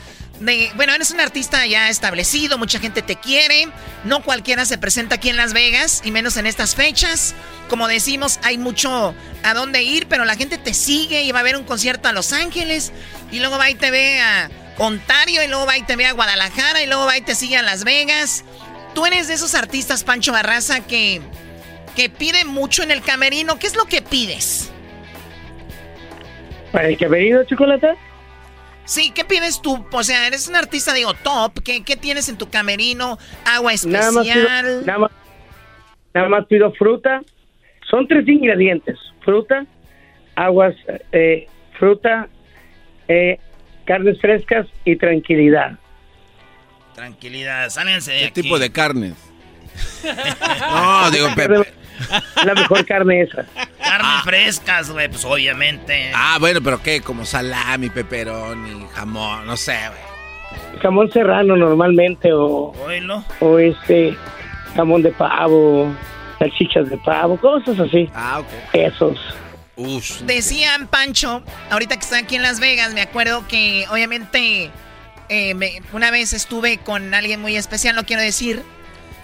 de, 0.40 0.70
bueno, 0.74 0.92
eres 0.92 1.10
un 1.10 1.20
artista 1.20 1.66
ya 1.66 1.88
establecido, 1.88 2.59
mucha 2.59 2.78
gente 2.78 3.02
te 3.02 3.16
quiere. 3.16 3.68
No 4.04 4.22
cualquiera 4.22 4.64
se 4.66 4.78
presenta 4.78 5.14
aquí 5.16 5.30
en 5.30 5.36
Las 5.36 5.52
Vegas, 5.52 6.02
y 6.04 6.10
menos 6.10 6.36
en 6.36 6.46
estas 6.46 6.74
fechas. 6.74 7.34
Como 7.68 7.88
decimos, 7.88 8.40
hay 8.42 8.59
mucho 8.59 9.14
a 9.42 9.54
dónde 9.54 9.82
ir, 9.82 10.06
pero 10.06 10.24
la 10.24 10.36
gente 10.36 10.59
te 10.59 10.74
sigue 10.74 11.22
y 11.22 11.32
va 11.32 11.38
a 11.38 11.40
haber 11.40 11.56
un 11.56 11.64
concierto 11.64 12.09
a 12.09 12.12
Los 12.12 12.32
Ángeles, 12.32 12.92
y 13.30 13.40
luego 13.40 13.56
va 13.56 13.70
y 13.70 13.74
te 13.74 13.90
ve 13.90 14.20
a 14.20 14.50
Ontario, 14.78 15.43
y 15.43 15.49
luego 15.49 15.66
va 15.66 15.77
y 15.78 15.82
te 15.82 15.97
ve 15.97 16.07
a 16.07 16.12
Guadalajara, 16.12 16.82
y 16.82 16.86
luego 16.86 17.07
va 17.07 17.16
y 17.16 17.23
te 17.23 17.35
sigue 17.35 17.57
a 17.57 17.62
Las 17.62 17.85
Vegas. 17.85 18.44
Tú 18.94 19.07
eres 19.07 19.28
de 19.28 19.35
esos 19.35 19.55
artistas, 19.55 20.05
Pancho 20.05 20.32
Barraza, 20.32 20.81
que 20.86 21.20
que 21.94 22.09
pide 22.09 22.44
mucho 22.44 22.82
en 22.82 22.90
el 22.90 23.03
camerino. 23.03 23.59
¿Qué 23.59 23.66
es 23.66 23.77
lo 23.77 23.85
que 23.85 24.03
pides? 24.03 24.73
¿Para 26.70 26.89
el 26.89 26.97
camerino, 26.97 27.44
chocolate? 27.44 27.94
Sí, 28.85 29.12
¿qué 29.15 29.24
pides 29.24 29.61
tú? 29.61 29.85
O 29.93 30.03
sea, 30.03 30.27
eres 30.27 30.49
un 30.49 30.57
artista, 30.57 30.93
digo, 30.93 31.15
top. 31.15 31.62
¿Qué, 31.62 31.85
qué 31.85 31.97
tienes 31.97 32.28
en 32.28 32.39
tu 32.39 32.49
camerino? 32.51 33.19
¿Agua 33.44 33.73
especial? 33.73 34.01
Nada 34.01 34.12
más, 34.12 34.27
pido, 34.27 34.82
nada, 34.86 34.99
más, 34.99 35.11
nada 36.15 36.28
más 36.28 36.47
pido 36.47 36.73
fruta. 36.73 37.20
Son 37.89 38.09
tres 38.09 38.27
ingredientes. 38.27 38.99
Fruta, 39.24 39.66
aguas, 40.35 40.74
eh, 41.12 41.47
fruta, 41.78 42.28
eh, 43.07 43.39
carnes 43.93 44.19
frescas 44.23 44.66
y 44.86 44.97
tranquilidad. 44.97 45.73
Tranquilidad, 46.94 47.69
sálganse 47.69 48.10
de 48.12 48.19
¿Qué 48.20 48.24
aquí. 48.28 48.43
tipo 48.43 48.59
de 48.59 48.73
carnes? 48.73 49.12
no, 50.73 51.10
digo, 51.10 51.28
Pepe. 51.36 51.74
La 52.43 52.55
mejor 52.55 52.86
carne 52.86 53.20
esa. 53.20 53.44
Carnes 53.78 54.23
frescas, 54.24 54.90
güey, 54.90 55.09
pues 55.09 55.23
obviamente. 55.27 56.10
Ah, 56.14 56.39
bueno, 56.40 56.60
pero 56.62 56.82
¿qué? 56.82 57.02
Como 57.02 57.27
salami, 57.27 57.90
pepperoni, 57.90 58.86
jamón, 58.94 59.47
no 59.47 59.59
sé, 59.59 59.77
güey. 59.89 60.81
Jamón 60.81 61.12
serrano 61.12 61.55
normalmente 61.55 62.32
o, 62.32 62.73
o 63.40 63.59
este 63.59 64.16
jamón 64.74 65.02
de 65.02 65.12
pavo, 65.12 65.94
salchichas 66.39 66.89
de 66.89 66.97
pavo, 66.97 67.36
cosas 67.36 67.78
así. 67.78 68.10
Ah, 68.14 68.40
ok. 68.40 68.47
Esos. 68.73 69.19
Decían 70.27 70.86
Pancho, 70.89 71.43
ahorita 71.70 71.97
que 71.97 72.03
está 72.03 72.19
aquí 72.19 72.36
en 72.36 72.43
Las 72.43 72.61
Vegas, 72.61 72.93
me 72.93 73.01
acuerdo 73.01 73.47
que 73.49 73.86
obviamente 73.90 74.70
eh, 75.28 75.55
me- 75.55 75.81
una 75.93 76.11
vez 76.11 76.32
estuve 76.35 76.78
con 76.78 77.15
alguien 77.15 77.40
muy 77.40 77.57
especial, 77.57 77.97
no 77.97 78.05
quiero 78.05 78.20
decir, 78.23 78.62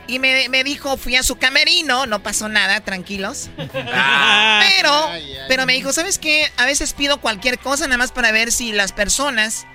y 0.07 0.19
me, 0.21 0.49
me 0.49 0.65
dijo, 0.65 0.97
fui 0.97 1.17
a 1.17 1.23
su 1.23 1.37
camerino, 1.37 2.07
no 2.07 2.23
pasó 2.23 2.49
nada, 2.49 2.81
tranquilos. 2.81 3.51
Pero, 3.57 5.11
pero 5.49 5.67
me 5.67 5.75
dijo, 5.75 5.93
¿sabes 5.93 6.19
qué? 6.19 6.51
A 6.57 6.65
veces 6.65 6.95
pido 6.95 7.21
cualquier 7.21 7.59
cosa 7.59 7.85
nada 7.87 7.99
más 7.99 8.13
para 8.13 8.33
ver 8.33 8.51
si 8.53 8.73
las 8.73 8.93
personas 8.93 9.67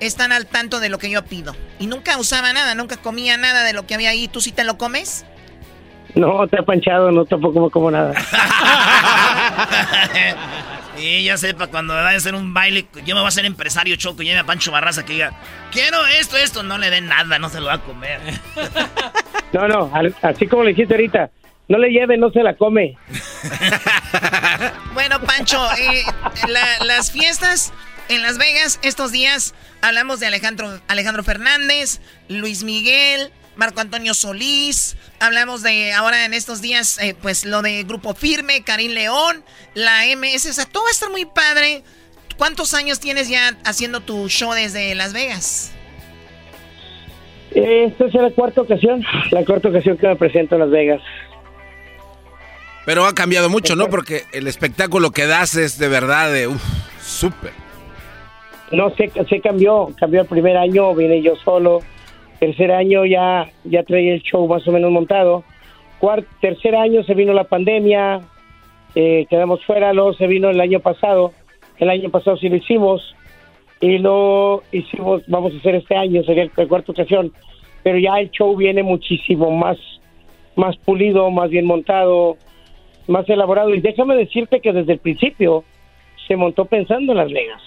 están 0.00 0.32
al 0.32 0.46
tanto 0.46 0.80
de 0.80 0.88
lo 0.88 0.98
que 0.98 1.10
yo 1.10 1.24
pido. 1.24 1.54
Y 1.78 1.86
nunca 1.86 2.16
usaba 2.18 2.52
nada, 2.52 2.74
nunca 2.74 2.96
comía 2.96 3.36
nada 3.36 3.62
de 3.62 3.72
lo 3.72 3.86
que 3.86 3.94
había 3.94 4.10
ahí. 4.10 4.26
¿Tú 4.28 4.40
sí 4.40 4.50
te 4.52 4.64
lo 4.64 4.78
comes? 4.78 5.24
No, 6.16 6.46
te 6.48 6.58
ha 6.58 6.62
panchado, 6.62 7.10
no 7.12 7.24
tampoco 7.24 7.60
me 7.64 7.70
como 7.70 7.90
nada. 7.90 8.12
Y 10.98 11.24
ya 11.24 11.36
sepa, 11.36 11.66
cuando 11.66 11.92
vaya 11.92 12.08
a 12.12 12.16
hacer 12.16 12.34
un 12.34 12.54
baile, 12.54 12.86
yo 13.04 13.14
me 13.14 13.20
voy 13.20 13.26
a 13.26 13.28
hacer 13.28 13.44
empresario 13.44 13.96
choco 13.96 14.22
y 14.22 14.24
lleve 14.24 14.38
a 14.38 14.44
Pancho 14.44 14.72
Barraza 14.72 15.04
que 15.04 15.12
diga, 15.12 15.34
quiero 15.70 15.98
esto, 16.06 16.38
esto, 16.38 16.62
no 16.62 16.78
le 16.78 16.88
den 16.88 17.06
nada, 17.06 17.38
no 17.38 17.50
se 17.50 17.60
lo 17.60 17.66
va 17.66 17.74
a 17.74 17.80
comer. 17.82 18.18
No, 19.52 19.68
no, 19.68 19.92
así 20.22 20.46
como 20.48 20.64
le 20.64 20.70
dijiste 20.70 20.94
ahorita, 20.94 21.30
no 21.68 21.78
le 21.78 21.88
lleve, 21.90 22.16
no 22.18 22.30
se 22.30 22.42
la 22.42 22.54
come. 22.56 22.96
Bueno, 24.94 25.20
Pancho, 25.20 25.62
eh, 25.78 26.02
la- 26.48 26.84
las 26.84 27.12
fiestas 27.12 27.72
en 28.08 28.22
Las 28.22 28.38
Vegas 28.38 28.80
estos 28.82 29.12
días 29.12 29.54
hablamos 29.82 30.18
de 30.20 30.26
Alejandro, 30.26 30.80
Alejandro 30.88 31.22
Fernández, 31.22 32.00
Luis 32.28 32.64
Miguel, 32.64 33.30
Marco 33.56 33.80
Antonio 33.80 34.12
Solís, 34.12 34.96
hablamos 35.18 35.62
de 35.62 35.92
ahora 35.92 36.26
en 36.26 36.34
estos 36.34 36.60
días, 36.60 36.98
eh, 37.00 37.16
pues 37.20 37.44
lo 37.46 37.62
de 37.62 37.82
Grupo 37.84 38.14
Firme, 38.14 38.62
Karim 38.62 38.92
León, 38.92 39.42
la 39.74 40.04
MS, 40.06 40.50
o 40.50 40.52
sea, 40.52 40.66
todo 40.66 40.84
va 40.84 40.90
a 40.90 40.92
estar 40.92 41.10
muy 41.10 41.24
padre. 41.24 41.82
¿Cuántos 42.36 42.74
años 42.74 43.00
tienes 43.00 43.28
ya 43.30 43.56
haciendo 43.64 44.00
tu 44.00 44.28
show 44.28 44.52
desde 44.52 44.94
Las 44.94 45.14
Vegas? 45.14 45.72
Esta 47.50 48.04
es 48.04 48.12
la 48.12 48.30
cuarta 48.30 48.60
ocasión, 48.60 49.02
la 49.30 49.42
cuarta 49.42 49.68
ocasión 49.68 49.96
que 49.96 50.06
me 50.06 50.16
presento 50.16 50.56
en 50.56 50.60
Las 50.60 50.70
Vegas. 50.70 51.00
Pero 52.84 53.06
ha 53.06 53.14
cambiado 53.14 53.48
mucho, 53.48 53.74
¿no? 53.74 53.88
Porque 53.88 54.24
el 54.32 54.46
espectáculo 54.46 55.10
que 55.10 55.26
das 55.26 55.56
es 55.56 55.78
de 55.78 55.88
verdad 55.88 56.30
de, 56.30 56.46
uff, 56.46 56.62
súper. 57.00 57.52
No, 58.70 58.94
se, 58.96 59.10
se 59.28 59.40
cambió, 59.40 59.88
cambió 59.98 60.20
el 60.20 60.26
primer 60.26 60.58
año, 60.58 60.94
vine 60.94 61.22
yo 61.22 61.34
solo. 61.36 61.80
Tercer 62.38 62.70
año 62.72 63.04
ya, 63.06 63.50
ya 63.64 63.82
traía 63.82 64.14
el 64.14 64.22
show 64.22 64.46
más 64.46 64.66
o 64.68 64.72
menos 64.72 64.90
montado. 64.90 65.44
Cuart, 65.98 66.26
tercer 66.40 66.76
año 66.76 67.02
se 67.04 67.14
vino 67.14 67.32
la 67.32 67.44
pandemia, 67.44 68.20
eh, 68.94 69.26
quedamos 69.30 69.64
fuera, 69.64 69.92
luego 69.92 70.12
se 70.14 70.26
vino 70.26 70.50
el 70.50 70.60
año 70.60 70.80
pasado. 70.80 71.32
El 71.78 71.90
año 71.90 72.10
pasado 72.10 72.36
sí 72.36 72.48
lo 72.48 72.56
hicimos 72.56 73.14
y 73.80 73.98
lo 73.98 74.62
hicimos, 74.72 75.22
vamos 75.28 75.52
a 75.54 75.58
hacer 75.58 75.74
este 75.74 75.96
año, 75.96 76.22
sería 76.24 76.48
la 76.56 76.66
cuarta 76.66 76.92
ocasión. 76.92 77.32
Pero 77.82 77.98
ya 77.98 78.18
el 78.18 78.30
show 78.30 78.56
viene 78.56 78.82
muchísimo 78.82 79.50
más, 79.50 79.78
más 80.56 80.76
pulido, 80.78 81.30
más 81.30 81.50
bien 81.50 81.66
montado, 81.66 82.36
más 83.06 83.28
elaborado. 83.28 83.74
Y 83.74 83.80
déjame 83.80 84.16
decirte 84.16 84.60
que 84.60 84.72
desde 84.72 84.94
el 84.94 84.98
principio 84.98 85.64
se 86.26 86.36
montó 86.36 86.64
pensando 86.64 87.12
en 87.12 87.18
Las 87.18 87.32
Vegas. 87.32 87.62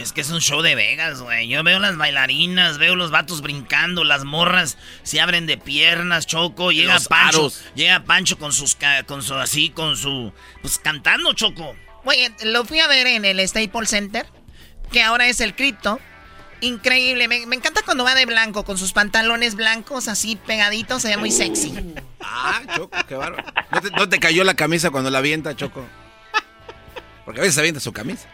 Es 0.00 0.12
que 0.12 0.22
es 0.22 0.30
un 0.30 0.40
show 0.40 0.62
de 0.62 0.74
Vegas, 0.74 1.20
güey. 1.20 1.46
Yo 1.48 1.62
veo 1.62 1.78
las 1.78 1.96
bailarinas, 1.96 2.78
veo 2.78 2.96
los 2.96 3.10
vatos 3.10 3.42
brincando, 3.42 4.02
las 4.02 4.24
morras 4.24 4.78
se 5.02 5.20
abren 5.20 5.46
de 5.46 5.58
piernas, 5.58 6.26
Choco. 6.26 6.72
Llega 6.72 6.94
Los 6.94 7.06
Pancho, 7.08 7.38
aros. 7.40 7.62
llega 7.74 8.02
Pancho 8.04 8.38
con 8.38 8.52
sus, 8.52 8.76
con 9.06 9.22
su 9.22 9.34
así, 9.34 9.68
con 9.70 9.96
su, 9.96 10.32
pues 10.62 10.78
cantando, 10.78 11.32
Choco. 11.34 11.74
Oye, 12.04 12.32
lo 12.44 12.64
fui 12.64 12.80
a 12.80 12.86
ver 12.86 13.06
en 13.08 13.24
el 13.26 13.46
Staples 13.46 13.90
Center, 13.90 14.26
que 14.90 15.02
ahora 15.02 15.28
es 15.28 15.40
el 15.40 15.54
Crypto. 15.54 16.00
Increíble, 16.62 17.28
me, 17.28 17.46
me 17.46 17.56
encanta 17.56 17.82
cuando 17.82 18.04
va 18.04 18.14
de 18.14 18.26
blanco, 18.26 18.64
con 18.64 18.78
sus 18.78 18.92
pantalones 18.92 19.54
blancos 19.54 20.08
así 20.08 20.36
pegaditos, 20.36 21.02
se 21.02 21.08
ve 21.08 21.16
muy 21.18 21.30
sexy. 21.30 21.74
Ah, 22.20 22.62
Choco, 22.74 22.96
qué 23.06 23.14
bárbaro. 23.16 23.44
¿No 23.70 23.80
te, 23.80 23.90
no 23.90 24.08
te 24.08 24.18
cayó 24.18 24.44
la 24.44 24.54
camisa 24.54 24.90
cuando 24.90 25.10
la 25.10 25.18
avienta, 25.18 25.54
Choco? 25.56 25.86
Porque 27.24 27.40
a 27.40 27.42
veces 27.44 27.58
avienta 27.58 27.80
su 27.80 27.92
camisa. 27.92 28.28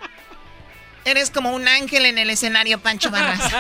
Eres 1.07 1.31
como 1.31 1.55
un 1.55 1.67
ángel 1.69 2.05
en 2.07 2.19
el 2.19 2.29
escenario, 2.31 2.79
Pancho 2.81 3.11
Barras. 3.11 3.41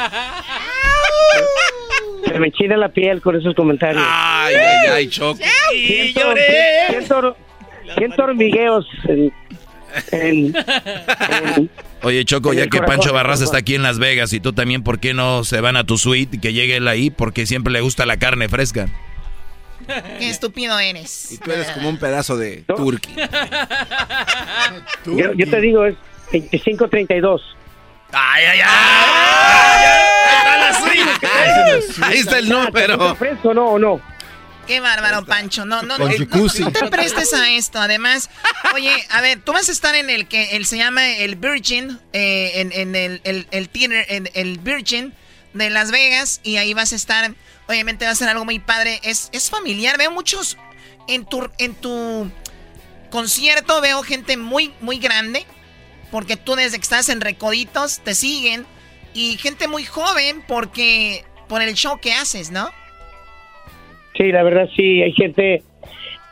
Se 2.27 2.39
me 2.41 2.51
china 2.51 2.77
la 2.77 2.89
piel 2.89 3.21
con 3.23 3.37
esos 3.37 3.55
comentarios. 3.55 4.03
Ay, 4.07 4.55
ay, 4.57 4.89
ay, 4.93 5.09
Choco. 5.09 5.39
Siento, 5.71 6.21
siento, 6.91 7.37
siento 7.97 8.23
hormigueos 8.25 8.87
en, 9.09 9.33
en- 10.13 10.57
en- 11.57 11.71
Oye, 12.03 12.25
Choco, 12.25 12.53
En 12.53 12.59
ya 12.59 12.65
que 12.65 12.79
corazón, 12.79 12.97
Pancho 12.99 13.13
Barras 13.15 13.41
está 13.41 13.59
aquí 13.59 13.75
en 13.77 13.83
Las 13.83 13.99
Vegas 13.99 14.33
y 14.33 14.41
tú 14.41 14.53
también, 14.53 14.83
¿por 14.83 14.99
qué 15.01 15.15
no 15.15 15.45
se 15.45 15.61
van 15.61 15.77
a 15.77 15.85
tu 15.85 15.97
suite 15.99 16.37
y 16.37 16.41
que 16.41 16.53
llegue 16.53 16.77
él 16.77 16.89
ahí? 16.89 17.11
Porque 17.11 17.47
siempre 17.47 17.73
le 17.73 17.81
gusta 17.81 18.05
la 18.07 18.17
carne 18.19 18.49
fresca. 18.49 18.89
Qué 20.19 20.29
estúpido 20.29 20.79
eres. 20.81 21.33
Y 21.33 21.39
tú 21.39 21.53
eres 21.53 21.69
como 21.71 21.89
un 21.89 21.99
pedazo 21.99 22.37
de 22.37 22.65
turkey. 22.67 23.15
yo, 25.07 25.33
yo 25.33 25.49
te 25.51 25.61
digo, 25.61 25.85
es 25.87 25.95
25-32. 26.33 27.41
Ay, 28.13 28.45
ay, 28.45 28.61
Ahí 32.03 32.19
está 32.19 32.39
el 32.39 32.49
número. 32.49 33.15
¿Fresco 33.17 33.55
no 33.55 33.67
o 33.67 33.79
no? 33.79 34.01
Qué 34.67 34.81
bárbaro, 34.81 35.25
Pancho. 35.25 35.65
No, 35.65 35.83
no, 35.83 35.97
Con 35.97 36.11
no, 36.11 36.27
no 36.59 36.73
te 36.73 36.87
prestes 36.89 37.33
a 37.35 37.51
esto. 37.51 37.79
Además, 37.79 38.31
oye, 38.75 38.93
a 39.11 39.21
ver, 39.21 39.41
tú 39.41 39.53
vas 39.53 39.69
a 39.69 39.73
estar 39.73 39.95
en 39.95 40.11
el 40.11 40.27
que 40.27 40.57
él 40.57 40.67
se 40.67 40.77
llama 40.77 41.07
el 41.09 41.37
Virgin, 41.37 42.01
eh, 42.13 42.53
en, 42.57 42.73
en 42.73 42.97
el, 42.97 43.21
el, 43.25 43.47
el 43.53 43.69
theater, 43.69 44.05
en 44.09 44.29
el 44.35 44.59
Virgin 44.59 45.15
de 45.55 45.71
Las 45.71 45.93
Vegas, 45.93 46.41
y 46.43 46.57
ahí 46.57 46.75
vas 46.75 46.93
a 46.93 46.97
estar. 46.97 47.33
Obviamente 47.69 48.07
va 48.07 48.11
a 48.11 48.17
ser 48.17 48.29
algo 48.29 48.45
muy 48.45 48.59
padre. 48.59 49.01
Es, 49.05 49.29
es 49.33 49.51
familiar. 49.51 49.99
Veo 49.99 50.11
muchos 50.11 50.57
en 51.07 51.25
tu, 51.25 51.49
en 51.59 51.75
tu 51.75 52.31
concierto, 53.11 53.81
veo 53.81 54.03
gente 54.03 54.37
muy, 54.37 54.73
muy 54.81 54.99
grande. 54.99 55.47
Porque 56.11 56.37
tú 56.37 56.55
desde 56.55 56.77
que 56.79 56.83
estás 56.83 57.09
en 57.09 57.21
Recoditos 57.21 58.01
te 58.01 58.15
siguen. 58.15 58.65
Y 59.15 59.39
gente 59.39 59.67
muy 59.67 59.85
joven 59.85 60.43
porque 60.47 61.25
por 61.49 61.63
el 61.63 61.75
show 61.75 61.99
que 62.01 62.13
haces, 62.13 62.51
¿no? 62.51 62.69
Sí, 64.17 64.31
la 64.31 64.43
verdad 64.43 64.69
sí, 64.77 65.03
hay 65.03 65.13
gente, 65.13 65.63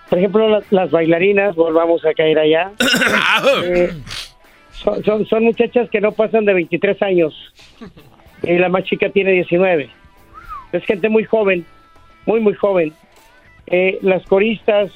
por 0.09 0.19
ejemplo, 0.19 0.49
las, 0.49 0.71
las 0.71 0.91
bailarinas, 0.91 1.55
volvamos 1.55 2.05
a 2.05 2.13
caer 2.15 2.39
allá. 2.39 2.73
Eh, 3.65 3.91
son, 4.73 5.03
son, 5.05 5.27
son 5.27 5.45
muchachas 5.45 5.89
que 5.91 6.01
no 6.01 6.13
pasan 6.13 6.45
de 6.45 6.53
23 6.53 7.01
años 7.03 7.35
y 8.47 8.59
la 8.59 8.69
más 8.69 8.85
chica 8.85 9.09
tiene 9.11 9.33
19. 9.33 9.89
Es 10.73 10.85
gente 10.85 11.09
muy 11.09 11.25
joven, 11.25 11.65
muy, 12.27 12.41
muy 12.41 12.55
joven. 12.55 12.93
Eh, 13.67 13.99
las 14.03 14.25
coristas, 14.27 14.91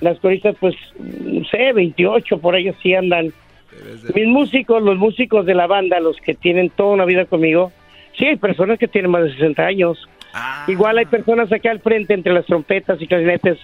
las 0.00 0.18
coristas, 0.20 0.56
pues, 0.60 0.74
no 0.98 1.44
sé, 1.46 1.72
28, 1.72 2.38
por 2.38 2.54
ahí 2.54 2.72
sí 2.82 2.94
andan. 2.94 3.32
Mis 4.14 4.26
músicos, 4.26 4.82
los 4.82 4.96
músicos 4.96 5.46
de 5.46 5.54
la 5.54 5.66
banda, 5.66 6.00
los 6.00 6.16
que 6.18 6.34
tienen 6.34 6.70
toda 6.70 6.94
una 6.94 7.04
vida 7.04 7.24
conmigo, 7.24 7.72
sí, 8.18 8.26
hay 8.26 8.36
personas 8.36 8.78
que 8.78 8.88
tienen 8.88 9.10
más 9.10 9.24
de 9.24 9.32
60 9.32 9.62
años. 9.62 10.08
Igual 10.66 10.98
hay 10.98 11.06
personas 11.06 11.52
acá 11.52 11.70
al 11.70 11.80
frente 11.80 12.14
entre 12.14 12.32
las 12.32 12.46
trompetas 12.46 13.00
y 13.00 13.06
clarinetes, 13.06 13.58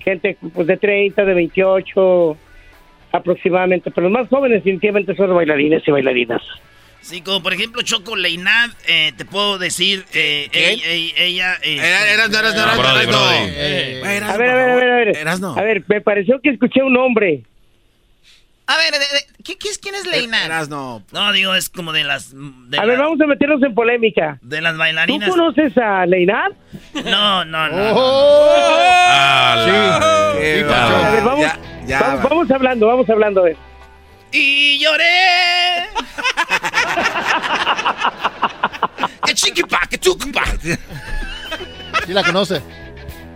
gente 0.00 0.36
pues 0.54 0.66
de 0.66 0.76
30, 0.76 1.24
de 1.24 1.34
28 1.34 2.36
aproximadamente, 3.12 3.90
pero 3.90 4.08
los 4.08 4.18
más 4.18 4.28
jóvenes 4.28 4.64
definitivamente 4.64 5.14
son 5.14 5.28
los 5.28 5.36
bailarines 5.36 5.86
y 5.86 5.90
bailarinas. 5.90 6.42
Sí, 7.00 7.20
como 7.20 7.40
por 7.42 7.52
ejemplo 7.52 7.82
Choco 7.82 8.16
Leinad, 8.16 8.70
eh, 8.88 9.12
te 9.16 9.24
puedo 9.24 9.58
decir, 9.58 10.04
eh, 10.12 10.48
ella... 10.52 11.14
ella 11.16 11.54
eh, 11.62 11.76
Eras, 11.76 12.30
no, 12.30 12.38
eras, 12.40 12.54
no, 12.56 12.62
eras, 12.62 12.76
no, 12.76 12.90
eras, 12.90 13.06
no. 13.06 13.18
A 13.18 13.26
ver, 14.02 14.24
a 14.24 14.36
ver, 14.36 14.50
a 14.50 14.76
ver, 14.76 14.90
a 14.90 14.96
ver. 14.96 15.28
A 15.28 15.62
ver, 15.62 15.84
me 15.86 16.00
pareció 16.00 16.40
que 16.40 16.50
escuché 16.50 16.82
un 16.82 16.94
nombre. 16.94 17.42
A 18.68 18.76
ver, 18.76 18.94
¿qué, 19.44 19.56
qué 19.56 19.68
es, 19.68 19.78
¿quién 19.78 19.94
es 19.94 20.06
Leina? 20.06 20.48
No. 20.66 21.00
no, 21.12 21.32
digo, 21.32 21.54
es 21.54 21.68
como 21.68 21.92
de 21.92 22.02
las... 22.02 22.34
a 22.76 22.84
ver, 22.84 22.98
vamos 22.98 23.20
a 23.20 23.26
meternos 23.26 23.62
en 23.62 23.72
polémica. 23.74 24.38
De 24.42 24.60
las 24.60 24.76
bailarinas. 24.76 25.28
¿Tú 25.28 25.36
conoces 25.36 25.78
a 25.78 26.04
Leinar? 26.04 26.50
No, 27.04 27.44
no, 27.44 27.68
no. 27.68 27.94
Sí. 29.64 29.70
a 29.70 30.34
ver, 30.34 30.64
vamos, 32.22 32.50
hablando, 32.50 32.88
vamos 32.88 33.08
hablando 33.08 33.44
de... 33.44 33.56
Y 34.32 34.80
lloré. 34.80 35.04
¡Qué 39.26 39.34
chiquipa, 39.34 39.80
qué 39.88 39.98
chucupa! 39.98 40.42
Sí 42.06 42.12
la 42.12 42.24
conoce. 42.24 42.60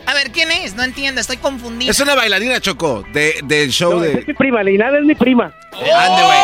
A 0.07 0.15
ver, 0.15 0.31
¿quién 0.33 0.51
es? 0.51 0.75
No 0.75 0.83
entiendo, 0.83 1.21
estoy 1.21 1.37
confundida. 1.37 1.91
Es 1.91 2.01
una 2.01 2.15
bailarina, 2.15 2.61
Choco, 2.61 3.05
de, 3.13 3.41
del 3.45 3.71
show 3.71 3.95
no, 3.95 4.01
de... 4.01 4.21
Es 4.21 4.27
mi 4.27 4.35
prima, 4.35 4.63
Leinada 4.63 4.99
es 4.99 5.05
mi 5.05 5.15
prima. 5.15 5.55
Oh. 5.73 5.77
¡Ande, 5.97 6.23
güey! 6.23 6.39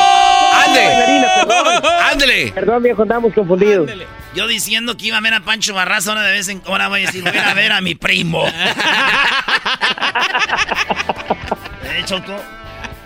¡Ande! 0.67 0.83
¡Ándele! 2.13 2.53
Perdón, 2.53 2.83
viejo, 2.83 3.03
andamos 3.03 3.33
confundidos. 3.35 3.89
Ándele. 3.89 4.07
Yo 4.35 4.47
diciendo 4.47 4.97
que 4.97 5.07
iba 5.07 5.17
a 5.17 5.21
ver 5.21 5.35
a 5.35 5.41
Pancho 5.41 5.75
Barraza, 5.75 6.11
ahora 6.11 6.23
de 6.23 6.33
vez 6.33 6.49
en 6.49 6.63
ahora 6.67 6.89
voy 6.89 7.03
a 7.03 7.07
decir, 7.07 7.23
voy 7.23 7.39
a 7.39 7.55
ver 7.55 7.73
a 7.73 7.81
mi 7.81 7.95
primo. 7.95 8.47
¿Eh, 11.85 12.03
Choco? 12.05 12.37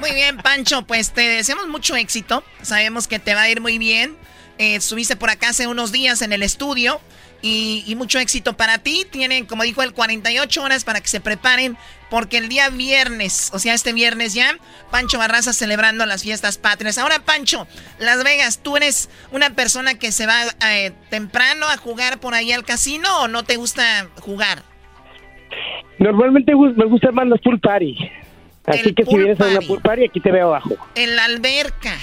Muy 0.00 0.12
bien, 0.12 0.38
Pancho, 0.38 0.82
pues 0.82 1.12
te 1.12 1.20
deseamos 1.22 1.68
mucho 1.68 1.94
éxito. 1.94 2.42
Sabemos 2.62 3.06
que 3.06 3.18
te 3.18 3.34
va 3.34 3.42
a 3.42 3.48
ir 3.48 3.60
muy 3.60 3.78
bien. 3.78 4.16
Eh, 4.58 4.74
estuviste 4.74 5.14
por 5.14 5.30
acá 5.30 5.50
hace 5.50 5.66
unos 5.66 5.92
días 5.92 6.20
en 6.22 6.32
el 6.32 6.42
estudio. 6.42 7.00
Y, 7.42 7.94
mucho 7.96 8.18
éxito 8.18 8.54
para 8.56 8.78
ti. 8.78 9.06
Tienen, 9.10 9.46
como 9.46 9.62
dijo 9.62 9.82
él, 9.82 9.92
48 9.92 10.62
horas 10.62 10.84
para 10.84 11.00
que 11.00 11.08
se 11.08 11.20
preparen. 11.20 11.76
Porque 12.10 12.38
el 12.38 12.48
día 12.48 12.70
viernes, 12.70 13.50
o 13.52 13.58
sea, 13.58 13.72
este 13.72 13.92
viernes 13.92 14.34
ya, 14.34 14.56
Pancho 14.90 15.18
Barraza 15.18 15.52
celebrando 15.52 16.04
las 16.06 16.22
fiestas 16.22 16.58
patrias. 16.58 16.98
Ahora, 16.98 17.20
Pancho, 17.20 17.68
Las 18.00 18.24
Vegas, 18.24 18.58
¿tú 18.62 18.76
eres 18.76 19.08
una 19.30 19.50
persona 19.50 19.94
que 19.94 20.10
se 20.10 20.26
va 20.26 20.42
eh, 20.68 20.92
temprano 21.08 21.66
a 21.66 21.76
jugar 21.76 22.18
por 22.18 22.34
ahí 22.34 22.50
al 22.50 22.64
casino 22.64 23.06
o 23.20 23.28
no 23.28 23.44
te 23.44 23.56
gusta 23.56 24.08
jugar? 24.20 24.64
Normalmente 25.98 26.52
me 26.54 26.84
gusta 26.86 27.12
más 27.12 27.28
los 27.28 27.40
pool 27.40 27.60
party. 27.60 27.96
Así 28.66 28.92
que 28.92 29.04
si 29.04 29.16
vienes 29.16 29.40
a 29.40 29.46
una 29.46 29.60
pool 29.60 29.80
party, 29.80 30.04
aquí 30.04 30.20
te 30.20 30.32
veo 30.32 30.48
abajo. 30.48 30.76
En 30.96 31.14
la 31.14 31.26
alberca. 31.26 31.96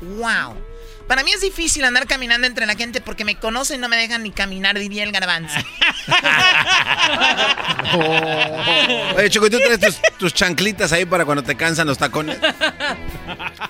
Wow. 0.00 0.69
Para 1.10 1.24
mí 1.24 1.32
es 1.32 1.40
difícil 1.40 1.82
andar 1.82 2.06
caminando 2.06 2.46
entre 2.46 2.66
la 2.66 2.76
gente 2.76 3.00
porque 3.00 3.24
me 3.24 3.34
conocen 3.34 3.78
y 3.78 3.80
no 3.80 3.88
me 3.88 3.96
dejan 3.96 4.22
ni 4.22 4.30
caminar, 4.30 4.78
diría 4.78 5.02
el 5.02 5.10
garbanzo. 5.10 5.58
Oye, 9.16 9.28
Choco, 9.28 9.50
¿tú 9.50 9.58
traes 9.58 10.00
tus, 10.20 10.32
chanclitas 10.32 10.92
ahí 10.92 11.06
para 11.06 11.24
cuando 11.24 11.42
te 11.42 11.56
cansan 11.56 11.88
los 11.88 11.98
tacones? 11.98 12.38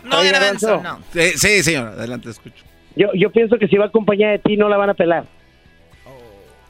No, 0.05 0.23
garbanzo, 0.23 0.83
no. 0.83 1.01
Sí, 1.15 1.63
señor, 1.63 1.95
adelante, 1.97 2.29
escucho. 2.29 2.63
Yo, 2.95 3.09
yo 3.15 3.31
pienso 3.31 3.57
que 3.59 3.69
si 3.69 3.79
va 3.79 3.87
acompañada 3.87 4.33
de 4.33 4.41
ti 4.41 4.59
no 4.59 4.69
la 4.69 4.77
van 4.77 4.91
a 4.91 4.95
pelar. 4.95 5.25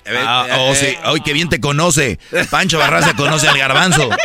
Ah, 0.07 0.47
oh, 0.59 0.75
sí. 0.75 0.87
Ay, 1.03 1.21
qué 1.25 1.33
bien 1.33 1.49
te 1.49 1.61
conoce. 1.61 2.19
Pancho 2.51 2.79
Barraza 2.79 3.15
conoce 3.15 3.49
al 3.49 3.59
garbanzo. 3.59 4.09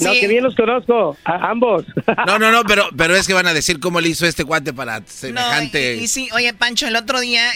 No, 0.00 0.12
que 0.12 0.28
bien 0.28 0.44
los 0.44 0.54
conozco, 0.54 1.16
a 1.24 1.50
ambos. 1.50 1.84
No, 2.26 2.38
no, 2.38 2.52
no, 2.52 2.62
pero, 2.64 2.88
pero 2.96 3.16
es 3.16 3.26
que 3.26 3.34
van 3.34 3.46
a 3.46 3.54
decir 3.54 3.80
cómo 3.80 4.00
le 4.00 4.08
hizo 4.10 4.26
este 4.26 4.44
cuate 4.44 4.72
para 4.72 5.02
semejante. 5.06 5.96
y, 5.96 6.08
sí, 6.08 6.28
oye, 6.32 6.52
Pancho, 6.54 6.86
el 6.86 6.96
otro 6.96 7.20
día, 7.20 7.50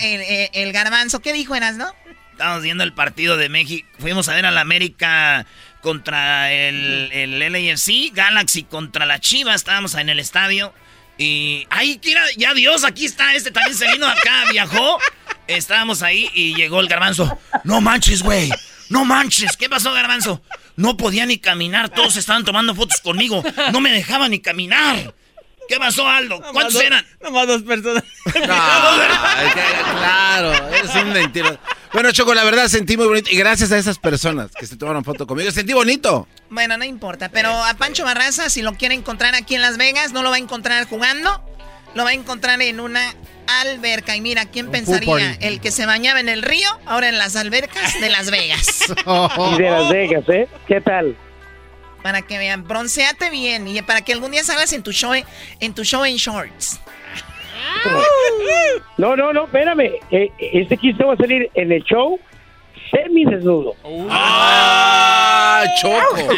el, 0.52 0.72
garbanzo, 0.72 1.20
¿qué 1.20 1.32
dijo 1.32 1.54
Eras, 1.54 1.76
no? 1.76 1.86
Estábamos 2.32 2.62
viendo 2.62 2.82
el 2.84 2.92
partido 2.92 3.36
de 3.36 3.48
México. 3.48 3.86
Fuimos 3.98 4.28
a 4.28 4.34
ver 4.34 4.46
al 4.46 4.58
América 4.58 5.46
contra 5.82 6.52
el, 6.52 7.10
el 7.12 7.38
LAFC, 7.38 8.12
Galaxy 8.12 8.64
contra 8.64 9.06
la 9.06 9.20
Chivas. 9.20 9.56
Estábamos 9.56 9.94
en 9.94 10.08
el 10.08 10.18
estadio. 10.18 10.72
Y. 11.18 11.66
¡Ay, 11.70 11.98
tira! 11.98 12.22
Ya 12.36 12.54
Dios, 12.54 12.84
aquí 12.84 13.04
está. 13.04 13.34
Este 13.34 13.50
también 13.50 13.76
se 13.76 13.86
vino 13.92 14.06
acá, 14.06 14.44
viajó. 14.50 14.98
Estábamos 15.56 16.02
ahí 16.02 16.30
y 16.34 16.54
llegó 16.54 16.80
el 16.80 16.88
garbanzo. 16.88 17.38
No 17.64 17.80
manches, 17.80 18.22
güey. 18.22 18.50
No 18.88 19.04
manches. 19.04 19.56
¿Qué 19.56 19.68
pasó, 19.68 19.92
garbanzo? 19.92 20.42
No 20.76 20.96
podía 20.96 21.26
ni 21.26 21.38
caminar. 21.38 21.88
Todos 21.88 22.16
estaban 22.16 22.44
tomando 22.44 22.74
fotos 22.74 23.00
conmigo. 23.00 23.42
No 23.72 23.80
me 23.80 23.90
dejaban 23.92 24.30
ni 24.30 24.40
caminar. 24.40 25.14
¿Qué 25.68 25.78
pasó, 25.78 26.06
Aldo? 26.06 26.42
¿Cuántos 26.52 26.80
eran? 26.82 27.06
Nomás 27.22 27.46
dos 27.46 27.62
personas. 27.62 28.04
claro, 29.94 30.68
es 30.68 30.94
un 30.94 31.12
mentira. 31.12 31.58
Bueno, 31.92 32.10
Choco, 32.12 32.34
la 32.34 32.44
verdad 32.44 32.68
sentí 32.68 32.96
muy 32.96 33.06
bonito. 33.06 33.30
Y 33.30 33.36
gracias 33.36 33.70
a 33.72 33.78
esas 33.78 33.98
personas 33.98 34.50
que 34.58 34.66
se 34.66 34.76
tomaron 34.76 35.04
foto 35.04 35.26
conmigo, 35.26 35.50
sentí 35.50 35.72
bonito. 35.72 36.26
Bueno, 36.50 36.76
no 36.76 36.84
importa. 36.84 37.30
Pero 37.30 37.50
a 37.64 37.74
Pancho 37.74 38.04
Barraza, 38.04 38.50
si 38.50 38.62
lo 38.62 38.74
quiere 38.74 38.94
encontrar 38.94 39.34
aquí 39.34 39.54
en 39.54 39.62
Las 39.62 39.76
Vegas, 39.78 40.12
no 40.12 40.22
lo 40.22 40.30
va 40.30 40.36
a 40.36 40.40
encontrar 40.40 40.86
jugando. 40.86 41.42
Lo 41.94 42.04
va 42.04 42.10
a 42.10 42.14
encontrar 42.14 42.60
en 42.62 42.80
una 42.80 43.14
alberca. 43.60 44.16
Y 44.16 44.20
mira, 44.20 44.46
¿quién 44.46 44.70
pensaría? 44.70 45.36
El 45.40 45.60
que 45.60 45.70
se 45.70 45.86
bañaba 45.86 46.20
en 46.20 46.28
el 46.28 46.42
río, 46.42 46.68
ahora 46.86 47.08
en 47.08 47.18
las 47.18 47.36
albercas 47.36 48.00
de 48.00 48.10
Las 48.10 48.30
Vegas. 48.30 48.92
y 49.54 49.58
de 49.58 49.70
Las 49.70 49.90
Vegas, 49.90 50.24
¿eh? 50.28 50.48
¿Qué 50.66 50.80
tal? 50.80 51.16
Para 52.02 52.22
que 52.22 52.38
vean, 52.38 52.66
bronceate 52.66 53.30
bien 53.30 53.68
y 53.68 53.80
para 53.82 54.02
que 54.02 54.12
algún 54.12 54.32
día 54.32 54.42
salgas 54.42 54.72
en 54.72 54.82
tu 54.82 54.92
show 54.92 55.12
en, 55.60 55.74
tu 55.74 55.84
show 55.84 56.04
en 56.04 56.16
shorts. 56.16 56.80
No, 58.98 59.16
no, 59.16 59.32
no, 59.32 59.44
espérame. 59.44 59.92
Eh, 60.10 60.30
este 60.38 60.76
quiso 60.76 61.06
va 61.06 61.14
a 61.14 61.16
salir 61.16 61.50
en 61.54 61.72
el 61.72 61.82
show 61.84 62.18
semidesnudo. 62.92 63.74
¡Ah! 64.10 65.64
¡Choco! 65.80 66.28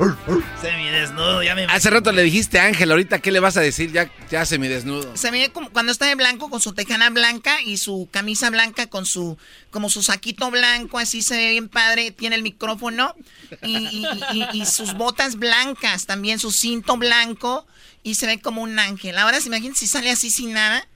semidesnudo, 0.60 1.42
ya 1.42 1.54
me... 1.54 1.64
Hace 1.66 1.90
rato 1.90 2.12
le 2.12 2.22
dijiste 2.22 2.58
Ángel, 2.58 2.90
ahorita 2.90 3.18
¿qué 3.18 3.30
le 3.30 3.40
vas 3.40 3.56
a 3.56 3.60
decir? 3.60 3.92
Ya, 3.92 4.10
ya 4.30 4.44
semidesnudo. 4.46 5.16
Se 5.16 5.30
ve 5.30 5.50
como 5.52 5.70
cuando 5.70 5.92
está 5.92 6.06
de 6.06 6.14
blanco 6.14 6.48
con 6.48 6.60
su 6.60 6.72
tejana 6.72 7.10
blanca 7.10 7.60
y 7.62 7.76
su 7.76 8.08
camisa 8.10 8.50
blanca 8.50 8.86
con 8.86 9.04
su... 9.04 9.36
como 9.70 9.90
su 9.90 10.02
saquito 10.02 10.50
blanco, 10.50 10.98
así 10.98 11.22
se 11.22 11.36
ve 11.36 11.50
bien 11.50 11.68
padre, 11.68 12.10
tiene 12.10 12.36
el 12.36 12.42
micrófono 12.42 13.14
y, 13.62 14.04
y 14.52 14.66
sus 14.66 14.94
botas 14.94 15.36
blancas, 15.36 16.06
también 16.06 16.38
su 16.38 16.50
cinto 16.50 16.96
blanco 16.96 17.66
y 18.02 18.14
se 18.14 18.26
ve 18.26 18.40
como 18.40 18.62
un 18.62 18.78
ángel. 18.78 19.18
Ahora 19.18 19.40
se 19.40 19.48
imaginen 19.48 19.74
si 19.74 19.86
sale 19.86 20.10
así 20.10 20.30
sin 20.30 20.52
nada. 20.52 20.86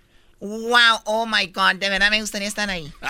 Wow, 0.45 1.03
oh 1.05 1.25
my 1.25 1.47
god, 1.47 1.77
de 1.77 1.89
verdad 1.89 2.11
me 2.11 2.21
gustaría 2.21 2.49
estar 2.49 2.69
ahí. 2.69 2.93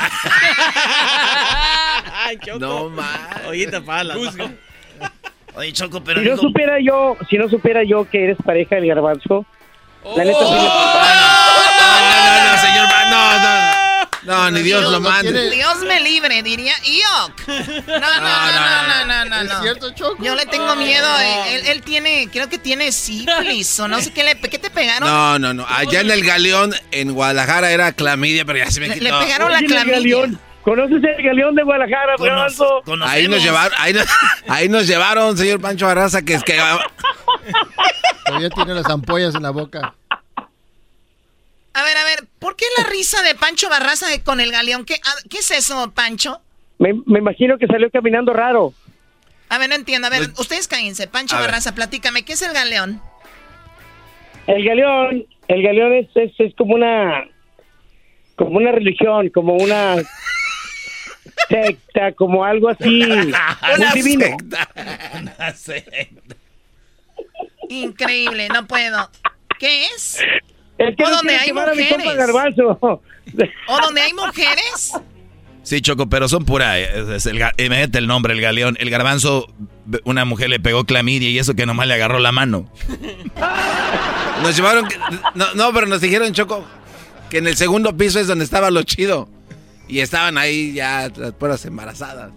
Ay, 2.13 2.37
Choco. 2.37 2.59
No 2.59 2.91
más. 2.91 3.47
Oye, 3.47 3.67
pala. 3.81 4.17
Oye, 5.55 5.73
Choco, 5.73 6.05
pero. 6.05 6.21
Si 6.21 6.29
no 6.29 6.37
supiera 6.37 6.79
yo, 6.79 7.17
si 7.31 7.39
no 7.39 7.49
supiera 7.49 7.85
yo 7.85 8.07
que 8.11 8.25
eres 8.25 8.37
pareja 8.45 8.77
del 8.77 8.87
garbanzo, 8.87 9.47
la 10.15 10.25
neta 10.25 10.39
sí 10.41 10.45
me... 10.45 10.59
no, 10.59 10.65
no, 12.27 12.53
no, 12.53 12.59
señor, 12.59 12.87
no, 13.09 13.39
no. 13.39 13.62
No, 14.25 14.51
ni 14.51 14.63
Dios 14.63 14.91
lo 14.91 15.01
mande. 15.01 15.51
Dios 15.51 15.79
me 15.87 16.01
libre, 16.01 16.43
diría 16.43 16.75
Iok. 16.85 17.49
No, 17.49 17.99
no, 17.99 18.21
no, 18.21 18.87
no, 18.97 19.05
no, 19.07 19.25
no, 19.25 19.45
no. 19.45 19.53
¿Es 19.53 19.61
cierto, 19.63 19.91
Choco? 19.95 20.23
Yo 20.23 20.35
le 20.35 20.47
tengo 20.47 20.77
miedo. 20.77 21.09
Él, 21.49 21.67
él, 21.67 21.83
tiene, 21.83 22.29
creo 22.33 22.49
que 22.49 22.59
tiene 22.59 22.93
sífilis 22.93 23.79
o 23.81 23.89
no 23.89 24.01
sé 24.01 24.13
qué 24.13 24.25
le, 24.25 24.39
¿qué 24.39 24.59
te 24.59 24.71
pegaron? 24.71 25.09
No, 25.09 25.39
no, 25.39 25.55
no. 25.55 25.67
Allá 25.69 26.01
en 26.01 26.11
el 26.11 26.25
Galeón, 26.25 26.75
en 26.91 27.13
Guadalajara 27.13 27.71
era 27.71 27.93
clamidia, 27.93 28.45
pero 28.45 28.59
ya 28.59 28.71
se 28.71 28.81
me 28.81 28.91
quitó. 28.91 29.05
Le, 29.05 29.11
le 29.11 29.19
pegaron 29.19 29.51
la 29.53 29.61
clamidia. 29.61 30.29
¿Conoces 30.63 31.03
el 31.03 31.25
galeón 31.25 31.57
de 31.57 31.65
Guadalajara, 31.65 32.15
Ahí 33.07 33.27
nos 33.27 33.43
llevaron, 33.43 33.77
ahí 33.79 33.93
nos, 33.93 34.07
ahí 34.49 34.69
nos 34.69 34.87
llevaron, 34.87 35.37
señor 35.37 35.61
Pancho 35.61 35.87
Barraza, 35.87 36.23
que 36.23 36.35
es 36.35 36.45
que... 36.45 36.57
Todavía 38.25 38.51
tiene 38.51 38.75
las 38.75 38.87
ampollas 38.87 39.35
en 39.35 39.43
la 39.43 39.51
boca. 39.51 39.95
A 41.75 41.83
ver, 41.85 41.97
a 41.97 42.05
ver, 42.05 42.29
¿por 42.39 42.57
qué 42.57 42.67
la 42.77 42.85
risa 42.85 43.23
de 43.23 43.35
Pancho 43.35 43.69
Barraza 43.69 44.07
con 44.25 44.41
el 44.41 44.53
galeón? 44.53 44.85
¿Qué, 44.85 44.97
¿qué 45.31 45.39
es 45.39 45.51
eso, 45.51 45.91
Pancho? 45.95 46.43
Me, 46.79 46.91
imagino 46.91 47.59
que 47.59 47.67
salió 47.67 47.91
caminando 47.91 48.33
raro. 48.33 48.75
A 49.49 49.59
ver, 49.59 49.69
no 49.69 49.75
entiendo. 49.75 50.09
A 50.09 50.11
ver, 50.11 50.25
pues, 50.27 50.41
ustedes 50.41 50.69
cállense. 50.69 51.07
Pancho 51.07 51.37
Barraza, 51.37 51.75
platícame, 51.75 52.25
¿qué 52.25 52.35
es 52.35 52.43
el 52.43 52.53
galeón? 52.53 53.01
El 54.47 54.65
galeón, 54.65 55.27
el 55.49 55.63
galeón 55.63 55.93
es, 55.95 56.09
es, 56.15 56.55
como 56.57 56.75
una 56.75 57.25
como 58.37 58.59
una 58.59 58.73
religión, 58.73 59.31
como 59.31 59.55
una 59.55 59.97
secta, 61.49 62.13
como 62.13 62.45
algo 62.45 62.69
así. 62.69 63.03
Una 63.77 63.93
divino. 63.95 64.27
Una 65.21 65.53
secta. 65.53 66.37
Increíble, 67.69 68.49
no 68.49 68.67
puedo. 68.67 69.09
¿Qué 69.59 69.85
es? 69.87 70.19
O 71.05 71.11
donde 71.11 71.37
hay 71.37 71.53
mujeres. 71.53 72.59
o 73.69 73.81
donde 73.81 74.01
hay 74.01 74.13
mujeres. 74.13 74.93
Sí, 75.65 75.81
Choco, 75.81 76.09
pero 76.09 76.29
son 76.29 76.45
pura. 76.45 76.79
Es 76.79 77.25
el, 77.27 77.37
imagínate 77.37 77.99
el 77.99 78.07
nombre, 78.09 78.33
el 78.35 78.41
galeón. 78.41 78.77
El 78.81 78.91
garbanzo, 78.91 79.47
una 80.05 80.25
mujer 80.25 80.51
le 80.51 80.59
pegó 80.59 80.85
clamidia 80.85 81.29
y 81.31 81.39
eso 81.39 81.55
que 81.55 81.67
nomás 81.67 81.87
le 81.87 81.95
agarró 81.95 82.19
la 82.19 82.33
mano. 82.33 82.69
Nos 84.43 84.57
llevaron. 84.57 84.87
No, 85.35 85.55
no, 85.55 85.73
pero 85.73 85.87
nos 85.87 86.01
dijeron, 86.01 86.33
Choco, 86.33 86.67
que 87.31 87.39
en 87.39 87.47
el 87.47 87.57
segundo 87.57 87.97
piso 87.97 88.19
es 88.19 88.27
donde 88.27 88.45
estaba 88.45 88.71
lo 88.71 88.83
chido. 88.83 89.29
Y 89.89 90.01
estaban 90.01 90.37
ahí 90.39 90.73
ya 90.73 91.11
las 91.17 91.33
puras 91.35 91.65
embarazadas. 91.65 92.33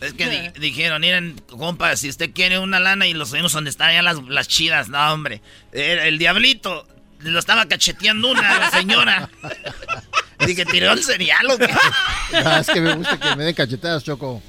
Es 0.00 0.12
que 0.14 0.28
di- 0.28 0.60
dijeron, 0.60 1.00
miren, 1.00 1.40
compa, 1.46 1.94
si 1.96 2.08
usted 2.08 2.30
quiere 2.32 2.58
una 2.58 2.80
lana 2.80 3.06
y 3.06 3.14
lo 3.14 3.26
subimos 3.26 3.52
donde 3.52 3.70
están 3.70 3.92
ya 3.92 4.02
las, 4.02 4.22
las 4.24 4.48
chidas. 4.48 4.88
No, 4.88 4.98
hombre. 5.12 5.40
Era 5.72 6.06
el 6.06 6.18
diablito 6.18 6.86
lo 7.22 7.38
estaba 7.38 7.66
cacheteando 7.66 8.30
una 8.30 8.70
señora. 8.70 9.28
Dije, 10.46 10.64
¿tiró 10.64 10.92
el 10.92 11.02
cereal 11.02 11.46
o 11.50 11.58
qué? 11.58 11.68
Ah, 12.44 12.58
es 12.60 12.70
que 12.70 12.80
me 12.80 12.94
gusta 12.94 13.18
que 13.18 13.36
me 13.36 13.44
den 13.44 13.54
cachetadas, 13.54 14.04
Choco. 14.04 14.40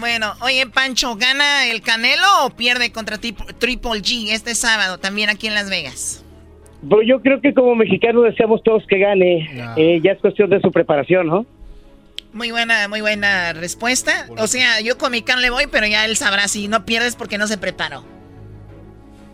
Bueno, 0.00 0.32
oye, 0.40 0.66
Pancho, 0.66 1.16
¿gana 1.16 1.66
el 1.66 1.82
Canelo 1.82 2.46
o 2.46 2.50
pierde 2.50 2.90
contra 2.92 3.18
Triple 3.18 4.00
G 4.00 4.30
este 4.30 4.54
sábado 4.54 4.98
también 4.98 5.28
aquí 5.28 5.46
en 5.46 5.54
Las 5.54 5.68
Vegas? 5.68 6.24
Pero 6.88 7.02
yo 7.02 7.20
creo 7.20 7.40
que 7.42 7.52
como 7.52 7.74
mexicanos 7.74 8.24
deseamos 8.24 8.62
todos 8.62 8.84
que 8.88 8.98
gane. 8.98 9.74
Eh, 9.76 10.00
ya 10.02 10.12
es 10.12 10.20
cuestión 10.20 10.48
de 10.48 10.60
su 10.60 10.70
preparación, 10.70 11.26
¿no? 11.26 11.46
Muy 12.32 12.50
buena, 12.50 12.88
muy 12.88 13.00
buena 13.00 13.52
respuesta. 13.52 14.26
O 14.38 14.46
sea, 14.46 14.80
yo 14.80 14.98
con 14.98 15.12
mi 15.12 15.22
can 15.22 15.40
le 15.40 15.50
voy, 15.50 15.66
pero 15.70 15.86
ya 15.86 16.04
él 16.04 16.16
sabrá 16.16 16.48
si 16.48 16.68
no 16.68 16.84
pierdes 16.84 17.16
porque 17.16 17.38
no 17.38 17.46
se 17.46 17.58
preparó. 17.58 18.04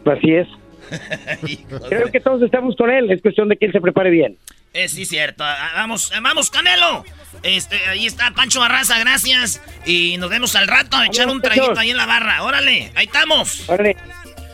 Así 0.06 0.32
es. 0.32 0.48
Creo 1.88 2.10
que 2.10 2.20
todos 2.20 2.42
estamos 2.42 2.76
con 2.76 2.90
él. 2.90 3.10
Es 3.10 3.22
cuestión 3.22 3.48
de 3.48 3.56
que 3.56 3.66
él 3.66 3.72
se 3.72 3.80
prepare 3.80 4.10
bien. 4.10 4.36
Eh, 4.74 4.88
sí, 4.88 5.04
cierto. 5.04 5.44
Ah, 5.44 5.72
Vamos, 5.76 6.12
eh, 6.12 6.18
vamos, 6.22 6.50
Canelo. 6.50 7.04
Este, 7.42 7.76
ahí 7.88 8.06
está 8.06 8.30
Pancho 8.32 8.60
Barraza, 8.60 8.98
gracias. 8.98 9.60
Y 9.84 10.16
nos 10.18 10.30
vemos 10.30 10.54
al 10.56 10.68
rato 10.68 10.96
a 10.96 11.06
echar 11.06 11.28
un 11.28 11.40
traguito 11.40 11.78
ahí 11.78 11.90
en 11.90 11.96
la 11.96 12.06
barra. 12.06 12.42
Órale, 12.42 12.92
ahí 12.94 13.06
estamos. 13.06 13.68
Órale. 13.68 13.96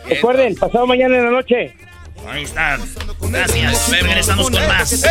Recuerden, 0.09 0.55
pasado 0.55 0.87
mañana 0.87 1.19
en 1.19 1.25
la 1.25 1.31
noche. 1.31 1.75
Ahí 2.27 2.43
está. 2.43 2.79
Gracias. 3.21 3.91
Regresamos 3.91 4.51
con 4.51 4.67
más. 4.67 5.05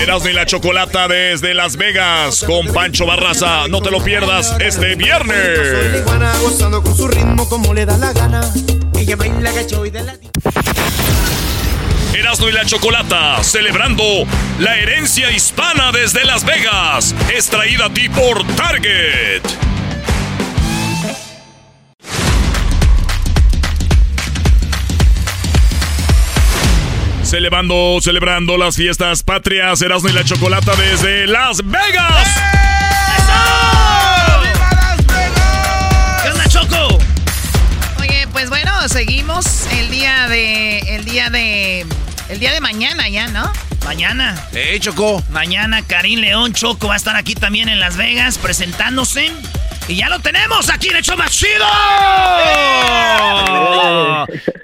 Erasmo 0.00 0.28
y 0.28 0.32
la 0.32 0.46
Chocolata 0.46 1.06
desde 1.08 1.54
Las 1.54 1.76
Vegas 1.76 2.42
con 2.44 2.66
Pancho 2.72 3.06
Barraza. 3.06 3.68
No 3.68 3.80
te 3.80 3.90
lo 3.90 4.02
pierdas 4.02 4.56
este 4.60 4.94
viernes. 4.96 5.60
Erasmo 12.14 12.48
y 12.48 12.52
la 12.52 12.66
Chocolata 12.66 13.42
celebrando 13.42 14.04
la 14.58 14.76
herencia 14.76 15.30
hispana 15.30 15.92
desde 15.92 16.24
Las 16.24 16.44
Vegas. 16.44 17.14
Es 17.34 17.48
traída 17.48 17.86
a 17.86 17.90
ti 17.90 18.08
por 18.10 18.46
Target. 18.54 19.40
Celebrando, 27.22 27.98
celebrando 28.02 28.58
las 28.58 28.76
fiestas 28.76 29.22
patrias, 29.22 29.80
Erasmo 29.80 30.10
y 30.10 30.12
la 30.12 30.22
Chocolata 30.22 30.76
desde 30.76 31.26
Las 31.26 31.64
Vegas. 31.64 32.28
¿Qué 36.22 36.28
onda, 36.28 36.44
Choco? 36.46 36.98
Oye, 38.00 38.28
pues 38.32 38.50
bueno, 38.50 38.86
seguimos 38.86 39.66
el 39.78 39.90
día 39.90 40.28
de. 40.28 40.78
El 40.80 41.06
día 41.06 41.30
de. 41.30 41.86
El 42.32 42.40
día 42.40 42.54
de 42.54 42.62
mañana 42.62 43.10
ya, 43.10 43.26
¿no? 43.26 43.52
Mañana. 43.84 44.34
Eh, 44.54 44.78
Choco. 44.80 45.22
Mañana 45.28 45.82
Karim 45.82 46.18
León 46.20 46.54
Choco 46.54 46.88
va 46.88 46.94
a 46.94 46.96
estar 46.96 47.14
aquí 47.14 47.34
también 47.34 47.68
en 47.68 47.78
Las 47.78 47.98
Vegas 47.98 48.38
presentándose. 48.38 49.30
Y 49.86 49.96
ya 49.96 50.08
lo 50.08 50.18
tenemos 50.18 50.70
aquí 50.70 50.88
en 50.88 51.02
show 51.02 51.14
más 51.14 51.30
chido. 51.30 51.66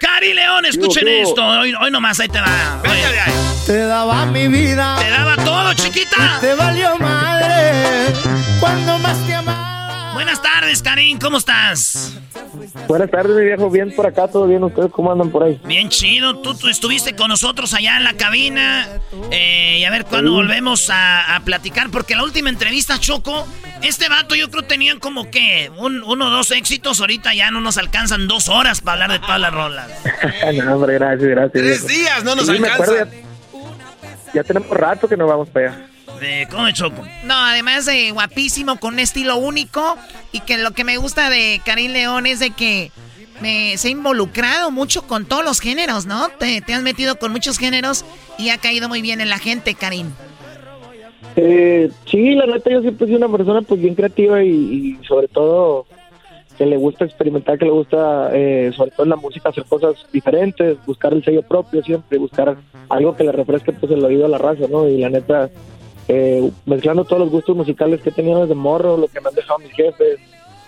Karim 0.00 0.34
León, 0.34 0.64
escuchen 0.64 1.08
esto. 1.08 1.46
Hoy, 1.46 1.74
hoy 1.78 1.90
nomás, 1.90 2.18
ahí 2.20 2.28
te 2.28 2.40
va. 2.40 2.80
Te 3.66 3.80
daba 3.80 4.24
mi 4.24 4.48
vida. 4.48 4.96
Te 4.98 5.10
daba 5.10 5.36
todo, 5.36 5.74
chiquita. 5.74 6.38
Te 6.40 6.54
valió 6.54 6.96
madre. 6.96 8.14
Cuando 8.60 8.98
más 8.98 9.26
te 9.26 9.34
amaba. 9.34 9.77
Buenas 10.14 10.42
tardes, 10.42 10.82
Karim. 10.82 11.18
¿Cómo 11.18 11.38
estás? 11.38 12.14
Buenas 12.86 13.10
tardes, 13.10 13.36
mi 13.36 13.44
viejo. 13.44 13.70
Bien 13.70 13.94
por 13.94 14.06
acá, 14.06 14.28
todo 14.28 14.46
bien. 14.46 14.62
¿Ustedes 14.64 14.90
cómo 14.90 15.12
andan 15.12 15.30
por 15.30 15.42
ahí? 15.44 15.60
Bien 15.64 15.88
chido. 15.88 16.38
Tú, 16.40 16.54
tú 16.54 16.68
estuviste 16.68 17.14
con 17.14 17.28
nosotros 17.28 17.72
allá 17.74 17.96
en 17.96 18.04
la 18.04 18.14
cabina. 18.14 18.86
Eh, 19.30 19.78
y 19.80 19.84
a 19.84 19.90
ver 19.90 20.04
cuándo 20.04 20.30
Sí. 20.30 20.36
volvemos 20.36 20.90
a, 20.90 21.36
a 21.36 21.40
platicar. 21.40 21.90
Porque 21.90 22.14
la 22.16 22.24
última 22.24 22.48
entrevista, 22.50 22.98
Choco, 22.98 23.46
este 23.82 24.08
vato 24.08 24.34
yo 24.34 24.50
creo 24.50 24.64
tenían 24.64 24.98
como 24.98 25.30
que 25.30 25.70
un, 25.76 26.02
uno 26.02 26.26
o 26.26 26.30
dos 26.30 26.50
éxitos. 26.50 27.00
Ahorita 27.00 27.34
ya 27.34 27.50
no 27.50 27.60
nos 27.60 27.78
alcanzan 27.78 28.26
dos 28.28 28.48
horas 28.48 28.80
para 28.80 29.04
hablar 29.04 29.12
de 29.20 29.24
todas 29.26 29.40
las 29.40 29.52
rolas. 29.54 29.88
no, 30.64 30.74
hombre, 30.74 30.94
gracias, 30.94 31.28
gracias. 31.28 31.52
Tres 31.52 31.86
viejo. 31.86 32.00
días 32.02 32.24
no 32.24 32.34
nos 32.34 32.46
Sí, 32.46 32.52
me 32.58 32.68
alcanza. 32.68 32.82
acuerdo, 32.92 33.12
ya, 33.12 34.32
ya 34.34 34.44
tenemos 34.44 34.68
rato 34.70 35.08
que 35.08 35.16
nos 35.16 35.28
vamos 35.28 35.48
para 35.50 35.70
allá. 35.72 35.86
De, 36.20 36.46
¿Cómo 36.50 36.66
de 36.66 36.72
Choco? 36.72 37.04
No, 37.24 37.34
además 37.34 37.86
de 37.86 38.10
guapísimo, 38.10 38.78
con 38.78 38.94
un 38.94 39.00
estilo 39.00 39.36
único. 39.36 39.96
Y 40.32 40.40
que 40.40 40.58
lo 40.58 40.72
que 40.72 40.84
me 40.84 40.96
gusta 40.96 41.30
de 41.30 41.60
Karim 41.64 41.92
León 41.92 42.26
es 42.26 42.40
de 42.40 42.50
que 42.50 42.90
me, 43.40 43.76
se 43.76 43.88
ha 43.88 43.90
involucrado 43.90 44.70
mucho 44.70 45.02
con 45.02 45.26
todos 45.26 45.44
los 45.44 45.60
géneros, 45.60 46.06
¿no? 46.06 46.28
Te, 46.28 46.60
te 46.60 46.74
has 46.74 46.82
metido 46.82 47.18
con 47.18 47.32
muchos 47.32 47.58
géneros 47.58 48.04
y 48.38 48.50
ha 48.50 48.58
caído 48.58 48.88
muy 48.88 49.02
bien 49.02 49.20
en 49.20 49.28
la 49.28 49.38
gente, 49.38 49.74
Karim. 49.74 50.10
Eh, 51.36 51.90
sí, 52.06 52.34
la 52.34 52.46
neta, 52.46 52.70
yo 52.70 52.80
siempre 52.80 53.04
he 53.04 53.08
sido 53.08 53.18
una 53.24 53.36
persona 53.36 53.62
pues 53.62 53.80
bien 53.80 53.94
creativa 53.94 54.42
y, 54.42 54.98
y 55.00 55.06
sobre 55.06 55.28
todo 55.28 55.86
que 56.58 56.66
le 56.66 56.76
gusta 56.76 57.04
experimentar, 57.04 57.56
que 57.56 57.66
le 57.66 57.70
gusta, 57.70 58.30
eh, 58.32 58.72
sobre 58.76 58.90
todo 58.90 59.04
en 59.04 59.10
la 59.10 59.16
música, 59.16 59.48
hacer 59.48 59.64
cosas 59.64 59.94
diferentes, 60.12 60.76
buscar 60.84 61.12
el 61.12 61.24
sello 61.24 61.42
propio 61.42 61.82
siempre, 61.84 62.18
buscar 62.18 62.56
algo 62.88 63.14
que 63.14 63.22
le 63.22 63.30
refresque 63.30 63.72
pues 63.72 63.92
el 63.92 64.04
oído 64.04 64.26
a 64.26 64.28
la 64.28 64.38
raza, 64.38 64.64
¿no? 64.68 64.88
Y 64.88 64.98
la 64.98 65.08
neta, 65.08 65.48
eh, 66.08 66.50
mezclando 66.64 67.04
todos 67.04 67.20
los 67.20 67.30
gustos 67.30 67.54
musicales 67.54 68.00
que 68.00 68.08
he 68.08 68.12
tenido 68.12 68.40
desde 68.40 68.54
morro, 68.54 68.96
lo 68.96 69.08
que 69.08 69.20
me 69.20 69.28
han 69.28 69.34
dejado 69.34 69.58
mis 69.58 69.72
jefes, 69.72 70.18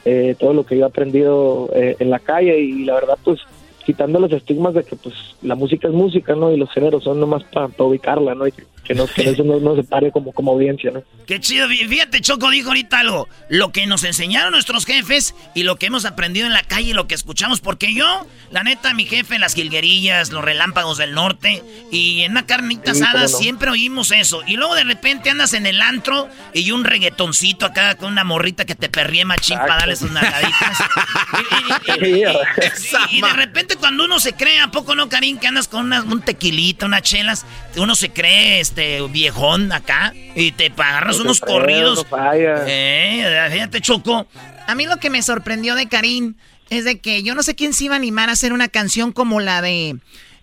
eh, 0.05 0.35
todo 0.39 0.53
lo 0.53 0.65
que 0.65 0.77
yo 0.77 0.85
he 0.85 0.89
aprendido 0.89 1.71
eh, 1.75 1.97
en 1.99 2.11
la 2.11 2.19
calle 2.19 2.59
y 2.59 2.85
la 2.85 2.95
verdad 2.95 3.19
pues 3.25 3.41
quitando 3.85 4.21
los 4.21 4.33
estigmas 4.33 4.75
de 4.75 4.85
que 4.85 4.97
pues 4.97 5.15
la 5.43 5.55
música 5.55 5.89
es 5.89 5.95
música, 5.95 6.35
¿no? 6.35 6.53
Y 6.53 6.57
los 6.57 6.71
géneros 6.71 7.05
son 7.05 7.19
nomás 7.19 7.43
para 7.45 7.71
ubicarla, 7.79 8.35
¿no? 8.35 8.47
Y 8.47 8.53
que, 8.53 8.65
que 8.85 8.95
no, 8.95 9.07
que 9.07 9.31
eso 9.31 9.45
no, 9.45 9.61
no 9.61 9.77
se 9.77 9.85
pare 9.85 10.11
como, 10.11 10.33
como 10.33 10.53
audiencia, 10.53 10.91
¿no? 10.91 11.03
Qué 11.27 11.39
chido. 11.41 11.69
Fí- 11.69 11.89
Fíjate, 11.89 12.21
Choco 12.21 12.51
dijo 12.51 12.69
ahorita 12.69 12.99
algo. 13.01 13.29
Lo 13.49 13.71
que 13.73 13.87
nos 13.87 14.03
enseñaron 14.05 14.53
nuestros 14.53 14.85
jefes 14.87 15.35
y 15.55 15.63
lo 15.63 15.77
que 15.77 15.87
hemos 15.87 16.05
aprendido 16.05 16.47
en 16.47 16.53
la 16.53 16.63
calle 16.63 16.91
y 16.91 16.93
lo 16.93 17.07
que 17.07 17.15
escuchamos. 17.15 17.61
Porque 17.61 17.95
yo, 17.95 18.27
la 18.51 18.63
neta, 18.65 18.93
mi 18.95 19.07
jefe 19.07 19.39
las 19.39 19.55
jilguerillas, 19.55 20.31
los 20.31 20.45
relámpagos 20.45 20.99
del 20.99 21.13
norte 21.15 21.63
y 21.93 22.23
en 22.23 22.33
una 22.33 22.47
carnita 22.47 22.95
Sí, 22.95 23.03
asada 23.03 23.23
no. 23.23 23.29
siempre 23.29 23.71
oímos 23.71 24.11
eso. 24.11 24.43
Y 24.47 24.57
luego 24.57 24.75
de 24.75 24.85
repente 24.85 25.31
andas 25.31 25.53
en 25.53 25.67
el 25.67 25.81
antro 25.83 26.29
y 26.53 26.71
un 26.73 26.85
reggaetoncito 26.85 27.67
acá 27.67 27.95
con 27.95 28.11
una 28.13 28.25
morrita 28.25 28.65
que 28.65 28.75
te 28.75 28.89
perríe 28.89 29.25
machín 29.25 29.57
para 29.59 29.77
darle 29.77 29.95
sus 29.97 30.11
nalgaditas. 30.11 30.79
y, 31.99 32.07
y- 32.07 32.09
y- 32.09 32.23
y- 32.23 33.19
y 33.19 33.21
de 33.23 33.33
repente 33.35 33.77
cuando 33.77 34.05
uno 34.05 34.19
se 34.21 34.33
cree, 34.33 34.59
¿a 34.59 34.71
poco 34.71 34.95
no, 34.95 35.09
Karim? 35.09 35.39
Que 35.39 35.47
andas 35.47 35.69
con 35.69 35.87
una- 35.87 36.03
un 36.03 36.21
tequilita, 36.23 36.87
unas 36.87 37.03
chelas, 37.03 37.47
uno 37.77 37.95
se 37.95 38.11
cree 38.11 38.61
este 38.71 39.03
viejón 39.09 39.73
acá 39.73 40.15
y 40.35 40.53
te 40.53 40.67
agarras 40.77 41.17
No 41.19 41.25
unos 41.25 41.41
corridos. 41.41 41.99
no 41.99 42.05
falla. 42.05 42.65
Eh, 42.67 43.49
fíjate, 43.53 43.81
Choco. 43.81 44.27
A 44.67 44.75
mí 44.75 44.87
lo 44.87 44.97
que 44.99 45.11
me 45.11 45.23
sorprendió 45.23 45.75
de 45.75 45.89
Karim 45.89 46.35
es 46.71 46.85
de 46.85 47.01
que 47.01 47.23
yo 47.23 47.35
no 47.35 47.43
sé 47.43 47.55
quién 47.55 47.73
se 47.75 47.85
iba 47.85 47.95
a 47.95 47.99
animar 47.99 48.29
a 48.29 48.33
hacer 48.33 48.53
una 48.53 48.69
canción 48.69 49.13
como 49.13 49.41
la 49.41 49.61
de 49.61 49.97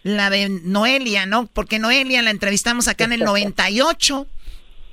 la 0.03 0.29
de 0.29 0.49
Noelia, 0.49 1.25
¿no? 1.25 1.47
Porque 1.47 1.79
Noelia 1.79 2.21
la 2.21 2.31
entrevistamos 2.31 2.87
acá 2.87 3.05
en 3.05 3.13
el 3.13 3.19
98. 3.23 4.27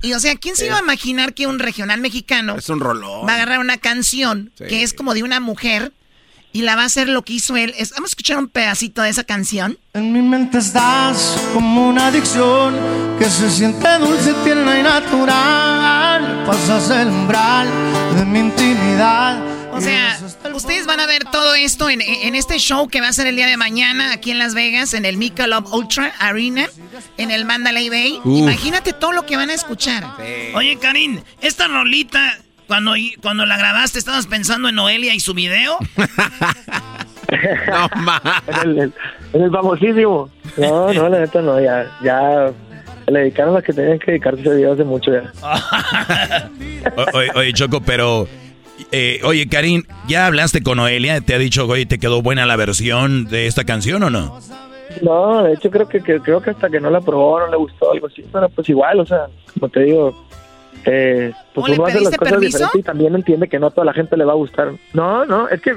Y 0.03 0.13
o 0.13 0.21
sea, 0.21 0.37
¿quién 0.37 0.55
se 0.55 0.67
iba 0.67 0.77
a 0.77 0.81
imaginar 0.83 1.35
que 1.35 1.47
un 1.47 1.59
regional 1.59 2.01
mexicano 2.01 2.57
Es 2.57 2.69
un 2.69 2.81
rolón. 2.81 3.27
va 3.27 3.33
a 3.33 3.35
agarrar 3.37 3.59
una 3.59 3.79
canción 3.79 4.53
Sí. 4.57 4.65
que 4.69 4.83
es 4.83 4.93
como 4.93 5.15
de 5.15 5.23
una 5.23 5.41
mujer 5.41 5.93
y 6.55 6.63
la 6.63 6.77
va 6.77 6.83
a 6.83 6.87
hacer 6.87 7.09
lo 7.09 7.23
que 7.23 7.35
hizo 7.35 7.57
él? 7.57 7.75
Vamos 7.97 8.11
a 8.11 8.13
escuchar 8.13 8.39
un 8.39 8.49
pedacito 8.49 9.03
de 9.03 9.11
esa 9.11 9.25
canción. 9.25 9.77
En 9.93 10.13
mi 10.13 10.23
mente 10.23 10.59
estás 10.59 11.37
como 11.53 11.89
una 11.89 12.07
adicción 12.07 12.77
que 13.19 13.25
se 13.25 13.51
siente 13.51 13.87
dulce, 13.99 14.33
tierna 14.45 14.79
y 14.79 14.83
natural. 14.85 16.45
Pasas 16.47 16.91
el 16.91 17.09
umbral 17.09 17.69
de 18.17 18.25
mi 18.25 18.39
intimidad. 18.39 19.43
O 19.73 19.81
sea, 19.81 20.17
ustedes 20.55 20.87
van 20.87 21.01
a 21.01 21.07
ver 21.07 21.25
todo 21.25 21.57
esto 21.57 21.91
en, 21.91 22.01
en 22.01 22.37
este 22.37 22.59
show 22.61 22.87
que 22.87 23.01
va 23.01 23.09
a 23.09 23.13
ser 23.13 23.27
el 23.27 23.35
día 23.35 23.49
de 23.49 23.57
mañana 23.57 24.13
aquí 24.13 24.31
en 24.31 24.39
Las 24.39 24.55
Vegas, 24.55 24.95
en 24.95 25.05
el 25.05 25.17
Michelob 25.17 25.75
Ultra 25.75 26.15
Arena, 26.21 26.69
en 27.17 27.33
el 27.33 27.45
Mandalay 27.45 27.89
Bay. 27.89 28.21
Uf. 28.23 28.39
Imagínate 28.39 28.93
todo 28.93 29.11
lo 29.11 29.27
que 29.27 29.37
van 29.37 29.51
a 29.51 29.55
escuchar. 29.55 30.07
Oye, 30.55 30.79
Karim, 30.79 31.21
esta 31.41 31.67
rolita, 31.67 32.39
cuando, 32.67 32.93
cuando 33.23 33.47
la 33.47 33.57
grabaste, 33.57 33.99
¿estabas 33.99 34.27
pensando 34.27 34.69
en 34.69 34.75
Noelia 34.75 35.15
y 35.15 35.21
su 35.21 35.35
video? 35.35 35.79
no 37.69 37.89
En 38.63 38.79
el, 38.79 38.93
en 39.33 39.43
el 39.43 39.51
famosísimo. 39.51 40.31
No, 40.57 40.93
no, 40.93 41.09
la 41.09 41.21
neta 41.21 41.43
no, 41.43 41.61
ya, 41.61 41.87
ya 42.03 42.53
le 43.09 43.19
dedicaron 43.21 43.57
a 43.57 43.63
que 43.63 43.73
tenían 43.73 43.99
que 43.99 44.13
dedicarse 44.13 44.41
ese 44.43 44.55
video 44.57 44.73
hace 44.73 44.85
mucho 44.85 45.11
ya. 45.13 45.33
O- 46.97 47.17
oye, 47.19 47.31
oye, 47.35 47.53
Choco, 47.53 47.81
pero... 47.81 48.29
eh, 48.93 49.21
oye, 49.25 49.49
Karim, 49.49 49.85
¿ya 50.07 50.27
hablaste 50.27 50.63
con 50.63 50.77
Noelia? 50.79 51.21
¿Te 51.21 51.35
ha 51.35 51.39
dicho, 51.39 51.67
oye, 51.67 51.87
te 51.87 51.99
quedó 51.99 52.23
buena 52.23 52.45
la 52.47 52.57
versión 52.57 53.25
de 53.25 53.47
esta 53.47 53.65
canción 53.65 54.03
o 54.03 54.11
no? 54.11 54.39
No, 55.03 55.43
de 55.45 55.55
hecho 55.55 55.71
creo 55.71 55.89
que, 55.89 56.01
que- 56.01 56.21
creo 56.21 56.41
que 56.41 56.51
hasta 56.51 56.69
que 56.71 56.79
no 56.81 56.91
la 56.91 57.01
probó 57.01 57.41
no 57.41 57.49
le 57.49 57.57
gustó 57.57 57.91
algo 57.93 58.07
así, 58.07 58.23
pero 58.33 58.49
pues 58.51 58.69
igual, 58.69 59.01
o 59.01 59.07
sea, 59.07 59.27
como 59.55 59.69
te 59.71 59.81
digo, 59.81 60.27
eh, 60.87 61.33
pues 61.55 61.65
¿O 61.65 61.69
le 61.69 61.75
uno 61.75 61.87
hace 61.87 62.01
las 62.01 62.17
cosas 62.17 62.41
diferentes 62.41 62.75
y 62.81 62.83
también 62.83 63.15
entiende 63.15 63.49
que 63.49 63.59
no 63.59 63.69
a 63.69 63.71
toda 63.71 63.85
la 63.87 63.93
gente 63.95 64.17
le 64.17 64.25
va 64.25 64.33
a 64.33 64.37
gustar. 64.37 64.73
No, 64.93 65.25
no, 65.25 65.49
es 65.49 65.61
que 65.61 65.75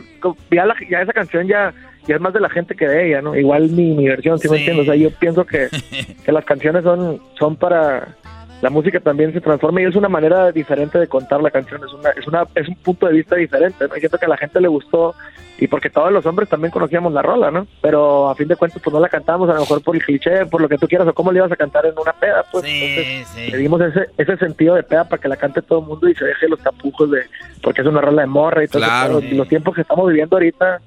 ya, 0.52 0.66
la- 0.66 0.76
ya 0.90 1.02
esa 1.02 1.14
canción 1.14 1.48
ya, 1.48 1.74
ya 2.08 2.16
es 2.16 2.22
más 2.22 2.34
de 2.34 2.40
la 2.40 2.50
gente 2.50 2.76
que 2.76 2.88
de 2.88 3.08
ella, 3.08 3.22
¿no? 3.22 3.36
Igual 3.36 3.70
mi, 3.70 3.94
mi 3.96 4.08
versión, 4.08 4.38
¿sí, 4.40 4.50
me 4.50 4.58
entiendes? 4.58 4.84
O 4.88 4.92
sea, 4.92 4.96
yo 4.96 5.10
pienso 5.12 5.46
que, 5.46 5.68
que 6.26 6.32
las 6.32 6.46
canciones 6.46 6.84
son, 6.84 7.22
son 7.38 7.56
para... 7.56 8.16
La 8.62 8.70
música 8.72 9.00
también 9.00 9.34
se 9.34 9.42
transforma 9.42 9.82
y 9.82 9.86
es 9.86 9.96
una 9.96 10.10
manera 10.10 10.52
diferente 10.52 10.98
de 10.98 11.08
contar 11.08 11.42
la 11.42 11.52
canción, 11.52 11.80
es 11.86 11.94
una, 11.94 12.10
es 12.10 12.26
una, 12.28 12.44
es 12.56 12.68
un 12.68 12.76
punto 12.76 13.06
de 13.06 13.14
vista 13.14 13.36
diferente, 13.36 13.88
¿no? 13.88 13.96
Y 13.96 14.00
siento 14.00 14.18
que 14.18 14.26
a 14.26 14.30
la 14.30 14.38
gente 14.38 14.60
le 14.60 14.68
gustó 14.68 15.14
y 15.60 15.68
porque 15.68 15.90
todos 15.92 16.12
los 16.12 16.26
hombres 16.26 16.50
también 16.50 16.72
conocíamos 16.72 17.14
la 17.14 17.22
rola, 17.22 17.52
¿no? 17.52 17.68
Pero 17.82 18.30
a 18.30 18.36
fin 18.36 18.48
de 18.48 18.56
cuentas 18.56 18.82
pues 18.84 18.92
no 18.94 19.00
la 19.00 19.10
cantamos 19.10 19.48
a 19.50 19.54
lo 19.54 19.60
mejor 19.60 19.84
por 19.84 19.96
el 19.96 20.04
cliché, 20.04 20.46
por 20.48 20.60
lo 20.62 20.68
que 20.70 20.78
tú 20.80 20.88
quieras 20.88 21.08
o 21.08 21.14
cómo 21.14 21.32
le 21.32 21.38
ibas 21.40 21.52
a 21.52 21.56
cantar 21.56 21.86
en 21.86 21.94
una 22.00 22.14
peda, 22.14 22.46
pues 22.52 22.64
Entonces, 22.66 23.52
le 23.52 23.58
dimos 23.58 23.80
ese, 23.82 24.08
ese 24.18 24.38
sentido 24.38 24.74
de 24.74 24.82
peda 24.84 25.04
para 25.08 25.22
que 25.22 25.28
la 25.28 25.36
cante 25.38 25.62
todo 25.62 25.80
el 25.82 25.86
mundo 25.86 26.10
y 26.10 26.16
se 26.16 26.26
deje 26.26 26.48
los 26.50 26.60
tapujos 26.60 27.12
de, 27.12 27.22
porque 27.62 27.82
es 27.82 27.88
una 27.88 28.02
rola 28.02 28.22
de 28.24 28.28
morra 28.28 28.64
y 28.64 28.68
todo 28.68 28.82
eso, 28.82 28.90
Claro. 28.90 29.20
pero 29.22 29.36
los 29.36 29.48
tiempos 29.48 29.76
que 29.76 29.82
estamos 29.82 30.08
viviendo 30.08 30.36
ahorita 30.36 30.82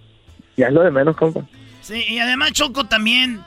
ya 0.56 0.66
es 0.66 0.72
lo 0.72 0.82
de 0.82 0.90
menos, 0.90 1.16
compa. 1.16 1.42
Sí, 1.82 2.04
y 2.08 2.18
además 2.18 2.52
Choco 2.52 2.84
también, 2.84 3.40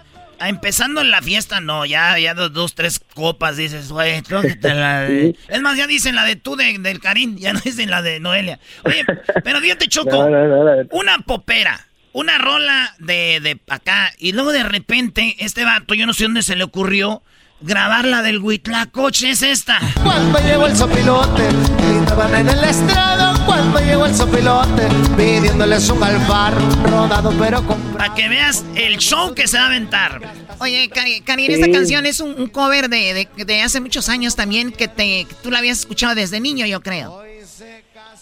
empezando 0.50 1.02
en 1.02 1.12
la 1.12 1.22
fiesta, 1.22 1.60
no, 1.62 1.86
ya, 1.86 2.18
ya 2.20 2.34
dos, 2.34 2.52
dos, 2.54 2.76
tres 2.76 3.00
copas 3.14 3.58
dices, 3.58 3.90
güey, 3.90 4.22
la 4.62 5.02
de... 5.02 5.36
Es 5.50 5.62
más, 5.62 5.78
ya 5.78 5.88
dicen 5.88 6.16
la 6.16 6.26
de 6.26 6.36
tú 6.36 6.56
de- 6.56 6.78
del 6.80 7.00
Karim, 7.00 7.38
ya 7.38 7.54
no 7.54 7.60
dicen 7.60 7.90
la 7.90 8.02
de 8.02 8.20
Noelia. 8.20 8.60
Oye, 8.86 9.06
pero 9.44 9.60
fíjate 9.60 9.88
Choco, 9.88 10.12
No, 10.12 10.30
no, 10.30 10.48
no, 10.48 10.64
no. 10.84 10.88
una 10.92 11.20
popera, 11.20 11.88
una 12.12 12.38
rola 12.38 12.96
de, 13.00 13.40
de 13.42 13.60
acá, 13.70 14.12
y 14.18 14.32
luego 14.34 14.52
de 14.52 14.64
repente, 14.64 15.36
este 15.40 15.64
vato, 15.66 15.94
yo 15.94 16.06
no 16.06 16.14
sé 16.14 16.24
dónde 16.26 16.44
se 16.44 16.56
le 16.56 16.64
ocurrió 16.64 17.24
grabar 17.64 18.06
la 18.06 18.22
del 18.22 18.40
Huitlacoche, 18.40 19.32
es 19.32 19.42
esta. 19.42 19.80
Cuando 20.04 20.40
llegó 20.40 20.68
el 20.68 20.76
sopilote, 20.76 21.44
gritaban 21.78 22.36
en 22.36 22.50
el 22.50 22.64
estrado. 22.64 23.46
Cuando 23.46 23.80
llegó 23.80 24.06
el 24.06 24.14
sopilote, 24.14 24.88
pidiéndoles 25.18 25.90
un 25.90 26.04
alfar 26.04 26.54
rodado 26.90 27.32
pero 27.40 27.64
con... 27.66 27.80
Para 27.94 28.14
que 28.14 28.28
veas 28.28 28.66
el 28.76 28.98
show 28.98 29.34
que 29.34 29.48
se 29.48 29.58
va 29.58 29.64
a 29.64 29.68
aventar. 29.68 30.22
Oye, 30.60 30.90
Cari, 30.90 31.22
Karin, 31.22 31.48
Sí. 31.48 31.54
esta 31.54 31.72
canción 31.72 32.06
es 32.06 32.20
un, 32.20 32.34
un 32.40 32.48
cover 32.48 32.90
de, 32.90 33.28
de- 33.36 33.46
de 33.46 33.62
hace 33.62 33.80
muchos 33.82 34.10
años 34.10 34.36
también 34.36 34.72
que 34.72 34.88
te 34.88 35.26
tú 35.42 35.50
la 35.52 35.60
habías 35.60 35.80
escuchado 35.80 36.16
desde 36.16 36.40
niño, 36.40 36.66
yo 36.66 36.82
creo. 36.82 37.24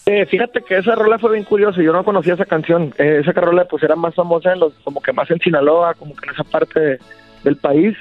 Eh, 0.04 0.26
fíjate 0.26 0.62
que 0.66 0.78
esa 0.78 0.96
rola 0.96 1.18
fue 1.18 1.32
bien 1.32 1.44
curiosa, 1.44 1.80
yo 1.80 1.92
no 1.92 2.04
conocía 2.04 2.34
esa 2.34 2.44
canción, 2.44 2.92
Eh, 2.98 3.20
esa 3.22 3.32
rola 3.32 3.66
pues 3.70 3.82
era 3.84 3.94
más 3.94 4.14
famosa 4.16 4.52
en 4.52 4.58
los, 4.60 4.72
como 4.82 5.00
que 5.00 5.12
más 5.12 5.30
en 5.30 5.38
Sinaloa, 5.38 5.94
como 5.94 6.14
que 6.16 6.26
en 6.28 6.34
esa 6.34 6.42
parte 6.44 6.80
de- 6.80 6.98
del 7.44 7.56
país, 7.56 7.96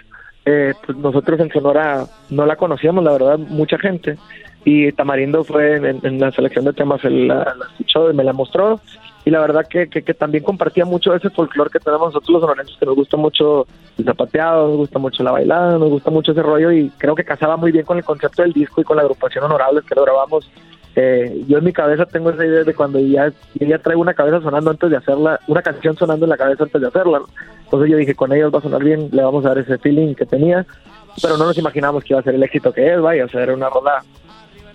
Eh, 0.46 0.74
pues 0.86 0.98
nosotros 0.98 1.40
en 1.40 1.52
Sonora 1.52 2.06
no 2.30 2.46
la 2.46 2.56
conocíamos, 2.56 3.04
la 3.04 3.12
verdad, 3.12 3.38
mucha 3.38 3.78
gente, 3.78 4.18
y 4.66 4.92
Tamarindo 4.92 5.44
fue 5.44 5.76
en, 5.76 6.20
la 6.20 6.32
selección 6.32 6.66
de 6.66 6.74
temas, 6.74 7.04
él 7.04 7.28
la, 7.28 7.56
la 7.58 7.66
escuchó 7.72 8.10
y 8.10 8.16
me 8.16 8.24
la 8.24 8.34
mostró, 8.34 8.80
y 9.24 9.30
la 9.30 9.40
verdad 9.40 9.68
que, 9.70 9.88
que, 9.88 10.02
que 10.02 10.16
también 10.16 10.44
compartía 10.44 10.84
mucho 10.84 11.14
ese 11.14 11.30
folclore 11.30 11.70
que 11.70 11.80
tenemos 11.80 12.08
nosotros 12.08 12.30
los 12.30 12.42
sonorenses, 12.42 12.76
que 12.78 12.86
nos 12.88 12.96
gusta 12.96 13.18
mucho 13.18 13.68
el 14.00 14.06
zapateado, 14.06 14.68
nos 14.70 14.78
gusta 14.78 14.98
mucho 14.98 15.24
la 15.24 15.32
bailada, 15.32 15.78
nos 15.78 15.90
gusta 15.90 16.10
mucho 16.10 16.32
ese 16.32 16.42
rollo, 16.42 16.72
y 16.72 16.90
creo 16.98 17.14
que 17.14 17.24
casaba 17.24 17.56
muy 17.56 17.72
bien 17.72 17.86
con 17.86 17.98
el 17.98 18.04
concepto 18.04 18.42
del 18.42 18.54
disco 18.54 18.82
y 18.82 18.84
con 18.84 18.98
la 18.98 19.04
agrupación 19.04 19.44
Honorables 19.44 19.84
que 19.84 19.94
lo 19.94 20.04
grabamos 20.04 20.50
eh, 20.96 21.44
yo 21.48 21.60
en 21.60 21.64
mi 21.64 21.72
cabeza 21.72 22.06
tengo 22.06 22.32
esa 22.32 22.46
idea 22.46 22.64
de 22.64 22.74
cuando 22.74 23.00
ya, 23.00 23.32
ya 23.54 23.78
traigo 23.80 24.02
una 24.02 24.14
cabeza 24.14 24.42
sonando 24.42 24.72
antes 24.72 24.90
de 24.90 24.98
hacerla, 24.98 25.40
una 25.48 25.62
canción 25.62 25.96
sonando 25.96 26.26
en 26.26 26.30
la 26.30 26.38
cabeza 26.38 26.64
antes 26.64 26.82
de 26.82 26.88
hacerla. 26.88 27.22
Entonces 27.64 27.90
yo 27.90 27.98
dije, 27.98 28.16
con 28.16 28.34
ellos 28.34 28.54
va 28.54 28.60
a 28.60 28.62
sonar 28.62 28.84
bien, 28.84 29.10
le 29.12 29.24
vamos 29.24 29.46
a 29.46 29.50
dar 29.50 29.60
ese 29.60 29.78
feeling 29.78 30.16
que 30.16 30.26
tenía, 30.26 30.66
pero 31.22 31.38
no 31.38 31.46
nos 31.46 31.58
imaginamos 31.58 32.04
que 32.04 32.14
iba 32.14 32.20
a 32.20 32.24
ser 32.24 32.36
el 32.36 32.44
éxito 32.44 32.74
que 32.74 32.94
es, 32.94 33.00
vaya, 33.00 33.26
o 33.26 33.30
sea, 33.30 33.44
era 33.44 33.54
una 33.54 33.70
rola 33.70 34.04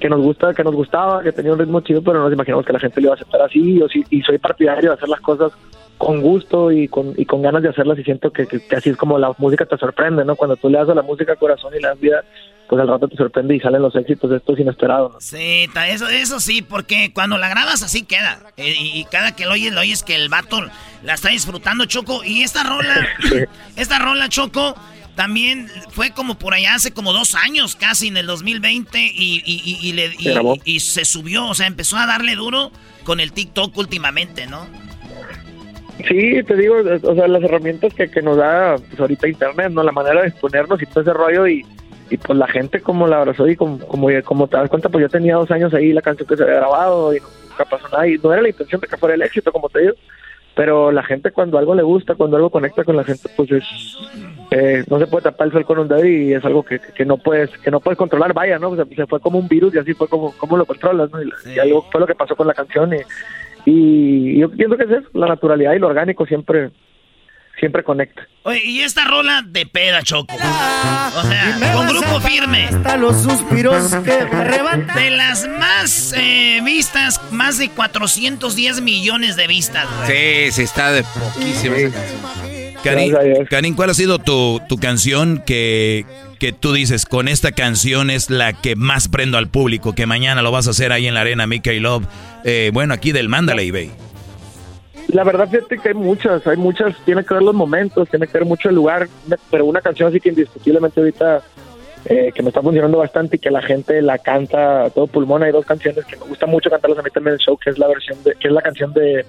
que 0.01 0.09
nos 0.09 0.21
gusta, 0.21 0.55
que 0.55 0.65
nos 0.65 0.75
gustaba, 0.75 1.23
que 1.23 1.33
tenía 1.33 1.53
un 1.53 1.59
ritmo 1.59 1.81
chido, 1.81 2.03
pero 2.03 2.19
no 2.19 2.25
nos 2.25 2.33
imaginamos 2.33 2.65
que 2.65 2.73
la 2.73 2.81
gente 2.81 3.01
le 3.01 3.07
iba 3.07 3.15
a 3.15 3.17
aceptar 3.17 3.43
así, 3.43 3.79
yo 3.79 3.89
sí, 3.89 4.05
y 4.11 4.23
soy 4.23 4.39
partidario 4.39 4.91
de 4.91 4.97
hacer 4.97 5.09
las 5.09 5.21
cosas 5.21 5.53
con 5.99 6.21
gusto 6.21 6.71
y 6.73 6.89
con, 6.89 7.15
ganas 7.43 7.63
de 7.63 7.71
hacerlas 7.71 7.99
y 7.99 8.05
siento 8.05 8.31
que 8.31 8.47
así 8.77 8.91
es 8.91 8.97
como 8.97 9.19
la 9.19 9.33
música 9.39 9.65
te 9.65 9.79
sorprende, 9.79 10.25
¿no? 10.25 10.37
Cuando 10.37 10.57
tú 10.57 10.69
le 10.69 10.79
das 10.79 10.91
a 10.91 10.95
la 10.95 11.03
música 11.03 11.37
corazón 11.37 11.73
y 11.75 11.81
le 11.81 11.89
das 11.89 12.01
vida, 12.01 12.23
pues 12.69 12.81
al 12.81 12.89
rato 12.89 13.07
te 13.09 13.17
sorprende 13.17 13.55
y 13.57 13.61
salen 13.61 13.83
los 13.83 13.95
éxitos 13.95 14.31
de 14.31 14.37
estos 14.39 14.59
inesperados, 14.59 15.13
¿no? 15.13 15.21
Sí, 15.21 15.69
eso, 15.89 16.09
eso 16.09 16.41
sí, 16.41 16.63
porque 16.63 17.13
cuando 17.13 17.39
la 17.39 17.49
grabas 17.49 17.83
así 17.83 18.03
queda. 18.03 18.41
Eh, 18.57 18.75
Y, 18.79 19.01
y 19.01 19.05
cada 19.05 19.35
que 19.37 19.45
lo 19.47 19.53
oyes, 19.53 19.73
lo 19.73 19.81
oyes 19.81 20.03
que 20.03 20.15
el 20.17 20.29
vato 20.29 20.61
la 21.03 21.15
está 21.15 21.29
disfrutando, 21.29 21.85
Choco. 21.87 22.25
Y 22.25 22.43
esta 22.43 22.63
rola, 22.65 22.95
esta 23.77 23.99
rola, 23.99 24.29
Choco, 24.29 24.75
también 25.15 25.69
fue 25.91 26.11
como 26.11 26.39
por 26.39 26.55
allá 26.55 26.75
hace 26.75 26.93
como 26.93 27.13
dos 27.13 27.35
años, 27.35 27.77
casi 27.77 28.09
en 28.09 28.17
el 28.17 28.27
2020, 28.27 28.99
y, 29.01 29.43
y, 29.45 29.63
y- 29.65 29.89
y 29.89 29.93
le, 29.93 30.13
y- 30.65 30.81
Se 30.81 30.91
se 30.95 31.05
subió, 31.05 31.47
o 31.47 31.55
sea, 31.55 31.67
empezó 31.67 31.97
a 31.97 32.07
darle 32.07 32.35
duro 32.35 32.71
con 33.05 33.21
el 33.21 33.33
TikTok 33.33 33.77
últimamente, 33.79 34.47
¿no? 34.47 34.67
Sí, 36.09 36.43
te 36.47 36.55
digo, 36.57 36.77
o 37.03 37.15
sea, 37.15 37.27
las 37.27 37.43
herramientas 37.43 37.95
que, 37.95 38.11
que 38.11 38.21
nos 38.21 38.37
da 38.37 38.77
pues, 38.77 39.01
ahorita 39.01 39.29
Internet, 39.29 39.71
¿no? 39.73 39.83
La 39.83 39.93
manera 39.93 40.21
de 40.21 40.29
exponernos 40.29 40.81
y 40.83 40.87
todo 40.87 41.01
ese 41.01 41.13
rollo 41.15 41.47
y, 41.47 41.65
y 42.11 42.17
pues 42.17 42.39
la 42.39 42.47
gente 42.47 42.81
como 42.81 43.07
la 43.07 43.19
abrazó 43.19 43.49
y 43.49 43.57
como, 43.57 43.79
como, 43.79 44.09
como 44.25 44.47
te 44.47 44.57
das 44.57 44.71
cuenta, 44.71 44.89
pues 44.89 45.03
yo 45.03 45.09
tenía 45.09 45.37
dos 45.37 45.51
años 45.51 45.75
ahí 45.75 45.93
la 45.93 46.03
canción 46.03 46.29
que 46.29 46.37
se 46.37 46.43
había 46.45 46.57
grabado 46.57 47.15
y 47.15 47.19
nunca 47.21 47.65
pasó 47.65 47.89
nada 47.89 48.07
y 48.07 48.19
no 48.19 48.33
era 48.33 48.43
la 48.43 48.49
intención 48.49 48.81
de 48.81 48.87
que 48.87 48.97
fuera 48.97 49.15
el 49.15 49.23
éxito, 49.23 49.53
como 49.53 49.69
te 49.69 49.81
digo, 49.81 49.95
pero 50.55 50.93
la 50.93 51.03
gente 51.03 51.33
cuando 51.33 51.59
algo 51.59 51.75
le 51.75 51.83
gusta, 51.83 52.15
cuando 52.15 52.37
algo 52.37 52.51
conecta 52.51 52.85
con 52.85 52.97
la 52.97 53.05
gente, 53.05 53.29
pues 53.37 53.51
es, 53.51 53.65
eh, 54.53 54.85
no 54.89 54.99
se 54.99 55.07
puede 55.07 55.25
tapar 55.25 55.49
el 55.49 55.53
sol 55.53 55.67
con 55.67 55.81
un 55.81 55.89
dedo 55.89 56.05
y 56.05 56.33
es 56.33 56.45
algo 56.45 56.63
que, 56.63 56.79
que 56.79 57.05
no 57.05 57.19
puedes 57.19 57.51
que 57.59 57.71
no 57.71 57.81
puedes 57.81 57.99
controlar, 57.99 58.33
vaya, 58.33 58.59
¿no? 58.59 58.71
O 58.71 58.77
sea, 58.77 58.85
se 58.85 59.07
fue 59.07 59.21
como 59.21 59.39
un 59.39 59.49
virus 59.49 59.75
y 59.75 59.79
así 59.79 59.93
fue 59.95 60.09
como, 60.09 60.33
como 60.39 60.57
lo 60.57 60.65
controlas, 60.65 61.11
¿no? 61.11 61.19
Y, 61.23 61.59
algo 61.59 61.83
fue 61.91 62.01
lo 62.01 62.07
que 62.07 62.15
pasó 62.15 62.37
con 62.37 62.47
la 62.47 62.55
canción 62.55 62.95
y, 62.95 63.01
y 63.67 64.39
yo 64.39 64.51
pienso 64.51 64.77
que 64.77 64.85
es 64.85 64.91
eso, 64.91 65.09
la 65.13 65.27
naturalidad 65.27 65.75
y 65.75 65.79
lo 65.81 65.89
orgánico 65.89 66.25
siempre 66.25 66.71
siempre 67.59 67.83
conecta. 67.83 68.27
Oye, 68.43 68.63
y 68.65 68.81
esta 68.81 69.05
rola 69.05 69.43
de 69.43 69.67
peda, 69.67 70.03
Choco. 70.03 70.35
O 70.35 71.23
sea, 71.23 71.59
con 71.75 71.89
grupo 71.89 72.21
firme. 72.21 72.67
Hasta 72.67 72.97
los 72.97 73.23
suspiros 73.23 73.93
que 74.05 74.13
arrebatan. 74.33 74.95
De 74.95 75.11
las 75.11 75.49
más 75.49 76.15
eh, 76.17 76.61
vistas, 76.65 77.21
más 77.33 77.59
de 77.59 77.69
410 77.71 78.81
millones 78.83 79.37
de 79.37 79.47
vistas, 79.47 79.87
güey. 79.97 80.51
Sí, 80.51 80.53
sí, 80.53 80.63
está 80.63 80.93
de 80.93 81.03
poquísima 81.03 81.77
canción. 81.77 82.57
Karin, 82.83 83.47
Karin, 83.51 83.75
¿cuál 83.75 83.91
ha 83.91 83.95
sido 83.95 84.21
tu, 84.21 84.61
tu 84.69 84.77
canción 84.77 85.43
que, 85.45 86.07
que 86.39 86.53
tú 86.53 86.73
dices, 86.73 87.05
con 87.05 87.27
esta 87.27 87.51
canción 87.51 88.11
es 88.11 88.31
la 88.31 88.53
que 88.53 88.77
más 88.77 89.09
prendo 89.09 89.39
al 89.39 89.49
público, 89.49 89.93
que 89.95 90.07
mañana 90.07 90.41
lo 90.43 90.53
vas 90.53 90.69
a 90.69 90.71
hacer 90.71 90.93
ahí 90.93 91.09
en 91.09 91.15
la 91.15 91.23
arena 91.23 91.49
Mickey 91.49 91.81
Love? 91.81 92.05
Eh, 92.45 92.71
bueno, 92.73 92.95
aquí 92.95 93.11
del 93.11 93.29
Mandalay 93.29 93.73
Bay. 93.73 93.91
La 95.09 95.23
verdad, 95.23 95.49
fíjate 95.49 95.79
que 95.79 95.89
hay 95.91 95.95
muchas, 95.95 96.47
hay 96.47 96.57
muchas, 96.57 96.97
tiene 97.05 97.25
que 97.25 97.35
ver 97.35 97.43
los 97.43 97.55
momentos, 97.55 98.09
tiene 98.09 98.27
que 98.27 98.39
ver 98.39 98.45
mucho 98.45 98.69
el 98.69 98.75
lugar, 98.75 99.09
pero 99.51 99.65
una 99.65 99.81
canción 99.81 100.09
así 100.09 100.21
que 100.21 100.31
indiscutiblemente 100.31 101.01
ahorita 101.01 101.43
eh, 102.07 102.33
que 102.35 102.43
me 102.43 102.49
está 102.49 102.61
funcionando 102.61 102.99
bastante 102.99 103.37
y 103.37 103.39
que 103.39 103.51
la 103.51 103.63
gente 103.63 104.03
la 104.03 104.19
canta 104.19 104.85
a 104.85 104.91
todo 104.91 105.07
pulmón, 105.07 105.45
hay 105.45 105.53
dos 105.53 105.65
canciones 105.65 106.05
que 106.05 106.17
me 106.17 106.27
gusta 106.27 106.47
mucho 106.47 106.71
cantarlas 106.71 106.99
a 106.99 107.03
mí 107.03 107.11
también 107.11 107.35
en 107.35 107.41
el 107.41 107.45
show, 107.45 107.57
que 107.57 107.71
es 107.71 107.79
la 107.79 107.87
versión 107.87 108.23
de, 108.25 108.35
que 108.35 108.49
es 108.49 108.55
la 108.55 108.63
canción 108.63 108.93
de 108.93 109.25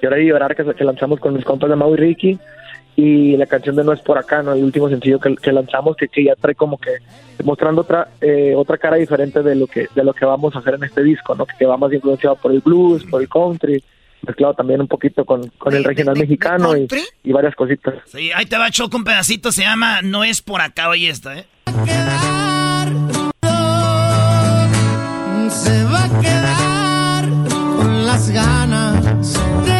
Llorar 0.00 0.20
y 0.20 0.26
Llorar 0.26 0.56
que, 0.56 0.64
que 0.74 0.84
lanzamos 0.84 1.18
con 1.18 1.34
mis 1.34 1.44
compas 1.44 1.68
de 1.70 1.76
Mau 1.76 1.94
y 1.94 1.96
Ricky 1.96 2.38
y 2.94 3.36
la 3.36 3.46
canción 3.46 3.76
de 3.76 3.84
No 3.84 3.92
es 3.92 4.00
por 4.00 4.18
acá, 4.18 4.42
¿no? 4.42 4.52
el 4.52 4.64
último 4.64 4.88
sencillo 4.88 5.20
que, 5.20 5.52
lanzamos 5.52 5.96
que, 5.96 6.08
que 6.08 6.24
ya 6.24 6.34
trae 6.34 6.56
como 6.56 6.78
que 6.78 6.98
mostrando 7.44 7.82
otra 7.82 8.08
eh, 8.20 8.54
otra 8.56 8.78
cara 8.78 8.96
diferente 8.96 9.42
de 9.42 9.54
lo 9.54 9.68
que 9.68 9.86
de 9.94 10.02
lo 10.02 10.12
que 10.12 10.24
vamos 10.24 10.56
a 10.56 10.58
hacer 10.58 10.74
en 10.74 10.84
este 10.84 11.02
disco, 11.02 11.34
¿no? 11.36 11.46
que 11.46 11.66
va 11.66 11.76
más 11.76 11.92
influenciado 11.92 12.34
por 12.34 12.50
el 12.50 12.60
blues, 12.60 13.04
por 13.04 13.20
el 13.20 13.28
country, 13.28 13.82
mezclado 14.26 14.54
también 14.54 14.80
un 14.80 14.88
poquito 14.88 15.24
con, 15.24 15.48
con 15.58 15.74
el 15.74 15.84
regional 15.84 16.16
mexicano 16.18 16.76
y, 16.76 16.86
y 17.24 17.32
varias 17.32 17.54
cositas. 17.54 17.94
Sí, 18.06 18.30
ahí 18.34 18.46
te 18.46 18.56
va 18.58 18.70
Choco 18.70 18.96
un 18.96 19.04
pedacito, 19.04 19.52
se 19.52 19.62
llama 19.62 20.02
No 20.02 20.24
es 20.24 20.42
por 20.42 20.60
acá, 20.60 20.88
oye 20.88 21.08
esta, 21.08 21.38
¿eh? 21.38 21.46
Se 25.50 25.84
va 25.84 26.04
a 26.04 26.20
quedar 26.20 27.28
con 27.48 28.06
las 28.06 28.30
ganas 28.30 29.34
de 29.64 29.77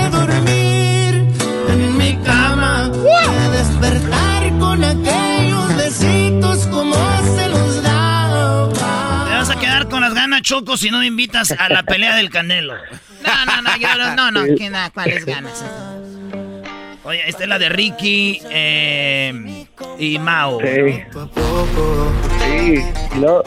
ganas, 10.38 10.42
Choco, 10.42 10.76
si 10.76 10.90
no 10.90 10.98
me 10.98 11.06
invitas 11.06 11.52
a 11.52 11.68
la 11.68 11.82
pelea 11.82 12.16
del 12.16 12.30
Canelo. 12.30 12.74
No, 12.74 13.44
no, 13.46 13.62
no, 13.62 13.76
yo 13.76 13.88
no, 13.96 14.14
no, 14.14 14.30
no, 14.30 14.56
¿qué 14.56 14.70
nada? 14.70 14.90
¿Cuáles 14.90 15.24
ganas? 15.24 15.64
Oye, 17.04 17.22
esta 17.26 17.44
es 17.44 17.48
la 17.48 17.58
de 17.58 17.68
Ricky 17.68 18.40
eh, 18.50 19.66
y 19.98 20.18
Mao. 20.18 20.60
Sí. 20.60 21.02
Sí, 22.40 22.84
luego, 23.18 23.42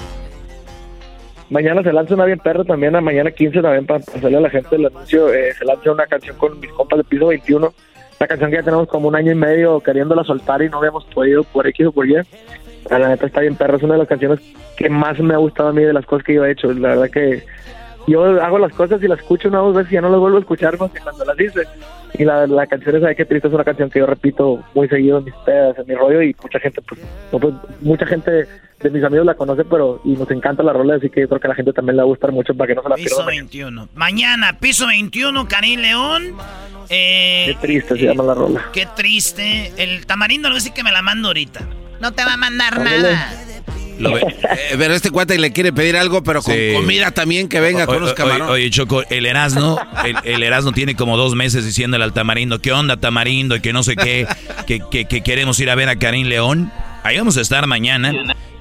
mañana 1.50 1.84
se 1.84 1.94
lanza 1.94 2.16
una 2.16 2.26
bien 2.26 2.40
perro 2.40 2.66
también, 2.66 2.96
a 2.96 3.02
mañana 3.02 3.32
15 3.32 3.62
también 3.62 3.86
para 3.86 4.00
hacerle 4.00 4.38
a 4.38 4.42
la 4.42 4.50
gente 4.50 4.76
el 4.76 4.88
anuncio, 4.88 5.34
eh, 5.34 5.54
se 5.54 5.66
lanza 5.66 5.92
una 5.92 6.08
canción 6.08 6.38
con 6.38 6.60
mis 6.60 6.72
compas 6.72 6.98
de 6.98 7.04
piso 7.04 7.28
21, 7.28 7.74
la 8.20 8.28
canción 8.28 8.50
que 8.50 8.58
ya 8.58 8.64
tenemos 8.64 8.88
como 8.88 9.08
un 9.08 9.16
año 9.16 9.32
y 9.32 9.36
medio 9.36 9.80
queriéndola 9.80 10.24
soltar 10.24 10.62
y 10.62 10.70
no 10.70 10.80
habíamos 10.80 11.06
podido 11.06 11.44
por 11.44 11.68
X 11.68 11.88
o 11.88 11.92
por 11.92 12.08
Y. 12.08 12.16
A 12.90 13.00
la 13.00 13.10
neta 13.10 13.26
está 13.26 13.42
bien 13.42 13.56
perro, 13.56 13.78
es 13.78 13.84
una 13.84 13.94
de 13.94 14.00
las 14.00 14.08
canciones 14.08 14.40
que 14.76 14.90
más 14.90 15.20
me 15.20 15.34
ha 15.34 15.38
gustado 15.38 15.70
a 15.70 15.74
mí 15.74 15.84
de 15.84 15.94
las 15.94 16.06
cosas 16.06 16.26
que 16.26 16.34
yo 16.34 16.46
he 16.46 16.52
hecho. 16.52 16.72
La 16.74 16.90
verdad 16.90 17.10
que 17.10 17.44
yo 18.08 18.24
hago 18.42 18.58
las 18.58 18.74
cosas 18.74 19.02
y 19.04 19.08
las 19.08 19.20
escucho 19.20 19.48
una 19.50 19.62
o 19.62 19.68
dos 19.68 19.76
veces 19.76 19.92
y 19.92 19.96
ya 19.96 20.02
no 20.02 20.10
las 20.10 20.20
vuelvo 20.20 20.38
a 20.38 20.42
escuchar 20.42 20.80
más 20.80 20.92
que 20.92 21.00
cuando 21.00 21.24
las 21.26 21.40
hice. 21.40 21.62
Y 22.18 22.26
la, 22.26 22.46
la 22.48 22.68
canción 22.68 22.96
esa 22.96 23.08
de 23.08 23.16
que 23.16 23.26
triste 23.26 23.48
es 23.48 23.54
una 23.54 23.64
canción 23.64 23.90
que 23.90 24.00
yo 24.00 24.06
repito 24.06 24.64
muy 24.74 24.88
seguido 24.90 25.20
en 25.20 25.26
mis 25.26 25.34
pedas, 25.46 25.78
en 25.78 25.88
mi 25.88 25.96
rollo 25.96 26.22
y 26.22 26.36
mucha 26.42 26.60
gente, 26.60 26.82
pues, 26.82 27.00
no, 27.32 27.40
pues, 27.40 27.54
mucha 27.82 28.06
gente 28.06 28.48
de 28.82 28.90
mis 28.90 29.04
amigos 29.04 29.26
la 29.26 29.36
conoce, 29.36 29.64
pero 29.64 30.02
y 30.04 30.14
nos 30.14 30.30
encanta 30.32 30.64
la 30.64 30.74
rola, 30.74 30.96
así 30.96 31.10
que 31.10 31.22
yo 31.22 31.30
creo 31.30 31.40
que 31.40 31.48
a 31.48 31.50
la 31.50 31.56
gente 31.56 31.72
también 31.72 31.96
le 31.96 32.02
va 32.02 32.06
a 32.06 32.08
gustar 32.08 32.32
mucho 32.32 32.54
para 32.56 32.68
que 32.68 32.76
no 32.76 32.84
se 32.84 32.90
la 32.90 32.96
Piso 32.96 33.16
pierdan. 33.18 33.28
21. 33.28 33.90
Mañana, 33.94 34.60
piso 34.60 34.88
21, 34.88 35.48
Karim 35.48 35.80
León. 35.80 36.36
Eh, 36.90 37.46
Qué 37.48 37.58
triste 37.62 37.96
se 37.96 38.06
llama 38.06 38.24
la 38.24 38.34
rola. 38.34 38.66
Qué 38.74 38.88
triste. 38.96 39.72
El 39.78 40.06
tamarindo 40.06 40.50
a 40.50 40.54
decir 40.54 40.74
que 40.74 40.84
me 40.84 40.92
la 40.92 41.02
mando 41.02 41.30
ahorita. 41.30 41.62
No 42.02 42.12
te 42.12 42.26
va 42.26 42.34
a 42.34 42.38
mandar 42.38 42.74
Ándale. 42.80 43.02
nada. 43.14 43.34
Lo 44.00 44.14
ve- 44.14 44.22
Eh, 44.22 44.76
pero 44.80 44.96
este 44.96 45.12
cuate 45.12 45.38
le 45.38 45.52
quiere 45.54 45.72
pedir 45.72 45.96
algo, 45.96 46.24
pero 46.24 46.42
con 46.42 46.56
Sí. 46.56 46.72
comida 46.74 47.12
también, 47.12 47.48
que 47.48 47.60
venga 47.60 47.86
con 47.86 47.98
O- 47.98 48.00
los 48.00 48.14
camarones. 48.14 48.50
Oye, 48.50 48.70
Choco, 48.72 49.04
el 49.12 49.28
Erasmo, 49.28 49.80
el, 50.04 50.16
el 50.24 50.42
Erasmo 50.44 50.72
tiene 50.72 50.96
como 50.96 51.18
dos 51.18 51.36
meses 51.36 51.64
diciéndole 51.66 52.04
al 52.04 52.12
Tamarindo, 52.14 52.60
¿qué 52.60 52.72
onda 52.72 52.98
Tamarindo? 52.98 53.56
Y 53.56 53.62
que 53.62 53.74
no 53.74 53.84
sé 53.84 53.96
qué, 53.96 54.26
que, 54.66 54.82
que- 54.90 55.06
que 55.06 55.22
queremos 55.22 55.60
ir 55.60 55.70
a 55.70 55.76
ver 55.76 55.88
a 55.90 55.98
Karim 55.98 56.26
León. 56.28 56.72
Ahí 57.04 57.18
vamos 57.18 57.38
a 57.38 57.42
estar 57.42 57.68
mañana, 57.68 58.12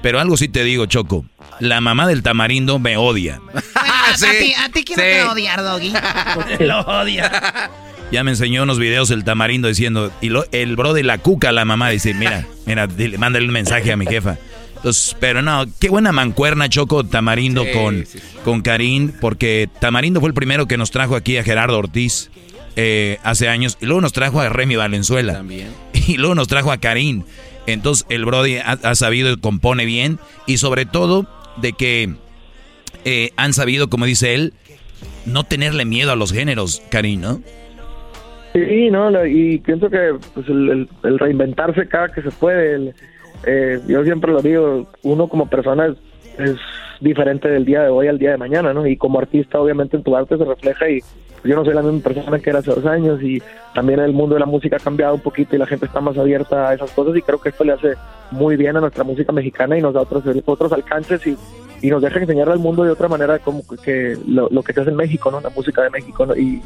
pero 0.03 0.19
algo 0.19 0.37
sí 0.37 0.47
te 0.47 0.63
digo, 0.63 0.85
Choco, 0.85 1.25
la 1.59 1.81
mamá 1.81 2.05
del 2.07 2.21
Tamarindo 2.21 2.77
me 2.77 2.97
odia. 2.97 3.41
A, 3.75 4.13
a 4.13 4.15
ti, 4.17 4.53
a 4.53 4.69
ti 4.69 4.83
quién 4.83 4.97
no 4.97 5.03
te 5.03 5.21
va 5.23 5.29
a 5.29 5.31
odiar, 5.31 5.63
Doggy. 5.63 5.93
Lo 6.59 6.81
odia. 6.81 7.31
Ya 8.11 8.23
me 8.23 8.31
enseñó 8.31 8.63
unos 8.63 8.77
videos 8.77 9.09
el 9.11 9.23
Tamarindo 9.23 9.67
diciendo, 9.67 10.11
y 10.21 10.29
lo- 10.29 10.45
el 10.51 10.75
bro 10.75 10.93
de 10.93 11.03
la 11.03 11.17
cuca, 11.17 11.51
la 11.51 11.63
mamá, 11.65 11.89
dice, 11.89 12.13
mira, 12.13 12.45
mira, 12.65 12.87
dile, 12.87 13.17
mándale 13.17 13.45
un 13.45 13.53
mensaje 13.53 13.91
a 13.91 13.97
mi 13.97 14.05
jefa. 14.05 14.37
Entonces, 14.75 15.15
pero 15.19 15.41
no, 15.41 15.65
qué 15.79 15.89
buena 15.89 16.11
mancuerna, 16.11 16.67
Choco, 16.67 17.05
Tamarindo 17.05 17.63
Sí, 17.63 17.69
con, 17.71 17.97
sí, 18.05 18.19
sí. 18.19 18.19
con 18.43 18.61
Karim, 18.61 19.11
porque 19.21 19.69
Tamarindo 19.79 20.19
fue 20.19 20.27
el 20.29 20.33
primero 20.33 20.67
que 20.67 20.75
nos 20.77 20.91
trajo 20.91 21.15
aquí 21.15 21.37
a 21.37 21.43
Gerardo 21.43 21.77
Ortiz 21.77 22.31
eh, 22.75 23.17
hace 23.23 23.47
años, 23.47 23.77
y 23.79 23.85
luego 23.85 24.01
nos 24.01 24.11
trajo 24.11 24.41
a 24.41 24.49
Remy 24.49 24.75
Valenzuela. 24.75 25.33
También. 25.33 25.67
Y 26.07 26.17
luego 26.17 26.35
nos 26.35 26.47
trajo 26.47 26.71
a 26.71 26.77
Karim. 26.79 27.23
Entonces, 27.67 28.05
el 28.09 28.25
Brody 28.25 28.57
ha, 28.57 28.71
ha 28.83 28.95
sabido 28.95 29.31
y 29.31 29.37
compone 29.37 29.85
bien, 29.85 30.19
y 30.47 30.57
sobre 30.57 30.85
todo 30.85 31.27
de 31.57 31.73
que 31.73 32.15
eh, 33.05 33.31
han 33.37 33.53
sabido, 33.53 33.89
como 33.89 34.05
dice 34.05 34.33
él, 34.33 34.53
no 35.25 35.43
tenerle 35.43 35.85
miedo 35.85 36.11
a 36.11 36.15
los 36.15 36.33
géneros, 36.33 36.81
Karim, 36.89 37.21
¿no? 37.21 37.41
Sí, 38.53 38.91
no, 38.91 39.25
y 39.25 39.59
pienso 39.59 39.89
que 39.89 40.15
pues, 40.33 40.47
el, 40.49 40.87
el- 41.03 41.19
reinventarse 41.19 41.87
cada 41.87 42.09
que 42.09 42.21
se 42.21 42.31
puede. 42.31 42.75
el- 42.75 42.93
eh, 43.45 43.79
yo 43.87 44.03
siempre 44.03 44.31
lo 44.31 44.41
digo, 44.41 44.87
uno 45.03 45.27
como 45.27 45.47
persona 45.49 45.87
es, 46.37 46.55
diferente 46.99 47.47
del 47.49 47.65
día 47.65 47.81
de 47.81 47.89
hoy 47.89 48.07
al 48.07 48.19
día 48.19 48.29
de 48.31 48.37
mañana, 48.37 48.73
¿no? 48.75 48.85
Y 48.85 48.95
como 48.95 49.17
artista, 49.19 49.59
obviamente, 49.59 49.97
en 49.97 50.03
tu 50.03 50.15
arte 50.15 50.37
se 50.37 50.45
refleja 50.45 50.87
y 50.87 50.99
pues, 50.99 51.43
yo 51.45 51.55
no 51.55 51.65
soy 51.65 51.73
la 51.73 51.81
misma 51.81 52.03
persona 52.03 52.37
que 52.37 52.49
era 52.51 52.59
hace 52.59 52.69
dos 52.75 52.85
años 52.85 53.19
y 53.23 53.41
también 53.73 53.99
el 53.99 54.13
mundo 54.13 54.35
de 54.35 54.39
la 54.41 54.45
música 54.45 54.75
ha 54.75 54.79
cambiado 54.79 55.15
un 55.15 55.21
poquito 55.21 55.55
y 55.55 55.59
la 55.59 55.65
gente 55.65 55.87
está 55.87 55.99
más 55.99 56.15
abierta 56.17 56.69
a 56.69 56.73
esas 56.75 56.91
cosas 56.91 57.15
y 57.17 57.21
creo 57.23 57.41
que 57.41 57.49
esto 57.49 57.63
le 57.63 57.71
hace 57.73 57.93
muy 58.29 58.55
bien 58.55 58.77
a 58.77 58.81
nuestra 58.81 59.03
música 59.03 59.31
mexicana 59.31 59.77
y 59.77 59.81
nos 59.81 59.95
da 59.95 60.01
otros, 60.01 60.23
otros 60.45 60.71
alcances 60.73 61.25
y, 61.25 61.35
y 61.81 61.89
nos 61.89 62.03
deja 62.03 62.19
enseñarle 62.19 62.53
al 62.53 62.59
mundo 62.59 62.83
de 62.83 62.91
otra 62.91 63.07
manera 63.07 63.39
como 63.39 63.63
que 63.83 64.15
lo, 64.27 64.47
lo 64.51 64.61
que 64.61 64.73
se 64.73 64.81
hace 64.81 64.91
en 64.91 64.97
México, 64.97 65.31
¿no? 65.31 65.41
La 65.41 65.49
música 65.49 65.81
de 65.81 65.89
México. 65.89 66.27
Y 66.37 66.61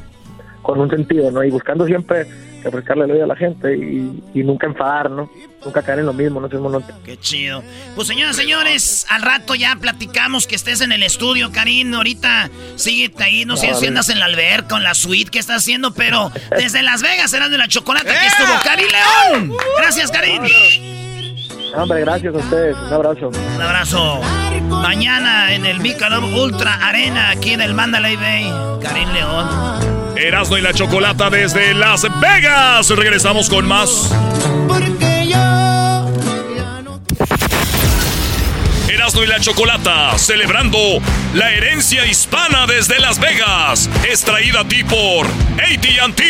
con 0.66 0.80
un 0.80 0.90
sentido, 0.90 1.30
¿no? 1.30 1.44
Y 1.44 1.52
buscando 1.52 1.86
siempre 1.86 2.26
refrescarle 2.64 3.06
el 3.06 3.12
oído 3.12 3.26
a 3.26 3.28
la 3.28 3.36
gente 3.36 3.78
y, 3.78 4.24
y 4.34 4.44
nunca 4.44 4.66
enfadar, 4.66 5.12
¿no? 5.12 5.30
Nunca 5.64 5.84
caer 5.84 6.00
en 6.00 6.08
lo 6.08 6.14
mismo, 6.14 6.40
no 6.42 6.50
sé. 6.50 6.58
Qué 7.04 7.18
chido. 7.18 7.64
Pues 7.96 8.08
señoras, 8.08 8.36
señores, 8.36 9.06
al 9.10 9.22
rato 9.22 9.54
ya 9.54 9.76
platicamos 9.76 10.48
que 10.48 10.56
estés 10.56 10.82
en 10.82 10.92
el 10.92 11.04
estudio, 11.04 11.52
Karim. 11.52 11.94
Ahorita 11.94 12.50
síguete 12.76 13.24
ahí, 13.24 13.46
no 13.46 13.56
sé 13.58 13.74
si 13.76 13.86
andas 13.86 14.10
en 14.10 14.20
la 14.20 14.26
alberca, 14.26 14.78
en 14.78 14.84
la 14.84 14.96
suite, 14.96 15.30
¿qué 15.30 15.40
estás 15.40 15.58
haciendo? 15.58 15.94
Pero 15.94 16.32
desde 16.58 16.82
Las 16.82 17.04
Vegas, 17.04 17.30
serán 17.30 17.52
de 17.52 17.60
la 17.60 17.68
chocolate, 17.68 18.10
aquí 18.10 18.26
estuvo 18.26 18.60
Karim 18.64 18.88
León. 18.88 19.54
Gracias, 19.78 20.10
Karim. 20.10 20.42
No, 21.76 21.84
hombre, 21.84 22.00
gracias 22.02 22.34
a 22.34 22.38
ustedes, 22.38 22.78
un 22.78 22.94
abrazo. 22.94 23.30
Un 23.30 23.62
abrazo. 23.62 24.22
Mañana 24.70 25.54
en 25.54 25.66
el 25.66 25.82
Michelob 25.82 26.24
Ultra 26.24 26.76
Arena, 26.76 27.32
aquí 27.32 27.52
en 27.52 27.60
el 27.60 27.74
Mandalay 27.74 28.16
Bay, 28.16 28.50
Karim 28.82 29.10
León. 29.10 30.16
Erasmo 30.16 30.58
y 30.58 30.62
la 30.62 30.74
Chocolata 30.74 31.30
desde 31.30 31.74
Las 31.74 32.08
Vegas. 32.22 32.90
Regresamos 32.90 33.50
con 33.50 33.68
más. 33.68 34.10
Porque 34.70 35.28
yo 35.28 36.08
Erasmo 38.88 39.24
y 39.24 39.28
la 39.28 39.42
Chocolata, 39.42 40.18
celebrando 40.18 40.78
la 41.34 41.52
herencia 41.52 42.06
hispana 42.06 42.68
desde 42.68 43.00
Las 43.00 43.20
Vegas. 43.20 43.90
Es 44.10 44.22
traída 44.22 44.62
a 44.62 44.68
ti 44.68 44.82
por 44.86 45.28
ATT. 45.28 46.22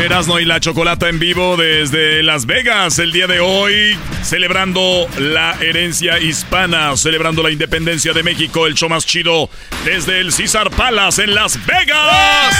Erasmo 0.00 0.38
y 0.38 0.44
la 0.44 0.60
Chocolata 0.60 1.08
en 1.08 1.18
vivo 1.18 1.56
desde 1.56 2.22
Las 2.22 2.46
Vegas 2.46 3.00
el 3.00 3.10
día 3.10 3.26
de 3.26 3.40
hoy, 3.40 3.98
celebrando 4.22 5.08
la 5.18 5.56
herencia 5.60 6.20
hispana, 6.20 6.96
celebrando 6.96 7.42
la 7.42 7.50
independencia 7.50 8.12
de 8.12 8.22
México, 8.22 8.66
el 8.68 8.74
show 8.74 8.88
más 8.88 9.04
chido 9.04 9.50
desde 9.84 10.20
el 10.20 10.32
César 10.32 10.70
Palace 10.70 11.24
en 11.24 11.34
Las 11.34 11.58
Vegas. 11.66 12.56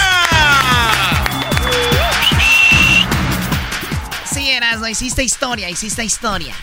Sí, 4.33 4.51
Erasmo, 4.51 4.89
hiciste 4.89 5.23
historia, 5.23 5.71
hiciste 5.71 6.05
historia. 6.05 6.55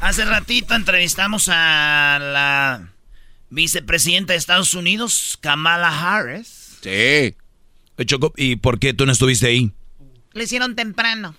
Hace 0.00 0.24
ratito 0.24 0.74
entrevistamos 0.74 1.48
a 1.48 2.18
la 2.20 2.88
vicepresidenta 3.50 4.32
de 4.32 4.38
Estados 4.40 4.74
Unidos, 4.74 5.38
Kamala 5.40 5.88
Harris. 5.88 6.78
Sí. 6.82 7.36
Choco, 8.04 8.32
¿y 8.36 8.56
por 8.56 8.78
qué 8.80 8.94
tú 8.94 9.06
no 9.06 9.12
estuviste 9.12 9.46
ahí? 9.46 9.72
Lo 10.32 10.42
hicieron 10.42 10.76
temprano. 10.76 11.34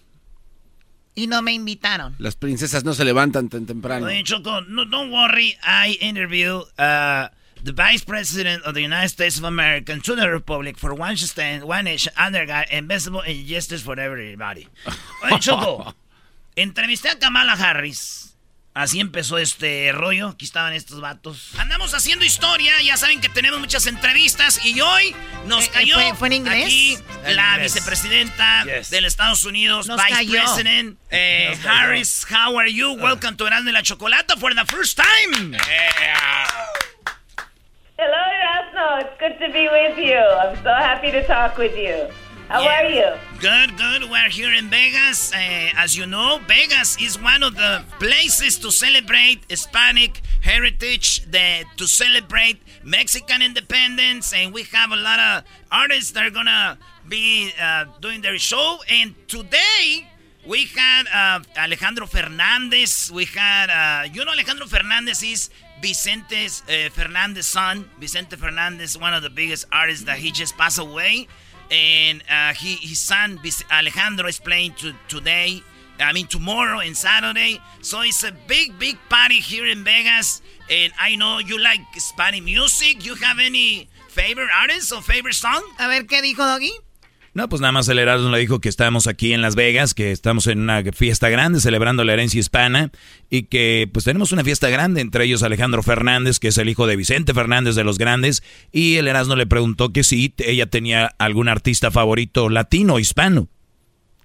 Y 1.15 1.27
no 1.27 1.41
me 1.41 1.51
invitaron. 1.53 2.15
Las 2.17 2.35
princesas 2.35 2.83
no 2.83 2.93
se 2.93 3.03
levantan 3.03 3.49
tan 3.49 3.65
temprano. 3.65 4.05
Oye, 4.05 4.23
Choco, 4.23 4.61
no, 4.61 4.85
don't 4.85 5.11
worry. 5.11 5.57
I 5.63 5.97
interviewed 5.99 6.63
uh, 6.77 7.27
the 7.63 7.73
Vice 7.73 8.05
President 8.05 8.63
of 8.63 8.73
the 8.73 8.81
United 8.81 9.09
States 9.09 9.37
of 9.37 9.43
America 9.43 9.97
to 9.99 10.15
the 10.15 10.29
Republic 10.29 10.77
for 10.77 10.93
one 10.93 11.17
stand, 11.17 11.63
one 11.65 11.85
nation, 11.85 12.13
under 12.17 12.45
God, 12.45 12.67
invisible 12.71 13.21
and 13.21 13.45
justice 13.45 13.81
for 13.81 13.99
everybody. 13.99 14.67
Oye, 15.23 15.39
Choco, 15.39 15.93
entrevisté 16.55 17.09
a 17.09 17.15
Kamala 17.15 17.55
Harris. 17.57 18.28
Así 18.79 19.01
empezó 19.01 19.37
este 19.37 19.91
rollo. 19.91 20.29
Aquí 20.29 20.45
estaban 20.45 20.71
estos 20.71 21.01
vatos. 21.01 21.49
Andamos 21.57 21.93
haciendo 21.93 22.23
historia. 22.23 22.71
Ya 22.81 22.95
saben 22.95 23.19
que 23.19 23.27
tenemos 23.27 23.59
muchas 23.59 23.85
entrevistas. 23.87 24.63
Y 24.65 24.79
hoy 24.79 25.13
nos 25.47 25.65
Eh, 25.65 25.69
cayó 25.73 25.95
¿fue- 25.95 26.15
fue 26.15 26.27
en 26.29 26.33
inglés? 26.33 26.63
aquí 26.65 26.97
En 27.25 27.35
la 27.35 27.55
inglés. 27.55 27.73
vicepresidenta 27.73 28.63
Yes. 28.63 28.89
de 28.89 29.01
los 29.01 29.09
Estados 29.11 29.43
Unidos, 29.43 29.87
Nos 29.87 30.01
Vice 30.01 30.15
cayó. 30.15 30.31
President 30.43 30.97
eh, 31.11 31.47
Nos 31.49 31.59
cayó. 31.59 31.69
Harris. 31.77 32.25
How 32.31 32.57
are 32.57 32.71
you? 32.73 32.93
Welcome 32.93 33.35
to 33.35 33.47
Erasmo 33.47 33.69
y 33.69 33.73
la 33.73 33.83
Chocolata 33.83 34.37
for 34.37 34.55
the 34.55 34.63
first 34.65 34.97
time. 34.97 35.57
Hello, 37.97 38.17
Erasmo. 38.31 38.99
It's 39.01 39.19
good 39.19 39.45
to 39.45 39.51
be 39.51 39.67
with 39.67 39.97
you. 39.97 40.15
I'm 40.17 40.55
so 40.63 40.69
happy 40.73 41.11
to 41.11 41.21
talk 41.27 41.57
with 41.57 41.75
you. 41.75 42.07
How 42.49 42.61
Yeah. 42.63 42.81
are 42.81 42.89
you? 42.89 43.09
Good, 43.39 43.77
good. 43.77 44.09
We're 44.09 44.29
here 44.29 44.51
in 44.51 44.69
Vegas. 44.69 45.31
Uh, 45.31 45.37
as 45.77 45.95
you 45.95 46.07
know, 46.07 46.39
Vegas 46.47 46.97
is 46.99 47.13
one 47.19 47.43
of 47.43 47.53
the 47.55 47.83
places 47.99 48.57
to 48.59 48.71
celebrate 48.71 49.45
Hispanic 49.47 50.21
heritage, 50.41 51.21
the, 51.29 51.63
to 51.77 51.85
celebrate 51.87 52.57
Mexican 52.83 53.43
independence, 53.43 54.33
and 54.33 54.51
we 54.51 54.63
have 54.73 54.91
a 54.91 54.95
lot 54.95 55.19
of 55.19 55.43
artists 55.71 56.09
that 56.13 56.25
are 56.25 56.31
gonna 56.31 56.79
be 57.07 57.51
uh, 57.61 57.85
doing 58.01 58.21
their 58.21 58.39
show. 58.39 58.79
And 58.89 59.13
today 59.27 60.07
we 60.43 60.65
had 60.75 61.05
uh, 61.13 61.39
Alejandro 61.55 62.07
Fernandez. 62.07 63.11
We 63.13 63.25
had, 63.25 63.69
uh, 63.69 64.09
you 64.11 64.25
know, 64.25 64.31
Alejandro 64.31 64.65
Fernandez 64.65 65.21
is 65.21 65.51
Vicente's 65.83 66.63
uh, 66.67 66.89
Fernandez's 66.89 67.45
son. 67.51 67.89
Vicente 67.99 68.35
Fernandez, 68.37 68.97
one 68.97 69.13
of 69.13 69.21
the 69.21 69.29
biggest 69.29 69.65
artists 69.71 70.05
that 70.05 70.17
he 70.17 70.31
just 70.31 70.57
passed 70.57 70.79
away 70.79 71.27
and 71.71 72.23
uh, 72.29 72.53
he, 72.53 72.75
his 72.75 72.99
son 72.99 73.39
Alejandro 73.71 74.27
is 74.27 74.39
playing 74.39 74.73
to, 74.75 74.93
today. 75.07 75.61
I 75.99 76.13
mean 76.13 76.27
tomorrow 76.27 76.79
and 76.79 76.95
Saturday. 76.95 77.59
So 77.81 78.01
it's 78.01 78.23
a 78.23 78.31
big, 78.47 78.79
big 78.79 78.97
party 79.09 79.39
here 79.39 79.67
in 79.67 79.83
Vegas. 79.83 80.41
And 80.69 80.93
I 80.99 81.15
know 81.15 81.39
you 81.39 81.59
like 81.59 81.81
Spanish 81.97 82.41
music. 82.41 83.05
You 83.05 83.15
have 83.15 83.37
any 83.39 83.89
favorite 84.07 84.49
artist 84.61 84.93
or 84.93 85.01
favorite 85.01 85.35
song? 85.35 85.61
A 85.77 85.87
ver, 85.87 86.05
¿qué 86.05 86.21
dijo 86.21 86.45
Doggy? 86.45 86.71
No, 87.39 87.47
pues 87.47 87.61
nada 87.61 87.71
más 87.71 87.87
el 87.87 87.99
Erasmo 87.99 88.31
le 88.31 88.39
dijo 88.39 88.59
que 88.59 88.67
estamos 88.67 89.07
aquí 89.07 89.31
en 89.31 89.41
Las 89.41 89.55
Vegas, 89.55 89.93
que 89.93 90.11
estamos 90.11 90.45
en 90.47 90.59
una 90.59 90.83
fiesta 90.91 91.29
grande 91.29 91.61
celebrando 91.61 92.03
la 92.03 92.11
herencia 92.11 92.37
hispana 92.37 92.91
y 93.29 93.43
que 93.43 93.87
pues 93.93 94.03
tenemos 94.03 94.33
una 94.33 94.43
fiesta 94.43 94.67
grande, 94.67 94.99
entre 94.99 95.23
ellos 95.23 95.41
Alejandro 95.41 95.81
Fernández, 95.81 96.37
que 96.39 96.49
es 96.49 96.57
el 96.57 96.67
hijo 96.67 96.85
de 96.85 96.97
Vicente 96.97 97.33
Fernández 97.33 97.75
de 97.75 97.85
los 97.85 97.97
Grandes, 97.97 98.43
y 98.73 98.97
el 98.97 99.07
Erasmo 99.07 99.37
le 99.37 99.47
preguntó 99.47 99.93
que 99.93 100.03
si 100.03 100.33
ella 100.39 100.65
tenía 100.65 101.15
algún 101.17 101.47
artista 101.47 101.91
favorito 101.91 102.49
latino 102.49 102.95
o 102.95 102.99
hispano. 102.99 103.47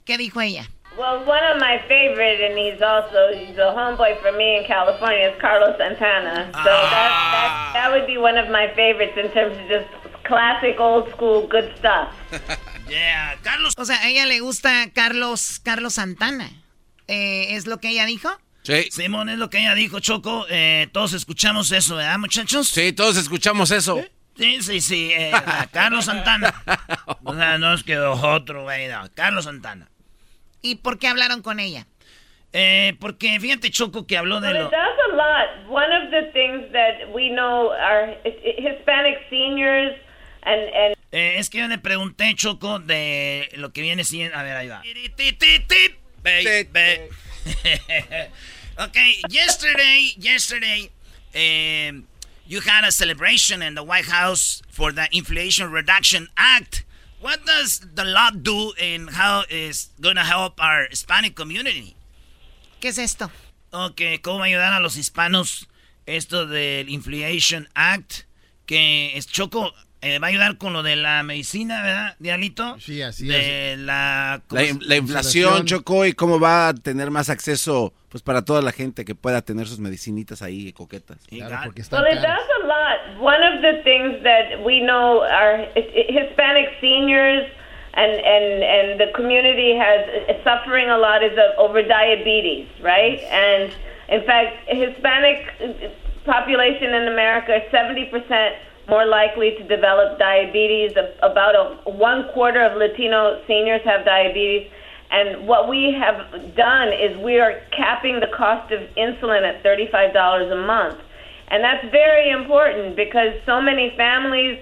¿Qué 0.04 0.18
dijo 0.18 0.40
ella? 0.40 0.68
Well, 0.98 1.20
one 1.24 1.44
of 1.54 1.60
my 1.60 1.78
favorite, 1.86 2.40
and 2.42 2.58
he's 2.58 2.82
also 2.82 3.30
he's 3.32 3.56
a 3.58 3.72
homeboy 3.76 4.20
for 4.22 4.32
me 4.32 4.58
in 4.58 4.64
California, 4.66 5.28
is 5.28 5.40
Carlos 5.40 5.76
Santana. 5.78 6.50
So 6.52 6.64
that, 6.64 7.10
that 7.30 7.70
that 7.74 7.92
would 7.92 8.08
be 8.08 8.18
one 8.18 8.36
of 8.36 8.50
my 8.50 8.66
favorites 8.74 9.16
in 9.16 9.30
terms 9.30 9.56
of 9.56 9.68
just 9.68 9.86
classic, 10.24 10.80
old 10.80 11.08
school, 11.10 11.46
good 11.46 11.72
stuff. 11.78 12.12
Yeah, 12.88 13.38
Carlos. 13.42 13.74
O 13.76 13.84
sea, 13.84 13.96
a 14.02 14.08
ella 14.08 14.26
le 14.26 14.40
gusta 14.40 14.90
Carlos, 14.94 15.60
Carlos 15.64 15.94
Santana. 15.94 16.50
Eh, 17.08 17.54
¿Es 17.54 17.66
lo 17.66 17.78
que 17.78 17.90
ella 17.90 18.06
dijo? 18.06 18.28
Sí. 18.62 18.90
Simón, 18.90 19.28
es 19.28 19.38
lo 19.38 19.50
que 19.50 19.58
ella 19.58 19.74
dijo, 19.74 20.00
Choco. 20.00 20.46
Eh, 20.48 20.88
todos 20.92 21.12
escuchamos 21.12 21.70
eso, 21.72 21.96
¿verdad, 21.96 22.18
muchachos? 22.18 22.68
Sí, 22.68 22.92
todos 22.92 23.16
escuchamos 23.16 23.70
eso. 23.70 24.02
Sí, 24.36 24.62
sí, 24.62 24.80
sí. 24.80 25.10
eh, 25.12 25.32
Carlos 25.72 26.06
Santana. 26.06 26.54
O 27.26 27.34
sea, 27.34 27.56
no 27.58 27.72
es 27.72 27.82
que 27.82 27.98
otro, 27.98 28.64
güey, 28.64 28.88
no. 28.88 29.02
Carlos 29.14 29.44
Santana. 29.44 29.88
¿Y 30.60 30.76
por 30.76 30.98
qué 30.98 31.08
hablaron 31.08 31.42
con 31.42 31.58
ella? 31.58 31.86
Eh, 32.52 32.96
porque 33.00 33.40
fíjate, 33.40 33.70
Choco, 33.70 34.06
que 34.06 34.16
habló 34.16 34.40
de 34.40 34.52
lo... 34.52 34.64
does 34.64 34.74
a 34.74 35.16
lot. 35.16 35.68
One 35.68 35.92
of 35.92 36.10
the 36.10 36.30
things 36.32 36.70
that 36.72 37.12
we 37.12 37.28
know 37.30 37.70
are 37.72 38.16
Hispanic 38.24 39.18
seniors 39.28 39.96
and 40.44 40.60
and 40.74 40.94
Eh, 41.12 41.38
es 41.38 41.48
que 41.48 41.58
yo 41.58 41.68
le 41.68 41.78
pregunté, 41.78 42.34
Choco, 42.34 42.80
de 42.80 43.48
lo 43.56 43.72
que 43.72 43.82
viene 43.82 44.02
siendo... 44.02 44.36
A 44.36 44.42
ver, 44.42 44.56
ahí 44.56 44.68
va. 44.68 44.82
Okay, 48.76 49.22
yesterday, 49.30 50.14
yesterday, 50.18 50.90
um, 51.36 52.08
you 52.44 52.60
had 52.60 52.82
a 52.82 52.90
celebration 52.90 53.62
in 53.62 53.76
the 53.76 53.84
White 53.84 54.06
House 54.06 54.62
for 54.68 54.90
the 54.90 55.06
Inflation 55.12 55.70
Reduction 55.70 56.26
Act. 56.36 56.84
What 57.20 57.46
does 57.46 57.86
the 57.94 58.04
law 58.04 58.30
do 58.30 58.72
and 58.82 59.10
how 59.10 59.44
is 59.48 59.90
going 60.00 60.16
to 60.16 60.22
help 60.22 60.60
our 60.60 60.88
Hispanic 60.90 61.36
community? 61.36 61.94
¿Qué 62.80 62.88
es 62.88 62.98
esto? 62.98 63.30
Ok, 63.72 64.20
¿cómo 64.22 64.40
va 64.40 64.46
a 64.46 64.48
ayudar 64.48 64.72
a 64.72 64.80
los 64.80 64.96
hispanos 64.96 65.68
esto 66.04 66.44
del 66.46 66.88
Inflation 66.88 67.68
Act? 67.76 68.24
Que 68.66 69.16
es 69.16 69.26
Choco, 69.26 69.72
eh, 70.04 70.18
va 70.18 70.26
a 70.26 70.30
ayudar 70.30 70.58
con 70.58 70.72
lo 70.72 70.82
de 70.82 70.96
la 70.96 71.22
medicina, 71.22 71.82
¿verdad, 71.82 72.16
Dialito? 72.18 72.76
Sí, 72.78 73.02
así 73.02 73.26
de 73.26 73.76
la... 73.78 74.40
¿cómo 74.46 74.60
La, 74.60 74.66
se- 74.68 74.78
la 74.80 74.96
inflación, 74.96 75.64
Choco, 75.66 76.04
y 76.06 76.12
cómo 76.12 76.38
va 76.38 76.68
a 76.68 76.74
tener 76.74 77.10
más 77.10 77.30
acceso 77.30 77.92
pues 78.10 78.22
para 78.22 78.44
toda 78.44 78.62
la 78.62 78.70
gente 78.70 79.04
que 79.04 79.16
pueda 79.16 79.42
tener 79.42 79.66
sus 79.66 79.80
medicinitas 79.80 80.40
ahí 80.42 80.72
coquetas. 80.72 81.18
Claro, 81.28 81.56
porque 81.64 81.82
well, 81.90 82.06
it 82.06 82.20
does 82.20 82.46
a 82.62 82.66
lot. 82.66 83.20
One 83.20 83.42
of 83.42 83.60
the 83.60 83.82
things 83.82 84.22
that 84.22 84.62
we 84.64 84.78
know 84.80 85.22
are 85.22 85.66
Hispanic 85.74 86.68
seniors 86.80 87.44
and 87.94 88.12
and 88.12 88.62
and 88.62 89.00
the 89.00 89.10
community 89.16 89.74
has 89.76 90.06
suffering 90.44 90.90
a 90.90 90.96
lot 90.96 91.24
is 91.24 91.32
over 91.58 91.82
diabetes, 91.82 92.68
right? 92.80 93.18
And 93.32 93.72
in 94.08 94.22
fact, 94.24 94.62
Hispanic 94.68 95.50
population 96.24 96.94
in 96.94 97.08
America 97.08 97.56
is 97.56 97.62
70% 97.72 98.54
more 98.88 99.06
likely 99.06 99.52
to 99.56 99.62
develop 99.66 100.18
diabetes. 100.18 100.92
About 101.22 101.54
a, 101.54 101.90
one 101.90 102.28
quarter 102.32 102.62
of 102.62 102.76
Latino 102.76 103.42
seniors 103.46 103.82
have 103.84 104.04
diabetes. 104.04 104.70
And 105.10 105.46
what 105.46 105.68
we 105.68 105.92
have 105.92 106.56
done 106.56 106.88
is 106.88 107.16
we 107.18 107.38
are 107.38 107.60
capping 107.70 108.20
the 108.20 108.28
cost 108.36 108.72
of 108.72 108.80
insulin 108.96 109.42
at 109.42 109.62
$35 109.62 110.52
a 110.52 110.66
month. 110.66 110.98
And 111.48 111.62
that's 111.62 111.84
very 111.90 112.30
important 112.30 112.96
because 112.96 113.34
so 113.46 113.60
many 113.60 113.92
families 113.96 114.58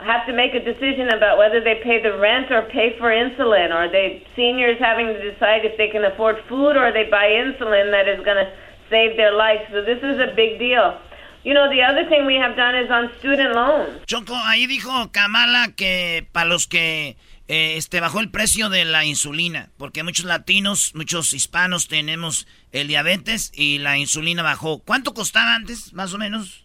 have 0.00 0.26
to 0.26 0.32
make 0.32 0.54
a 0.54 0.60
decision 0.60 1.08
about 1.08 1.38
whether 1.38 1.62
they 1.62 1.80
pay 1.82 2.02
the 2.02 2.18
rent 2.18 2.50
or 2.50 2.62
pay 2.62 2.98
for 2.98 3.08
insulin, 3.08 3.72
or 3.72 3.88
they 3.88 4.26
seniors 4.34 4.76
having 4.78 5.06
to 5.06 5.30
decide 5.30 5.64
if 5.64 5.78
they 5.78 5.88
can 5.88 6.04
afford 6.04 6.36
food 6.48 6.76
or 6.76 6.92
they 6.92 7.08
buy 7.08 7.26
insulin 7.30 7.90
that 7.92 8.08
is 8.08 8.22
going 8.24 8.36
to 8.36 8.52
save 8.90 9.16
their 9.16 9.32
life. 9.32 9.60
So 9.70 9.82
this 9.82 9.98
is 10.02 10.18
a 10.18 10.34
big 10.34 10.58
deal. 10.58 10.98
You 11.44 11.52
know, 11.52 11.68
the 11.68 11.82
other 11.82 12.08
thing 12.08 12.24
we 12.26 12.36
have 12.36 12.56
done 12.56 12.74
is 12.74 12.90
on 12.90 13.10
student 13.18 13.54
loans. 13.54 14.04
Choco, 14.06 14.34
ahí 14.34 14.66
dijo 14.66 15.12
Kamala 15.12 15.72
que 15.76 16.26
para 16.32 16.46
los 16.48 16.66
que 16.66 17.16
eh, 17.48 17.76
este 17.76 18.00
bajó 18.00 18.20
el 18.20 18.30
precio 18.30 18.70
de 18.70 18.86
la 18.86 19.04
insulina, 19.04 19.70
porque 19.76 20.02
muchos 20.02 20.24
latinos, 20.24 20.92
muchos 20.94 21.34
hispanos 21.34 21.86
tenemos 21.88 22.46
el 22.72 22.88
diabetes 22.88 23.52
y 23.54 23.78
la 23.78 23.98
insulina 23.98 24.42
bajó. 24.42 24.78
¿Cuánto 24.78 25.12
costaba 25.12 25.54
antes, 25.54 25.92
más 25.92 26.14
o 26.14 26.18
menos? 26.18 26.64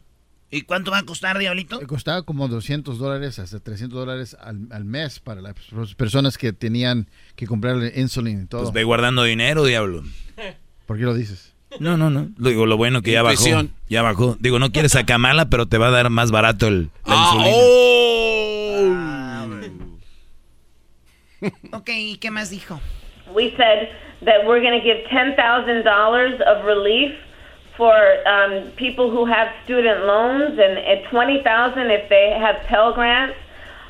¿Y 0.51 0.61
cuánto 0.63 0.89
va 0.91 0.99
a 0.99 1.03
costar, 1.03 1.37
Diablito? 1.37 1.79
Eh, 1.79 1.85
Costaba 1.85 2.23
como 2.23 2.47
200 2.47 2.97
dólares 2.97 3.37
hasta 3.37 3.59
300 3.59 3.99
dólares 3.99 4.35
al, 4.39 4.67
al 4.71 4.83
mes 4.83 5.19
para 5.19 5.41
las 5.41 5.53
personas 5.95 6.37
que 6.39 6.53
tenían 6.53 7.07
que 7.35 7.45
comprarle 7.45 7.93
insulina 7.95 8.43
y 8.43 8.45
todo. 8.47 8.61
Pues 8.61 8.73
ve 8.73 8.83
guardando 8.83 9.23
dinero, 9.23 9.63
diablo. 9.65 10.03
¿Por 10.87 10.97
qué 10.97 11.03
lo 11.03 11.13
dices? 11.13 11.48
No, 11.79 11.97
no, 11.97 12.09
no. 12.09 12.27
Lo 12.37 12.49
digo, 12.49 12.65
lo 12.65 12.77
bueno 12.77 13.01
que 13.03 13.11
ya 13.11 13.21
bajó. 13.21 13.43
Ya 13.89 14.01
bajó. 14.01 14.35
Digo, 14.39 14.57
no 14.59 14.71
quieres 14.71 14.95
a 14.95 15.05
Kamala, 15.05 15.49
pero 15.49 15.67
te 15.67 15.77
va 15.77 15.87
a 15.87 15.91
dar 15.91 16.09
más 16.09 16.31
barato 16.31 16.67
el, 16.67 16.89
la 17.05 17.15
Ah, 17.15 17.31
insulina. 17.35 17.59
Ok, 21.71 21.89
¿y 21.89 22.17
qué 22.17 22.31
más 22.31 22.49
dijo? 22.49 22.79
we 23.33 23.51
said 23.57 23.89
that 24.25 24.43
we're 24.47 24.59
going 24.59 24.73
to 24.73 24.83
give 24.83 24.97
$10,000 25.07 26.41
of 26.41 26.65
relief 26.65 27.13
for 27.77 27.93
um, 28.27 28.71
people 28.75 29.11
who 29.11 29.23
have 29.25 29.47
student 29.63 30.03
loans 30.05 30.57
and 30.57 30.79
at 30.79 31.07
20000 31.11 31.91
if 31.91 32.09
they 32.09 32.31
have 32.31 32.55
Pell 32.65 32.91
Grants. 32.91 33.35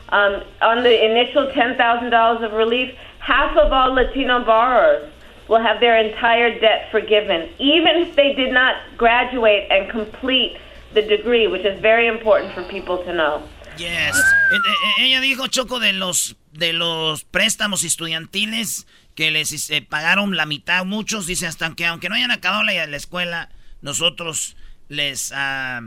Um, 0.09 0.43
on 0.61 0.83
the 0.83 1.05
initial 1.05 1.47
$10,000 1.51 2.43
of 2.43 2.51
relief, 2.53 2.93
half 3.19 3.55
of 3.55 3.71
all 3.71 3.93
Latino 3.93 4.43
borrowers 4.43 5.09
will 5.49 5.61
have 5.61 5.79
their 5.79 5.97
entire 5.97 6.57
debt 6.59 6.89
forgiven, 6.91 7.49
even 7.57 7.97
if 7.97 8.15
they 8.15 8.33
did 8.33 8.53
not 8.53 8.75
graduate 8.97 9.67
and 9.71 9.89
complete 9.89 10.57
the 10.93 11.01
degree, 11.01 11.47
which 11.47 11.65
is 11.65 11.79
very 11.81 12.07
important 12.07 12.53
for 12.53 12.63
people 12.63 12.97
to 13.03 13.11
know. 13.11 13.41
Yes. 13.77 14.17
Eh, 14.17 14.55
eh, 14.55 15.05
ella 15.05 15.21
dijo, 15.21 15.47
Choco, 15.47 15.79
de 15.79 15.93
los, 15.93 16.35
de 16.51 16.73
los 16.73 17.23
préstamos 17.23 17.83
estudiantiles 17.83 18.85
que 19.15 19.31
les 19.31 19.69
eh, 19.69 19.81
pagaron 19.81 20.35
la 20.35 20.45
mitad, 20.45 20.85
muchos, 20.85 21.27
dice, 21.27 21.47
hasta 21.47 21.73
que 21.75 21.85
aunque 21.85 22.09
no 22.09 22.15
hayan 22.15 22.31
acabado 22.31 22.63
la, 22.63 22.85
la 22.85 22.97
escuela, 22.97 23.49
nosotros 23.81 24.55
les, 24.89 25.31
ah, 25.35 25.81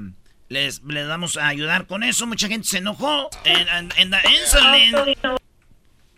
les, 0.48 0.82
les 0.84 1.06
vamos 1.06 1.36
a 1.36 1.48
ayudar 1.48 1.86
con 1.86 2.02
eso. 2.02 2.26
Mucha 2.26 2.48
gente 2.48 2.66
se 2.66 2.78
enojó. 2.78 3.28
En, 3.44 3.68
en, 3.68 3.92
en 3.96 4.10
the 4.10 4.30
insulin. 4.30 5.36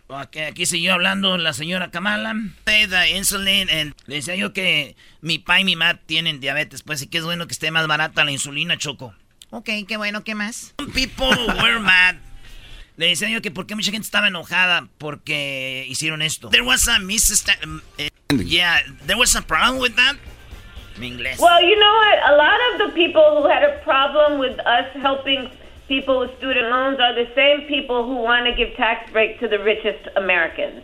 Aquí, 0.07 0.39
aquí 0.39 0.65
siguió 0.65 0.93
hablando 0.93 1.37
la 1.37 1.53
señora 1.53 1.89
Kamala. 1.89 2.35
Say 2.65 2.85
the 2.87 3.17
insulin, 3.17 3.69
and 3.69 3.95
le 4.05 4.17
decía 4.17 4.35
yo 4.35 4.53
que 4.53 4.95
mi 5.21 5.39
pa 5.39 5.59
y 5.59 5.63
mi 5.63 5.75
ma 5.75 5.95
tienen 5.95 6.39
diabetes, 6.39 6.83
pues, 6.83 7.01
y 7.01 7.07
que 7.07 7.17
es 7.17 7.23
bueno 7.23 7.47
que 7.47 7.53
esté 7.53 7.71
más 7.71 7.87
barata 7.87 8.23
la 8.23 8.31
insulina, 8.31 8.77
Choco. 8.77 9.15
Ok, 9.49 9.69
qué 9.87 9.97
bueno, 9.97 10.23
¿qué 10.23 10.35
más? 10.35 10.75
Some 10.79 10.91
people 10.91 11.27
were 11.61 11.79
mad. 11.79 12.15
Le 12.97 13.07
decía 13.07 13.29
yo 13.29 13.41
que 13.41 13.51
por 13.51 13.65
qué 13.65 13.75
mucha 13.75 13.91
gente 13.91 14.05
estaba 14.05 14.27
enojada 14.27 14.87
porque 14.97 15.85
hicieron 15.89 16.21
esto. 16.21 16.49
There 16.49 16.63
was 16.63 16.87
a 16.87 16.99
misunderstanding. 16.99 17.81
yeah, 18.45 18.81
there 19.05 19.17
was 19.17 19.35
a 19.35 19.41
problem 19.41 19.79
with 19.79 19.95
that. 19.95 20.15
Mi 20.97 21.07
inglés. 21.07 21.39
Well, 21.39 21.61
you 21.61 21.75
know 21.77 21.93
what? 21.93 22.19
A 22.31 22.35
lot 22.37 22.59
of 22.71 22.87
the 22.87 22.93
people 22.95 23.41
who 23.41 23.49
had 23.49 23.63
a 23.63 23.83
problem 23.83 24.39
with 24.39 24.57
us 24.59 24.85
helping 25.01 25.49
people 25.87 26.19
with 26.19 26.31
student 26.37 26.69
loans 26.69 26.99
are 26.99 27.13
the 27.13 27.29
same 27.35 27.67
people 27.67 28.03
who 28.03 28.15
want 28.21 28.45
to 28.45 28.53
give 28.55 28.75
tax 28.77 29.11
break 29.11 29.39
to 29.39 29.47
the 29.47 29.57
richest 29.59 30.07
Americans. 30.15 30.83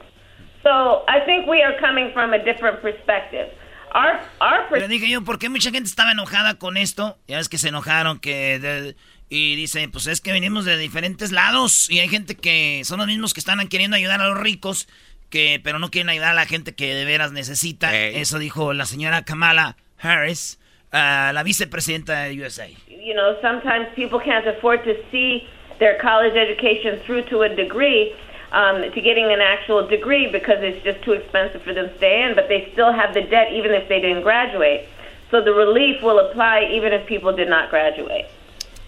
So 0.63 1.03
I 1.07 1.19
think 1.25 1.47
we 1.47 1.63
are 1.63 1.75
coming 1.79 2.11
from 2.13 2.33
a 2.33 2.39
different 2.43 2.81
perspective. 2.81 3.47
Our 3.93 4.19
our 4.39 4.69
Le 4.71 4.87
dije 4.87 5.09
yo, 5.09 5.21
¿por 5.21 5.37
qué 5.37 5.49
mucha 5.49 5.71
gente 5.71 5.89
estaba 5.89 6.11
enojada 6.11 6.55
con 6.57 6.77
esto? 6.77 7.17
Ya 7.27 7.37
ves 7.37 7.49
que 7.49 7.57
se 7.57 7.69
enojaron 7.69 8.19
que... 8.19 8.59
de- 8.59 8.95
y 9.33 9.55
dice, 9.55 9.87
pues 9.87 10.07
es 10.07 10.19
que 10.19 10.33
venimos 10.33 10.65
de 10.65 10.77
diferentes 10.77 11.31
lados 11.31 11.89
y 11.89 11.99
hay 11.99 12.09
gente 12.09 12.35
que 12.35 12.81
son 12.83 12.97
los 12.97 13.07
mismos 13.07 13.33
que 13.33 13.39
están 13.39 13.65
queriendo 13.69 13.95
ayudar 13.95 14.19
a 14.19 14.27
los 14.27 14.37
ricos, 14.37 14.89
que 15.29 15.61
pero 15.63 15.79
no 15.79 15.89
quieren 15.89 16.09
ayudar 16.09 16.31
a 16.31 16.33
la 16.33 16.45
gente 16.45 16.75
que 16.75 16.93
de 16.93 17.05
veras 17.05 17.31
necesita. 17.31 17.95
Eso 17.97 18.39
dijo 18.39 18.73
la 18.73 18.85
señora 18.85 19.23
Kamala 19.23 19.77
Harris, 19.97 20.59
ah, 20.91 21.31
la 21.33 21.43
vicepresidenta 21.43 22.23
de 22.23 22.33
USA. 22.35 22.69
you 23.01 23.13
know, 23.15 23.37
sometimes 23.41 23.87
people 23.95 24.19
can't 24.19 24.47
afford 24.47 24.83
to 24.83 24.95
see 25.11 25.47
their 25.79 25.97
college 25.99 26.35
education 26.35 26.99
through 26.99 27.23
to 27.23 27.41
a 27.41 27.49
degree, 27.49 28.15
um, 28.51 28.81
to 28.91 29.01
getting 29.01 29.31
an 29.31 29.41
actual 29.41 29.87
degree 29.87 30.31
because 30.31 30.59
it's 30.61 30.83
just 30.83 31.01
too 31.03 31.13
expensive 31.13 31.61
for 31.63 31.73
them 31.73 31.89
to 31.89 31.97
stay 31.97 32.23
in, 32.23 32.35
but 32.35 32.47
they 32.47 32.69
still 32.73 32.91
have 32.93 33.13
the 33.13 33.23
debt 33.23 33.51
even 33.51 33.71
if 33.71 33.89
they 33.89 33.99
didn't 33.99 34.21
graduate. 34.21 34.87
So 35.31 35.41
the 35.41 35.53
relief 35.53 36.01
will 36.03 36.19
apply 36.19 36.69
even 36.71 36.93
if 36.93 37.07
people 37.07 37.35
did 37.35 37.49
not 37.49 37.69
graduate. 37.69 38.25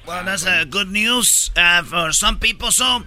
Well, 0.05 0.23
that's 0.23 0.45
uh, 0.45 0.65
good 0.69 0.89
news 0.91 1.49
uh, 1.55 1.81
for 1.83 2.11
some 2.11 2.37
people. 2.37 2.69
So, 2.71 3.03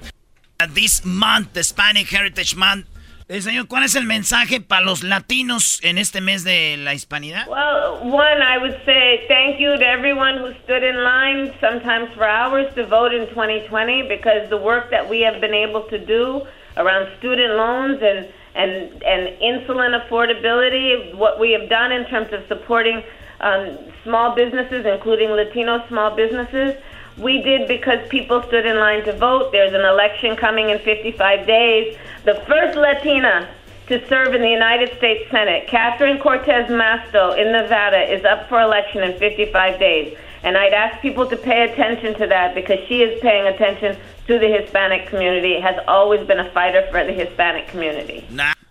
uh, 0.58 0.66
this 0.68 1.04
month, 1.04 1.52
the 1.52 1.60
Hispanic 1.60 2.08
Heritage 2.08 2.56
Month, 2.56 2.86
eh, 3.28 3.40
señor, 3.40 3.66
¿cuál 3.68 3.84
es 3.84 3.96
el 3.96 4.04
mensaje 4.04 4.60
para 4.60 4.82
los 4.82 5.02
latinos 5.02 5.80
en 5.82 5.98
este 5.98 6.20
mes 6.20 6.44
de 6.44 6.76
la 6.76 6.94
hispanidad? 6.94 7.46
Well, 7.48 8.00
one, 8.02 8.40
I 8.42 8.58
would 8.58 8.78
say 8.84 9.24
thank 9.28 9.58
you 9.58 9.76
to 9.76 9.84
everyone 9.84 10.38
who 10.38 10.52
stood 10.64 10.84
in 10.84 11.02
line, 11.02 11.52
sometimes 11.60 12.12
for 12.14 12.24
hours, 12.24 12.72
to 12.74 12.86
vote 12.86 13.12
in 13.12 13.28
2020 13.28 14.08
because 14.08 14.48
the 14.48 14.56
work 14.56 14.90
that 14.90 15.08
we 15.08 15.20
have 15.22 15.40
been 15.40 15.54
able 15.54 15.82
to 15.88 15.98
do 15.98 16.42
around 16.76 17.08
student 17.18 17.54
loans 17.54 18.00
and, 18.02 18.28
and 18.54 19.02
and 19.02 19.28
insulin 19.40 20.00
affordability. 20.00 21.14
What 21.14 21.40
we 21.40 21.52
have 21.52 21.68
done 21.68 21.92
in 21.92 22.04
terms 22.06 22.32
of 22.32 22.46
supporting 22.46 23.02
um, 23.40 23.78
small 24.04 24.34
businesses, 24.34 24.86
including 24.86 25.30
Latino 25.30 25.86
small 25.88 26.14
businesses. 26.14 26.76
We 27.18 27.42
did 27.42 27.66
because 27.66 28.06
people 28.08 28.42
stood 28.42 28.66
in 28.66 28.76
line 28.78 29.04
to 29.04 29.12
vote. 29.12 29.52
There's 29.52 29.72
an 29.72 29.84
election 29.84 30.36
coming 30.36 30.70
in 30.70 30.78
55 30.80 31.46
days. 31.46 31.96
The 32.24 32.34
first 32.46 32.76
Latina 32.76 33.48
to 33.88 34.06
serve 34.08 34.34
in 34.34 34.42
the 34.42 34.50
United 34.50 34.96
States 34.98 35.30
Senate, 35.30 35.68
Catherine 35.68 36.18
Cortez 36.18 36.68
Masto 36.68 37.38
in 37.38 37.52
Nevada, 37.52 38.12
is 38.12 38.24
up 38.24 38.48
for 38.48 38.60
election 38.60 39.02
in 39.02 39.16
55 39.18 39.78
days. 39.78 40.16
And 40.42 40.56
I'd 40.56 40.74
ask 40.74 41.00
people 41.00 41.26
to 41.28 41.36
pay 41.36 41.64
attention 41.64 42.14
to 42.18 42.26
that 42.26 42.54
because 42.54 42.78
she 42.88 43.02
is 43.02 43.20
paying 43.20 43.46
attention 43.46 43.96
to 44.26 44.38
the 44.38 44.48
Hispanic 44.48 45.08
community, 45.08 45.60
has 45.60 45.76
always 45.86 46.26
been 46.26 46.40
a 46.40 46.50
fighter 46.50 46.86
for 46.90 47.04
the 47.04 47.12
Hispanic 47.12 47.68
community. 47.68 48.26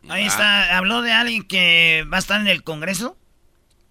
Ahí 0.07 0.25
está, 0.25 0.77
habló 0.77 1.01
de 1.01 1.11
alguien 1.11 1.43
que 1.47 2.03
va 2.11 2.17
a 2.17 2.19
estar 2.19 2.39
en 2.39 2.47
el 2.47 2.63
Congreso 2.63 3.17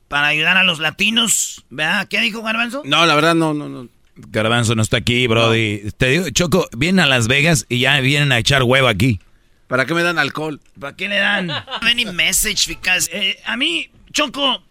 para 0.08 0.28
ayudar 0.28 0.56
a 0.56 0.62
los 0.62 0.78
latinos. 0.78 1.64
¿Verdad? 1.70 2.06
¿Qué 2.08 2.20
dijo 2.20 2.42
Garbanzo? 2.42 2.82
No, 2.84 3.04
la 3.06 3.14
verdad 3.14 3.34
no, 3.34 3.52
no, 3.52 3.68
no. 3.68 3.88
Garbanzo 4.16 4.74
no 4.74 4.82
está 4.82 4.98
aquí, 4.98 5.26
Brody. 5.26 5.90
Te 5.96 6.08
digo, 6.08 6.30
Choco, 6.30 6.68
vienen 6.76 7.00
a 7.00 7.06
Las 7.06 7.26
Vegas 7.26 7.66
y 7.68 7.80
ya 7.80 7.98
vienen 8.00 8.32
a 8.32 8.38
echar 8.38 8.62
huevo 8.62 8.88
aquí. 8.88 9.20
¿Para 9.66 9.86
qué 9.86 9.94
me 9.94 10.02
dan 10.02 10.18
alcohol? 10.18 10.60
¿Para 10.78 10.94
qué 10.94 11.08
le 11.08 11.16
dan? 11.16 11.50
Any 11.80 12.04
message, 12.06 12.68
because 12.68 13.10
eh, 13.12 13.40
a 13.44 13.56
mí, 13.56 13.90
Choco, 14.12 14.62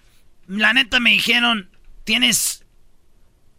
la 0.48 0.74
neta 0.74 1.00
me 1.00 1.12
dijeron, 1.12 1.70
tienes 2.04 2.64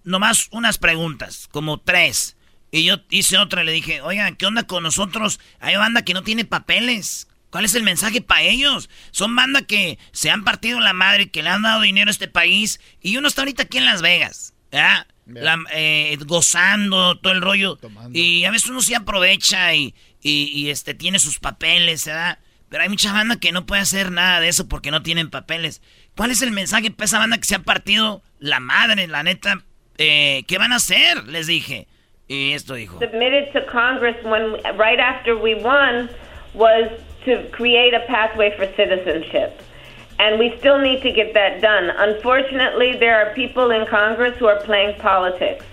nomás 0.05 0.49
unas 0.53 0.79
preguntas, 0.79 1.49
como 1.51 1.79
tres. 1.79 2.37
Y 2.71 2.85
yo 2.85 2.97
hice 3.11 3.39
otra 3.39 3.63
y 3.63 3.67
le 3.67 3.73
dije, 3.73 4.01
oigan, 4.01 4.37
¿qué 4.37 4.47
onda 4.47 4.65
con 4.65 4.83
nosotros? 4.83 5.39
Hay 5.61 5.77
banda 5.77 6.03
que 6.03 6.15
no 6.15 6.23
tiene 6.23 6.45
papeles. 6.45 7.29
¿Cuál 7.51 7.67
es 7.67 7.75
el 7.77 7.85
mensaje 7.85 8.21
para 8.21 8.43
ellos? 8.43 8.91
Son 9.13 9.37
banda 9.37 9.63
que 9.63 9.99
se 10.11 10.31
han 10.31 10.43
partido 10.43 10.81
la 10.81 10.93
madre, 10.93 11.31
que 11.31 11.43
le 11.43 11.51
han 11.51 11.63
dado 11.63 11.83
dinero 11.83 12.09
a 12.09 12.11
este 12.11 12.27
país. 12.27 12.81
Y 13.01 13.17
uno 13.17 13.29
está 13.29 13.43
ahorita 13.43 13.65
aquí 13.65 13.79
en 13.79 13.85
Las 13.85 14.03
Vegas. 14.03 14.55
¿verdad? 14.73 15.07
La- 15.27 15.59
eh, 15.73 16.17
gozando 16.27 17.19
todo 17.19 17.33
el 17.33 17.41
rollo. 17.41 17.79
Y 18.13 18.45
a 18.45 18.51
veces 18.51 18.69
uno 18.71 18.81
sí 18.83 18.95
aprovecha 18.95 19.75
y, 19.75 19.95
y- 20.23 20.51
y, 20.55 20.71
este, 20.71 20.95
tiene 20.95 21.19
sus 21.19 21.39
papeles, 21.39 22.05
¿verdad? 22.07 22.39
Pero 22.69 22.83
hay 22.83 22.89
mucha 22.89 23.13
banda 23.13 23.37
que 23.39 23.53
no 23.53 23.67
puede 23.67 23.83
hacer 23.83 24.11
nada 24.11 24.41
de 24.41 24.49
eso 24.49 24.69
porque 24.69 24.91
no 24.91 25.03
tienen 25.03 25.31
papeles. 25.31 25.81
¿Cuál 26.17 26.31
es 26.31 26.43
el 26.43 26.51
mensaje 26.51 26.91
para 26.91 27.07
esa 27.07 27.19
banda 27.19 27.39
que 27.39 27.45
se 27.45 27.55
ha 27.55 27.61
partido 27.61 28.23
la 28.39 28.61
madre, 28.61 29.07
la 29.07 29.23
neta? 29.23 29.63
Eh, 29.99 30.43
¿Qué 30.49 30.59
van 30.59 30.73
a 30.73 30.77
hacer? 30.77 31.25
Les 31.29 31.47
dije. 31.47 31.87
Y 32.27 32.53
esto 32.53 32.75
dijo. 32.75 32.99
submitted 33.01 33.53
to 33.53 33.61
Congress 33.71 34.17
when 34.25 34.55
right 34.79 34.99
after 34.99 35.37
we 35.37 35.55
won 35.55 36.09
was 36.55 36.91
to 37.27 37.49
create 37.53 37.95
a 37.95 38.07
pathway 38.07 38.51
for 38.57 38.67
citizenship. 38.77 39.51
And 40.19 40.39
we 40.39 40.57
still 40.59 40.79
need 40.79 41.03
to 41.03 41.11
get 41.11 41.35
that 41.35 41.61
done. 41.61 41.91
Unfortunately, 41.91 42.97
there 42.99 43.17
are 43.21 43.35
people 43.35 43.71
in 43.71 43.87
Congress 43.87 44.37
who 44.39 44.47
are 44.47 44.61
playing 44.61 44.99
politics. 45.01 45.65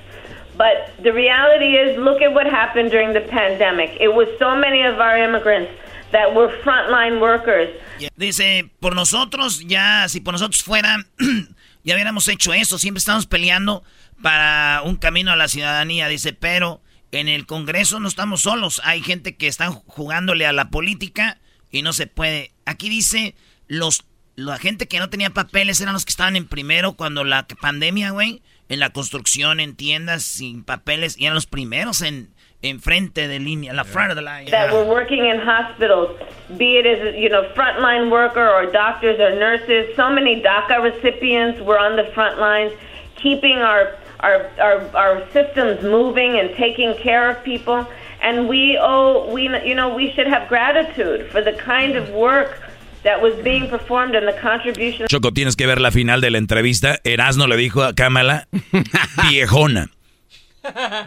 But 0.57 0.91
the 1.01 1.13
reality 1.13 1.77
is, 1.77 1.97
look 1.97 2.21
at 2.21 2.33
what 2.33 2.45
happened 2.47 2.91
during 2.91 3.13
the 3.13 3.21
pandemic. 3.21 3.97
It 3.99 4.13
was 4.13 4.27
so 4.37 4.55
many 4.55 4.83
of 4.83 4.99
our 4.99 5.17
immigrants 5.17 5.71
that 6.11 6.35
were 6.35 6.49
frontline 6.63 7.21
workers. 7.21 7.69
Dice, 8.17 8.69
por 8.79 8.95
nosotros, 8.95 9.63
ya, 9.65 10.07
si 10.07 10.19
por 10.19 10.33
nosotros 10.33 10.61
fuera, 10.63 11.05
ya 11.83 11.95
hubiéramos 11.95 12.27
hecho 12.27 12.53
eso. 12.53 12.77
Siempre 12.77 12.99
estamos 12.99 13.27
peleando 13.27 13.83
para 14.21 14.81
un 14.83 14.97
camino 14.97 15.31
a 15.31 15.35
la 15.35 15.47
ciudadanía. 15.47 16.07
Dice, 16.07 16.33
pero 16.33 16.81
en 17.11 17.27
el 17.27 17.45
Congreso 17.45 17.99
no 17.99 18.07
estamos 18.07 18.41
solos. 18.41 18.81
Hay 18.83 19.01
gente 19.01 19.37
que 19.37 19.47
están 19.47 19.73
jugándole 19.73 20.45
a 20.45 20.53
la 20.53 20.69
política 20.69 21.39
y 21.71 21.81
no 21.81 21.93
se 21.93 22.07
puede. 22.07 22.51
Aquí 22.65 22.89
dice, 22.89 23.35
los, 23.67 24.03
la 24.45 24.57
gente 24.57 24.87
que 24.87 24.99
no 24.99 25.09
tenía 25.09 25.29
papeles 25.29 25.81
eran 25.81 25.93
los 25.93 26.05
que 26.05 26.11
estaban 26.11 26.35
en 26.35 26.47
primero 26.47 26.93
cuando 26.93 27.23
la 27.23 27.45
pandemia, 27.61 28.11
güey, 28.11 28.41
en 28.69 28.79
la 28.79 28.89
construcción, 28.89 29.59
en 29.59 29.75
tiendas 29.75 30.23
sin 30.23 30.63
papeles, 30.63 31.17
y 31.17 31.25
eran 31.25 31.35
los 31.35 31.45
primeros 31.45 32.01
en, 32.01 32.29
en 32.61 32.79
frente 32.79 33.27
de 33.27 33.39
línea, 33.39 33.73
la 33.73 33.83
front 33.83 34.11
of 34.11 34.15
the 34.15 34.21
line. 34.21 34.49
that 34.49 34.71
were 34.71 34.85
working 34.85 35.25
in 35.25 35.39
hospitals, 35.39 36.17
be 36.57 36.77
it 36.77 36.85
as 36.85 37.15
you 37.15 37.29
know 37.29 37.43
frontline 37.55 38.11
worker 38.11 38.47
or 38.47 38.65
doctors 38.71 39.19
or 39.19 39.35
nurses. 39.37 39.95
So 39.95 40.09
many 40.09 40.41
DACA 40.41 40.81
recipients 40.81 41.59
were 41.61 41.79
on 41.79 41.95
the 41.95 42.05
front 42.13 42.39
lines, 42.39 42.71
keeping 43.15 43.57
our 43.57 43.95
our 44.19 44.49
our, 44.59 44.95
our 44.95 45.31
systems 45.31 45.83
moving 45.83 46.39
and 46.39 46.55
taking 46.55 46.95
care 46.95 47.29
of 47.29 47.43
people. 47.43 47.87
And 48.21 48.47
we 48.47 48.77
owe 48.79 49.31
we 49.33 49.43
you 49.65 49.75
know 49.75 49.93
we 49.93 50.11
should 50.13 50.27
have 50.27 50.47
gratitude 50.47 51.29
for 51.31 51.41
the 51.41 51.53
kind 51.53 51.95
of 51.95 52.09
work 52.11 52.61
that 53.03 53.21
was 53.21 53.33
being 53.43 53.69
performed 53.69 54.15
and 54.15 54.27
the 54.27 54.39
contribution. 54.39 55.07
Choco, 55.07 55.31
tienes 55.31 55.55
que 55.55 55.65
ver 55.67 55.79
la 55.79 55.91
final 55.91 56.21
de 56.21 56.29
la 56.29 56.37
entrevista. 56.37 56.99
Erasno 57.03 57.47
le 57.47 57.57
dijo 57.57 57.83
a 57.83 57.93
Kamala, 57.93 58.47
viejona. 59.29 59.89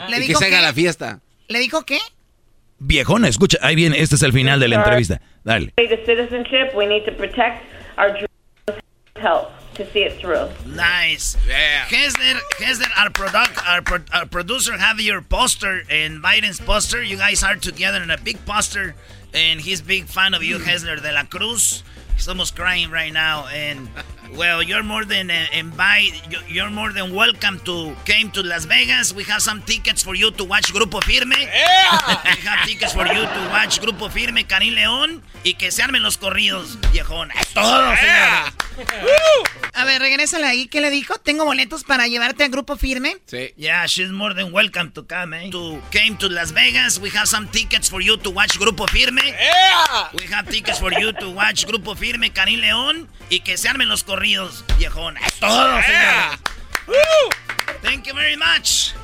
¿Le 0.09 0.16
y 0.16 0.21
que 0.21 0.27
dijo 0.29 0.41
se 0.41 0.47
haga 0.47 0.61
la 0.61 0.73
fiesta. 0.73 1.21
¿Le 1.49 1.59
dijo 1.61 1.85
qué? 1.85 1.99
Viejona, 2.79 3.29
escucha, 3.29 3.59
ahí 3.62 3.77
viene, 3.77 4.01
este 4.01 4.16
es 4.16 4.23
el 4.23 4.33
final 4.33 4.59
de 4.61 4.69
la 4.69 4.77
entrevista. 4.77 5.21
Dale. 5.45 5.73
To 5.77 5.97
citizenship, 6.05 6.75
we 6.75 6.87
need 6.87 7.05
to 7.05 7.12
protect 7.12 7.62
our 7.97 8.11
dreams, 8.11 8.83
help 9.16 9.51
to 9.75 9.85
see 9.93 10.03
it 10.05 10.19
through. 10.19 10.49
Nice. 10.66 11.37
Hesler, 11.89 12.39
Hesler, 12.59 12.91
our 12.99 13.11
product, 13.11 13.59
our, 13.66 13.83
pro, 13.83 13.99
our 14.12 14.27
producer 14.27 14.77
have 14.77 15.01
your 15.01 15.23
poster 15.23 15.83
and 15.91 16.23
Biden's 16.23 16.61
poster. 16.61 17.03
You 17.03 17.16
guys 17.16 17.43
are 17.43 17.57
together 17.57 18.03
in 18.03 18.11
a 18.11 18.19
big 18.19 18.45
poster, 18.45 18.95
and 19.35 19.61
he's 19.61 19.81
big 19.81 20.06
fan 20.06 20.35
of 20.35 20.43
you, 20.43 20.59
Hesler 20.59 21.01
de 21.02 21.12
la 21.12 21.24
Cruz. 21.24 21.82
He's 22.15 22.28
almost 22.28 22.55
crying 22.55 22.90
right 22.90 23.12
now, 23.12 23.47
and 23.52 23.89
well, 24.36 24.62
you're 24.62 24.82
more 24.82 25.05
than 25.05 25.31
uh, 25.31 25.35
invite. 25.52 26.12
you- 26.31 26.40
You're 26.48 26.70
more 26.70 26.93
than 26.93 27.15
welcome 27.15 27.59
to 27.65 27.94
came 28.05 28.31
to 28.32 28.43
Las 28.43 28.66
Vegas. 28.66 29.12
We 29.12 29.24
have 29.24 29.40
some 29.43 29.62
tickets 29.62 30.02
for 30.05 30.15
you 30.15 30.31
to 30.32 30.44
watch 30.44 30.73
Grupo 30.73 31.01
Firme. 31.02 31.36
we 31.39 32.47
have 32.47 32.65
tickets 32.66 32.93
for 32.93 33.06
you 33.06 33.23
to 33.23 33.48
watch 33.51 33.81
Grupo 33.81 34.09
Firme, 34.11 34.44
Karim 34.47 34.74
León, 34.74 35.23
y 35.44 35.55
que 35.55 35.70
se 35.70 35.82
armen 35.82 36.02
los 36.02 36.16
corridos, 36.16 36.78
viejón. 36.93 37.31
Es 37.32 37.48
todo, 37.48 37.94
señor. 37.97 38.52
A 39.74 39.85
ver, 39.85 40.01
regrésale 40.01 40.47
ahí. 40.47 40.66
¿Qué 40.69 40.81
le 40.81 40.90
dijo? 40.90 41.19
¿Tengo 41.19 41.44
boletos 41.44 41.85
para 41.85 42.06
llevarte 42.06 42.44
al 42.44 42.51
grupo 42.51 42.77
firme? 42.77 43.16
Sí. 43.27 43.52
Yeah, 43.56 43.86
she's 43.86 44.11
more 44.11 44.35
than 44.35 44.52
welcome 44.52 44.90
to 44.93 45.06
come, 45.06 45.47
eh? 45.47 45.51
To 45.51 45.81
came 45.90 46.16
to 46.19 46.28
Las 46.28 46.52
Vegas. 46.52 46.98
We 46.98 47.11
have 47.11 47.27
some 47.27 47.48
tickets 47.48 47.89
for 47.90 48.01
you 48.02 48.16
to 48.19 48.31
watch 48.31 48.59
Grupo 48.59 48.86
Firme. 48.89 49.23
Yeah. 49.24 50.11
We 50.19 50.27
have 50.32 50.48
tickets 50.51 50.78
for 50.78 50.93
you 50.93 51.12
to 51.12 51.31
watch 51.31 51.66
Grupo 51.66 51.97
Firme, 51.97 52.31
Karim 52.32 52.61
León. 52.61 53.09
Y 53.31 53.40
que 53.40 53.56
se 53.56 53.69
armen 53.69 53.89
los 53.89 54.05
corridos, 54.05 54.23
viejón. 54.78 55.16
Es 55.18 55.38
todo, 55.40 55.78
Yeah. 55.78 56.36
señor. 56.86 57.80
Thank 57.82 58.06
you 58.06 58.14
very 58.14 58.36
much. 58.36 58.94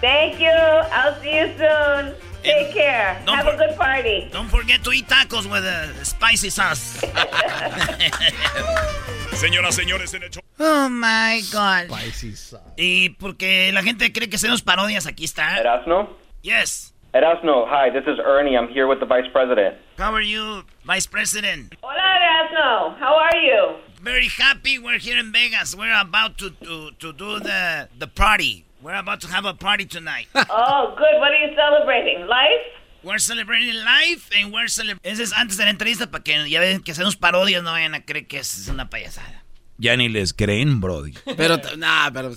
Thank 0.00 0.38
you. 0.40 0.50
I'll 0.50 1.14
see 1.22 1.34
you 1.36 1.46
soon. 1.56 2.14
Eh, 2.44 2.52
Take 2.52 2.72
care. 2.74 3.16
don't 3.26 3.36
Have 3.38 3.48
a 3.48 3.56
good 3.56 3.76
party. 3.76 4.28
Don't 4.32 4.48
forget 4.48 4.82
to 4.84 4.92
eat 4.92 5.08
tacos 5.08 5.46
with 5.50 5.64
a 5.64 5.88
spicy 6.04 6.50
sauce. 6.50 7.00
Señoras, 9.32 9.74
señores, 9.74 10.14
en 10.14 10.22
el 10.22 10.30
show. 10.30 10.42
Oh 10.58 10.88
my 10.88 11.42
God. 11.52 11.90
y 12.76 13.10
porque 13.18 13.70
la 13.72 13.82
gente 13.82 14.12
cree 14.12 14.28
que 14.30 14.36
hacemos 14.36 14.62
parodias, 14.62 15.06
aquí 15.06 15.24
está. 15.24 15.58
Erasno? 15.58 16.08
Yes. 16.42 16.94
Erasno, 17.12 17.66
hi, 17.66 17.90
this 17.90 18.04
is 18.06 18.18
Ernie. 18.24 18.56
I'm 18.56 18.68
here 18.68 18.86
with 18.86 19.00
the 19.00 19.06
Vice 19.06 19.28
President. 19.32 19.76
How 19.98 20.12
are 20.14 20.22
you, 20.24 20.64
Vice 20.84 21.06
President? 21.06 21.74
Hola, 21.82 21.96
Erasno. 21.96 22.96
How 22.98 23.16
are 23.16 23.36
you? 23.36 23.76
Very 24.06 24.28
happy. 24.28 24.78
We're 24.78 25.00
here 25.00 25.18
in 25.18 25.32
Vegas. 25.32 25.74
We're 25.74 26.00
about 26.00 26.38
to, 26.38 26.50
to, 26.50 26.92
to 27.00 27.12
do 27.12 27.40
the, 27.40 27.88
the 27.98 28.06
party. 28.06 28.64
We're 28.80 28.94
about 28.94 29.20
to 29.22 29.26
have 29.26 29.44
a 29.44 29.52
party 29.52 29.84
tonight. 29.84 30.28
Oh, 30.48 30.94
good. 30.96 31.18
What 31.18 31.32
are 31.32 31.40
you 31.44 31.50
celebrating? 31.56 32.28
Life? 32.28 32.66
We're 33.02 33.18
celebrating 33.18 33.74
life 33.84 34.30
and 34.38 34.52
we're 34.52 34.68
celebrating... 34.68 35.10
Ese 35.12 35.24
es 35.24 35.32
antes 35.32 35.56
de 35.56 35.64
la 35.64 35.70
entrevista 35.70 36.08
para 36.08 36.22
que 36.22 36.48
ya 36.48 36.60
ven 36.60 36.84
que 36.84 36.92
hacemos 36.92 37.16
parodias, 37.16 37.64
no 37.64 37.72
vayan 37.72 37.96
a 37.96 38.04
creer 38.04 38.28
que 38.28 38.38
es 38.38 38.68
una 38.68 38.88
payasada. 38.88 39.42
Ya 39.76 39.96
ni 39.96 40.08
les 40.08 40.32
creen, 40.32 40.80
Brody. 40.80 41.12
Pero, 41.36 41.60
nah, 41.76 42.08
pero, 42.12 42.30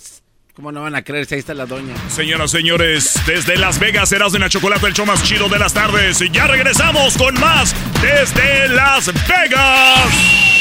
¿cómo 0.56 0.72
no 0.72 0.82
van 0.82 0.96
a 0.96 1.04
creer 1.04 1.28
si 1.28 1.36
ahí 1.36 1.40
está 1.40 1.54
la 1.54 1.68
doña? 1.68 1.96
Señoras, 2.10 2.50
señores, 2.50 3.22
desde 3.28 3.58
Las 3.58 3.80
Vegas, 3.80 4.10
serás 4.10 4.32
de 4.32 4.40
la 4.40 4.50
Chocolate, 4.50 4.88
el 4.88 4.96
show 4.96 5.06
más 5.06 5.22
chido 5.24 5.48
de 5.48 5.60
las 5.60 5.76
tardes. 5.76 6.20
Y 6.20 6.32
ya 6.32 6.48
regresamos 6.48 7.16
con 7.16 7.40
más 7.40 7.76
desde 8.02 8.70
Las 8.70 9.06
Vegas. 9.28 10.59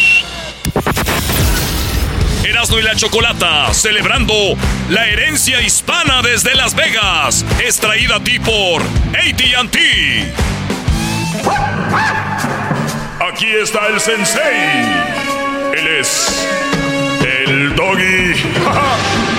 Y 2.61 2.83
la 2.83 2.97
Chocolata, 2.97 3.73
celebrando 3.73 4.35
la 4.91 5.07
herencia 5.07 5.63
hispana 5.63 6.23
desde 6.23 6.57
Las 6.57 6.75
Vegas. 6.75 7.45
Es 7.65 7.79
traída 7.79 8.17
a 8.17 8.21
ti 8.25 8.41
por 8.41 8.83
ATT. 8.83 9.77
Aquí 13.33 13.47
está 13.63 13.87
el 13.87 14.01
sensei. 14.01 14.43
Él 15.73 15.87
es 16.01 16.49
el 17.25 17.77
doggy. 17.77 18.35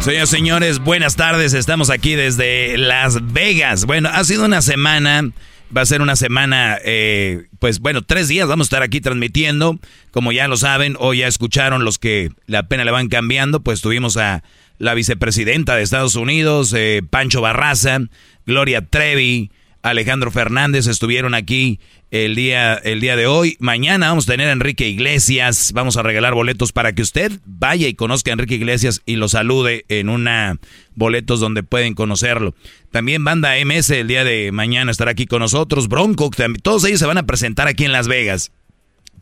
Señoras 0.00 0.30
señores, 0.30 0.78
buenas 0.78 1.14
tardes. 1.14 1.52
Estamos 1.52 1.90
aquí 1.90 2.14
desde 2.14 2.78
Las 2.78 3.32
Vegas. 3.34 3.84
Bueno, 3.84 4.08
ha 4.10 4.24
sido 4.24 4.46
una 4.46 4.62
semana. 4.62 5.30
Va 5.76 5.82
a 5.82 5.86
ser 5.86 6.00
una 6.00 6.16
semana, 6.16 6.78
eh, 6.82 7.46
pues 7.58 7.80
bueno, 7.80 8.00
tres 8.02 8.28
días 8.28 8.48
vamos 8.48 8.66
a 8.66 8.68
estar 8.68 8.82
aquí 8.82 9.00
transmitiendo. 9.00 9.78
Como 10.10 10.32
ya 10.32 10.48
lo 10.48 10.56
saben, 10.56 10.96
o 10.98 11.12
ya 11.12 11.26
escucharon 11.26 11.84
los 11.84 11.98
que 11.98 12.30
la 12.46 12.68
pena 12.68 12.84
le 12.84 12.90
van 12.90 13.08
cambiando, 13.08 13.60
pues 13.60 13.82
tuvimos 13.82 14.16
a 14.16 14.42
la 14.78 14.94
vicepresidenta 14.94 15.76
de 15.76 15.82
Estados 15.82 16.14
Unidos, 16.14 16.72
eh, 16.74 17.02
Pancho 17.08 17.40
Barraza, 17.40 18.00
Gloria 18.46 18.80
Trevi, 18.80 19.50
Alejandro 19.90 20.30
Fernández 20.30 20.86
estuvieron 20.86 21.34
aquí 21.34 21.80
el 22.10 22.34
día, 22.34 22.74
el 22.74 23.00
día 23.00 23.16
de 23.16 23.26
hoy. 23.26 23.56
Mañana 23.58 24.08
vamos 24.08 24.28
a 24.28 24.32
tener 24.32 24.48
a 24.48 24.52
Enrique 24.52 24.88
Iglesias. 24.88 25.72
Vamos 25.72 25.96
a 25.96 26.02
regalar 26.02 26.34
boletos 26.34 26.72
para 26.72 26.94
que 26.94 27.02
usted 27.02 27.32
vaya 27.44 27.88
y 27.88 27.94
conozca 27.94 28.30
a 28.30 28.34
Enrique 28.34 28.56
Iglesias 28.56 29.02
y 29.06 29.16
lo 29.16 29.28
salude 29.28 29.84
en 29.88 30.08
una 30.08 30.58
boletos 30.94 31.40
donde 31.40 31.62
pueden 31.62 31.94
conocerlo. 31.94 32.54
También 32.90 33.24
Banda 33.24 33.54
MS 33.64 33.90
el 33.90 34.08
día 34.08 34.24
de 34.24 34.52
mañana 34.52 34.90
estará 34.90 35.12
aquí 35.12 35.26
con 35.26 35.40
nosotros. 35.40 35.88
Bronco, 35.88 36.30
todos 36.62 36.84
ellos 36.84 37.00
se 37.00 37.06
van 37.06 37.18
a 37.18 37.26
presentar 37.26 37.68
aquí 37.68 37.84
en 37.84 37.92
Las 37.92 38.08
Vegas 38.08 38.52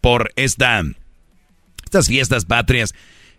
por 0.00 0.32
esta, 0.36 0.82
estas 1.84 2.08
fiestas 2.08 2.44
patrias. 2.44 2.94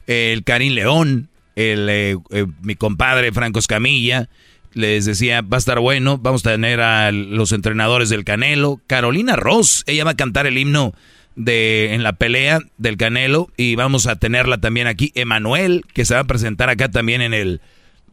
El 0.07 0.43
Karim 0.43 0.73
León, 0.73 1.29
el, 1.55 1.89
eh, 1.89 2.17
eh, 2.31 2.45
mi 2.61 2.75
compadre 2.75 3.31
Franco 3.31 3.59
Escamilla 3.59 4.29
les 4.73 5.05
decía, 5.05 5.41
va 5.41 5.57
a 5.57 5.59
estar 5.59 5.79
bueno, 5.79 6.17
vamos 6.17 6.45
a 6.45 6.51
tener 6.51 6.81
a 6.81 7.11
los 7.11 7.51
entrenadores 7.51 8.09
del 8.09 8.23
Canelo, 8.23 8.81
Carolina 8.87 9.35
Ross, 9.35 9.83
ella 9.87 10.03
va 10.03 10.11
a 10.11 10.17
cantar 10.17 10.47
el 10.47 10.57
himno 10.57 10.93
de 11.35 11.93
en 11.93 12.03
la 12.03 12.13
pelea 12.13 12.59
del 12.77 12.97
Canelo 12.97 13.49
y 13.57 13.75
vamos 13.75 14.07
a 14.07 14.15
tenerla 14.15 14.57
también 14.57 14.87
aquí, 14.87 15.11
Emanuel, 15.15 15.85
que 15.93 16.05
se 16.05 16.15
va 16.15 16.21
a 16.21 16.25
presentar 16.25 16.69
acá 16.69 16.89
también 16.89 17.21
en 17.21 17.33
el 17.33 17.61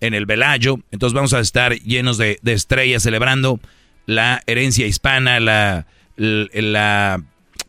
en 0.00 0.12
el 0.12 0.26
Velayo, 0.26 0.80
entonces 0.90 1.14
vamos 1.14 1.32
a 1.32 1.40
estar 1.40 1.74
llenos 1.80 2.18
de, 2.18 2.38
estrellas 2.44 3.02
celebrando 3.02 3.60
la 4.06 4.42
herencia 4.46 4.86
hispana, 4.86 5.40
la, 5.40 5.86
la, 6.16 7.22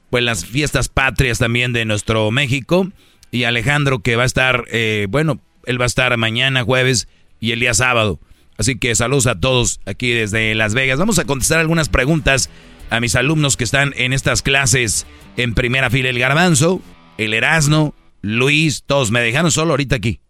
pues 0.09 0.23
las 0.23 0.45
fiestas 0.45 0.89
patrias 0.89 1.39
también 1.39 1.71
de 1.71 1.85
nuestro 1.85 2.29
México 2.31 2.91
y 3.31 3.45
Alejandro 3.45 3.99
que 3.99 4.17
va 4.17 4.23
a 4.23 4.25
estar, 4.25 4.65
eh, 4.69 5.07
bueno, 5.09 5.39
él 5.65 5.79
va 5.79 5.85
a 5.85 5.87
estar 5.87 6.15
mañana 6.17 6.63
jueves 6.63 7.07
y 7.39 7.51
el 7.51 7.59
día 7.59 7.73
sábado. 7.73 8.19
Así 8.57 8.77
que 8.77 8.95
saludos 8.95 9.27
a 9.27 9.39
todos 9.39 9.79
aquí 9.85 10.11
desde 10.11 10.55
Las 10.55 10.73
Vegas. 10.73 10.99
Vamos 10.99 11.19
a 11.19 11.25
contestar 11.25 11.59
algunas 11.59 11.89
preguntas 11.89 12.49
a 12.89 12.99
mis 12.99 13.15
alumnos 13.15 13.57
que 13.57 13.63
están 13.63 13.93
en 13.97 14.13
estas 14.13 14.41
clases 14.41 15.05
en 15.37 15.53
primera 15.53 15.89
fila. 15.89 16.09
El 16.09 16.19
Garbanzo, 16.19 16.81
el 17.17 17.33
Erasno, 17.33 17.93
Luis, 18.21 18.83
todos 18.85 19.11
me 19.11 19.21
dejaron 19.21 19.51
solo 19.51 19.71
ahorita 19.71 19.97
aquí. 19.97 20.21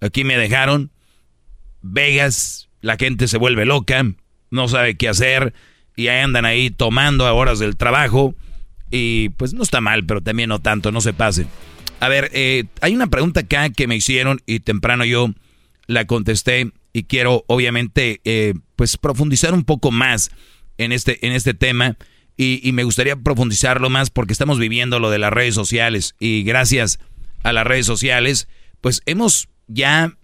Aquí 0.00 0.24
me 0.24 0.36
dejaron. 0.36 0.90
Vegas, 1.80 2.68
la 2.80 2.96
gente 2.96 3.28
se 3.28 3.38
vuelve 3.38 3.66
loca, 3.66 4.04
no 4.50 4.68
sabe 4.68 4.96
qué 4.96 5.08
hacer 5.08 5.52
y 5.96 6.08
ahí 6.08 6.20
andan 6.20 6.44
ahí 6.44 6.70
tomando 6.70 7.26
a 7.26 7.32
horas 7.32 7.58
del 7.58 7.76
trabajo. 7.76 8.34
Y 8.90 9.30
pues 9.30 9.54
no 9.54 9.62
está 9.62 9.80
mal, 9.80 10.04
pero 10.06 10.20
también 10.20 10.48
no 10.48 10.60
tanto, 10.60 10.92
no 10.92 11.00
se 11.00 11.12
pasen. 11.12 11.48
A 12.00 12.08
ver, 12.08 12.30
eh, 12.32 12.64
hay 12.80 12.94
una 12.94 13.06
pregunta 13.06 13.40
acá 13.40 13.70
que 13.70 13.86
me 13.86 13.96
hicieron 13.96 14.40
y 14.46 14.60
temprano 14.60 15.04
yo 15.04 15.30
la 15.86 16.06
contesté 16.06 16.72
y 16.92 17.04
quiero 17.04 17.44
obviamente 17.46 18.20
eh, 18.24 18.54
pues 18.76 18.96
profundizar 18.96 19.54
un 19.54 19.64
poco 19.64 19.90
más 19.90 20.30
en 20.78 20.92
este, 20.92 21.26
en 21.26 21.32
este 21.32 21.54
tema 21.54 21.96
y, 22.36 22.72
me 22.72 22.82
gustaría 22.82 23.14
profundizarlo 23.14 23.90
más 23.90 24.10
porque 24.10 24.32
estamos 24.32 24.58
viviendo 24.58 24.98
lo 24.98 25.08
de 25.10 25.18
las 25.18 25.32
redes 25.32 25.54
sociales 25.54 26.16
y 26.18 26.42
gracias 26.42 26.98
a 27.44 27.52
las 27.52 27.64
redes 27.64 27.86
sociales 27.86 28.48
pues 28.80 29.02
hemos 29.06 29.48
ya 29.68 30.16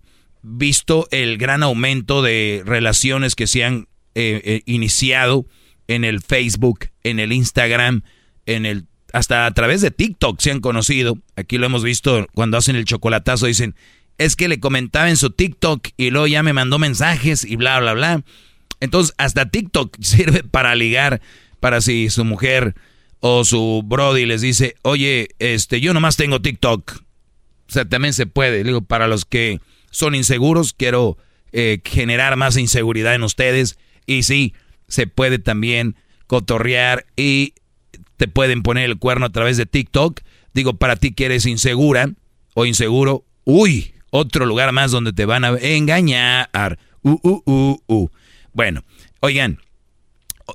visto 0.42 1.06
el 1.12 1.38
gran 1.38 1.62
aumento 1.62 2.22
de 2.22 2.62
relaciones 2.64 3.36
que 3.36 3.46
se 3.46 3.64
han 3.64 3.86
eh, 4.16 4.40
eh, 4.44 4.62
iniciado 4.66 5.46
en 5.86 6.04
el 6.04 6.20
Facebook, 6.20 6.88
en 7.04 7.20
el 7.20 7.32
Instagram, 7.32 8.02
en 8.46 8.66
el 8.66 8.86
hasta 9.12 9.46
a 9.46 9.54
través 9.54 9.80
de 9.80 9.90
TikTok 9.90 10.40
se 10.40 10.50
han 10.50 10.60
conocido. 10.60 11.18
Aquí 11.36 11.58
lo 11.58 11.66
hemos 11.66 11.82
visto 11.82 12.26
cuando 12.32 12.56
hacen 12.56 12.76
el 12.76 12.84
chocolatazo 12.84 13.46
dicen 13.46 13.74
es 14.20 14.36
que 14.36 14.48
le 14.48 14.60
comentaba 14.60 15.08
en 15.08 15.16
su 15.16 15.30
TikTok 15.30 15.88
y 15.96 16.10
luego 16.10 16.26
ya 16.26 16.42
me 16.42 16.52
mandó 16.52 16.78
mensajes 16.78 17.42
y 17.42 17.56
bla, 17.56 17.80
bla, 17.80 17.94
bla. 17.94 18.22
Entonces, 18.78 19.14
hasta 19.16 19.48
TikTok 19.48 19.96
sirve 20.02 20.44
para 20.44 20.74
ligar, 20.74 21.22
para 21.58 21.80
si 21.80 22.10
su 22.10 22.26
mujer 22.26 22.74
o 23.20 23.46
su 23.46 23.82
brody 23.82 24.26
les 24.26 24.42
dice, 24.42 24.76
oye, 24.82 25.30
este, 25.38 25.80
yo 25.80 25.94
nomás 25.94 26.16
tengo 26.16 26.42
TikTok. 26.42 26.98
O 27.00 27.72
sea, 27.72 27.86
también 27.86 28.12
se 28.12 28.26
puede. 28.26 28.62
Digo, 28.62 28.82
para 28.82 29.08
los 29.08 29.24
que 29.24 29.58
son 29.90 30.14
inseguros, 30.14 30.74
quiero 30.74 31.16
eh, 31.52 31.80
generar 31.82 32.36
más 32.36 32.58
inseguridad 32.58 33.14
en 33.14 33.22
ustedes. 33.22 33.78
Y 34.04 34.24
sí, 34.24 34.52
se 34.86 35.06
puede 35.06 35.38
también 35.38 35.96
cotorrear 36.26 37.06
y 37.16 37.54
te 38.18 38.28
pueden 38.28 38.62
poner 38.62 38.90
el 38.90 38.98
cuerno 38.98 39.24
a 39.24 39.32
través 39.32 39.56
de 39.56 39.64
TikTok. 39.64 40.20
Digo, 40.52 40.74
para 40.74 40.96
ti 40.96 41.12
que 41.12 41.24
eres 41.24 41.46
insegura 41.46 42.12
o 42.52 42.66
inseguro, 42.66 43.24
uy, 43.44 43.94
otro 44.10 44.46
lugar 44.46 44.72
más 44.72 44.90
donde 44.90 45.12
te 45.12 45.24
van 45.24 45.44
a 45.44 45.56
engañar. 45.58 46.78
Uh, 47.02 47.18
uh, 47.22 47.42
uh, 47.46 47.82
uh. 47.86 48.08
Bueno, 48.52 48.84
oigan, 49.20 49.58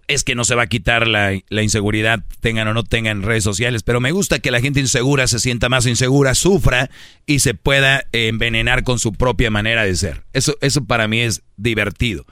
es 0.08 0.24
que 0.24 0.36
no 0.36 0.44
se 0.44 0.56
va 0.56 0.64
a 0.64 0.68
quitar 0.68 1.08
la, 1.08 1.34
inseguridad, 1.50 2.24
tengan 2.42 2.68
o 2.68 2.74
no 2.74 2.84
tengan 2.84 3.24
redes 3.24 3.44
sociales, 3.44 3.84
pero 3.84 4.00
me 4.00 4.12
gusta 4.12 4.40
que 4.40 4.52
la 4.52 4.62
gente 4.62 4.80
insegura 4.80 5.28
se 5.28 5.40
sienta 5.40 5.70
más 5.70 5.86
insegura, 5.86 6.36
sufra 6.36 6.90
y 7.26 7.40
se 7.40 7.54
pueda 7.54 8.06
envenenar 8.12 8.84
con 8.84 9.00
su 9.00 9.14
propia 9.14 9.50
manera 9.50 9.84
de 9.84 9.96
ser. 9.96 10.24
Eso, 10.34 10.58
eso 10.62 10.86
para 10.86 11.08
mí 11.08 11.22
es 11.22 11.44
divertido. 11.58 12.26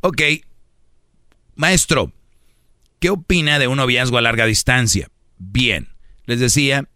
Ok, 0.00 0.22
maestro, 1.56 2.12
¿qué 2.98 3.10
opina 3.10 3.58
de 3.58 3.68
un 3.68 3.76
noviazgo 3.76 4.18
a 4.18 4.22
larga 4.22 4.46
distancia? 4.46 5.08
Bien, 5.38 5.88
les 6.26 6.40
decía, 6.40 6.88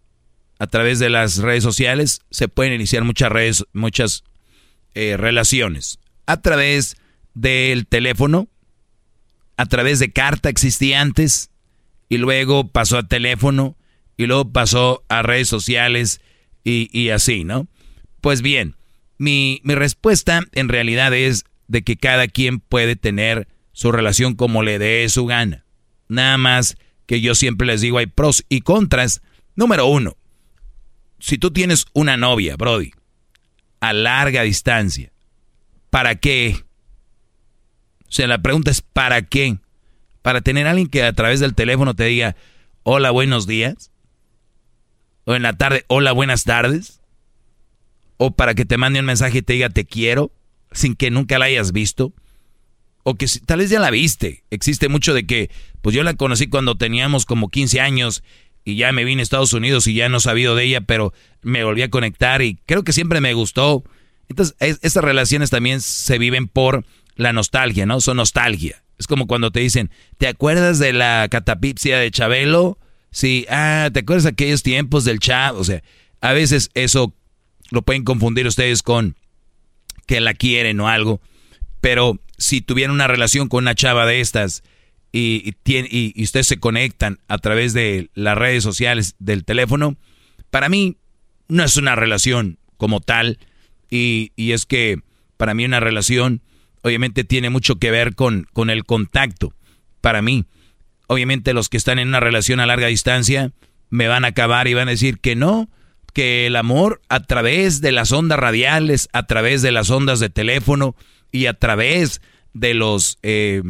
a 0.59 0.67
través 0.67 0.99
de 0.99 1.09
las 1.09 1.37
redes 1.37 1.63
sociales 1.63 2.21
se 2.29 2.47
pueden 2.47 2.73
iniciar 2.73 3.03
muchas 3.03 3.31
redes, 3.31 3.65
muchas 3.73 4.23
eh, 4.93 5.17
relaciones. 5.17 5.99
A 6.25 6.41
través 6.41 6.97
del 7.33 7.87
teléfono, 7.87 8.47
a 9.57 9.65
través 9.65 9.99
de 9.99 10.11
carta 10.11 10.49
existía 10.49 11.01
antes, 11.01 11.49
y 12.07 12.17
luego 12.17 12.67
pasó 12.67 12.97
a 12.97 13.07
teléfono, 13.07 13.77
y 14.17 14.27
luego 14.27 14.51
pasó 14.51 15.03
a 15.09 15.21
redes 15.21 15.47
sociales, 15.47 16.21
y, 16.63 16.89
y 16.97 17.09
así, 17.09 17.43
¿no? 17.43 17.67
Pues 18.21 18.41
bien, 18.41 18.75
mi, 19.17 19.61
mi 19.63 19.75
respuesta 19.75 20.41
en 20.53 20.69
realidad 20.69 21.13
es 21.13 21.45
de 21.67 21.83
que 21.83 21.97
cada 21.97 22.27
quien 22.27 22.59
puede 22.59 22.95
tener 22.95 23.47
su 23.71 23.91
relación 23.91 24.35
como 24.35 24.63
le 24.63 24.79
dé 24.79 25.07
su 25.09 25.25
gana. 25.25 25.65
Nada 26.07 26.37
más 26.37 26.77
que 27.05 27.21
yo 27.21 27.35
siempre 27.35 27.67
les 27.67 27.81
digo 27.81 27.97
hay 27.97 28.07
pros 28.07 28.45
y 28.49 28.61
contras. 28.61 29.21
Número 29.55 29.85
uno, 29.85 30.17
si 31.25 31.39
tú 31.39 31.49
tienes 31.49 31.87
una 31.93 32.17
novia, 32.17 32.55
Brody, 32.55 32.91
a 33.79 33.93
larga 33.93 34.43
distancia, 34.43 35.11
¿para 35.89 36.13
qué? 36.13 36.55
O 38.07 38.11
sea, 38.11 38.27
la 38.27 38.43
pregunta 38.43 38.69
es 38.69 38.83
¿para 38.83 39.23
qué? 39.23 39.57
Para 40.21 40.41
tener 40.41 40.67
a 40.67 40.69
alguien 40.69 40.87
que 40.87 41.01
a 41.01 41.13
través 41.13 41.39
del 41.39 41.55
teléfono 41.55 41.95
te 41.95 42.03
diga, 42.03 42.35
hola, 42.83 43.09
buenos 43.09 43.47
días. 43.47 43.89
O 45.23 45.33
en 45.33 45.41
la 45.41 45.53
tarde, 45.53 45.83
hola, 45.87 46.11
buenas 46.11 46.43
tardes. 46.43 47.01
O 48.17 48.35
para 48.35 48.53
que 48.53 48.65
te 48.65 48.77
mande 48.77 48.99
un 48.99 49.07
mensaje 49.07 49.39
y 49.39 49.41
te 49.41 49.53
diga, 49.53 49.69
te 49.69 49.85
quiero, 49.85 50.31
sin 50.73 50.95
que 50.95 51.09
nunca 51.09 51.39
la 51.39 51.45
hayas 51.45 51.71
visto. 51.71 52.13
O 53.01 53.15
que 53.15 53.25
tal 53.47 53.59
vez 53.59 53.71
ya 53.71 53.79
la 53.79 53.89
viste. 53.89 54.43
Existe 54.51 54.89
mucho 54.89 55.15
de 55.15 55.25
que, 55.25 55.49
pues 55.81 55.95
yo 55.95 56.03
la 56.03 56.13
conocí 56.13 56.45
cuando 56.45 56.75
teníamos 56.75 57.25
como 57.25 57.49
15 57.49 57.81
años 57.81 58.23
y 58.65 58.75
ya 58.75 58.91
me 58.91 59.05
vine 59.05 59.21
a 59.21 59.23
Estados 59.23 59.53
Unidos 59.53 59.85
y 59.87 59.93
ya 59.93 60.09
no 60.09 60.19
sabido 60.19 60.55
de 60.55 60.63
ella, 60.65 60.81
pero 60.81 61.13
me 61.43 61.63
volví 61.63 61.83
a 61.83 61.89
conectar 61.89 62.41
y 62.41 62.57
creo 62.65 62.83
que 62.83 62.93
siempre 62.93 63.21
me 63.21 63.33
gustó. 63.35 63.83
Entonces, 64.27 64.55
esas 64.59 65.03
relaciones 65.03 65.51
también 65.51 65.81
se 65.81 66.17
viven 66.17 66.47
por 66.47 66.83
la 67.15 67.31
nostalgia, 67.31 67.85
¿no? 67.85 68.01
Son 68.01 68.17
nostalgia. 68.17 68.83
Es 68.97 69.05
como 69.05 69.27
cuando 69.27 69.51
te 69.51 69.59
dicen, 69.59 69.91
¿te 70.17 70.27
acuerdas 70.27 70.79
de 70.79 70.93
la 70.93 71.27
catapipsia 71.29 71.99
de 71.99 72.09
Chabelo? 72.09 72.79
Sí, 73.11 73.45
ah, 73.49 73.89
¿te 73.93 73.99
acuerdas 73.99 74.23
de 74.23 74.29
aquellos 74.31 74.63
tiempos 74.63 75.05
del 75.05 75.19
Chavo? 75.19 75.59
O 75.59 75.63
sea, 75.63 75.83
a 76.21 76.33
veces 76.33 76.71
eso 76.73 77.13
lo 77.69 77.83
pueden 77.83 78.03
confundir 78.03 78.47
ustedes 78.47 78.81
con 78.81 79.15
que 80.07 80.21
la 80.21 80.33
quieren 80.33 80.79
o 80.79 80.87
algo. 80.87 81.21
Pero 81.81 82.19
si 82.39 82.61
tuvieran 82.61 82.95
una 82.95 83.07
relación 83.07 83.47
con 83.47 83.63
una 83.63 83.75
chava 83.75 84.07
de 84.07 84.21
estas, 84.21 84.63
y, 85.17 85.55
y, 85.65 86.23
ustedes 86.23 86.45
se 86.45 86.59
conectan 86.59 87.19
a 87.29 87.37
través 87.37 87.71
de 87.71 88.09
las 88.15 88.37
redes 88.37 88.63
sociales 88.63 89.15
del 89.17 89.45
teléfono, 89.45 89.95
para 90.49 90.67
mí 90.67 90.97
no 91.47 91.63
es 91.63 91.77
una 91.77 91.95
relación 91.95 92.59
como 92.75 92.99
tal. 92.99 93.39
Y, 93.89 94.33
es 94.35 94.65
que 94.65 94.99
para 95.37 95.53
mí 95.53 95.63
una 95.63 95.79
relación 95.79 96.41
obviamente 96.81 97.23
tiene 97.23 97.49
mucho 97.49 97.77
que 97.77 97.91
ver 97.91 98.13
con, 98.13 98.45
con 98.51 98.69
el 98.69 98.83
contacto. 98.83 99.53
Para 100.01 100.21
mí, 100.21 100.47
obviamente 101.07 101.53
los 101.53 101.69
que 101.69 101.77
están 101.77 101.97
en 101.97 102.09
una 102.09 102.19
relación 102.19 102.59
a 102.59 102.65
larga 102.65 102.87
distancia 102.87 103.53
me 103.89 104.09
van 104.09 104.25
a 104.25 104.29
acabar 104.29 104.67
y 104.67 104.73
van 104.73 104.89
a 104.89 104.91
decir 104.91 105.19
que 105.19 105.37
no, 105.37 105.69
que 106.13 106.45
el 106.45 106.57
amor 106.57 107.01
a 107.07 107.21
través 107.21 107.79
de 107.79 107.93
las 107.93 108.11
ondas 108.11 108.37
radiales, 108.37 109.07
a 109.13 109.27
través 109.27 109.61
de 109.61 109.71
las 109.71 109.89
ondas 109.89 110.19
de 110.19 110.29
teléfono 110.29 110.93
y 111.31 111.45
a 111.45 111.53
través 111.53 112.21
de 112.53 112.73
los 112.73 113.17
eh, 113.23 113.63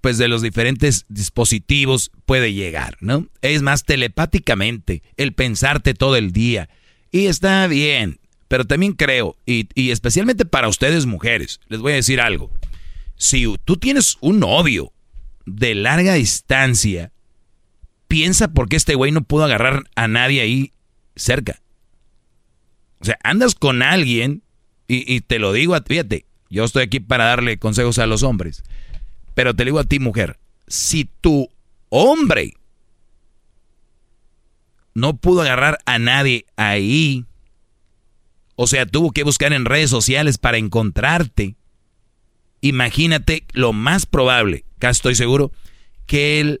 pues 0.00 0.18
de 0.18 0.28
los 0.28 0.42
diferentes 0.42 1.04
dispositivos 1.08 2.10
puede 2.26 2.52
llegar, 2.52 2.96
¿no? 3.00 3.26
Es 3.42 3.62
más 3.62 3.84
telepáticamente, 3.84 5.02
el 5.16 5.32
pensarte 5.32 5.94
todo 5.94 6.16
el 6.16 6.32
día. 6.32 6.68
Y 7.10 7.26
está 7.26 7.66
bien, 7.66 8.20
pero 8.48 8.64
también 8.64 8.92
creo, 8.92 9.36
y, 9.46 9.68
y 9.74 9.90
especialmente 9.90 10.44
para 10.44 10.68
ustedes 10.68 11.06
mujeres, 11.06 11.60
les 11.68 11.80
voy 11.80 11.92
a 11.92 11.96
decir 11.96 12.20
algo. 12.20 12.50
Si 13.16 13.52
tú 13.64 13.76
tienes 13.76 14.16
un 14.20 14.38
novio 14.40 14.92
de 15.46 15.74
larga 15.74 16.14
distancia, 16.14 17.12
piensa 18.06 18.48
por 18.48 18.68
qué 18.68 18.76
este 18.76 18.94
güey 18.94 19.12
no 19.12 19.22
pudo 19.22 19.44
agarrar 19.44 19.84
a 19.96 20.08
nadie 20.08 20.40
ahí 20.40 20.72
cerca. 21.16 21.60
O 23.00 23.04
sea, 23.04 23.18
andas 23.22 23.54
con 23.54 23.82
alguien, 23.82 24.42
y, 24.86 25.12
y 25.12 25.20
te 25.20 25.38
lo 25.38 25.52
digo, 25.52 25.76
fíjate, 25.86 26.26
yo 26.50 26.64
estoy 26.64 26.84
aquí 26.84 27.00
para 27.00 27.24
darle 27.24 27.58
consejos 27.58 27.98
a 27.98 28.06
los 28.06 28.22
hombres. 28.22 28.62
Pero 29.38 29.54
te 29.54 29.64
digo 29.64 29.78
a 29.78 29.84
ti, 29.84 30.00
mujer, 30.00 30.36
si 30.66 31.04
tu 31.04 31.48
hombre 31.90 32.54
no 34.94 35.16
pudo 35.16 35.42
agarrar 35.42 35.78
a 35.86 36.00
nadie 36.00 36.44
ahí, 36.56 37.24
o 38.56 38.66
sea, 38.66 38.84
tuvo 38.84 39.12
que 39.12 39.22
buscar 39.22 39.52
en 39.52 39.64
redes 39.64 39.90
sociales 39.90 40.38
para 40.38 40.58
encontrarte, 40.58 41.54
imagínate 42.62 43.44
lo 43.52 43.72
más 43.72 44.06
probable, 44.06 44.64
casi 44.80 44.98
estoy 44.98 45.14
seguro, 45.14 45.52
que 46.06 46.40
él 46.40 46.60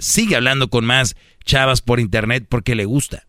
sigue 0.00 0.34
hablando 0.34 0.70
con 0.70 0.84
más 0.84 1.14
chavas 1.44 1.80
por 1.80 2.00
internet 2.00 2.44
porque 2.48 2.74
le 2.74 2.86
gusta. 2.86 3.28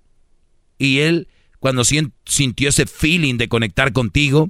Y 0.80 1.02
él, 1.02 1.28
cuando 1.60 1.84
sintió 1.84 2.70
ese 2.70 2.88
feeling 2.88 3.38
de 3.38 3.48
conectar 3.48 3.94
contigo, 3.94 4.50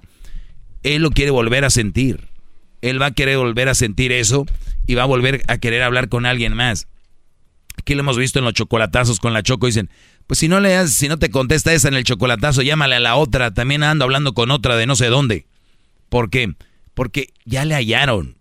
él 0.83 1.01
lo 1.01 1.11
quiere 1.11 1.31
volver 1.31 1.65
a 1.65 1.69
sentir 1.69 2.33
él 2.89 3.01
va 3.01 3.07
a 3.07 3.11
querer 3.11 3.37
volver 3.37 3.69
a 3.69 3.75
sentir 3.75 4.11
eso 4.11 4.45
y 4.87 4.95
va 4.95 5.03
a 5.03 5.07
volver 5.07 5.43
a 5.47 5.57
querer 5.57 5.81
hablar 5.83 6.09
con 6.09 6.25
alguien 6.25 6.53
más. 6.53 6.87
Aquí 7.77 7.93
lo 7.93 8.01
hemos 8.01 8.17
visto 8.17 8.39
en 8.39 8.45
los 8.45 8.53
chocolatazos 8.53 9.19
con 9.19 9.33
la 9.33 9.43
Choco. 9.43 9.67
Dicen, 9.67 9.89
pues 10.27 10.39
si 10.39 10.47
no 10.47 10.59
le 10.59 10.71
das, 10.71 10.93
si 10.93 11.07
no 11.07 11.19
te 11.19 11.29
contesta 11.29 11.73
esa 11.73 11.87
en 11.87 11.95
el 11.95 12.03
chocolatazo, 12.03 12.61
llámale 12.61 12.95
a 12.95 12.99
la 12.99 13.15
otra. 13.15 13.53
También 13.53 13.83
ando 13.83 14.05
hablando 14.05 14.33
con 14.33 14.51
otra 14.51 14.75
de 14.75 14.85
no 14.85 14.95
sé 14.95 15.07
dónde. 15.07 15.45
¿Por 16.09 16.29
qué? 16.29 16.53
Porque 16.93 17.33
ya 17.45 17.65
le 17.65 17.75
hallaron. 17.75 18.37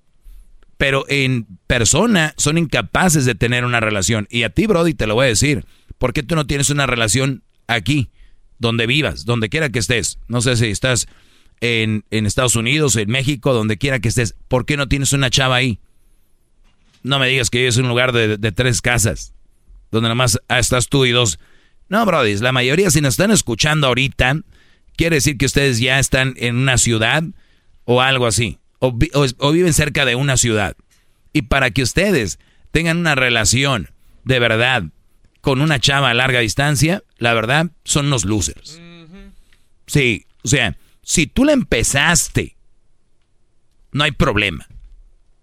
Pero 0.76 1.04
en 1.08 1.46
persona 1.66 2.34
son 2.36 2.58
incapaces 2.58 3.24
de 3.24 3.34
tener 3.34 3.64
una 3.64 3.80
relación. 3.80 4.26
Y 4.30 4.42
a 4.44 4.50
ti, 4.50 4.66
Brody, 4.66 4.94
te 4.94 5.06
lo 5.06 5.14
voy 5.14 5.26
a 5.26 5.28
decir. 5.28 5.64
¿Por 5.98 6.12
qué 6.12 6.22
tú 6.22 6.34
no 6.34 6.46
tienes 6.46 6.70
una 6.70 6.86
relación 6.86 7.42
aquí? 7.66 8.10
Donde 8.58 8.86
vivas, 8.86 9.24
donde 9.24 9.48
quiera 9.48 9.68
que 9.68 9.78
estés. 9.78 10.18
No 10.28 10.40
sé 10.40 10.56
si 10.56 10.66
estás 10.66 11.06
en, 11.60 12.04
Estados 12.10 12.56
Unidos, 12.56 12.96
en 12.96 13.10
México, 13.10 13.52
donde 13.52 13.78
quiera 13.78 13.98
que 13.98 14.08
estés, 14.08 14.34
¿por 14.48 14.66
qué 14.66 14.76
no 14.76 14.88
tienes 14.88 15.12
una 15.12 15.30
chava 15.30 15.56
ahí? 15.56 15.78
No 17.02 17.18
me 17.18 17.28
digas 17.28 17.50
que 17.50 17.66
es 17.66 17.76
un 17.76 17.88
lugar 17.88 18.12
de, 18.12 18.52
tres 18.52 18.80
casas, 18.80 19.34
donde 19.90 20.08
nomás 20.08 20.38
estás 20.48 20.88
tú 20.88 21.04
y 21.04 21.10
dos. 21.10 21.38
No, 21.88 22.04
Brody, 22.06 22.36
la 22.38 22.52
mayoría, 22.52 22.90
si 22.90 23.00
nos 23.00 23.14
están 23.14 23.30
escuchando 23.30 23.86
ahorita, 23.86 24.40
quiere 24.96 25.16
decir 25.16 25.36
que 25.36 25.46
ustedes 25.46 25.78
ya 25.78 25.98
están 25.98 26.34
en 26.36 26.56
una 26.56 26.78
ciudad 26.78 27.22
o 27.84 28.00
algo 28.00 28.26
así, 28.26 28.58
o, 28.78 28.96
o 29.38 29.52
viven 29.52 29.74
cerca 29.74 30.04
de 30.04 30.14
una 30.14 30.36
ciudad. 30.36 30.76
Y 31.32 31.42
para 31.42 31.70
que 31.70 31.82
ustedes 31.82 32.38
tengan 32.70 32.98
una 32.98 33.14
relación 33.14 33.90
de 34.24 34.38
verdad 34.38 34.84
con 35.40 35.60
una 35.60 35.78
chava 35.78 36.10
a 36.10 36.14
larga 36.14 36.40
distancia, 36.40 37.02
la 37.18 37.34
verdad, 37.34 37.70
son 37.84 38.06
unos 38.06 38.24
losers. 38.24 38.80
Sí, 39.86 40.24
o 40.42 40.48
sea, 40.48 40.76
si 41.04 41.26
tú 41.26 41.44
la 41.44 41.52
empezaste, 41.52 42.56
no 43.92 44.04
hay 44.04 44.12
problema. 44.12 44.66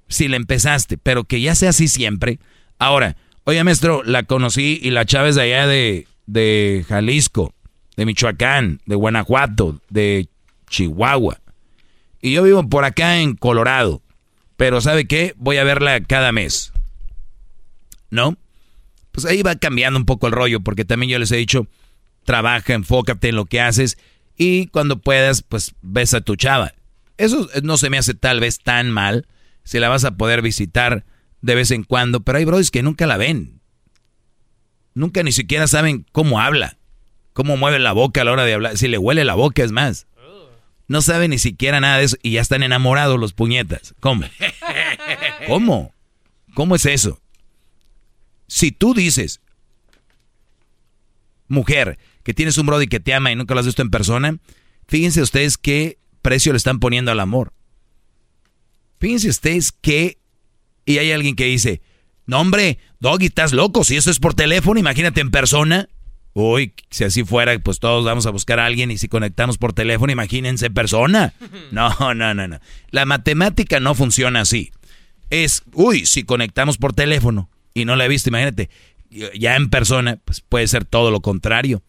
Si 0.08 0.28
la 0.28 0.36
empezaste, 0.36 0.98
pero 0.98 1.24
que 1.24 1.40
ya 1.40 1.56
sea 1.56 1.70
así 1.70 1.88
siempre. 1.88 2.40
Ahora, 2.80 3.16
oye, 3.46 3.64
maestro, 3.64 4.04
la 4.04 4.24
conocí 4.24 4.80
y 4.82 4.90
la 4.90 5.06
chava 5.06 5.30
es 5.30 5.36
de 5.36 5.42
allá 5.44 5.68
de, 5.68 6.08
de 6.26 6.84
Jalisco, 6.90 7.54
de 7.96 8.06
Michoacán, 8.06 8.82
de 8.86 8.96
Guanajuato, 8.96 9.80
de 9.90 10.28
Chihuahua. 10.70 11.40
Y 12.22 12.34
yo 12.34 12.44
vivo 12.44 12.68
por 12.68 12.84
acá 12.84 13.20
en 13.20 13.36
Colorado. 13.36 14.02
Pero 14.58 14.82
¿sabe 14.82 15.06
qué? 15.06 15.34
Voy 15.38 15.58
a 15.58 15.64
verla 15.64 16.02
cada 16.02 16.32
mes. 16.32 16.74
¿No? 18.10 18.36
Pues 19.12 19.26
ahí 19.26 19.42
va 19.44 19.56
cambiando 19.56 19.98
un 19.98 20.06
poco 20.06 20.28
el 20.28 20.34
rollo, 20.34 20.60
porque 20.60 20.86
también 20.86 21.12
yo 21.12 21.20
les 21.20 21.32
he 21.32 21.38
dicho, 21.38 21.68
trabaja, 22.26 22.74
enfócate 22.74 23.30
en 23.30 23.36
lo 23.36 23.46
que 23.46 23.62
haces 23.62 23.98
y 24.44 24.66
cuando 24.66 24.98
puedas, 24.98 25.44
pues 25.44 25.76
ves 25.84 26.16
a 26.16 26.22
tu 26.22 26.36
chava. 26.36 26.74
Eso 27.18 27.48
no 27.62 27.78
se 27.78 27.92
me 27.92 28.00
hace 28.00 28.16
tal 28.16 28.40
vez 28.40 28.58
tan 28.58 28.90
mal 28.90 29.28
si 29.64 29.78
la 29.78 29.88
vas 29.88 30.04
a 30.04 30.18
poder 30.18 30.42
visitar 30.42 31.06
de 31.42 31.54
vez 31.54 31.70
en 31.70 31.84
cuando, 31.84 32.22
pero 32.22 32.40
hay 32.40 32.46
brodis 32.46 32.72
que 32.72 32.82
nunca 32.82 33.06
la 33.06 33.18
ven. 33.18 33.62
Nunca 34.96 35.22
ni 35.22 35.32
siquiera 35.32 35.68
saben 35.68 36.08
cómo 36.12 36.42
habla, 36.42 36.80
cómo 37.34 37.56
mueve 37.56 37.78
la 37.78 37.92
boca 37.92 38.22
a 38.22 38.24
la 38.24 38.32
hora 38.32 38.44
de 38.44 38.56
hablar, 38.56 38.80
si 38.80 38.88
le 38.88 38.98
huele 38.98 39.26
la 39.26 39.36
boca 39.36 39.62
es 39.64 39.72
más. 39.72 40.08
No 40.88 41.04
saben 41.04 41.30
ni 41.30 41.38
siquiera 41.38 41.80
nada 41.80 42.00
de 42.00 42.06
eso 42.06 42.18
y 42.24 42.32
ya 42.32 42.42
están 42.42 42.64
enamorados 42.64 43.20
los 43.20 43.34
puñetas. 43.34 43.94
¿Cómo? 44.00 44.26
¿Cómo? 45.48 45.94
¿Cómo 46.56 46.74
es 46.74 46.88
eso? 46.88 47.22
Si 48.48 48.72
tú 48.72 48.96
dices, 48.96 49.40
mujer, 51.48 52.00
que 52.24 52.34
tienes 52.34 52.58
un 52.58 52.66
brody 52.66 52.88
que 52.88 53.00
te 53.00 53.14
ama 53.14 53.32
y 53.32 53.36
nunca 53.36 53.54
lo 53.54 53.60
has 53.60 53.66
visto 53.66 53.82
en 53.82 53.90
persona, 53.90 54.38
fíjense 54.88 55.22
ustedes 55.22 55.58
qué 55.58 55.98
precio 56.22 56.54
le 56.54 56.58
están 56.58 56.80
poniendo 56.80 57.12
al 57.12 57.20
amor. 57.20 57.54
Fíjense 59.00 59.30
ustedes 59.30 59.72
que... 59.72 60.20
Y 60.86 60.98
hay 60.98 61.12
alguien 61.12 61.36
que 61.36 61.46
dice, 61.46 61.82
no 62.26 62.40
hombre, 62.40 62.80
Doggy, 63.00 63.28
estás 63.28 63.54
loco, 63.54 63.84
si 63.84 63.98
eso 63.98 64.12
es 64.12 64.20
por 64.20 64.34
teléfono, 64.34 64.80
imagínate 64.80 65.22
en 65.22 65.32
persona. 65.32 65.90
Uy, 66.34 66.74
si 66.90 67.04
así 67.04 67.24
fuera, 67.24 67.58
pues 67.60 67.80
todos 67.80 68.06
vamos 68.06 68.26
a 68.26 68.30
buscar 68.30 68.60
a 68.60 68.66
alguien 68.66 68.90
y 68.90 68.98
si 68.98 69.08
conectamos 69.08 69.58
por 69.58 69.74
teléfono, 69.74 70.12
imagínense 70.12 70.68
en 70.68 70.74
persona. 70.74 71.34
No, 71.72 72.14
no, 72.14 72.34
no, 72.34 72.48
no. 72.48 72.60
La 72.90 73.06
matemática 73.06 73.80
no 73.80 73.96
funciona 73.96 74.42
así. 74.42 74.72
Es, 75.30 75.64
uy, 75.74 76.06
si 76.06 76.24
conectamos 76.24 76.78
por 76.78 76.94
teléfono 76.94 77.50
y 77.74 77.86
no 77.86 77.96
la 77.96 78.06
he 78.06 78.10
visto, 78.10 78.30
imagínate, 78.30 78.70
ya 79.10 79.56
en 79.56 79.70
persona, 79.70 80.20
pues 80.26 80.42
puede 80.42 80.68
ser 80.68 80.86
todo 80.86 81.12
lo 81.12 81.22
contrario. 81.22 81.82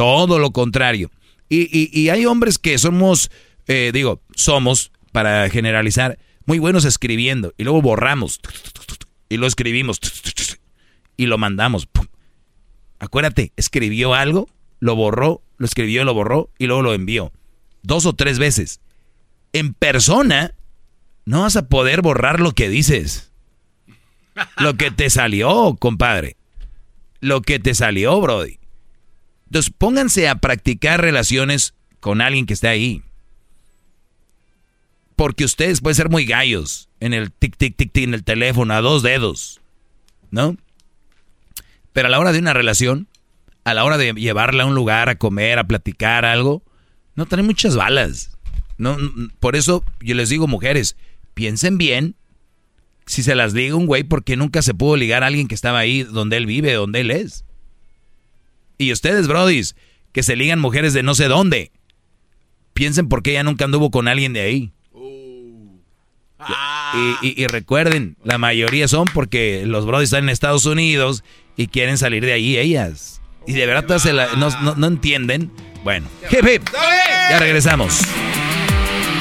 Todo 0.00 0.38
lo 0.38 0.50
contrario. 0.52 1.10
Y, 1.50 2.08
hay 2.08 2.24
hombres 2.24 2.56
que 2.56 2.78
somos, 2.78 3.30
eh, 3.66 3.90
digo, 3.92 4.22
somos, 4.34 4.92
para 5.12 5.50
generalizar, 5.50 6.18
muy 6.46 6.58
buenos 6.58 6.86
escribiendo. 6.86 7.52
Y 7.58 7.64
luego 7.64 7.82
borramos. 7.82 8.40
Y 9.28 9.36
lo 9.36 9.46
escribimos. 9.46 10.00
Y 11.18 11.26
lo 11.26 11.36
mandamos. 11.36 11.86
Acuérdate, 12.98 13.52
escribió 13.56 14.14
algo, 14.14 14.48
lo 14.78 14.96
borró, 14.96 15.42
lo 15.58 15.66
escribió, 15.66 16.02
lo 16.04 16.14
borró 16.14 16.48
y 16.56 16.66
luego 16.66 16.80
lo 16.80 16.94
envió. 16.94 17.30
Dos 17.82 18.06
o 18.06 18.14
tres 18.14 18.38
veces. 18.38 18.80
En 19.52 19.74
persona, 19.74 20.54
no 21.26 21.42
vas 21.42 21.56
a 21.56 21.68
poder 21.68 22.00
borrar 22.00 22.40
lo 22.40 22.52
que 22.52 22.70
dices. 22.70 23.32
Lo 24.56 24.78
que 24.78 24.90
te 24.90 25.10
salió, 25.10 25.76
compadre. 25.78 26.38
Lo 27.20 27.42
que 27.42 27.58
te 27.58 27.74
salió, 27.74 28.18
Brody. 28.18 28.59
Entonces 29.50 29.72
pónganse 29.76 30.28
a 30.28 30.36
practicar 30.36 31.00
relaciones 31.00 31.74
con 31.98 32.20
alguien 32.20 32.46
que 32.46 32.54
esté 32.54 32.68
ahí. 32.68 33.02
Porque 35.16 35.44
ustedes 35.44 35.80
pueden 35.80 35.96
ser 35.96 36.08
muy 36.08 36.24
gallos 36.24 36.88
en 37.00 37.14
el 37.14 37.32
tic, 37.32 37.56
tic, 37.56 37.76
tic, 37.76 37.92
tic, 37.92 38.04
en 38.04 38.14
el 38.14 38.22
teléfono, 38.22 38.72
a 38.72 38.80
dos 38.80 39.02
dedos. 39.02 39.60
¿No? 40.30 40.56
Pero 41.92 42.06
a 42.06 42.10
la 42.10 42.20
hora 42.20 42.30
de 42.30 42.38
una 42.38 42.52
relación, 42.52 43.08
a 43.64 43.74
la 43.74 43.84
hora 43.84 43.98
de 43.98 44.12
llevarla 44.12 44.62
a 44.62 44.66
un 44.66 44.76
lugar 44.76 45.08
a 45.08 45.16
comer, 45.16 45.58
a 45.58 45.66
platicar 45.66 46.24
algo, 46.24 46.62
no 47.16 47.26
traen 47.26 47.46
muchas 47.46 47.74
balas. 47.74 48.30
No, 48.78 48.96
por 49.40 49.56
eso 49.56 49.84
yo 50.00 50.14
les 50.14 50.28
digo, 50.28 50.46
mujeres, 50.46 50.96
piensen 51.34 51.76
bien 51.76 52.14
si 53.04 53.24
se 53.24 53.34
las 53.34 53.52
diga 53.52 53.74
un 53.74 53.86
güey 53.86 54.04
porque 54.04 54.36
nunca 54.36 54.62
se 54.62 54.74
pudo 54.74 54.96
ligar 54.96 55.24
a 55.24 55.26
alguien 55.26 55.48
que 55.48 55.56
estaba 55.56 55.80
ahí 55.80 56.04
donde 56.04 56.36
él 56.36 56.46
vive, 56.46 56.72
donde 56.74 57.00
él 57.00 57.10
es. 57.10 57.44
Y 58.80 58.92
ustedes, 58.92 59.28
brodis, 59.28 59.76
que 60.10 60.22
se 60.22 60.36
ligan 60.36 60.58
mujeres 60.58 60.94
de 60.94 61.02
no 61.02 61.14
sé 61.14 61.28
dónde. 61.28 61.70
Piensen 62.72 63.10
por 63.10 63.22
qué 63.22 63.32
ella 63.32 63.42
nunca 63.42 63.66
anduvo 63.66 63.90
con 63.90 64.08
alguien 64.08 64.32
de 64.32 64.40
ahí. 64.40 64.72
Y, 67.20 67.46
recuerden, 67.48 68.16
la 68.24 68.38
mayoría 68.38 68.88
son 68.88 69.04
porque 69.12 69.64
los 69.66 69.84
brodis 69.84 70.06
están 70.06 70.24
en 70.24 70.30
Estados 70.30 70.64
Unidos 70.64 71.24
y 71.58 71.66
quieren 71.66 71.98
salir 71.98 72.24
de 72.24 72.32
ahí 72.32 72.56
ellas. 72.56 73.20
Y 73.46 73.52
de 73.52 73.66
verdad 73.66 73.98
se 73.98 74.14
no, 74.14 74.86
entienden. 74.86 75.50
Bueno, 75.84 76.08
ya 76.30 77.38
regresamos. 77.38 78.00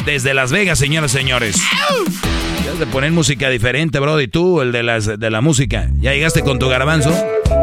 Desde 0.05 0.33
Las 0.33 0.53
Vegas, 0.53 0.79
señoras 0.79 1.13
y 1.13 1.17
señores. 1.17 1.61
Ya 2.63 2.73
de 2.75 2.87
poner 2.87 3.11
música 3.11 3.49
diferente, 3.49 3.99
Brody. 3.99 4.29
Tú, 4.29 4.61
el 4.61 4.71
de, 4.71 4.83
las, 4.83 5.19
de 5.19 5.29
la 5.29 5.41
música. 5.41 5.89
¿Ya 5.97 6.13
llegaste 6.13 6.43
con 6.43 6.59
tu 6.59 6.69
garbanzo? 6.69 7.13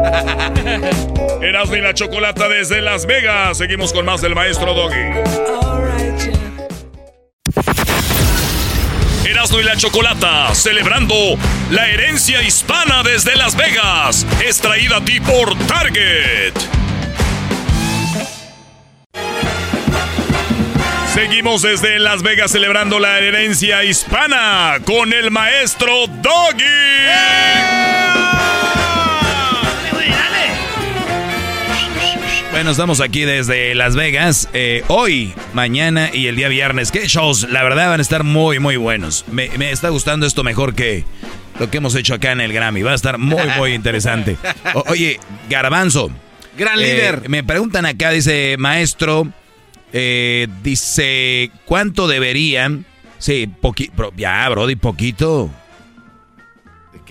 Erasmo 1.41 1.75
y 1.75 1.81
la 1.81 1.93
Chocolata 1.93 2.47
desde 2.47 2.81
Las 2.81 3.05
Vegas. 3.05 3.57
Seguimos 3.57 3.93
con 3.93 4.05
más 4.05 4.21
del 4.21 4.35
maestro 4.35 4.73
Doggy. 4.73 5.11
Erasmo 9.25 9.59
y 9.59 9.63
la 9.63 9.75
Chocolata, 9.75 10.55
celebrando 10.55 11.15
la 11.69 11.87
herencia 11.89 12.41
hispana 12.41 13.03
desde 13.03 13.35
Las 13.35 13.55
Vegas. 13.55 14.25
Es 14.45 14.59
traída 14.59 14.97
a 14.97 15.05
ti 15.05 15.19
por 15.19 15.57
Target. 15.67 16.53
Seguimos 21.13 21.63
desde 21.63 21.99
Las 21.99 22.21
Vegas 22.21 22.51
celebrando 22.51 22.99
la 22.99 23.19
herencia 23.19 23.83
hispana 23.83 24.77
con 24.85 25.13
el 25.13 25.31
maestro 25.31 26.07
Doggy. 26.07 26.63
Bueno, 32.57 32.71
estamos 32.71 33.01
aquí 33.01 33.21
desde 33.21 33.75
Las 33.75 33.95
Vegas. 33.95 34.49
eh, 34.51 34.83
hoy, 34.87 35.31
mañana 35.53 36.09
y 36.11 36.25
el 36.25 36.35
día 36.35 36.47
viernes. 36.47 36.91
¿Qué 36.91 37.07
shows? 37.07 37.47
La 37.51 37.61
verdad 37.61 37.89
van 37.89 37.99
a 37.99 38.01
estar 38.01 38.23
muy, 38.23 38.57
muy 38.57 38.77
buenos. 38.77 39.25
Me, 39.31 39.49
me 39.59 39.69
está 39.69 39.89
gustando 39.89 40.25
esto 40.25 40.43
mejor 40.43 40.73
que 40.73 41.05
lo 41.59 41.69
que 41.69 41.77
hemos 41.77 41.93
hecho 41.93 42.15
acá 42.15 42.31
en 42.31 42.41
el 42.41 42.51
Grammy. 42.51 42.81
Va 42.81 42.93
a 42.93 42.95
estar 42.95 43.19
muy, 43.19 43.43
muy 43.59 43.73
interesante. 43.73 44.37
O- 44.73 44.85
oye, 44.87 45.19
Garbanzo. 45.51 46.09
Gran 46.57 46.79
eh, 46.79 46.81
líder. 46.81 47.29
me 47.29 47.43
preguntan 47.43 47.85
acá, 47.85 48.09
dice, 48.09 48.55
maestro, 48.57 49.31
eh, 49.93 50.47
dice, 50.63 51.51
¿cuánto 51.63 52.07
deberían? 52.07 52.85
Sí, 53.19 53.47
poqui, 53.61 53.91
bro, 53.95 54.11
ya, 54.17 54.49
Brody, 54.49 54.75
poquito. 54.77 55.51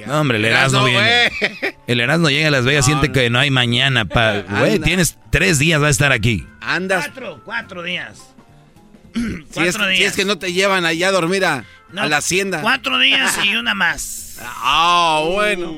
No, 0.04 0.20
hombre, 0.20 0.38
el 0.38 0.44
Erasmo 0.44 0.86
Erasmo, 0.86 1.30
viene. 1.40 1.76
El 1.86 2.00
Erasmo 2.00 2.28
llega 2.28 2.48
a 2.48 2.50
Las 2.50 2.64
Vegas, 2.64 2.84
siente 2.84 3.12
que 3.12 3.30
no 3.30 3.38
hay 3.38 3.50
mañana. 3.50 4.04
Pa, 4.04 4.40
güey, 4.42 4.74
Anda. 4.74 4.84
tienes 4.84 5.16
tres 5.30 5.58
días, 5.58 5.80
va 5.80 5.86
a 5.86 5.90
estar 5.90 6.10
aquí. 6.12 6.46
Andas. 6.60 7.06
Cuatro, 7.06 7.40
cuatro 7.44 7.82
días. 7.82 8.34
Si 9.16 9.20
es, 9.22 9.46
Cuatro 9.76 9.84
si 9.84 9.96
días. 9.98 10.10
es 10.10 10.16
que 10.16 10.24
no 10.26 10.38
te 10.38 10.52
llevan 10.52 10.84
allá 10.84 11.08
a 11.08 11.12
dormir 11.12 11.44
a, 11.46 11.64
No, 11.92 12.02
a 12.02 12.06
la 12.08 12.18
hacienda. 12.18 12.60
Cuatro 12.60 12.98
días 12.98 13.38
y 13.44 13.54
una 13.56 13.74
más. 13.74 14.38
Ah, 14.44 15.22
bueno. 15.24 15.72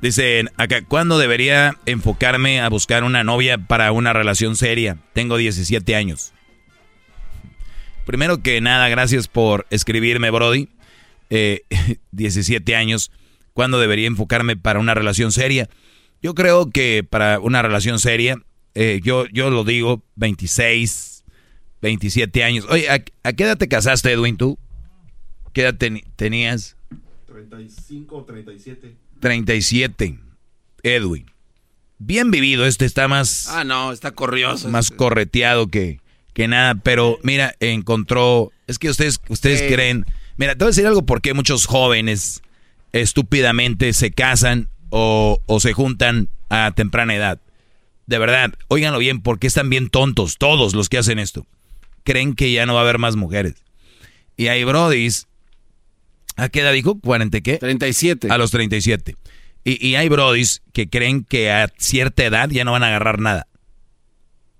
Dicen 0.00 0.50
acá, 0.56 0.82
¿cuándo 0.86 1.18
debería 1.18 1.76
enfocarme 1.86 2.60
a 2.60 2.68
buscar 2.68 3.02
una 3.02 3.24
novia 3.24 3.58
para 3.58 3.90
una 3.90 4.12
relación 4.12 4.54
seria? 4.54 4.98
Tengo 5.14 5.36
17 5.36 5.96
años. 5.96 6.32
Primero 8.06 8.40
que 8.42 8.60
nada, 8.60 8.88
gracias 8.88 9.26
por 9.26 9.66
escribirme, 9.70 10.30
Brody. 10.30 10.68
Eh, 11.30 11.62
17 12.12 12.76
años. 12.76 13.10
¿Cuándo 13.58 13.80
debería 13.80 14.06
enfocarme 14.06 14.56
para 14.56 14.78
una 14.78 14.94
relación 14.94 15.32
seria? 15.32 15.68
Yo 16.22 16.36
creo 16.36 16.70
que 16.70 17.02
para 17.02 17.40
una 17.40 17.60
relación 17.60 17.98
seria, 17.98 18.40
eh, 18.76 19.00
yo, 19.02 19.26
yo 19.32 19.50
lo 19.50 19.64
digo, 19.64 20.04
26, 20.14 21.24
27 21.82 22.44
años. 22.44 22.66
Oye, 22.70 22.88
¿a, 22.88 23.02
a 23.24 23.32
qué 23.32 23.42
edad 23.42 23.58
te 23.58 23.66
casaste, 23.66 24.12
Edwin, 24.12 24.36
tú? 24.36 24.56
¿Qué 25.52 25.62
edad 25.62 25.74
tenías? 26.14 26.76
35 27.26 28.16
o 28.18 28.24
37. 28.24 28.94
37. 29.18 30.20
Edwin. 30.84 31.26
Bien 31.98 32.30
vivido, 32.30 32.64
este 32.64 32.84
está 32.84 33.08
más, 33.08 33.48
Ah, 33.48 33.64
no, 33.64 33.90
está 33.90 34.12
corrioso. 34.12 34.68
más 34.68 34.92
correteado 34.92 35.66
que, 35.66 35.98
que 36.32 36.46
nada, 36.46 36.76
pero 36.76 37.18
mira, 37.24 37.56
encontró, 37.58 38.52
es 38.68 38.78
que 38.78 38.88
ustedes, 38.88 39.18
ustedes 39.28 39.62
creen, 39.62 40.06
mira, 40.36 40.52
te 40.54 40.58
voy 40.58 40.68
a 40.68 40.70
decir 40.70 40.86
algo 40.86 41.04
porque 41.04 41.34
muchos 41.34 41.66
jóvenes 41.66 42.40
estúpidamente 42.92 43.92
se 43.92 44.12
casan 44.12 44.68
o, 44.90 45.40
o 45.46 45.60
se 45.60 45.72
juntan 45.72 46.28
a 46.48 46.72
temprana 46.74 47.14
edad. 47.14 47.40
De 48.06 48.18
verdad, 48.18 48.54
óiganlo 48.68 48.98
bien, 48.98 49.20
porque 49.20 49.46
están 49.46 49.68
bien 49.68 49.90
tontos 49.90 50.38
todos 50.38 50.74
los 50.74 50.88
que 50.88 50.98
hacen 50.98 51.18
esto. 51.18 51.46
Creen 52.04 52.34
que 52.34 52.52
ya 52.52 52.64
no 52.64 52.74
va 52.74 52.80
a 52.80 52.82
haber 52.84 52.98
más 52.98 53.16
mujeres. 53.16 53.54
Y 54.36 54.46
hay 54.46 54.64
brodis, 54.64 55.26
¿a 56.36 56.48
qué 56.48 56.60
edad 56.60 56.72
dijo? 56.72 56.94
¿40 56.96 57.42
qué? 57.42 57.58
37. 57.58 58.28
A 58.30 58.38
los 58.38 58.50
37. 58.50 59.16
Y, 59.64 59.86
y 59.86 59.96
hay 59.96 60.08
brodis 60.08 60.62
que 60.72 60.88
creen 60.88 61.24
que 61.24 61.50
a 61.50 61.68
cierta 61.76 62.24
edad 62.24 62.48
ya 62.48 62.64
no 62.64 62.72
van 62.72 62.84
a 62.84 62.86
agarrar 62.86 63.18
nada. 63.18 63.46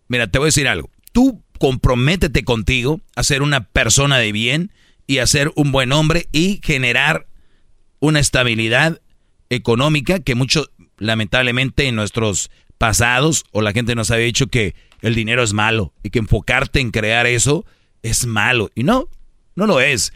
Mira, 0.09 0.27
te 0.27 0.39
voy 0.39 0.47
a 0.47 0.49
decir 0.49 0.69
algo. 0.69 0.91
Tú 1.13 1.43
comprométete 1.59 2.45
contigo 2.45 3.01
a 3.15 3.23
ser 3.23 3.43
una 3.43 3.65
persona 3.65 4.19
de 4.19 4.33
bien 4.33 4.73
y 5.07 5.19
a 5.19 5.27
ser 5.27 5.53
un 5.55 5.73
buen 5.73 5.93
hombre 5.93 6.29
y 6.33 6.61
generar 6.63 7.28
una 8.01 8.21
estabilidad 8.21 9.01
económica 9.51 10.21
que 10.21 10.35
mucho, 10.35 10.67
lamentablemente, 10.99 11.87
en 11.87 11.95
nuestros 11.97 12.51
pasados 12.77 13.45
o 13.51 13.63
la 13.63 13.73
gente 13.73 13.95
nos 13.95 14.11
había 14.11 14.27
dicho 14.27 14.47
que 14.47 14.75
el 15.01 15.15
dinero 15.15 15.43
es 15.43 15.53
malo 15.53 15.93
y 16.03 16.11
que 16.11 16.19
enfocarte 16.19 16.81
en 16.81 16.91
crear 16.91 17.27
eso 17.27 17.65
es 18.03 18.27
malo. 18.27 18.71
Y 18.75 18.85
no, 18.85 19.09
no 19.57 19.67
lo 19.67 19.81
es. 19.81 20.13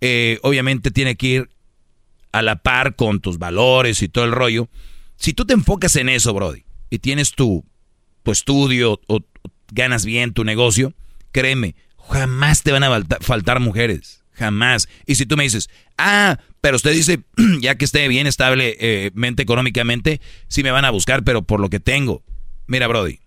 Eh, 0.00 0.38
obviamente 0.42 0.90
tiene 0.90 1.16
que 1.16 1.26
ir 1.26 1.50
a 2.32 2.42
la 2.42 2.56
par 2.56 2.96
con 2.96 3.20
tus 3.20 3.38
valores 3.38 4.02
y 4.02 4.08
todo 4.08 4.24
el 4.24 4.32
rollo. 4.32 4.68
Si 5.16 5.32
tú 5.32 5.44
te 5.44 5.54
enfocas 5.54 5.96
en 5.96 6.08
eso, 6.08 6.34
Brody, 6.34 6.64
y 6.90 6.98
tienes 6.98 7.32
tu, 7.32 7.64
tu 8.22 8.32
estudio 8.32 9.00
o, 9.06 9.16
o 9.16 9.20
ganas 9.72 10.04
bien 10.04 10.32
tu 10.32 10.44
negocio, 10.44 10.92
créeme, 11.32 11.74
jamás 11.96 12.62
te 12.62 12.72
van 12.72 12.82
a 12.82 12.88
falta- 12.90 13.18
faltar 13.20 13.60
mujeres. 13.60 14.23
Jamás. 14.34 14.88
Y 15.06 15.14
si 15.14 15.26
tú 15.26 15.36
me 15.36 15.44
dices, 15.44 15.70
ah, 15.96 16.38
pero 16.60 16.76
usted 16.76 16.92
dice, 16.92 17.22
ya 17.60 17.76
que 17.76 17.84
esté 17.84 18.06
bien 18.08 18.26
estable 18.26 18.76
eh, 18.80 19.10
mente 19.14 19.42
económicamente, 19.42 20.20
sí 20.48 20.62
me 20.62 20.70
van 20.70 20.84
a 20.84 20.90
buscar, 20.90 21.24
pero 21.24 21.42
por 21.42 21.60
lo 21.60 21.70
que 21.70 21.80
tengo. 21.80 22.22
Mira, 22.66 22.86
Brody, 22.88 23.20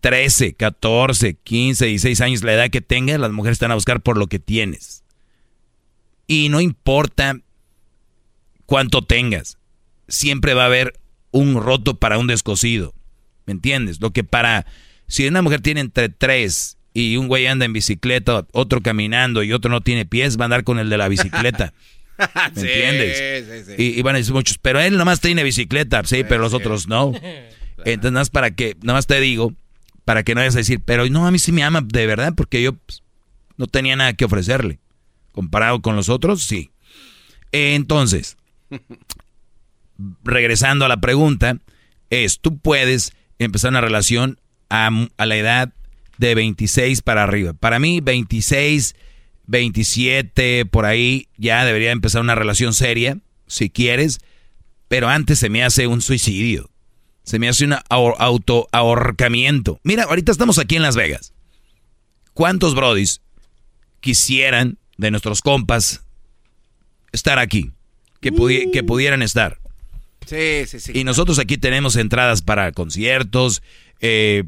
13, 0.00 0.54
14, 0.54 1.34
15, 1.34 1.86
16 1.86 2.20
años, 2.20 2.42
la 2.42 2.54
edad 2.54 2.70
que 2.70 2.80
tengas, 2.80 3.20
las 3.20 3.30
mujeres 3.30 3.58
van 3.60 3.72
a 3.72 3.76
buscar 3.76 4.00
por 4.00 4.16
lo 4.16 4.26
que 4.26 4.38
tienes. 4.38 5.04
Y 6.26 6.48
no 6.48 6.60
importa 6.60 7.38
cuánto 8.66 9.02
tengas, 9.02 9.58
siempre 10.08 10.54
va 10.54 10.62
a 10.62 10.66
haber 10.66 10.98
un 11.30 11.60
roto 11.60 11.98
para 11.98 12.18
un 12.18 12.26
descosido. 12.26 12.94
¿Me 13.46 13.52
entiendes? 13.52 14.00
Lo 14.00 14.12
que 14.12 14.24
para, 14.24 14.66
si 15.08 15.26
una 15.26 15.42
mujer 15.42 15.60
tiene 15.60 15.80
entre 15.80 16.08
tres 16.08 16.78
y 16.94 17.16
un 17.16 17.28
güey 17.28 17.46
anda 17.46 17.64
en 17.64 17.72
bicicleta, 17.72 18.46
otro 18.52 18.80
caminando 18.82 19.42
y 19.42 19.52
otro 19.52 19.70
no 19.70 19.80
tiene 19.80 20.04
pies, 20.06 20.38
va 20.38 20.42
a 20.42 20.46
andar 20.46 20.64
con 20.64 20.78
el 20.78 20.90
de 20.90 20.98
la 20.98 21.08
bicicleta. 21.08 21.72
¿Me 22.54 22.60
Sí, 22.60 22.68
entiendes? 22.68 23.64
sí, 23.66 23.74
sí. 23.76 23.82
Y, 23.82 23.98
y 23.98 24.02
van 24.02 24.14
a 24.14 24.18
decir 24.18 24.34
muchos, 24.34 24.58
pero 24.58 24.80
él 24.80 24.96
nomás 24.96 25.20
tiene 25.20 25.42
bicicleta, 25.42 26.02
sí, 26.04 26.24
pero 26.28 26.42
los 26.42 26.52
otros 26.54 26.86
no. 26.88 27.12
Entonces, 27.84 28.12
nada 28.12 28.20
más 28.20 28.30
para 28.30 28.50
que, 28.52 28.76
nada 28.82 28.98
más 28.98 29.06
te 29.06 29.20
digo, 29.20 29.54
para 30.04 30.22
que 30.22 30.34
no 30.34 30.40
vayas 30.40 30.54
a 30.54 30.58
decir, 30.58 30.80
pero 30.84 31.08
no, 31.08 31.26
a 31.26 31.30
mí 31.30 31.38
sí 31.38 31.50
me 31.52 31.62
ama 31.64 31.80
de 31.84 32.06
verdad, 32.06 32.34
porque 32.36 32.62
yo 32.62 32.74
pues, 32.74 33.02
no 33.56 33.66
tenía 33.66 33.96
nada 33.96 34.12
que 34.12 34.24
ofrecerle. 34.24 34.78
Comparado 35.32 35.80
con 35.80 35.96
los 35.96 36.08
otros, 36.10 36.42
sí. 36.42 36.70
Entonces, 37.52 38.36
regresando 40.24 40.84
a 40.84 40.88
la 40.88 40.98
pregunta, 41.00 41.58
es, 42.10 42.40
tú 42.40 42.58
puedes 42.58 43.14
empezar 43.38 43.70
una 43.70 43.80
relación 43.80 44.38
a, 44.70 44.90
a 45.16 45.26
la 45.26 45.36
edad 45.36 45.72
de 46.28 46.34
26 46.36 47.02
para 47.02 47.24
arriba. 47.24 47.52
Para 47.52 47.78
mí, 47.80 48.00
26, 48.00 48.94
27, 49.46 50.66
por 50.66 50.84
ahí, 50.84 51.26
ya 51.36 51.64
debería 51.64 51.90
empezar 51.90 52.20
una 52.22 52.34
relación 52.36 52.74
seria, 52.74 53.18
si 53.46 53.70
quieres, 53.70 54.20
pero 54.88 55.08
antes 55.08 55.38
se 55.40 55.50
me 55.50 55.64
hace 55.64 55.86
un 55.86 56.00
suicidio. 56.00 56.70
Se 57.24 57.38
me 57.38 57.48
hace 57.48 57.64
un 57.64 57.72
ahor- 57.90 58.14
auto 58.18 58.68
ahorcamiento. 58.72 59.80
Mira, 59.84 60.04
ahorita 60.04 60.32
estamos 60.32 60.58
aquí 60.58 60.76
en 60.76 60.82
Las 60.82 60.96
Vegas. 60.96 61.32
¿Cuántos 62.34 62.74
brodis 62.74 63.20
quisieran 64.00 64.78
de 64.96 65.10
nuestros 65.10 65.40
compas 65.42 66.02
estar 67.12 67.38
aquí? 67.38 67.72
Que, 68.20 68.32
pudi- 68.32 68.70
que 68.72 68.82
pudieran 68.84 69.22
estar. 69.22 69.58
Sí, 70.26 70.64
sí, 70.66 70.78
sí. 70.78 70.92
Y 70.94 71.04
nosotros 71.04 71.38
aquí 71.40 71.58
tenemos 71.58 71.96
entradas 71.96 72.42
para 72.42 72.70
conciertos, 72.72 73.62
eh, 74.00 74.44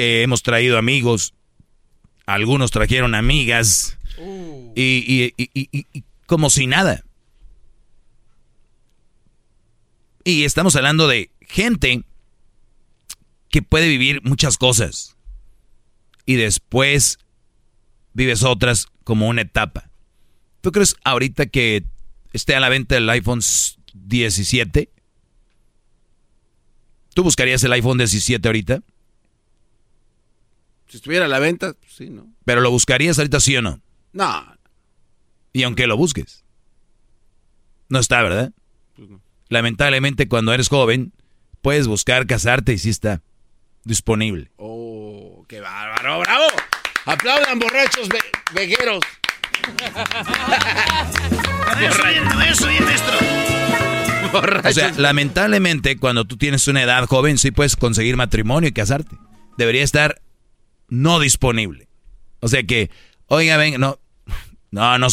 que 0.00 0.22
hemos 0.22 0.42
traído 0.42 0.78
amigos, 0.78 1.34
algunos 2.24 2.70
trajeron 2.70 3.14
amigas, 3.14 3.98
y- 4.74 5.34
y- 5.36 5.50
y- 5.52 5.68
y 5.92 6.04
como 6.24 6.48
si 6.48 6.66
nada. 6.66 7.04
Y 10.24 10.44
estamos 10.44 10.74
hablando 10.74 11.06
de 11.06 11.30
gente 11.42 12.02
que 13.50 13.60
puede 13.60 13.88
vivir 13.88 14.22
muchas 14.22 14.56
cosas 14.56 15.16
y 16.24 16.36
después 16.36 17.18
vives 18.14 18.42
otras 18.42 18.86
como 19.04 19.28
una 19.28 19.42
etapa. 19.42 19.90
¿Tú 20.62 20.72
crees 20.72 20.96
ahorita 21.04 21.44
que 21.44 21.84
esté 22.32 22.54
a 22.54 22.60
la 22.60 22.70
venta 22.70 22.96
el 22.96 23.10
iPhone 23.10 23.40
17? 23.92 24.88
¿Tú 27.12 27.22
buscarías 27.22 27.62
el 27.64 27.72
iPhone 27.74 27.98
17 27.98 28.48
ahorita? 28.48 28.82
Si 30.90 30.96
estuviera 30.96 31.26
a 31.26 31.28
la 31.28 31.38
venta, 31.38 31.74
pues 31.74 31.92
sí, 31.92 32.10
¿no? 32.10 32.26
¿Pero 32.44 32.60
lo 32.60 32.70
buscarías 32.70 33.16
ahorita 33.16 33.38
sí 33.38 33.56
o 33.56 33.62
no? 33.62 33.80
No. 34.12 34.44
Y 35.52 35.62
aunque 35.62 35.86
lo 35.86 35.96
busques. 35.96 36.44
No 37.88 38.00
está, 38.00 38.22
¿verdad? 38.22 38.52
lamentablemente 39.48 40.28
cuando 40.28 40.52
eres 40.52 40.68
joven, 40.68 41.12
puedes 41.62 41.86
buscar 41.86 42.26
casarte 42.26 42.72
y 42.72 42.78
sí 42.78 42.90
está 42.90 43.22
disponible. 43.84 44.50
Oh, 44.56 45.44
qué 45.48 45.60
bárbaro, 45.60 46.20
bravo. 46.20 46.46
Aplaudan 47.06 47.58
borrachos 47.58 48.08
vegueros. 48.52 49.00
O 54.32 54.72
sea, 54.72 54.92
lamentablemente 54.96 55.96
cuando 55.96 56.24
tú 56.24 56.36
tienes 56.36 56.68
una 56.68 56.82
edad 56.82 57.04
joven 57.06 57.36
sí 57.36 57.50
puedes 57.50 57.74
conseguir 57.74 58.16
matrimonio 58.16 58.68
y 58.68 58.72
casarte. 58.72 59.16
Debería 59.58 59.82
estar 59.82 60.20
no 60.90 61.18
disponible. 61.20 61.88
O 62.40 62.48
sea 62.48 62.62
que, 62.64 62.90
oiga, 63.26 63.56
ven, 63.56 63.80
no, 63.80 63.98
no, 64.70 64.98
no, 64.98 65.08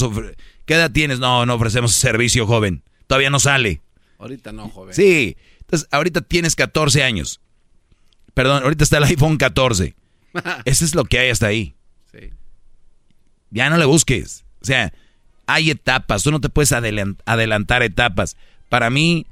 ¿qué 0.65 0.73
edad 0.73 0.91
tienes? 0.91 1.19
No, 1.19 1.45
no 1.45 1.55
ofrecemos 1.55 1.93
servicio 1.93 2.45
joven. 2.45 2.83
Todavía 3.07 3.29
no 3.29 3.39
sale. 3.39 3.81
Ahorita 4.19 4.51
no, 4.51 4.67
joven. 4.69 4.93
Sí, 4.93 5.37
entonces 5.61 5.87
ahorita 5.91 6.21
tienes 6.21 6.55
14 6.55 7.03
años. 7.03 7.39
Perdón, 8.33 8.63
ahorita 8.63 8.83
está 8.83 8.97
el 8.97 9.05
iPhone 9.05 9.37
14. 9.37 9.95
Eso 10.65 10.85
es 10.85 10.95
lo 10.95 11.05
que 11.05 11.19
hay 11.19 11.29
hasta 11.29 11.47
ahí. 11.47 11.75
Sí. 12.11 12.31
Ya 13.49 13.69
no 13.69 13.77
le 13.77 13.85
busques. 13.85 14.45
O 14.61 14.65
sea, 14.65 14.93
hay 15.45 15.71
etapas. 15.71 16.23
Tú 16.23 16.31
no 16.31 16.41
te 16.41 16.49
puedes 16.49 16.71
adelantar 16.73 17.83
etapas. 17.83 18.37
Para 18.69 18.89
mí, 18.89 19.25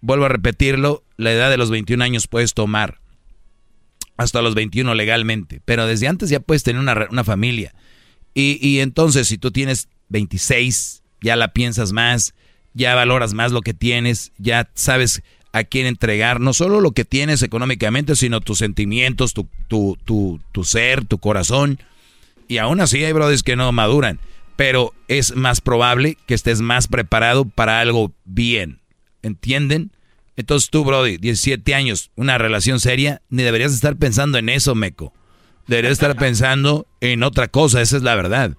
vuelvo 0.00 0.26
a 0.26 0.28
repetirlo, 0.28 1.04
la 1.16 1.32
edad 1.32 1.50
de 1.50 1.56
los 1.56 1.70
21 1.70 2.02
años 2.02 2.26
puedes 2.26 2.54
tomar 2.54 2.99
hasta 4.20 4.42
los 4.42 4.54
21 4.54 4.94
legalmente, 4.94 5.62
pero 5.64 5.86
desde 5.86 6.06
antes 6.06 6.28
ya 6.28 6.40
puedes 6.40 6.62
tener 6.62 6.80
una, 6.80 7.24
familia. 7.24 7.72
Y, 8.34 8.58
y, 8.60 8.80
entonces, 8.80 9.28
si 9.28 9.38
tú 9.38 9.50
tienes 9.50 9.88
26, 10.10 11.02
ya 11.22 11.36
la 11.36 11.54
piensas 11.54 11.92
más, 11.92 12.34
ya 12.74 12.94
valoras 12.94 13.32
más 13.32 13.50
lo 13.50 13.62
que 13.62 13.72
tienes, 13.72 14.32
ya 14.36 14.68
sabes 14.74 15.22
a 15.52 15.64
quién 15.64 15.86
entregar, 15.86 16.38
no 16.38 16.52
solo 16.52 16.82
lo 16.82 16.92
que 16.92 17.06
tienes 17.06 17.42
económicamente, 17.42 18.14
sino 18.14 18.42
tus 18.42 18.58
sentimientos, 18.58 19.32
tu, 19.32 19.48
tu, 19.68 19.96
tu, 20.04 20.38
tu 20.52 20.64
ser, 20.64 21.06
tu 21.06 21.16
corazón. 21.16 21.78
Y 22.46 22.58
aún 22.58 22.80
así 22.82 23.02
hay 23.02 23.14
brothers 23.14 23.42
que 23.42 23.56
no 23.56 23.72
maduran, 23.72 24.20
pero 24.56 24.92
es 25.08 25.34
más 25.34 25.62
probable 25.62 26.18
que 26.26 26.34
estés 26.34 26.60
más 26.60 26.88
preparado 26.88 27.46
para 27.46 27.80
algo 27.80 28.12
bien. 28.26 28.80
¿Entienden? 29.22 29.92
Entonces 30.36 30.70
tú, 30.70 30.84
Brody, 30.84 31.18
17 31.18 31.74
años, 31.74 32.10
una 32.16 32.38
relación 32.38 32.80
seria, 32.80 33.22
ni 33.28 33.42
deberías 33.42 33.72
estar 33.72 33.96
pensando 33.96 34.38
en 34.38 34.48
eso, 34.48 34.74
Meco. 34.74 35.12
Deberías 35.66 35.92
estar 35.92 36.16
pensando 36.18 36.86
en 37.00 37.22
otra 37.22 37.48
cosa, 37.48 37.80
esa 37.80 37.96
es 37.96 38.02
la 38.02 38.14
verdad. 38.14 38.52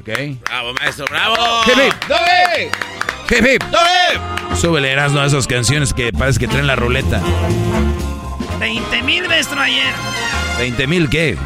¿Ok? 0.00 0.08
Bravo, 0.44 0.74
maestro, 0.74 1.06
bravo. 1.10 1.36
Hip 1.66 1.92
hip. 3.30 3.42
Hip 3.44 3.62
Súbele, 4.56 4.94
no 4.96 5.24
esas 5.24 5.46
canciones 5.46 5.92
que 5.92 6.12
parece 6.12 6.38
que 6.38 6.48
traen 6.48 6.66
la 6.66 6.76
ruleta. 6.76 7.20
20 8.58 9.02
mil, 9.02 9.28
maestro, 9.28 9.60
ayer. 9.60 9.92
¿20 10.58 10.86
mil 10.86 11.10
qué? 11.10 11.36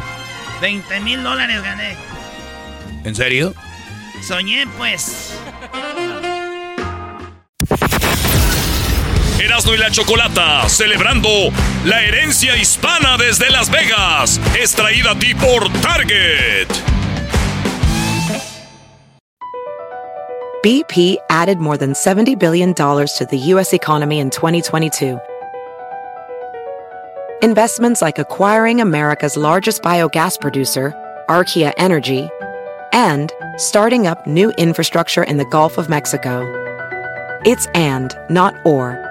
20 0.61 0.99
mil 1.01 1.23
dólares 1.23 1.61
gané. 1.61 1.95
¿En 3.03 3.15
serio? 3.15 3.53
Soñé, 4.21 4.65
pues. 4.77 5.33
Erasmo 9.41 9.73
y 9.73 9.77
la 9.77 9.89
Chocolata, 9.89 10.69
celebrando 10.69 11.29
la 11.83 12.03
herencia 12.03 12.55
hispana 12.55 13.17
desde 13.17 13.49
Las 13.49 13.71
Vegas, 13.71 14.39
a 14.39 15.19
ti 15.19 15.33
por 15.33 15.67
Target. 15.81 16.67
BP 20.63 21.17
added 21.31 21.57
more 21.57 21.75
than 21.75 21.93
$70 21.93 22.37
billion 22.37 22.75
to 22.75 23.27
the 23.27 23.37
U.S. 23.37 23.73
economy 23.73 24.19
in 24.19 24.29
2022. 24.29 25.19
Investments 27.41 28.03
like 28.03 28.19
acquiring 28.19 28.79
America's 28.79 29.35
largest 29.35 29.81
biogas 29.81 30.39
producer, 30.39 30.93
Archaea 31.27 31.73
Energy, 31.77 32.29
and 32.93 33.33
starting 33.57 34.05
up 34.05 34.27
new 34.27 34.51
infrastructure 34.51 35.23
in 35.23 35.37
the 35.37 35.45
Gulf 35.45 35.79
of 35.79 35.89
Mexico. 35.89 36.45
It's 37.43 37.65
and, 37.73 38.15
not 38.29 38.53
or. 38.63 39.10